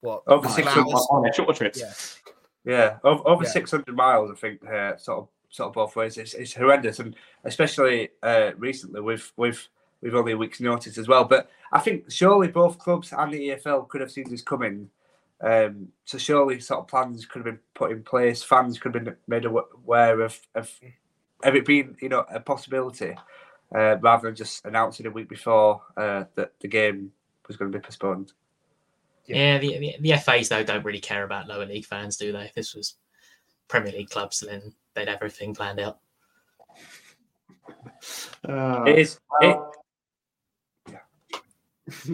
what 0.00 0.22
over 0.26 0.48
six 0.48 0.68
hundred 0.68 0.90
on 0.90 1.28
a 1.28 1.32
short 1.32 1.56
trips. 1.56 1.80
Yeah, 1.80 2.72
yeah, 2.72 2.96
over, 3.04 3.26
over 3.26 3.44
yeah. 3.44 3.50
six 3.50 3.70
hundred 3.70 3.96
miles. 3.96 4.30
I 4.30 4.34
think 4.34 4.66
uh, 4.66 4.96
sort 4.96 5.20
of 5.20 5.28
sort 5.50 5.68
of 5.68 5.74
both 5.74 5.96
ways. 5.96 6.18
It's, 6.18 6.34
it's 6.34 6.54
horrendous, 6.54 6.98
and 6.98 7.16
especially 7.44 8.10
uh, 8.22 8.50
recently 8.56 9.00
with 9.00 9.32
with 9.36 9.68
with 10.02 10.14
only 10.14 10.32
a 10.32 10.36
week's 10.36 10.60
notice 10.60 10.98
as 10.98 11.08
well. 11.08 11.24
But 11.24 11.50
I 11.72 11.78
think 11.78 12.10
surely 12.10 12.48
both 12.48 12.78
clubs 12.78 13.12
and 13.16 13.32
the 13.32 13.50
EFL 13.50 13.88
could 13.88 14.00
have 14.00 14.10
seen 14.10 14.28
this 14.28 14.42
coming. 14.42 14.90
Um, 15.40 15.88
so 16.04 16.18
surely 16.18 16.60
sort 16.60 16.80
of 16.80 16.88
plans 16.88 17.26
could 17.26 17.40
have 17.40 17.46
been 17.46 17.60
put 17.74 17.90
in 17.90 18.02
place. 18.02 18.42
Fans 18.42 18.78
could 18.78 18.94
have 18.94 19.04
been 19.04 19.16
made 19.26 19.44
aware 19.44 20.20
of 20.20 20.40
of, 20.54 20.70
of 21.42 21.54
it 21.54 21.66
being 21.66 21.96
you 22.00 22.08
know 22.08 22.24
a 22.32 22.40
possibility 22.40 23.14
uh, 23.74 23.96
rather 24.00 24.28
than 24.28 24.36
just 24.36 24.64
announcing 24.64 25.06
a 25.06 25.10
week 25.10 25.28
before 25.28 25.82
uh, 25.96 26.24
that 26.34 26.52
the 26.60 26.68
game 26.68 27.12
was 27.48 27.56
going 27.56 27.70
to 27.70 27.78
be 27.78 27.82
postponed. 27.82 28.32
Yeah, 29.26 29.36
yeah 29.36 29.58
the, 29.58 29.78
the, 29.78 29.96
the 30.00 30.18
FAs 30.18 30.48
though 30.48 30.64
don't 30.64 30.84
really 30.84 31.00
care 31.00 31.24
about 31.24 31.48
lower 31.48 31.66
league 31.66 31.86
fans, 31.86 32.16
do 32.16 32.32
they? 32.32 32.44
If 32.44 32.54
this 32.54 32.74
was 32.74 32.96
Premier 33.68 33.92
League 33.92 34.10
clubs, 34.10 34.40
then 34.40 34.72
they'd 34.94 35.08
have 35.08 35.16
everything 35.16 35.54
planned 35.54 35.80
out. 35.80 35.98
Uh, 38.46 38.84
it 38.86 38.98
is. 38.98 39.18
Well, 39.40 39.72
it, 40.86 40.92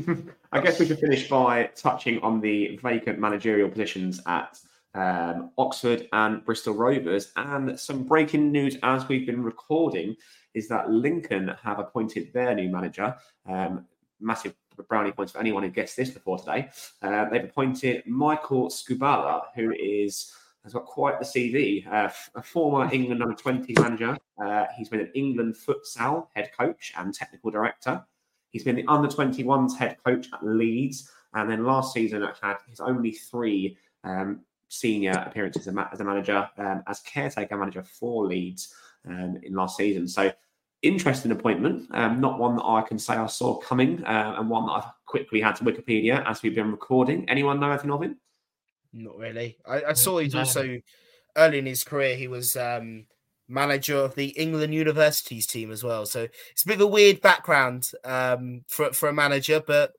yeah. 0.06 0.14
I 0.52 0.60
guess 0.60 0.78
we 0.78 0.86
should 0.86 0.98
finish 0.98 1.28
by 1.28 1.64
touching 1.74 2.20
on 2.20 2.40
the 2.40 2.78
vacant 2.82 3.18
managerial 3.18 3.68
positions 3.68 4.20
at 4.26 4.58
um, 4.94 5.50
Oxford 5.58 6.08
and 6.12 6.44
Bristol 6.44 6.74
Rovers, 6.74 7.32
and 7.36 7.78
some 7.78 8.04
breaking 8.04 8.50
news 8.50 8.76
as 8.82 9.08
we've 9.08 9.26
been 9.26 9.42
recording 9.42 10.16
is 10.54 10.68
that 10.68 10.90
Lincoln 10.90 11.54
have 11.62 11.78
appointed 11.78 12.32
their 12.32 12.54
new 12.54 12.68
manager. 12.68 13.14
Um, 13.46 13.86
massive 14.20 14.54
brownie 14.88 15.12
points 15.12 15.32
for 15.32 15.38
anyone 15.38 15.62
who 15.62 15.70
gets 15.70 15.94
this 15.94 16.10
before 16.10 16.38
today. 16.38 16.68
Uh, 17.02 17.28
they've 17.28 17.44
appointed 17.44 18.04
Michael 18.06 18.68
Skubala, 18.68 19.42
who 19.54 19.72
is 19.72 20.32
has 20.64 20.72
got 20.72 20.84
quite 20.84 21.18
the 21.18 21.24
CV. 21.24 21.86
Uh, 21.86 22.10
a 22.34 22.42
former 22.42 22.88
England 22.92 23.22
under 23.22 23.34
20 23.34 23.74
manager. 23.78 24.18
Uh, 24.42 24.66
he's 24.76 24.88
been 24.88 25.00
an 25.00 25.10
England 25.14 25.54
futsal 25.54 26.26
head 26.34 26.50
coach 26.58 26.92
and 26.96 27.14
technical 27.14 27.50
director. 27.50 28.04
He's 28.50 28.64
been 28.64 28.76
the 28.76 28.84
under 28.86 29.08
21s 29.08 29.76
head 29.76 29.96
coach 30.04 30.26
at 30.32 30.44
Leeds. 30.44 31.10
And 31.34 31.50
then 31.50 31.64
last 31.64 31.92
season, 31.92 32.26
had 32.40 32.56
his 32.68 32.80
only 32.80 33.12
three 33.12 33.76
um, 34.04 34.40
senior 34.68 35.12
appearances 35.12 35.68
as 35.68 36.00
a 36.00 36.04
manager, 36.04 36.48
um, 36.58 36.82
as 36.86 37.00
caretaker 37.00 37.56
manager 37.56 37.82
for 37.82 38.26
Leeds 38.26 38.74
um, 39.08 39.38
in 39.42 39.54
last 39.54 39.76
season. 39.76 40.06
So 40.06 40.32
interesting 40.82 41.32
appointment, 41.32 41.88
um, 41.92 42.20
not 42.20 42.38
one 42.38 42.56
that 42.56 42.64
I 42.64 42.82
can 42.82 42.98
say 42.98 43.14
I 43.14 43.26
saw 43.26 43.56
coming, 43.58 44.04
uh, 44.04 44.36
and 44.38 44.48
one 44.48 44.66
that 44.66 44.72
I've 44.72 44.92
quickly 45.06 45.40
had 45.40 45.56
to 45.56 45.64
Wikipedia 45.64 46.24
as 46.26 46.42
we've 46.42 46.54
been 46.54 46.70
recording. 46.70 47.28
Anyone 47.28 47.60
know 47.60 47.70
anything 47.70 47.90
of 47.90 48.02
him? 48.02 48.18
Not 48.92 49.16
really. 49.16 49.58
I, 49.66 49.82
I 49.84 49.92
saw 49.92 50.18
he's 50.18 50.34
also 50.34 50.80
early 51.36 51.58
in 51.58 51.66
his 51.66 51.84
career 51.84 52.16
he 52.16 52.26
was 52.26 52.56
um, 52.56 53.06
manager 53.48 53.96
of 53.96 54.14
the 54.14 54.28
England 54.30 54.74
Universities 54.74 55.46
team 55.46 55.70
as 55.70 55.84
well. 55.84 56.06
So 56.06 56.26
it's 56.50 56.64
a 56.64 56.66
bit 56.66 56.76
of 56.76 56.82
a 56.82 56.86
weird 56.86 57.20
background 57.20 57.90
um, 58.04 58.62
for 58.68 58.92
for 58.92 59.08
a 59.08 59.12
manager, 59.12 59.62
but 59.64 59.92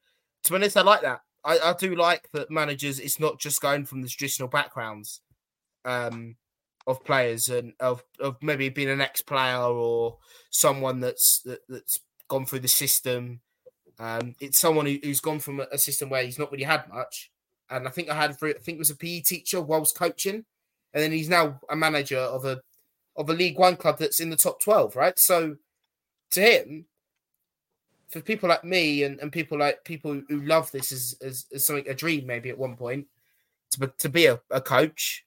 to 0.43 0.51
be 0.51 0.55
honest, 0.55 0.77
I 0.77 0.81
like 0.81 1.01
that. 1.01 1.21
I, 1.43 1.59
I 1.59 1.73
do 1.73 1.95
like 1.95 2.29
that 2.33 2.51
managers. 2.51 2.99
It's 2.99 3.19
not 3.19 3.39
just 3.39 3.61
going 3.61 3.85
from 3.85 4.01
the 4.01 4.09
traditional 4.09 4.47
backgrounds. 4.47 5.21
Um, 5.85 6.35
of 6.89 7.05
players 7.05 7.49
and 7.49 7.73
of, 7.79 8.03
of 8.19 8.35
maybe 8.41 8.67
being 8.69 8.89
an 8.89 8.99
ex-player 8.99 9.61
or 9.61 10.17
someone 10.49 10.99
that's 10.99 11.41
that, 11.45 11.59
that's 11.69 11.99
gone 12.27 12.47
through 12.47 12.61
the 12.61 12.67
system. 12.67 13.41
Um, 13.99 14.35
it's 14.39 14.59
someone 14.59 14.87
who, 14.87 14.97
has 15.03 15.19
gone 15.19 15.39
from 15.39 15.59
a, 15.59 15.77
system 15.77 16.09
where 16.09 16.23
he's 16.23 16.39
not 16.39 16.51
really 16.51 16.63
had 16.63 16.89
much, 16.89 17.31
and 17.69 17.87
I 17.87 17.91
think 17.91 18.09
I 18.09 18.15
had 18.15 18.31
I 18.31 18.53
think 18.53 18.75
it 18.75 18.79
was 18.79 18.89
a 18.89 18.95
PE 18.95 19.21
teacher 19.21 19.61
whilst 19.61 19.97
coaching, 19.97 20.45
and 20.93 21.03
then 21.03 21.11
he's 21.11 21.29
now 21.29 21.59
a 21.69 21.75
manager 21.75 22.17
of 22.17 22.43
a 22.43 22.61
of 23.15 23.29
a 23.29 23.33
League 23.33 23.59
One 23.59 23.75
club 23.75 23.99
that's 23.99 24.19
in 24.19 24.31
the 24.31 24.37
top 24.37 24.59
twelve, 24.61 24.95
right? 24.95 25.19
So 25.19 25.57
to 26.31 26.41
him, 26.41 26.85
for 28.09 28.21
people 28.21 28.49
like 28.49 28.63
me 28.63 29.03
and, 29.03 29.19
and 29.19 29.31
people 29.31 29.59
like 29.59 29.83
people 29.83 30.21
who 30.27 30.41
love 30.41 30.71
this 30.71 30.91
as, 30.91 31.15
as, 31.21 31.45
as 31.53 31.65
something 31.67 31.87
a 31.87 31.93
dream 31.93 32.25
maybe 32.25 32.49
at 32.49 32.57
one 32.57 32.75
point 32.75 33.05
to, 33.71 33.91
to 33.99 34.09
be 34.09 34.25
a, 34.25 34.39
a 34.49 34.61
coach 34.61 35.25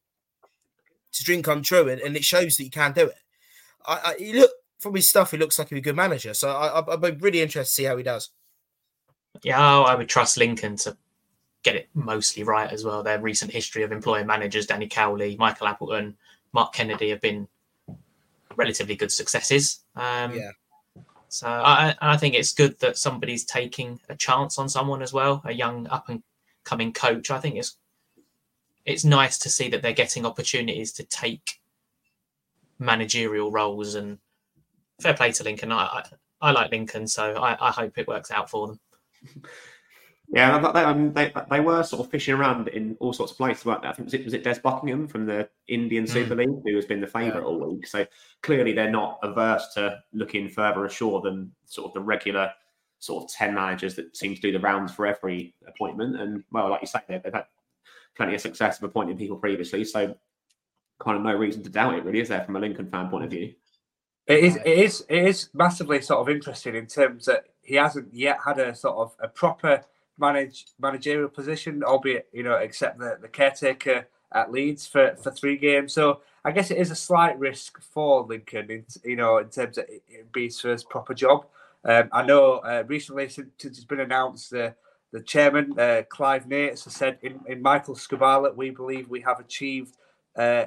to 1.13 1.25
dream 1.25 1.43
come 1.43 1.63
true, 1.63 1.89
and, 1.89 2.01
and 2.01 2.17
it 2.17 2.25
shows 2.25 2.57
that 2.57 2.65
you 2.65 2.71
can 2.71 2.93
do 2.93 3.07
it. 3.07 3.19
I, 3.87 4.15
I 4.19 4.33
look 4.33 4.51
from 4.79 4.95
his 4.95 5.09
stuff, 5.09 5.31
he 5.31 5.39
looks 5.39 5.59
like 5.59 5.71
be 5.71 5.79
a 5.79 5.81
good 5.81 5.97
manager. 5.97 6.35
So 6.35 6.51
I, 6.51 6.81
I, 6.81 6.93
I'd 6.93 7.01
be 7.01 7.11
really 7.13 7.41
interested 7.41 7.71
to 7.71 7.75
see 7.75 7.85
how 7.85 7.97
he 7.97 8.03
does. 8.03 8.31
Yeah, 9.43 9.81
I 9.81 9.95
would 9.95 10.09
trust 10.09 10.37
Lincoln 10.37 10.77
to 10.77 10.97
get 11.63 11.77
it 11.77 11.89
mostly 11.95 12.43
right 12.43 12.71
as 12.71 12.85
well. 12.85 13.03
Their 13.03 13.21
recent 13.21 13.53
history 13.53 13.83
of 13.83 13.93
employing 13.93 14.27
managers, 14.27 14.67
Danny 14.67 14.89
Cowley, 14.89 15.37
Michael 15.39 15.69
Appleton, 15.69 16.17
Mark 16.53 16.73
Kennedy, 16.73 17.11
have 17.11 17.21
been 17.21 17.49
relatively 18.57 18.97
good 18.97 19.13
successes. 19.13 19.81
Um, 19.97 20.35
Yeah. 20.35 20.51
So 21.29 21.49
I, 21.49 21.95
I 22.03 22.19
think 22.19 22.35
it's 22.35 22.53
good 22.53 22.79
that 22.81 22.99
somebody's 22.99 23.47
taking 23.47 23.99
a 24.11 24.15
chance 24.15 24.59
on 24.59 24.69
someone 24.69 25.01
as 25.01 25.15
well, 25.15 25.41
a 25.47 25.53
young 25.53 25.87
up 25.87 26.11
and 26.11 26.23
coming 26.63 26.93
coach. 26.93 27.31
I 27.31 27.39
think 27.39 27.57
it's 27.57 27.79
it's 28.85 29.05
nice 29.05 29.39
to 29.39 29.51
see 29.51 29.69
that 29.71 29.83
they're 29.83 29.93
getting 29.93 30.27
opportunities 30.27 30.93
to 30.93 31.05
take 31.05 31.61
managerial 32.79 33.51
roles 33.51 33.95
and 33.95 34.19
fair 35.01 35.15
play 35.15 35.33
to 35.33 35.45
Lincoln. 35.45 35.73
I 35.73 35.85
I, 35.85 36.03
I 36.41 36.51
like 36.51 36.71
Lincoln, 36.73 37.07
so 37.07 37.35
I, 37.35 37.69
I 37.69 37.71
hope 37.71 37.99
it 37.99 38.09
works 38.09 38.31
out 38.31 38.51
for 38.51 38.69
them. 38.69 38.81
Yeah, 40.33 40.59
they, 40.59 40.73
they, 40.73 40.81
um, 40.81 41.13
they, 41.13 41.33
they 41.51 41.61
were 41.61 41.83
sort 41.83 42.07
of 42.07 42.11
fishing 42.11 42.35
around 42.35 42.69
in 42.69 42.97
all 43.01 43.13
sorts 43.13 43.33
of 43.33 43.39
places, 43.39 43.67
weren't 43.67 43.83
they? 43.83 43.89
I 43.89 43.93
think 43.93 44.07
was 44.07 44.15
it 44.15 44.25
was 44.25 44.33
it 44.33 44.43
Des 44.43 44.61
Buckingham 44.61 45.07
from 45.07 45.27
the 45.27 45.47
Indian 45.69 46.07
Super 46.07 46.35
League 46.35 46.49
who 46.65 46.75
has 46.75 46.87
been 46.87 47.03
the 47.03 47.07
favourite 47.07 47.45
all 47.45 47.71
week. 47.71 47.87
So 47.87 48.07
clearly 48.43 48.73
they're 48.73 48.91
not 48.91 49.19
averse 49.23 49.75
to 49.75 49.99
looking 50.15 50.49
further 50.49 50.87
ashore 50.87 51.21
than 51.21 51.53
sort 51.67 51.89
of 51.89 51.93
the 51.93 52.01
regular 52.01 52.51
sort 52.99 53.25
of 53.25 53.31
ten 53.31 53.55
managers 53.55 53.95
that 53.97 54.17
seem 54.17 54.35
to 54.35 54.41
do 54.41 54.53
the 54.53 54.61
rounds 54.61 54.91
for 54.95 55.07
every 55.07 55.55
appointment. 55.67 56.19
And 56.19 56.45
well, 56.51 56.71
like 56.71 56.81
you 56.81 56.87
say, 56.87 57.01
they've 57.09 57.23
had 57.25 57.45
plenty 58.17 58.35
of 58.35 58.41
success 58.41 58.79
of 58.79 58.85
appointing 58.85 59.17
people 59.17 59.37
previously. 59.37 59.85
So 59.85 60.15
kind 61.01 61.17
of 61.17 61.23
no 61.23 61.35
reason 61.35 61.63
to 61.63 61.71
doubt 61.71 61.95
it, 61.95 62.05
really, 62.05 62.21
is 62.21 62.29
there, 62.29 62.45
from 62.45 62.57
a 62.57 62.61
Lincoln 62.61 62.91
fan 62.91 63.09
point 63.09 63.25
of 63.25 63.31
view? 63.31 63.55
It 64.27 64.45
is, 64.45 64.57
it 64.57 64.79
is, 64.79 65.05
it 65.09 65.25
is 65.25 65.49
massively 65.53 66.01
sort 66.01 66.21
of 66.21 66.29
interesting 66.29 66.77
in 66.77 66.87
terms 66.87 67.27
that 67.27 67.47
he 67.63 67.75
hasn't 67.75 68.15
yet 68.15 68.39
had 68.45 68.59
a 68.59 68.75
sort 68.75 68.97
of 68.97 69.17
a 69.19 69.29
proper 69.29 69.83
manage 70.19 70.67
managerial 70.79 71.29
position, 71.29 71.83
albeit 71.83 72.29
you 72.33 72.45
know, 72.45 72.57
except 72.57 72.99
the, 72.99 73.19
the 73.21 73.29
caretaker 73.29 74.07
at 74.33 74.53
Leeds 74.53 74.87
for, 74.87 75.17
for 75.17 75.31
three 75.33 75.57
games. 75.57 75.93
So 75.93 76.21
I 76.45 76.53
guess 76.53 76.71
it 76.71 76.79
is 76.79 76.91
a 76.91 76.97
slight 76.97 77.39
risk 77.39 77.83
for 77.83 78.23
Lincoln, 78.23 78.71
in, 78.71 78.85
you 79.05 79.17
know, 79.17 79.39
in 79.39 79.49
terms 79.49 79.79
of 79.79 79.85
it, 79.89 80.03
it 80.09 80.33
being 80.33 80.47
his 80.47 80.61
first 80.61 80.89
proper 80.89 81.15
job. 81.15 81.47
Um, 81.85 82.09
I 82.13 82.23
know 82.23 82.59
uh, 82.59 82.85
recently, 82.87 83.29
since 83.29 83.49
it's 83.59 83.85
been 83.85 84.01
announced, 84.01 84.51
the 84.51 84.75
the 85.13 85.21
chairman 85.21 85.79
uh, 85.79 86.03
Clive 86.09 86.47
Nates 86.47 86.85
has 86.85 86.95
said 86.95 87.19
in, 87.23 87.41
in 87.47 87.61
Michael 87.63 87.95
Skubala, 87.95 88.55
we 88.57 88.71
believe 88.71 89.09
we 89.09 89.21
have 89.21 89.41
achieved. 89.41 89.97
Uh, 90.35 90.65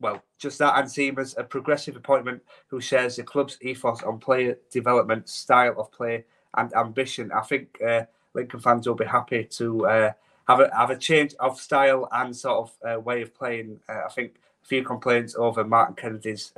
well, 0.00 0.22
just 0.38 0.58
that 0.58 0.78
and 0.78 0.90
see 0.90 1.06
him 1.08 1.18
as 1.18 1.36
a 1.38 1.44
progressive 1.44 1.96
appointment 1.96 2.42
who 2.66 2.80
shares 2.80 3.16
the 3.16 3.22
club's 3.22 3.56
ethos 3.62 4.02
on 4.02 4.18
player 4.18 4.58
development, 4.70 5.28
style 5.28 5.74
of 5.78 5.90
play, 5.92 6.24
and 6.56 6.74
ambition. 6.74 7.30
I 7.32 7.42
think 7.42 7.80
uh, 7.80 8.02
Lincoln 8.34 8.60
fans 8.60 8.86
will 8.86 8.94
be 8.94 9.06
happy 9.06 9.44
to 9.44 9.86
uh, 9.86 10.12
have 10.48 10.60
a 10.60 10.70
have 10.76 10.90
a 10.90 10.98
change 10.98 11.34
of 11.40 11.58
style 11.58 12.08
and 12.12 12.36
sort 12.36 12.68
of 12.68 12.96
uh, 12.96 13.00
way 13.00 13.22
of 13.22 13.34
playing. 13.34 13.80
Uh, 13.88 14.02
I 14.06 14.12
think 14.12 14.34
a 14.62 14.66
few 14.66 14.82
complaints 14.82 15.34
over 15.36 15.64
Martin 15.64 15.94
Kennedy's 15.94 16.52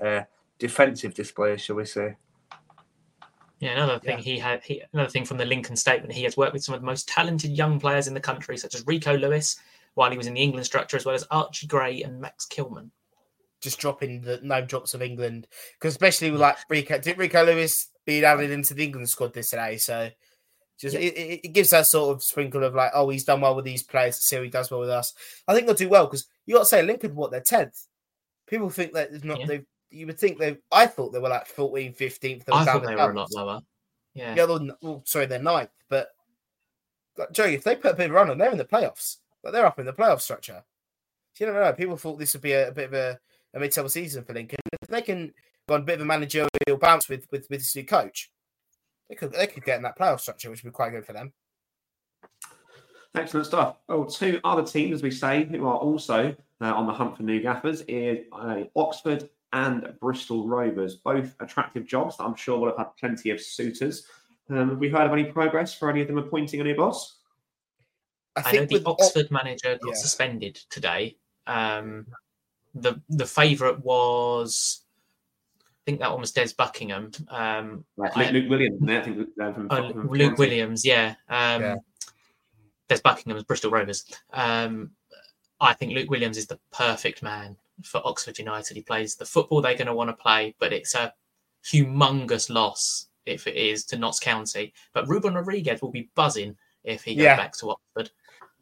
defensive 0.59 1.15
display, 1.15 1.57
shall 1.59 1.77
we 1.77 1.85
say? 1.85 2.17
Yeah, 3.61 3.73
another 3.73 3.99
thing 3.99 4.19
he 4.19 4.39
had, 4.39 4.63
he, 4.63 4.83
another 4.93 5.11
thing 5.11 5.25
from 5.25 5.37
the 5.37 5.45
Lincoln 5.45 5.75
statement, 5.75 6.13
he 6.13 6.23
has 6.23 6.37
worked 6.37 6.53
with 6.53 6.63
some 6.63 6.75
of 6.75 6.81
the 6.81 6.87
most 6.87 7.09
talented 7.09 7.51
young 7.51 7.81
players 7.81 8.07
in 8.07 8.15
the 8.15 8.21
country, 8.21 8.57
such 8.57 8.75
as 8.75 8.87
Rico 8.87 9.17
Lewis, 9.17 9.57
while 9.95 10.11
he 10.11 10.17
was 10.17 10.29
in 10.29 10.35
the 10.35 10.41
England 10.41 10.65
structure, 10.65 10.97
as 10.97 11.05
well 11.05 11.15
as 11.15 11.27
Archie 11.31 11.67
Gray 11.67 12.03
and 12.03 12.21
Max 12.21 12.47
Kilman. 12.47 12.91
Just 13.61 13.81
dropping 13.81 14.21
the 14.21 14.39
name 14.41 14.67
drops 14.67 14.95
of 14.95 15.03
England 15.03 15.49
because 15.75 15.93
especially 15.93 16.31
with 16.31 16.41
like 16.41 16.57
Rico, 16.69 16.99
did 16.99 17.19
Rico 17.19 17.45
Lewis 17.45 17.89
being 18.07 18.23
added 18.23 18.53
into 18.53 18.73
the 18.73 18.85
England 18.85 19.09
squad 19.09 19.35
this 19.35 19.51
today? 19.51 19.77
So 19.79 20.11
just 20.79 20.95
it, 20.95 21.17
it, 21.17 21.41
it 21.43 21.53
gives 21.53 21.71
that 21.71 21.87
sort 21.87 22.15
of 22.15 22.23
sprinkle 22.23 22.63
of 22.63 22.77
like, 22.77 22.93
oh, 22.95 23.09
he's 23.09 23.25
done 23.25 23.41
well 23.41 23.57
with 23.57 23.65
these 23.65 23.83
players. 23.83 24.15
Let's 24.15 24.29
see 24.29 24.37
how 24.37 24.43
he 24.43 24.49
does 24.49 24.71
well 24.71 24.79
with 24.79 24.91
us. 24.91 25.13
I 25.49 25.55
think 25.55 25.67
they'll 25.67 25.75
do 25.75 25.89
well 25.89 26.07
because 26.07 26.29
you 26.47 26.55
got 26.55 26.61
to 26.61 26.67
say 26.67 26.83
Lincoln, 26.83 27.17
what 27.17 27.33
they're 27.33 27.41
tenth. 27.41 27.85
People 28.47 28.71
think 28.71 28.93
that 28.93 29.11
it's 29.13 29.25
not. 29.25 29.41
Yeah. 29.41 29.47
They 29.47 29.65
you 29.91 30.07
would 30.07 30.19
think 30.19 30.39
they. 30.39 30.59
I 30.73 30.87
thought 30.87 31.13
they 31.13 31.19
were 31.19 31.29
like 31.29 31.47
14, 31.47 31.93
15th. 31.95 32.43
I 32.53 32.65
thought 32.65 32.85
they 32.85 32.95
were 32.95 33.11
a 33.11 33.15
lot 33.15 33.33
lower. 33.33 33.61
Yeah. 34.15 34.35
Yeah, 34.35 34.47
they're, 34.47 34.77
well, 34.83 35.03
sorry, 35.05 35.27
they're 35.27 35.39
ninth. 35.39 35.71
But 35.89 36.09
like, 37.17 37.33
Joe, 37.33 37.45
if 37.45 37.65
they 37.65 37.77
put 37.77 37.93
a 37.93 37.97
bit 37.97 38.11
of 38.11 38.17
run 38.17 38.31
on, 38.31 38.39
they're 38.39 38.51
in 38.51 38.59
the 38.59 38.65
playoffs. 38.65 39.19
But 39.43 39.53
they're 39.53 39.67
up 39.67 39.79
in 39.79 39.87
the 39.87 39.93
playoff 39.93 40.21
structure. 40.21 40.63
So 41.35 41.45
you 41.45 41.53
never 41.53 41.65
know. 41.65 41.73
People 41.73 41.97
thought 41.97 42.19
this 42.19 42.33
would 42.33 42.43
be 42.43 42.53
a, 42.53 42.69
a 42.69 42.73
bit 42.73 42.87
of 42.87 42.95
a, 42.95 43.19
a 43.55 43.61
mid-table 43.61 43.89
season 43.89 44.25
for 44.25 44.35
Lincoln. 44.35 44.59
If 44.83 44.89
they 44.89 45.03
can 45.03 45.33
go 45.69 45.75
on 45.75 45.83
a 45.83 45.85
bit 45.85 45.97
of 45.97 46.01
a 46.03 46.05
managerial 46.05 46.49
bounce 46.81 47.09
with 47.09 47.27
with, 47.31 47.47
with 47.49 47.61
this 47.61 47.77
new 47.77 47.85
coach, 47.85 48.31
they 49.09 49.15
could 49.15 49.33
they 49.33 49.47
could 49.47 49.65
get 49.65 49.77
in 49.77 49.83
that 49.83 49.99
playoff 49.99 50.21
structure, 50.21 50.51
which 50.51 50.63
would 50.65 50.71
be 50.71 50.75
quite 50.75 50.91
good 50.91 51.07
for 51.07 51.13
them. 51.13 51.33
Excellent 53.15 53.47
stuff. 53.47 53.77
Well, 53.89 54.05
two 54.05 54.41
other 54.45 54.65
teams, 54.65 54.97
as 54.97 55.03
we 55.03 55.11
say, 55.11 55.45
who 55.45 55.67
are 55.67 55.79
also 55.79 56.37
uh, 56.61 56.73
on 56.75 56.87
the 56.87 56.93
hunt 56.93 57.17
for 57.17 57.23
new 57.23 57.41
gaffers 57.41 57.83
is 57.89 58.27
uh, 58.33 58.65
Oxford 58.77 59.29
and 59.53 59.95
Bristol 60.01 60.47
Rovers. 60.47 60.97
Both 60.97 61.35
attractive 61.41 61.87
jobs 61.87 62.17
that 62.17 62.25
I'm 62.25 62.35
sure 62.37 62.59
will 62.59 62.69
have 62.69 62.79
had 62.79 62.97
plenty 62.99 63.31
of 63.31 63.41
suitors. 63.41 64.07
Um, 64.51 64.71
have 64.71 64.79
we 64.79 64.89
heard 64.89 65.07
of 65.07 65.13
any 65.13 65.25
progress 65.25 65.75
for 65.75 65.91
any 65.91 66.01
of 66.01 66.07
them 66.09 66.19
appointing 66.19 66.61
a 66.61 66.65
new 66.65 66.77
boss? 66.77 67.17
I, 68.37 68.53
know 68.53 68.67
the 68.67 68.83
Oxford 68.87 69.31
manager 69.31 69.77
got 69.83 69.89
Yeah. 69.89 69.95
suspended 69.95 70.57
today. 70.71 71.17
Um, 71.47 72.07
the 72.75 73.01
the 73.09 73.27
favourite 73.27 73.81
was, 73.85 74.83
I 75.61 75.83
think 75.87 76.01
that 76.01 76.11
one 76.13 76.21
was 76.21 76.33
Des 76.33 76.51
Buckingham. 76.57 77.11
Um, 77.29 77.85
Right, 77.97 78.13
I- 78.17 78.31
Luke, 78.31 78.45
Luke 78.45 78.51
Williams, 78.51 78.83
isn't? 78.83 78.91
I 78.91 79.03
think 79.03 79.29
uh, 79.41 79.53
from, 79.53 79.67
Oh, 79.71 79.93
from- 79.93 80.09
Luke 80.11 80.37
from- 80.37 80.39
Williams, 80.39 80.85
yeah. 80.85 81.15
Um, 81.29 81.63
Yeah. 81.63 81.75
There's 82.87 83.01
Buckingham's 83.03 83.45
Bristol 83.45 83.71
Rovers. 83.71 84.05
Um, 84.33 84.93
I 85.61 85.75
think 85.75 85.93
Luke 85.93 86.09
Williams 86.09 86.39
is 86.39 86.47
the 86.47 86.59
perfect 86.73 87.23
man 87.23 87.57
for 87.85 88.01
Oxford 88.05 88.39
United. 88.39 88.77
He 88.77 88.83
plays 88.83 89.15
the 89.15 89.25
football 89.25 89.61
they're 89.63 89.75
going 89.75 89.87
to 89.87 89.95
want 89.95 90.11
to 90.11 90.17
play, 90.17 90.55
but 90.59 90.73
it's 90.73 90.95
a 90.95 91.13
humongous 91.65 92.51
loss 92.51 93.07
if 93.27 93.47
it 93.47 93.57
is 93.57 93.85
to 93.87 93.99
Notts 93.99 94.21
County. 94.21 94.73
But 94.93 95.09
Ruben 95.09 95.35
Rodrigues 95.35 95.83
will 95.83 95.91
be 95.91 96.11
buzzing 96.15 96.57
if 96.85 97.03
he 97.05 97.15
goes 97.15 97.25
Yeah. 97.25 97.37
back 97.37 97.53
to 97.59 97.71
Oxford. 97.71 98.11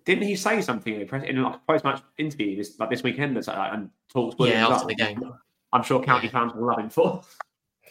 Didn't 0.04 0.24
he 0.24 0.36
say 0.36 0.60
something 0.62 0.94
in 0.94 1.02
a 1.02 1.06
press- 1.06 1.24
in 1.24 1.42
like 1.42 1.56
a 1.56 1.60
post-match 1.66 2.00
interview 2.18 2.56
this 2.56 2.78
like 2.78 2.90
this 2.90 3.02
weekend 3.02 3.36
that's, 3.36 3.48
uh, 3.48 3.70
and 3.72 3.90
talks 4.08 4.38
Williams 4.38 4.60
yeah, 4.60 4.66
up? 4.66 4.72
after 4.74 4.86
the 4.86 4.94
game. 4.94 5.32
I'm 5.72 5.82
sure 5.82 6.02
County 6.02 6.28
fans 6.28 6.52
will 6.54 6.66
love 6.66 6.78
him 6.78 6.90
for. 6.90 7.22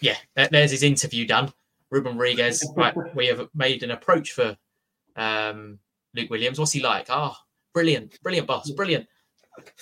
Yeah, 0.01 0.15
there's 0.35 0.71
his 0.71 0.83
interview 0.83 1.25
done. 1.25 1.53
Ruben 1.89 2.17
Rodrigues, 2.17 2.65
right, 2.75 2.95
we 3.15 3.27
have 3.27 3.47
made 3.53 3.83
an 3.83 3.91
approach 3.91 4.31
for 4.31 4.57
um, 5.15 5.79
Luke 6.13 6.29
Williams. 6.29 6.57
What's 6.59 6.71
he 6.71 6.81
like? 6.81 7.07
Ah, 7.09 7.37
brilliant, 7.73 8.21
brilliant 8.23 8.47
boss, 8.47 8.71
brilliant. 8.71 9.07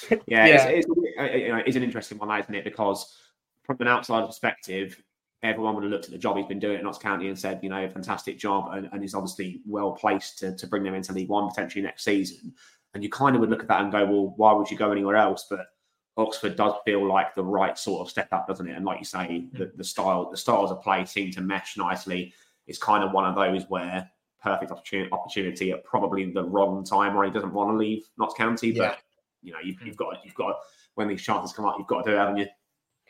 Yeah, 0.10 0.18
Yeah. 0.28 0.46
It's, 0.68 0.88
it's, 0.88 1.00
you 1.18 1.50
know, 1.50 1.62
it's 1.66 1.76
an 1.76 1.84
interesting 1.84 2.18
one, 2.18 2.40
isn't 2.40 2.56
it? 2.56 2.64
Because 2.64 3.16
from 3.64 3.78
an 3.80 3.88
outside 3.88 4.26
perspective, 4.26 5.02
everyone 5.42 5.76
would 5.76 5.84
have 5.84 5.92
looked 5.92 6.06
at 6.06 6.12
the 6.12 6.18
job 6.18 6.38
he's 6.38 6.46
been 6.46 6.60
doing 6.60 6.78
at 6.78 6.84
Notts 6.84 6.98
County 6.98 7.28
and 7.28 7.38
said, 7.38 7.60
you 7.62 7.70
know, 7.70 7.88
fantastic 7.90 8.38
job, 8.38 8.74
and, 8.74 8.90
and 8.92 9.02
he's 9.02 9.14
obviously 9.14 9.62
well 9.66 9.92
placed 9.92 10.40
to, 10.40 10.56
to 10.56 10.68
bring 10.68 10.84
them 10.84 10.96
into 10.96 11.14
League 11.14 11.30
One 11.30 11.50
potentially 11.50 11.84
next 11.84 12.04
season. 12.04 12.54
And 12.94 13.04
you 13.04 13.10
kind 13.10 13.36
of 13.36 13.42
would 13.42 13.50
look 13.50 13.62
at 13.62 13.68
that 13.70 13.82
and 13.82 13.92
go, 13.92 14.06
well, 14.06 14.34
why 14.38 14.54
would 14.54 14.70
you 14.70 14.78
go 14.78 14.92
anywhere 14.92 15.16
else? 15.16 15.48
But 15.50 15.68
Oxford 16.16 16.56
does 16.56 16.74
feel 16.86 17.08
like 17.08 17.34
the 17.34 17.44
right 17.44 17.78
sort 17.78 18.02
of 18.02 18.10
step 18.10 18.28
up, 18.32 18.48
doesn't 18.48 18.68
it? 18.68 18.76
And 18.76 18.86
like 18.86 19.00
you 19.00 19.06
say, 19.06 19.48
the, 19.54 19.72
the 19.76 19.84
style, 19.84 20.30
the 20.30 20.38
styles 20.38 20.72
of 20.72 20.82
play 20.82 21.04
seem 21.06 21.32
to 21.32 21.42
mesh 21.42 21.76
nicely. 21.76 22.34
It's 22.68 22.78
kind 22.78 23.04
of 23.04 23.12
one 23.12 23.26
of 23.26 23.36
those 23.36 23.68
where 23.68 24.10
perfect 24.42 24.72
opportunity, 24.72 25.12
opportunity 25.12 25.72
at 25.72 25.84
probably 25.84 26.32
the 26.32 26.44
wrong 26.44 26.84
time 26.84 27.16
where 27.16 27.26
he 27.26 27.32
doesn't 27.32 27.54
want 27.54 27.72
to 27.72 27.78
leave 27.78 28.06
Notts 28.18 28.36
County, 28.36 28.72
but 28.72 28.78
Yeah. 28.78 28.96
you 29.42 29.54
know, 29.54 29.60
you've, 29.64 29.78
mm. 29.78 29.88
you've 29.88 29.98
got 29.98 30.18
you've 30.24 30.36
got 30.36 30.60
when 30.96 31.08
these 31.08 31.22
chances 31.22 31.56
come 31.56 31.66
up, 31.66 31.76
you've 31.78 31.88
got 31.88 32.04
to 32.04 32.12
do 32.12 32.16
it, 32.16 32.20
haven't 32.20 32.38
you? 32.38 32.48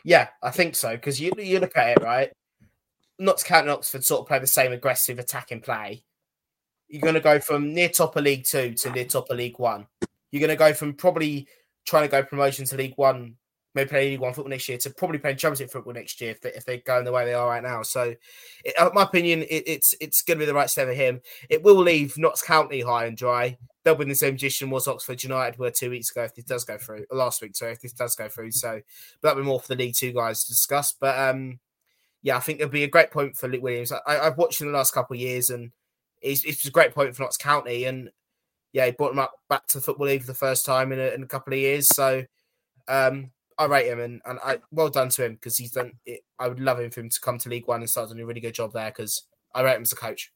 Yeah, 0.03 0.27
I 0.41 0.51
think 0.51 0.75
so 0.75 0.91
because 0.91 1.19
you 1.19 1.31
you 1.37 1.59
look 1.59 1.77
at 1.77 1.97
it 1.97 2.03
right. 2.03 2.31
Notts 3.19 3.43
County 3.43 3.69
and 3.69 3.71
Oxford 3.71 4.03
sort 4.03 4.21
of 4.21 4.27
play 4.27 4.39
the 4.39 4.47
same 4.47 4.73
aggressive 4.73 5.19
attacking 5.19 5.61
play. 5.61 6.03
You're 6.89 7.01
going 7.01 7.13
to 7.13 7.21
go 7.21 7.39
from 7.39 7.73
near 7.73 7.89
top 7.89 8.15
of 8.15 8.23
League 8.23 8.45
Two 8.45 8.73
to 8.73 8.91
near 8.91 9.05
top 9.05 9.29
of 9.29 9.37
League 9.37 9.59
One. 9.59 9.87
You're 10.31 10.41
going 10.41 10.49
to 10.49 10.55
go 10.55 10.73
from 10.73 10.93
probably 10.93 11.47
trying 11.85 12.03
to 12.03 12.11
go 12.11 12.23
promotion 12.23 12.65
to 12.65 12.75
League 12.75 12.95
One, 12.97 13.35
maybe 13.75 13.89
play 13.89 14.09
League 14.11 14.19
One 14.19 14.33
football 14.33 14.49
next 14.49 14.67
year, 14.67 14.77
to 14.79 14.89
probably 14.89 15.19
playing 15.19 15.37
Championship 15.37 15.71
football 15.71 15.93
next 15.93 16.19
year 16.19 16.31
if, 16.31 16.41
they, 16.41 16.51
if 16.53 16.65
they're 16.65 16.77
going 16.77 17.05
the 17.05 17.11
way 17.11 17.25
they 17.25 17.33
are 17.33 17.47
right 17.47 17.63
now. 17.63 17.81
So, 17.83 18.13
my 18.93 19.03
opinion, 19.03 19.43
it, 19.43 19.63
it's 19.67 19.95
it's 20.01 20.21
going 20.21 20.37
to 20.37 20.41
be 20.41 20.47
the 20.47 20.53
right 20.53 20.69
step 20.69 20.87
for 20.87 20.93
him. 20.93 21.21
It 21.49 21.63
will 21.63 21.75
leave 21.75 22.17
Notts 22.17 22.41
County 22.41 22.81
high 22.81 23.05
and 23.05 23.15
dry. 23.15 23.57
They'll 23.83 23.95
be 23.95 24.03
in 24.03 24.09
the 24.09 24.15
same 24.15 24.35
position 24.35 24.69
was 24.69 24.87
Oxford 24.87 25.21
United 25.23 25.59
were 25.59 25.71
two 25.71 25.89
weeks 25.89 26.11
ago 26.11 26.23
if 26.23 26.35
this 26.35 26.45
does 26.45 26.63
go 26.63 26.77
through, 26.77 27.05
last 27.11 27.41
week, 27.41 27.55
sorry, 27.55 27.73
if 27.73 27.81
this 27.81 27.91
does 27.91 28.15
go 28.15 28.29
through. 28.29 28.51
So, 28.51 28.81
but 29.21 29.29
that'll 29.29 29.43
be 29.43 29.47
more 29.47 29.59
for 29.59 29.67
the 29.67 29.75
League 29.75 29.95
Two 29.95 30.13
guys 30.13 30.43
to 30.43 30.51
discuss. 30.51 30.93
But 30.93 31.17
um, 31.19 31.59
yeah, 32.21 32.37
I 32.37 32.39
think 32.39 32.59
it'll 32.59 32.71
be 32.71 32.85
a 32.85 32.89
great 32.89 33.11
point 33.11 33.35
for 33.35 33.49
Luke 33.49 33.61
Williams. 33.61 33.91
I, 33.91 33.99
I've 34.07 34.37
watched 34.37 34.61
him 34.61 34.67
the 34.67 34.77
last 34.77 34.93
couple 34.93 35.15
of 35.15 35.19
years, 35.19 35.49
and 35.49 35.71
it's, 36.21 36.45
it's 36.45 36.65
a 36.65 36.71
great 36.71 36.95
point 36.95 37.13
for 37.13 37.23
Notts 37.23 37.37
County. 37.37 37.83
And 37.83 38.09
yeah, 38.71 38.85
he 38.85 38.91
brought 38.91 39.11
him 39.11 39.19
up 39.19 39.33
back 39.49 39.67
to 39.67 39.77
the 39.77 39.83
Football 39.83 40.07
League 40.07 40.21
for 40.21 40.27
the 40.27 40.33
first 40.33 40.65
time 40.65 40.93
in 40.93 40.99
a, 40.99 41.07
in 41.09 41.21
a 41.21 41.27
couple 41.27 41.53
of 41.53 41.59
years. 41.59 41.87
So 41.93 42.23
um, 42.87 43.31
I 43.57 43.65
rate 43.65 43.87
him, 43.87 43.99
and, 43.99 44.21
and 44.25 44.39
I 44.43 44.59
well 44.71 44.89
done 44.89 45.09
to 45.09 45.25
him 45.25 45.33
because 45.33 45.57
he's 45.57 45.71
done. 45.71 45.91
It, 46.05 46.21
I 46.39 46.47
would 46.47 46.61
love 46.61 46.79
him 46.79 46.89
for 46.89 47.01
him 47.01 47.09
to 47.09 47.19
come 47.19 47.37
to 47.39 47.49
League 47.49 47.67
One 47.67 47.81
and 47.81 47.89
start 47.89 48.09
doing 48.09 48.21
a 48.21 48.25
really 48.25 48.41
good 48.41 48.53
job 48.53 48.71
there 48.71 48.89
because 48.89 49.23
I 49.53 49.61
rate 49.61 49.75
him 49.75 49.81
as 49.81 49.91
a 49.91 49.97
coach. 49.97 50.31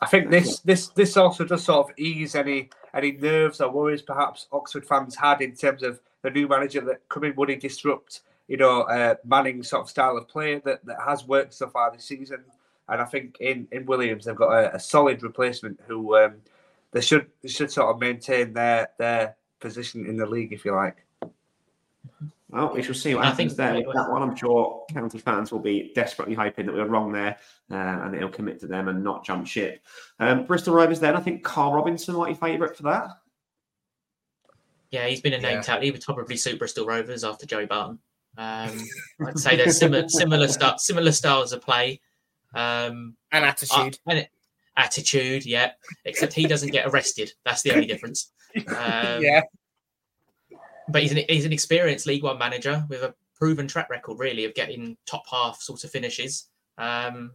I 0.00 0.06
think 0.06 0.30
this 0.30 0.60
this 0.60 0.88
this 0.88 1.16
also 1.16 1.44
does 1.44 1.64
sort 1.64 1.88
of 1.88 1.98
ease 1.98 2.34
any 2.34 2.70
any 2.94 3.12
nerves 3.12 3.60
or 3.60 3.70
worries 3.70 4.02
perhaps 4.02 4.46
Oxford 4.52 4.86
fans 4.86 5.16
had 5.16 5.40
in 5.40 5.54
terms 5.54 5.82
of 5.82 6.00
the 6.22 6.30
new 6.30 6.48
manager 6.48 6.80
that 6.82 7.08
coming 7.08 7.34
would 7.36 7.48
he 7.48 7.56
disrupt 7.56 8.20
you 8.48 8.56
know 8.56 8.82
uh, 8.82 9.14
Manning's 9.24 9.68
sort 9.68 9.82
of 9.82 9.90
style 9.90 10.16
of 10.16 10.28
play 10.28 10.58
that, 10.64 10.84
that 10.84 10.98
has 11.04 11.26
worked 11.26 11.54
so 11.54 11.68
far 11.68 11.90
this 11.92 12.04
season. 12.04 12.44
And 12.88 13.00
I 13.00 13.04
think 13.04 13.38
in, 13.40 13.66
in 13.72 13.84
Williams 13.86 14.24
they've 14.24 14.36
got 14.36 14.52
a, 14.52 14.76
a 14.76 14.80
solid 14.80 15.22
replacement 15.22 15.80
who 15.86 16.16
um, 16.16 16.36
they 16.92 17.00
should 17.00 17.26
should 17.46 17.70
sort 17.70 17.94
of 17.94 18.00
maintain 18.00 18.52
their 18.52 18.88
their 18.98 19.36
position 19.60 20.06
in 20.06 20.16
the 20.16 20.26
league 20.26 20.52
if 20.52 20.64
you 20.64 20.72
like. 20.72 21.04
Well, 22.48 22.72
we 22.74 22.82
shall 22.82 22.94
see 22.94 23.14
what 23.14 23.24
I 23.24 23.30
happens 23.30 23.54
think- 23.54 23.56
there 23.56 23.74
with 23.74 23.96
that 23.96 24.08
one. 24.10 24.22
I'm 24.22 24.36
sure 24.36 24.84
County 24.92 25.18
fans 25.18 25.50
will 25.50 25.58
be 25.58 25.90
desperately 25.94 26.34
hoping 26.34 26.66
that 26.66 26.72
we 26.72 26.78
were 26.80 26.86
wrong 26.86 27.10
there 27.12 27.38
uh, 27.72 27.74
and 27.74 28.14
that 28.14 28.18
he'll 28.18 28.28
commit 28.28 28.60
to 28.60 28.66
them 28.68 28.86
and 28.88 29.02
not 29.02 29.24
jump 29.24 29.46
ship. 29.46 29.82
Um, 30.20 30.44
Bristol 30.46 30.74
Rovers, 30.74 31.00
then, 31.00 31.16
I 31.16 31.20
think 31.20 31.42
Karl 31.42 31.72
Robinson 31.74 32.14
might 32.14 32.28
be 32.28 32.34
favourite 32.34 32.76
for 32.76 32.84
that. 32.84 33.08
Yeah, 34.90 35.06
he's 35.08 35.20
been 35.20 35.32
a 35.32 35.38
name 35.40 35.56
Yeah. 35.56 35.62
tag. 35.62 35.82
He 35.82 35.90
would 35.90 36.02
probably 36.02 36.36
suit 36.36 36.58
Bristol 36.58 36.86
Rovers 36.86 37.24
after 37.24 37.46
Joey 37.46 37.66
Barton. 37.66 37.98
Um, 38.38 38.78
I'd 39.26 39.38
say 39.38 39.56
they're 39.56 39.70
similar, 39.72 40.08
similar, 40.08 40.46
sta- 40.48 40.76
similar 40.76 41.10
styles 41.12 41.52
of 41.52 41.62
play. 41.62 42.00
Um, 42.54 43.16
And 43.32 43.44
uh, 43.44 43.48
attitude. 43.48 43.98
and 44.06 44.18
it- 44.20 44.30
attitude, 44.76 45.44
yeah. 45.44 45.72
Except 46.04 46.32
he 46.32 46.46
doesn't 46.46 46.70
get 46.70 46.86
arrested. 46.86 47.32
That's 47.44 47.62
the 47.62 47.72
only 47.72 47.86
difference. 47.86 48.30
Um, 48.56 49.20
yeah, 49.22 49.42
but 50.88 51.02
he's 51.02 51.12
an, 51.12 51.22
he's 51.28 51.44
an 51.44 51.52
experienced 51.52 52.06
League 52.06 52.22
One 52.22 52.38
manager 52.38 52.84
with 52.88 53.02
a 53.02 53.14
proven 53.34 53.66
track 53.68 53.90
record, 53.90 54.18
really, 54.18 54.44
of 54.44 54.54
getting 54.54 54.96
top 55.06 55.24
half 55.30 55.60
sort 55.60 55.84
of 55.84 55.90
finishes. 55.90 56.48
Um, 56.78 57.32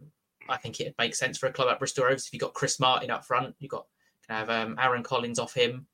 I 0.48 0.56
think 0.56 0.80
it 0.80 0.94
makes 0.98 1.18
sense 1.18 1.38
for 1.38 1.46
a 1.46 1.52
club 1.52 1.68
like 1.68 1.78
Bristol 1.78 2.04
Rovers 2.04 2.26
if 2.26 2.32
you've 2.32 2.40
got 2.40 2.54
Chris 2.54 2.80
Martin 2.80 3.10
up 3.10 3.24
front. 3.24 3.54
You've 3.58 3.70
got 3.70 3.86
can 4.26 4.36
have 4.36 4.50
um, 4.50 4.78
Aaron 4.80 5.02
Collins 5.02 5.38
off 5.38 5.54
him, 5.54 5.86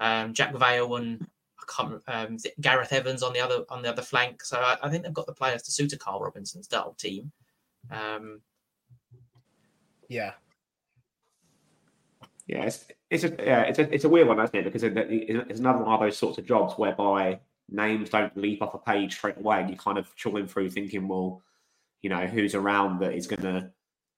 um, 0.00 0.34
Jack 0.34 0.54
Vale 0.54 0.96
and 0.96 1.26
I 1.60 1.72
can't, 1.76 2.02
um, 2.08 2.36
Gareth 2.60 2.92
Evans 2.92 3.22
on 3.22 3.32
the 3.32 3.40
other 3.40 3.64
on 3.68 3.82
the 3.82 3.88
other 3.88 4.02
flank. 4.02 4.42
So 4.42 4.58
I, 4.58 4.76
I 4.82 4.88
think 4.88 5.04
they've 5.04 5.12
got 5.12 5.26
the 5.26 5.32
players 5.32 5.62
to 5.62 5.72
suit 5.72 5.92
a 5.92 5.98
Karl 5.98 6.20
Robinson's 6.20 6.66
style 6.66 6.94
team. 6.98 7.32
Um, 7.90 8.40
yeah. 10.08 10.32
Yeah, 12.46 12.70
it's 13.10 13.24
it's 13.24 13.40
a 13.40 13.44
yeah, 13.44 13.62
it's 13.62 13.78
a 13.78 13.94
it's 13.94 14.04
a 14.04 14.08
weird 14.08 14.28
one, 14.28 14.38
isn't 14.40 14.54
it? 14.54 14.64
Because 14.64 14.82
it- 14.82 14.96
it- 14.96 15.46
it's 15.50 15.60
another 15.60 15.84
one 15.84 15.94
of 15.94 16.00
those 16.00 16.18
sorts 16.18 16.38
of 16.38 16.46
jobs 16.46 16.74
whereby 16.74 17.40
names 17.70 18.10
don't 18.10 18.36
leap 18.36 18.62
off 18.62 18.74
a 18.74 18.78
page 18.78 19.14
straight 19.16 19.36
away, 19.38 19.60
and 19.60 19.70
you 19.70 19.76
kind 19.76 19.98
of 19.98 20.14
trawling 20.16 20.46
through 20.46 20.70
thinking, 20.70 21.06
well, 21.08 21.42
you 22.02 22.10
know, 22.10 22.26
who's 22.26 22.54
around 22.54 23.00
that 23.00 23.14
is 23.14 23.26
going 23.26 23.42
to 23.42 23.70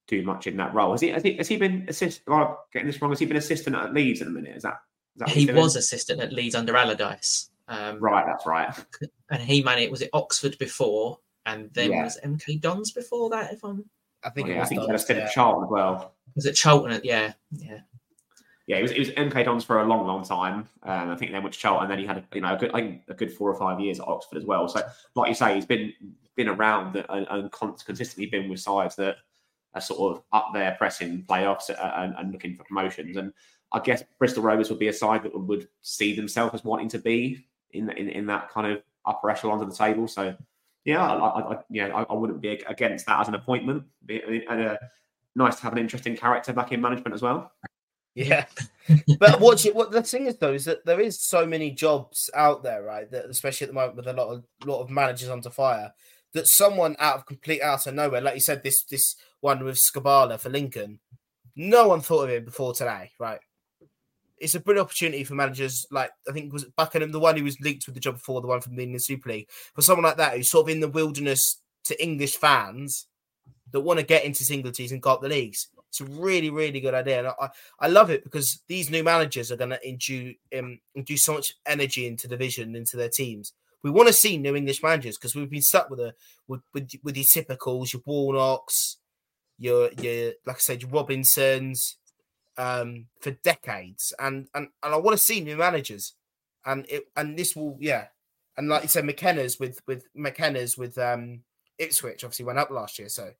do 0.07 0.23
much 0.23 0.47
in 0.47 0.57
that 0.57 0.75
role? 0.75 0.93
Has 0.93 1.01
he 1.01 1.09
has 1.09 1.23
he, 1.23 1.37
has 1.37 1.49
he 1.49 1.57
been 1.57 1.85
assist? 1.89 2.23
Am 2.27 2.35
I 2.35 2.55
getting 2.73 2.87
this 2.87 3.01
wrong? 3.01 3.11
Has 3.11 3.19
he 3.21 3.27
been 3.27 3.37
assistant 3.37 3.77
at 3.77 3.95
Leeds 3.95 4.21
in 4.21 4.29
a 4.29 4.31
minute? 4.31 4.57
Is 4.57 4.63
that, 4.65 4.81
is 5.17 5.21
that 5.21 5.29
he 5.31 5.41
he's 5.41 5.47
doing? 5.49 5.59
was 5.59 5.77
assistant 5.77 6.21
at 6.21 6.33
Leeds 6.33 6.55
under 6.55 6.77
Allardyce. 6.77 7.51
Um, 7.69 8.01
right. 8.01 8.25
That's 8.27 8.47
right. 8.47 8.75
and 9.31 9.41
he 9.43 9.63
managed 9.63 9.91
was 9.93 10.03
it 10.03 10.11
Oxford 10.13 10.59
before, 10.59 11.19
and 11.47 11.71
then 11.73 11.93
Yeah. 11.93 12.05
was 12.05 12.19
MK 12.25 12.61
Dons 12.61 12.91
before 12.91 13.31
that. 13.31 13.53
If 13.53 13.65
I'm 13.65 13.85
I 14.25 14.31
think 14.31 14.49
yeah, 14.49 14.55
it 14.55 14.57
I 14.57 14.61
was 14.61 14.69
think 14.69 14.81
he 14.83 14.87
had 14.87 14.91
a 14.91 14.93
Dons, 14.95 15.05
stint 15.05 15.19
yeah. 15.21 15.25
at 15.27 15.33
Charlton 15.33 15.65
as 15.65 15.71
well. 15.71 16.15
was 16.35 16.47
it 16.47 16.53
Charlton? 16.55 16.91
At, 16.93 17.05
yeah, 17.05 17.33
yeah. 17.53 17.81
Yeah, 18.71 18.77
it 18.77 18.83
was, 18.83 18.93
it 18.93 18.99
was 19.01 19.11
MK 19.11 19.45
Dons 19.47 19.65
for 19.65 19.81
a 19.81 19.85
long, 19.85 20.07
long 20.07 20.23
time. 20.23 20.69
Um, 20.85 21.11
I 21.11 21.17
think 21.17 21.33
then 21.33 21.43
went 21.43 21.55
to 21.55 21.59
Charlton, 21.59 21.83
and 21.83 21.91
then 21.91 21.99
he 21.99 22.07
had 22.07 22.19
a, 22.19 22.25
you 22.33 22.41
know 22.41 22.55
a 22.55 22.57
good, 22.57 22.71
a 23.09 23.15
good 23.15 23.33
four 23.33 23.51
or 23.51 23.59
five 23.59 23.81
years 23.81 23.99
at 23.99 24.07
Oxford 24.07 24.39
as 24.39 24.45
well. 24.45 24.69
So, 24.69 24.81
like 25.17 25.29
you 25.29 25.35
say, 25.35 25.57
he's 25.57 25.67
been 25.67 25.93
been 26.37 26.49
around 26.49 26.95
and, 26.95 27.27
and 27.29 27.51
consistently 27.51 28.27
been 28.27 28.49
with 28.49 28.61
sides 28.61 28.95
that 28.95 29.17
are 29.75 29.81
sort 29.81 30.15
of 30.15 30.23
up 30.33 30.51
there 30.55 30.77
pressing 30.79 31.25
playoffs 31.25 31.69
and, 31.69 32.15
and 32.17 32.31
looking 32.31 32.55
for 32.55 32.63
promotions. 32.63 33.17
And 33.17 33.33
I 33.73 33.81
guess 33.81 34.05
Bristol 34.21 34.45
Rovers 34.45 34.71
would 34.71 34.79
be 34.79 34.87
a 34.87 34.93
side 34.93 35.25
that 35.25 35.37
would 35.37 35.67
see 35.83 36.15
themselves 36.15 36.55
as 36.55 36.63
wanting 36.63 36.91
to 36.91 37.01
be 37.01 37.45
in 37.73 37.91
in, 37.91 38.09
in 38.09 38.27
that 38.27 38.51
kind 38.51 38.71
of 38.71 38.85
upper 39.05 39.31
echelon 39.31 39.61
of 39.61 39.69
the 39.69 39.77
table. 39.77 40.07
So, 40.07 40.37
yeah, 40.85 41.05
I, 41.05 41.17
I, 41.17 41.55
I 41.55 41.59
yeah, 41.71 41.89
I, 41.89 42.03
I 42.05 42.13
wouldn't 42.13 42.41
be 42.41 42.51
against 42.51 43.07
that 43.07 43.19
as 43.19 43.27
an 43.27 43.35
appointment. 43.35 43.83
And 44.09 44.63
uh, 44.63 44.77
nice 45.35 45.57
to 45.57 45.63
have 45.63 45.73
an 45.73 45.81
interesting 45.81 46.17
character 46.17 46.53
back 46.53 46.71
in 46.71 46.81
management 46.81 47.17
as 47.17 47.23
well. 47.23 47.51
Yeah, 48.15 48.47
but 49.19 49.41
what 49.41 49.65
you, 49.65 49.73
what 49.73 49.93
the 49.93 50.03
thing 50.03 50.27
is 50.27 50.37
though 50.37 50.53
is 50.53 50.65
that 50.65 50.85
there 50.85 51.01
is 51.01 51.21
so 51.21 51.47
many 51.47 51.71
jobs 51.71 52.29
out 52.35 52.63
there, 52.63 52.83
right? 52.83 53.11
That 53.11 53.27
especially 53.27 53.67
at 53.67 53.69
the 53.69 53.75
moment 53.75 53.97
with 53.97 54.09
a 54.09 54.13
lot 54.13 54.29
of 54.29 54.45
lot 54.65 54.81
of 54.81 54.91
managers 54.91 55.29
under 55.29 55.51
fire, 55.51 55.93
that 56.33 56.49
someone 56.49 56.97
out 56.99 57.17
of 57.17 57.27
complete 57.27 57.63
out 57.63 57.87
of 57.87 57.95
nowhere, 57.95 58.21
like 58.21 58.35
you 58.35 58.41
said, 58.41 58.63
this 58.63 58.83
this 58.85 59.15
one 59.41 59.65
with 59.65 59.77
Skubala 59.77 60.41
for 60.41 60.49
Lincoln, 60.49 60.99
no 61.55 61.89
one 61.89 62.01
thought 62.01 62.25
of 62.25 62.31
him 62.31 62.45
before 62.45 62.75
today, 62.75 63.11
right? 63.19 63.41
It's 64.39 64.55
a 64.55 64.61
brilliant 64.61 64.87
opportunity 64.87 65.23
for 65.23 65.35
managers 65.35 65.87
like 65.91 66.11
I 66.29 66.33
think 66.33 66.53
was 66.53 66.65
it 66.65 66.75
Buckingham, 66.75 67.13
the 67.13 67.21
one 67.21 67.37
who 67.37 67.45
was 67.45 67.61
linked 67.61 67.87
with 67.87 67.95
the 67.95 68.01
job 68.01 68.15
before, 68.15 68.41
the 68.41 68.49
one 68.49 68.61
from 68.61 68.75
the 68.75 68.83
Indian 68.83 69.01
Super 69.01 69.31
League, 69.31 69.49
for 69.75 69.83
someone 69.83 70.05
like 70.05 70.17
that 70.17 70.37
who's 70.37 70.51
sort 70.51 70.67
of 70.67 70.71
in 70.71 70.81
the 70.81 70.89
wilderness 70.89 71.61
to 71.85 72.03
English 72.03 72.37
fans 72.37 73.07
that 73.73 73.81
want 73.81 74.01
to 74.01 74.07
get 74.07 74.25
into 74.25 74.43
single 74.45 74.73
teams 74.73 74.91
and 74.93 75.03
go 75.03 75.13
up 75.13 75.23
the 75.23 75.29
leagues. 75.29 75.69
It's 75.91 76.01
a 76.01 76.05
really, 76.05 76.51
really 76.51 76.81
good 76.81 76.95
idea. 76.95 77.19
And 77.19 77.29
I, 77.29 77.51
I 77.81 77.89
love 77.89 78.11
it 78.11 78.23
because 78.23 78.63
these 78.69 78.91
new 78.91 79.03
managers 79.03 79.51
are 79.51 79.57
going 79.57 79.71
to 79.71 79.89
induce, 79.89 80.37
um, 80.57 80.79
induce 80.95 81.25
so 81.25 81.35
much 81.35 81.55
energy 81.67 82.07
into 82.07 82.29
the 82.29 82.37
vision, 82.37 82.77
into 82.77 82.97
their 82.97 83.09
teams. 83.09 83.53
We 83.83 83.91
want 83.91 84.07
to 84.07 84.15
see 84.15 84.37
new 84.37 84.55
English 84.55 84.83
managers 84.83 85.17
because 85.19 85.35
we've 85.35 85.51
been 85.51 85.63
stuck 85.63 85.91
with 85.91 86.01
a 86.01 86.15
with 86.47 86.61
with, 86.75 86.91
with 87.03 87.17
your 87.17 87.25
typicals, 87.25 87.93
your 87.93 88.03
Warnocks, 88.03 88.97
your 89.59 89.91
your 90.01 90.33
like 90.47 90.57
I 90.57 90.61
said, 90.61 90.83
your 90.83 90.91
Robinsons, 90.91 91.97
um, 92.57 93.07
for 93.21 93.31
decades. 93.31 94.13
And 94.19 94.49
and 94.55 94.69
and 94.83 94.95
I 94.95 94.97
want 94.97 95.17
to 95.17 95.23
see 95.23 95.41
new 95.41 95.57
managers, 95.57 96.15
and 96.65 96.87
it 96.89 97.05
and 97.17 97.39
this 97.39 97.57
will 97.57 97.79
yeah, 97.81 98.09
and 98.57 98.69
like 98.69 98.83
you 98.83 98.89
said, 98.89 99.05
McKenna's 99.05 99.59
with 99.59 99.81
with 99.87 100.05
McKenna's 100.15 100.77
with 100.77 100.99
um 100.99 101.41
Ipswich 101.79 102.23
obviously 102.23 102.45
went 102.45 102.59
up 102.59 102.71
last 102.71 102.99
year, 102.99 103.09
so 103.09 103.33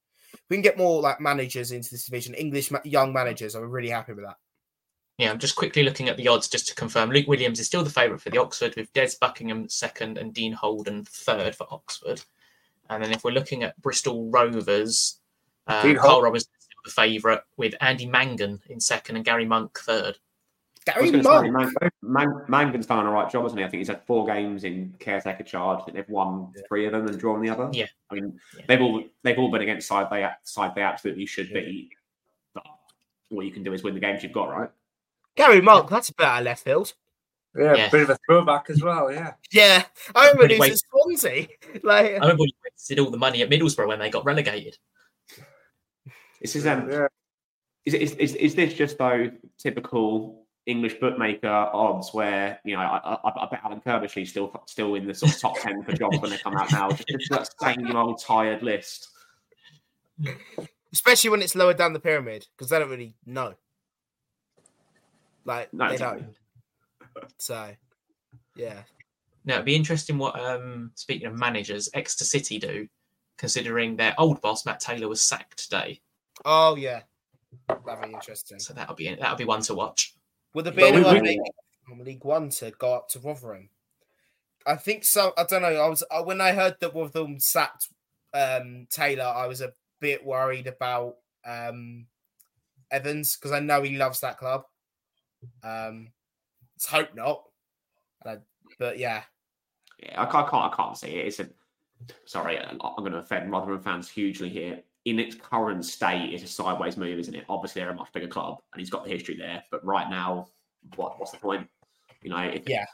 we 0.49 0.57
can 0.57 0.63
get 0.63 0.79
more 0.79 1.01
like 1.01 1.21
managers 1.21 1.73
into 1.73 1.91
this 1.91 2.05
division, 2.05 2.35
English 2.35 2.71
ma- 2.71 2.81
young 2.85 3.13
managers. 3.13 3.55
I'm 3.55 3.71
really 3.71 3.91
happy 3.91 4.13
with 4.13 4.25
that. 4.25 4.37
Yeah, 5.19 5.31
I'm 5.31 5.39
just 5.39 5.57
quickly 5.57 5.83
looking 5.83 6.09
at 6.09 6.17
the 6.17 6.29
odds 6.29 6.49
just 6.49 6.67
to 6.69 6.75
confirm. 6.75 7.11
Luke 7.11 7.29
Williams 7.29 7.61
is 7.61 7.67
still 7.67 7.85
the 7.85 7.91
favourite 7.91 8.23
for 8.23 8.31
the 8.31 8.41
Oxford, 8.41 8.75
with 8.75 8.93
Des 8.95 9.11
Buckingham 9.21 9.69
second 9.69 10.17
and 10.17 10.33
Dean 10.33 10.53
Holden 10.53 11.05
third 11.05 11.55
for 11.55 11.67
Oxford. 11.71 12.23
And 12.89 13.05
then 13.05 13.13
if 13.13 13.23
we're 13.23 13.31
looking 13.33 13.63
at 13.63 13.81
Bristol 13.83 14.31
Rovers, 14.31 15.21
uh, 15.67 15.83
Carl 15.83 15.99
Hol- 15.99 16.23
Roberts 16.23 16.45
is 16.45 16.67
the 16.85 16.91
favourite, 16.91 17.43
with 17.59 17.75
Andy 17.81 18.07
Mangan 18.07 18.61
in 18.69 18.81
second 18.81 19.17
and 19.17 19.25
Gary 19.25 19.45
Monk 19.45 19.79
third. 19.79 20.19
I 20.97 21.01
was 21.01 21.11
Gary 21.11 21.23
going 21.23 21.53
Monk. 21.53 21.73
Man, 21.81 21.91
Man, 22.03 22.45
Mangan's 22.49 22.87
done 22.87 23.07
a 23.07 23.11
right 23.11 23.31
job, 23.31 23.43
hasn't 23.45 23.59
he? 23.59 23.65
I 23.65 23.69
think 23.69 23.79
he's 23.81 23.89
had 23.89 24.03
four 24.07 24.27
games 24.27 24.65
in 24.65 24.95
caretaker 24.99 25.43
charge. 25.45 25.81
I 25.81 25.85
think 25.85 25.97
they've 25.97 26.09
won 26.09 26.53
three 26.69 26.87
of 26.87 26.93
them 26.93 27.07
and 27.07 27.19
drawn 27.19 27.41
the 27.43 27.51
other. 27.51 27.69
Yeah. 27.73 27.87
I 28.11 28.15
mean, 28.15 28.39
Yeah. 28.57 28.65
they've 28.69 28.81
all 28.81 29.03
they've 29.23 29.39
all 29.39 29.51
been 29.51 29.63
against 29.63 29.89
side 29.89 30.09
they 30.11 30.29
side 30.45 30.75
they 30.75 30.83
absolutely 30.83 31.27
should 31.27 31.53
beat. 31.53 31.91
But 32.55 32.65
what 33.29 33.47
you 33.47 33.53
can 33.53 33.63
do 33.63 33.73
is 33.73 33.83
win 33.83 33.95
the 33.95 34.01
games 34.01 34.23
you've 34.23 34.33
got, 34.33 34.51
right? 34.51 34.71
Gary 35.37 35.61
Monk, 35.61 35.89
that's 35.89 36.09
a 36.09 36.15
bit 36.15 36.27
out 36.27 36.39
of 36.41 36.45
left 36.45 36.65
field. 36.65 36.93
Yeah, 37.57 37.75
Yeah. 37.75 37.89
bit 37.91 38.03
of 38.03 38.11
a 38.11 38.19
throwback 38.27 38.71
as 38.71 38.83
well. 38.83 39.11
Yeah. 39.13 39.35
Yeah, 39.53 39.85
I 40.15 40.21
remember 40.29 40.47
Pretty 40.47 40.55
he 40.55 40.71
was 40.71 40.83
Swansea. 40.91 41.49
Like, 41.83 42.07
I 42.07 42.13
remember 42.15 42.43
we 42.43 42.53
wasted 42.65 42.99
all 43.01 43.11
the 43.11 43.17
money 43.17 43.43
at 43.43 43.51
Middlesbrough 43.51 43.89
when 43.89 43.99
they 43.99 44.11
got 44.11 44.25
relegated. 44.25 44.77
This 46.41 46.57
is 46.57 46.67
um, 46.67 46.89
Yeah. 46.91 47.07
is, 47.85 47.95
is, 47.95 48.13
is, 48.15 48.35
is 48.37 48.55
this 48.55 48.75
just 48.75 48.99
though 48.99 49.31
typical 49.59 50.40
English 50.67 50.95
bookmaker 51.01 51.49
odds 51.49 52.13
where 52.13 52.61
you 52.65 52.77
know 52.77 52.83
I, 52.83 53.19
I, 53.25 53.45
I 53.45 53.49
bet 53.51 53.61
Alan 53.65 53.81
Curbishley's 53.81 54.31
still 54.31 54.53
still 54.67 54.95
in 54.95 55.07
the 55.07 55.15
sort 55.15 55.33
of 55.35 55.41
top 55.41 55.61
ten 55.61 55.83
for 55.83 55.93
jobs 55.93 56.19
when 56.21 56.31
they 56.31 56.39
come 56.39 56.57
out 56.57 56.71
now. 56.73 56.91
Just, 56.91 57.09
just 57.09 57.31
that 57.31 57.77
same 57.77 57.97
old 57.97 58.21
tired 58.23 58.63
list. 58.63 59.09
especially 60.93 61.31
when 61.31 61.43
it's 61.43 61.55
lower 61.55 61.73
down 61.75 61.93
the 61.93 62.01
pyramid 62.01 62.47
because 62.57 62.69
they 62.69 62.79
don't 62.79 62.91
really 62.91 63.15
know. 63.27 63.55
Like 65.45 65.73
No, 65.73 65.89
they 65.89 65.95
exactly. 65.95 66.23
don't. 66.23 66.37
So, 67.39 67.71
yeah, 68.55 68.83
Now 69.45 69.55
it'd 69.55 69.65
be 69.65 69.75
interesting 69.75 70.19
what 70.19 70.39
um 70.39 70.93
speaking 70.95 71.27
of 71.27 71.35
managers, 71.39 71.89
Exeter 71.95 72.25
City 72.25 72.59
do, 72.59 72.87
considering 73.39 73.97
their 73.97 74.15
old 74.19 74.41
boss 74.43 74.67
Matt 74.67 74.81
Taylor 74.81 75.09
was 75.09 75.23
sacked 75.23 75.59
today. 75.59 76.01
oh 76.45 76.77
yeah, 76.77 77.01
that'd 77.87 78.05
be 78.05 78.13
interesting. 78.13 78.59
So 78.59 78.75
that'll 78.75 78.95
be 78.95 79.15
that'll 79.15 79.37
be 79.37 79.45
one 79.45 79.63
to 79.63 79.75
watch. 79.75 80.15
Would 80.55 80.65
there 80.67 80.73
be 80.73 80.83
But 80.83 80.95
we- 80.95 81.41
from 81.87 82.01
League 82.01 82.25
One 82.25 82.51
to 82.51 82.71
go 82.73 82.95
up 82.95 83.09
to 83.11 83.19
Rotherham? 83.21 83.69
I 84.67 84.77
think 84.77 85.05
so. 85.05 85.33
I 85.39 85.45
don't 85.45 85.63
know. 85.63 85.69
I 85.69 85.89
was 85.89 86.05
uh, 86.11 86.23
when 86.23 86.41
I 86.41 86.53
heard 86.53 86.77
that 86.81 86.95
one 86.95 87.07
of 87.07 87.13
them 87.13 87.41
sacked 87.41 87.89
um, 88.35 88.87
Taylor. 88.91 89.25
I 89.25 89.47
was 89.47 89.61
a 89.61 89.73
bit 90.01 90.25
worried 90.25 90.67
about 90.67 91.17
um, 91.47 92.07
Evans 92.91 93.37
because 93.37 93.53
I 93.53 93.61
know 93.61 93.83
he 93.83 93.97
loves 93.97 94.21
that 94.21 94.39
club. 94.39 94.65
Um, 95.65 96.09
let's 96.77 96.87
hope 96.87 97.15
not. 97.15 97.45
But 98.79 98.99
yeah, 98.99 99.23
yeah, 100.03 100.23
I 100.23 100.25
can't, 100.27 100.47
I 100.47 100.51
can't, 100.51 100.73
I 100.73 100.77
can't 100.77 100.97
see 100.97 101.09
it. 101.09 101.27
It's 101.27 101.41
a 101.41 101.49
sorry, 102.25 102.59
I'm 102.59 102.79
going 102.79 103.13
to 103.13 103.19
offend 103.19 103.51
Rotherham 103.51 103.83
fans 103.83 104.09
hugely 104.09 104.49
here. 104.49 104.81
In 105.07 105.19
its 105.19 105.35
current 105.35 105.85
state, 105.85 106.35
it's 106.35 106.43
a 106.43 106.47
sideways 106.47 106.97
move, 106.97 107.19
isn't 107.19 107.35
it? 107.35 107.45
Obviously, 107.49 107.81
they're 107.81 107.91
a 107.91 107.95
much 107.95 108.13
bigger 108.13 108.29
club, 108.29 108.59
and 108.73 108.81
he's 108.81 108.91
got 108.91 109.05
the 109.05 109.11
history 109.11 109.37
there. 109.37 109.63
But 109.71 109.85
right 109.85 110.11
now, 110.11 110.49
what 110.97 111.19
what's 111.19 111.33
the 111.33 111.39
point? 111.39 111.69
You 112.23 112.31
know, 112.31 112.39
if, 112.39 112.69
yeah. 112.69 112.85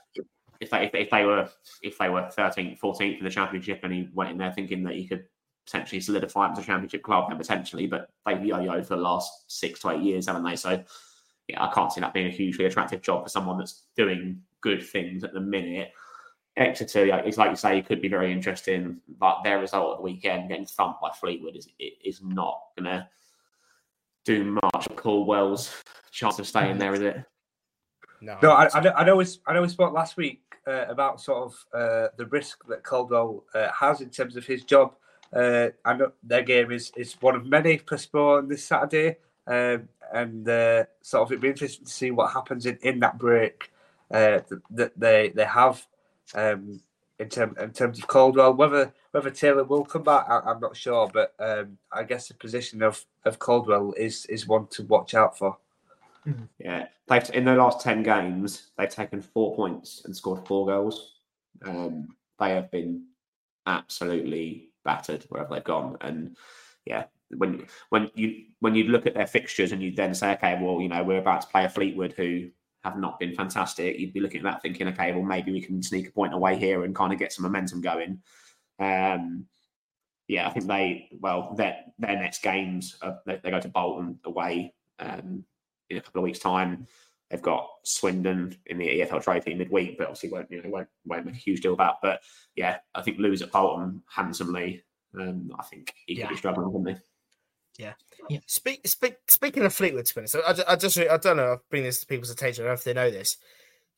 If 0.60 0.70
they, 0.70 0.86
if, 0.86 0.94
if 0.94 1.10
they 1.10 1.24
were 1.24 1.48
if 1.82 1.98
they 1.98 2.08
were 2.08 2.22
13th, 2.22 2.78
14th 2.80 3.18
in 3.18 3.24
the 3.24 3.30
championship, 3.30 3.80
and 3.82 3.92
he 3.92 4.08
went 4.14 4.30
in 4.30 4.38
there 4.38 4.52
thinking 4.52 4.84
that 4.84 4.94
he 4.94 5.06
could 5.06 5.24
potentially 5.66 6.00
solidify 6.00 6.50
as 6.50 6.58
a 6.58 6.62
championship 6.62 7.02
club, 7.02 7.28
then 7.28 7.38
potentially. 7.38 7.86
But 7.86 8.08
they've 8.24 8.42
yo-yoed 8.42 8.86
for 8.86 8.96
the 8.96 9.02
last 9.02 9.30
six 9.48 9.80
to 9.80 9.90
eight 9.90 10.02
years, 10.02 10.26
haven't 10.26 10.44
they? 10.44 10.56
So 10.56 10.82
yeah, 11.48 11.62
I 11.62 11.72
can't 11.72 11.92
see 11.92 12.00
that 12.00 12.14
being 12.14 12.26
a 12.26 12.30
hugely 12.30 12.64
attractive 12.64 13.02
job 13.02 13.24
for 13.24 13.28
someone 13.28 13.58
that's 13.58 13.82
doing 13.96 14.40
good 14.60 14.82
things 14.82 15.24
at 15.24 15.32
the 15.32 15.40
minute. 15.40 15.92
Exeter, 16.56 17.04
it's 17.26 17.36
like 17.36 17.50
you 17.50 17.56
say, 17.56 17.78
it 17.78 17.86
could 17.86 18.00
be 18.00 18.08
very 18.08 18.32
interesting, 18.32 18.98
but 19.18 19.42
their 19.42 19.58
result 19.58 19.92
at 19.92 19.96
the 19.98 20.02
weekend, 20.02 20.48
getting 20.48 20.64
thumped 20.64 21.02
by 21.02 21.10
Fleetwood, 21.10 21.56
is 21.56 21.68
is 21.78 22.22
not 22.22 22.60
going 22.78 22.86
to 22.86 23.08
do 24.24 24.44
much. 24.44 24.84
For 24.84 24.94
Caldwell's 24.94 25.82
chance 26.10 26.38
of 26.38 26.46
staying 26.46 26.78
there, 26.78 26.94
is 26.94 27.00
it? 27.00 27.24
No, 28.22 28.38
no 28.42 28.50
I, 28.52 28.70
I, 28.72 28.80
know, 28.80 28.92
I 28.96 29.04
know. 29.04 29.16
We, 29.16 29.26
I 29.46 29.52
know 29.52 29.62
we 29.62 29.68
spoke 29.68 29.92
last 29.92 30.16
week 30.16 30.40
uh, 30.66 30.86
about 30.88 31.20
sort 31.20 31.44
of 31.44 31.66
uh, 31.74 32.08
the 32.16 32.26
risk 32.26 32.66
that 32.68 32.82
Caldwell 32.82 33.44
uh, 33.54 33.68
has 33.78 34.00
in 34.00 34.10
terms 34.10 34.36
of 34.36 34.46
his 34.46 34.64
job. 34.64 34.94
Uh, 35.34 35.68
I 35.84 35.94
know 35.94 36.12
their 36.22 36.42
game 36.42 36.70
is 36.70 36.92
is 36.96 37.14
one 37.20 37.34
of 37.36 37.44
many 37.46 37.78
postponed 37.78 38.50
this 38.50 38.64
Saturday, 38.64 39.18
um, 39.46 39.88
and 40.12 40.48
uh, 40.48 40.84
sort 41.02 41.22
of 41.22 41.32
it'd 41.32 41.42
be 41.42 41.48
interesting 41.48 41.84
to 41.84 41.92
see 41.92 42.10
what 42.10 42.32
happens 42.32 42.64
in, 42.64 42.78
in 42.82 43.00
that 43.00 43.18
break 43.18 43.70
uh, 44.10 44.40
that, 44.48 44.62
that 44.70 44.92
they 44.98 45.32
they 45.34 45.44
have 45.44 45.86
um, 46.34 46.80
in, 47.18 47.28
term, 47.28 47.56
in 47.60 47.70
terms 47.70 47.98
of 47.98 48.06
Caldwell. 48.06 48.54
Whether 48.54 48.92
whether 49.12 49.30
Taylor 49.30 49.64
will 49.64 49.84
come 49.84 50.02
back, 50.02 50.26
I, 50.28 50.50
am 50.50 50.60
not 50.60 50.76
sure, 50.76 51.10
but 51.12 51.34
um, 51.38 51.78
I 51.92 52.02
guess 52.02 52.28
the 52.28 52.34
position 52.34 52.82
of, 52.82 53.04
of 53.24 53.38
Caldwell 53.38 53.92
is 53.96 54.26
is 54.26 54.46
one 54.46 54.66
to 54.68 54.82
watch 54.84 55.14
out 55.14 55.38
for. 55.38 55.56
Mm-hmm. 56.26 56.44
Yeah, 56.58 56.86
they've 57.08 57.30
in 57.34 57.44
their 57.44 57.56
last 57.56 57.80
ten 57.80 58.02
games, 58.02 58.70
they've 58.76 58.90
taken 58.90 59.22
four 59.22 59.54
points 59.54 60.02
and 60.04 60.16
scored 60.16 60.46
four 60.46 60.66
goals. 60.66 61.12
Um, 61.64 62.16
they 62.38 62.50
have 62.50 62.70
been 62.70 63.06
absolutely 63.66 64.70
battered 64.84 65.24
wherever 65.28 65.54
they've 65.54 65.64
gone, 65.64 65.96
and 66.00 66.36
yeah, 66.84 67.04
when 67.36 67.66
when 67.90 68.10
you 68.14 68.44
when 68.60 68.74
you 68.74 68.84
look 68.84 69.06
at 69.06 69.14
their 69.14 69.26
fixtures 69.26 69.72
and 69.72 69.82
you 69.82 69.92
then 69.92 70.14
say, 70.14 70.32
okay, 70.32 70.58
well, 70.60 70.80
you 70.80 70.88
know, 70.88 71.02
we're 71.02 71.18
about 71.18 71.42
to 71.42 71.48
play 71.48 71.64
a 71.64 71.68
Fleetwood 71.68 72.12
who 72.12 72.50
have 72.86 72.98
not 72.98 73.18
been 73.18 73.34
fantastic, 73.34 73.98
you'd 73.98 74.12
be 74.12 74.20
looking 74.20 74.38
at 74.38 74.44
that 74.44 74.62
thinking, 74.62 74.86
okay, 74.88 75.12
well, 75.12 75.22
maybe 75.22 75.52
we 75.52 75.60
can 75.60 75.82
sneak 75.82 76.08
a 76.08 76.12
point 76.12 76.32
away 76.32 76.56
here 76.56 76.84
and 76.84 76.94
kind 76.94 77.12
of 77.12 77.18
get 77.18 77.32
some 77.32 77.42
momentum 77.42 77.80
going. 77.80 78.20
Um, 78.78 79.46
yeah, 80.28 80.46
I 80.46 80.50
think 80.50 80.66
they, 80.66 81.08
well, 81.20 81.54
their, 81.56 81.78
their 81.98 82.16
next 82.16 82.42
games, 82.42 82.96
uh, 83.02 83.14
they, 83.26 83.40
they, 83.42 83.50
go 83.50 83.60
to 83.60 83.68
Bolton 83.68 84.20
away 84.24 84.72
um, 85.00 85.44
in 85.90 85.96
a 85.96 86.00
couple 86.00 86.20
of 86.20 86.24
weeks' 86.24 86.38
time. 86.38 86.86
They've 87.28 87.42
got 87.42 87.68
Swindon 87.82 88.56
in 88.66 88.78
the 88.78 89.00
EFL 89.00 89.22
Trophy 89.22 89.54
midweek, 89.54 89.98
but 89.98 90.04
obviously 90.04 90.30
won't, 90.30 90.50
you 90.50 90.62
know, 90.62 90.70
won't, 90.70 90.88
won't 91.04 91.26
make 91.26 91.34
a 91.34 91.38
huge 91.38 91.60
deal 91.60 91.74
about. 91.74 91.96
But 92.02 92.22
yeah, 92.54 92.78
I 92.94 93.02
think 93.02 93.18
lose 93.18 93.42
at 93.42 93.50
Bolton 93.50 94.02
handsomely. 94.08 94.84
Um, 95.18 95.50
I 95.58 95.64
think 95.64 95.92
he 96.06 96.14
could 96.14 96.22
yeah. 96.22 96.28
be 96.28 96.36
struggling, 96.36 96.72
wouldn't 96.72 96.98
he? 96.98 97.04
Yeah. 97.78 97.92
yeah. 98.28 98.38
Speak, 98.46 98.86
speak, 98.86 99.16
speaking 99.28 99.64
of 99.64 99.74
Fleetwood, 99.74 100.06
to 100.06 100.26
so 100.26 100.40
I, 100.46 100.72
I 100.72 100.76
just, 100.76 100.98
I 100.98 101.16
don't 101.16 101.36
know, 101.36 101.52
I've 101.52 101.68
bring 101.70 101.82
this 101.82 102.00
to 102.00 102.06
people's 102.06 102.30
attention. 102.30 102.64
I 102.64 102.68
don't 102.68 102.70
know 102.70 102.74
if 102.74 102.84
they 102.84 102.94
know 102.94 103.10
this. 103.10 103.36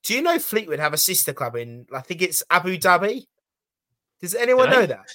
Do 0.05 0.15
you 0.15 0.23
know 0.23 0.39
Fleetwood 0.39 0.79
have 0.79 0.93
a 0.93 0.99
sister 0.99 1.33
club 1.33 1.57
in, 1.57 1.87
I 1.93 2.01
think 2.01 2.23
it's 2.23 2.43
Abu 2.51 2.77
Dhabi? 2.79 3.27
Does 4.21 4.35
anyone 4.35 4.71
know 4.71 4.87
that? 4.87 5.07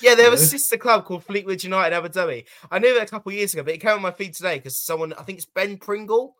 Yeah, 0.00 0.14
they 0.14 0.22
have 0.22 0.32
a 0.32 0.38
sister 0.38 0.76
club 0.76 1.04
called 1.04 1.24
Fleetwood 1.24 1.62
United 1.62 1.94
Abu 1.94 2.08
Dhabi. 2.08 2.44
I 2.70 2.78
knew 2.78 2.94
that 2.94 3.08
a 3.08 3.10
couple 3.10 3.30
of 3.30 3.36
years 3.36 3.52
ago, 3.52 3.62
but 3.62 3.74
it 3.74 3.78
came 3.78 3.92
on 3.92 4.02
my 4.02 4.10
feed 4.10 4.34
today 4.34 4.56
because 4.56 4.78
someone, 4.78 5.12
I 5.14 5.22
think 5.22 5.38
it's 5.38 5.46
Ben 5.46 5.76
Pringle, 5.76 6.34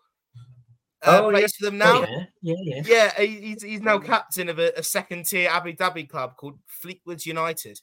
uh, 1.05 1.21
oh, 1.25 1.31
plays 1.31 1.43
yeah. 1.43 1.49
for 1.59 1.65
them 1.65 1.79
now. 1.79 2.05
Oh, 2.05 2.25
yeah, 2.43 2.55
yeah, 2.63 2.83
yeah. 2.87 3.11
yeah 3.19 3.25
he's, 3.27 3.63
he's 3.63 3.81
now 3.81 3.99
captain 3.99 4.49
of 4.49 4.59
a, 4.59 4.73
a 4.77 4.83
second 4.83 5.27
tier 5.27 5.51
Abu 5.51 5.75
Dhabi 5.75 6.09
club 6.09 6.37
called 6.37 6.59
Fleetwood 6.67 7.27
United, 7.27 7.81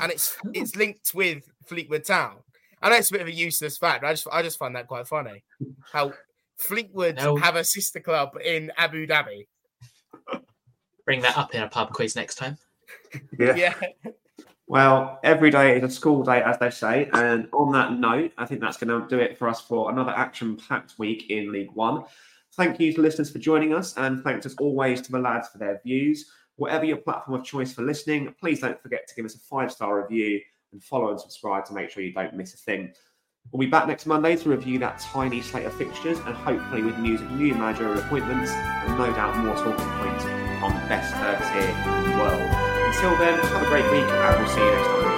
and 0.00 0.12
it's 0.12 0.36
it's 0.52 0.76
linked 0.76 1.12
with 1.14 1.50
Fleetwood 1.66 2.04
Town. 2.04 2.36
I 2.82 2.90
know 2.90 2.96
it's 2.96 3.10
a 3.10 3.12
bit 3.12 3.22
of 3.22 3.28
a 3.28 3.32
useless 3.32 3.78
fact. 3.78 4.04
I 4.04 4.12
just 4.12 4.26
I 4.30 4.42
just 4.42 4.58
find 4.58 4.74
that 4.76 4.86
quite 4.86 5.06
funny. 5.06 5.44
How 5.92 6.12
Fleetwood 6.56 7.16
no. 7.16 7.36
have 7.36 7.56
a 7.56 7.64
sister 7.64 8.00
club 8.00 8.36
in 8.44 8.72
Abu 8.76 9.06
Dhabi. 9.06 9.46
Bring 11.04 11.22
that 11.22 11.38
up 11.38 11.54
in 11.54 11.62
a 11.62 11.68
pub 11.68 11.92
quiz 11.92 12.16
next 12.16 12.36
time. 12.36 12.58
Yeah. 13.38 13.54
yeah. 13.54 13.74
Well, 14.66 15.18
every 15.24 15.50
day 15.50 15.78
is 15.78 15.82
a 15.82 15.88
school 15.88 16.22
day, 16.22 16.42
as 16.42 16.58
they 16.58 16.68
say. 16.68 17.08
And 17.14 17.48
on 17.54 17.72
that 17.72 17.94
note, 17.94 18.32
I 18.36 18.44
think 18.44 18.60
that's 18.60 18.76
going 18.76 19.00
to 19.00 19.08
do 19.08 19.18
it 19.18 19.38
for 19.38 19.48
us 19.48 19.62
for 19.62 19.90
another 19.90 20.10
action 20.10 20.56
packed 20.56 20.98
week 20.98 21.30
in 21.30 21.50
League 21.50 21.72
One. 21.72 22.04
Thank 22.52 22.78
you 22.78 22.92
to 22.92 23.00
listeners 23.00 23.30
for 23.30 23.38
joining 23.38 23.72
us, 23.72 23.96
and 23.96 24.22
thanks 24.22 24.44
as 24.44 24.54
always 24.56 25.00
to 25.02 25.12
the 25.12 25.18
lads 25.18 25.48
for 25.48 25.56
their 25.56 25.80
views. 25.84 26.30
Whatever 26.56 26.84
your 26.84 26.98
platform 26.98 27.40
of 27.40 27.46
choice 27.46 27.72
for 27.72 27.82
listening, 27.82 28.34
please 28.38 28.60
don't 28.60 28.80
forget 28.82 29.08
to 29.08 29.14
give 29.14 29.24
us 29.24 29.36
a 29.36 29.38
five 29.38 29.72
star 29.72 30.02
review 30.02 30.40
and 30.72 30.82
follow 30.82 31.10
and 31.10 31.20
subscribe 31.20 31.64
to 31.66 31.74
make 31.74 31.90
sure 31.90 32.02
you 32.02 32.12
don't 32.12 32.34
miss 32.34 32.54
a 32.54 32.56
thing. 32.56 32.92
We'll 33.52 33.66
be 33.66 33.70
back 33.70 33.86
next 33.86 34.06
Monday 34.06 34.36
to 34.36 34.48
review 34.48 34.78
that 34.80 34.98
tiny 35.00 35.40
slate 35.40 35.64
of 35.64 35.74
fixtures 35.74 36.18
and 36.18 36.34
hopefully 36.34 36.82
with 36.82 36.98
news 36.98 37.20
of 37.20 37.30
new 37.32 37.54
managerial 37.54 37.98
appointments 37.98 38.50
and 38.50 38.98
no 38.98 39.06
doubt 39.12 39.36
more 39.38 39.54
talking 39.54 39.88
points 39.98 40.24
on 40.62 40.74
the 40.74 40.86
best 40.88 41.14
third 41.14 41.38
tier 41.52 41.68
in 41.96 42.10
the 42.10 42.18
world. 42.18 42.42
Until 42.88 43.16
then, 43.16 43.38
have 43.38 43.62
a 43.62 43.66
great 43.66 43.90
week 43.90 44.04
and 44.04 44.38
we'll 44.38 44.48
see 44.48 44.60
you 44.60 44.70
next 44.70 44.86
time. 44.88 45.17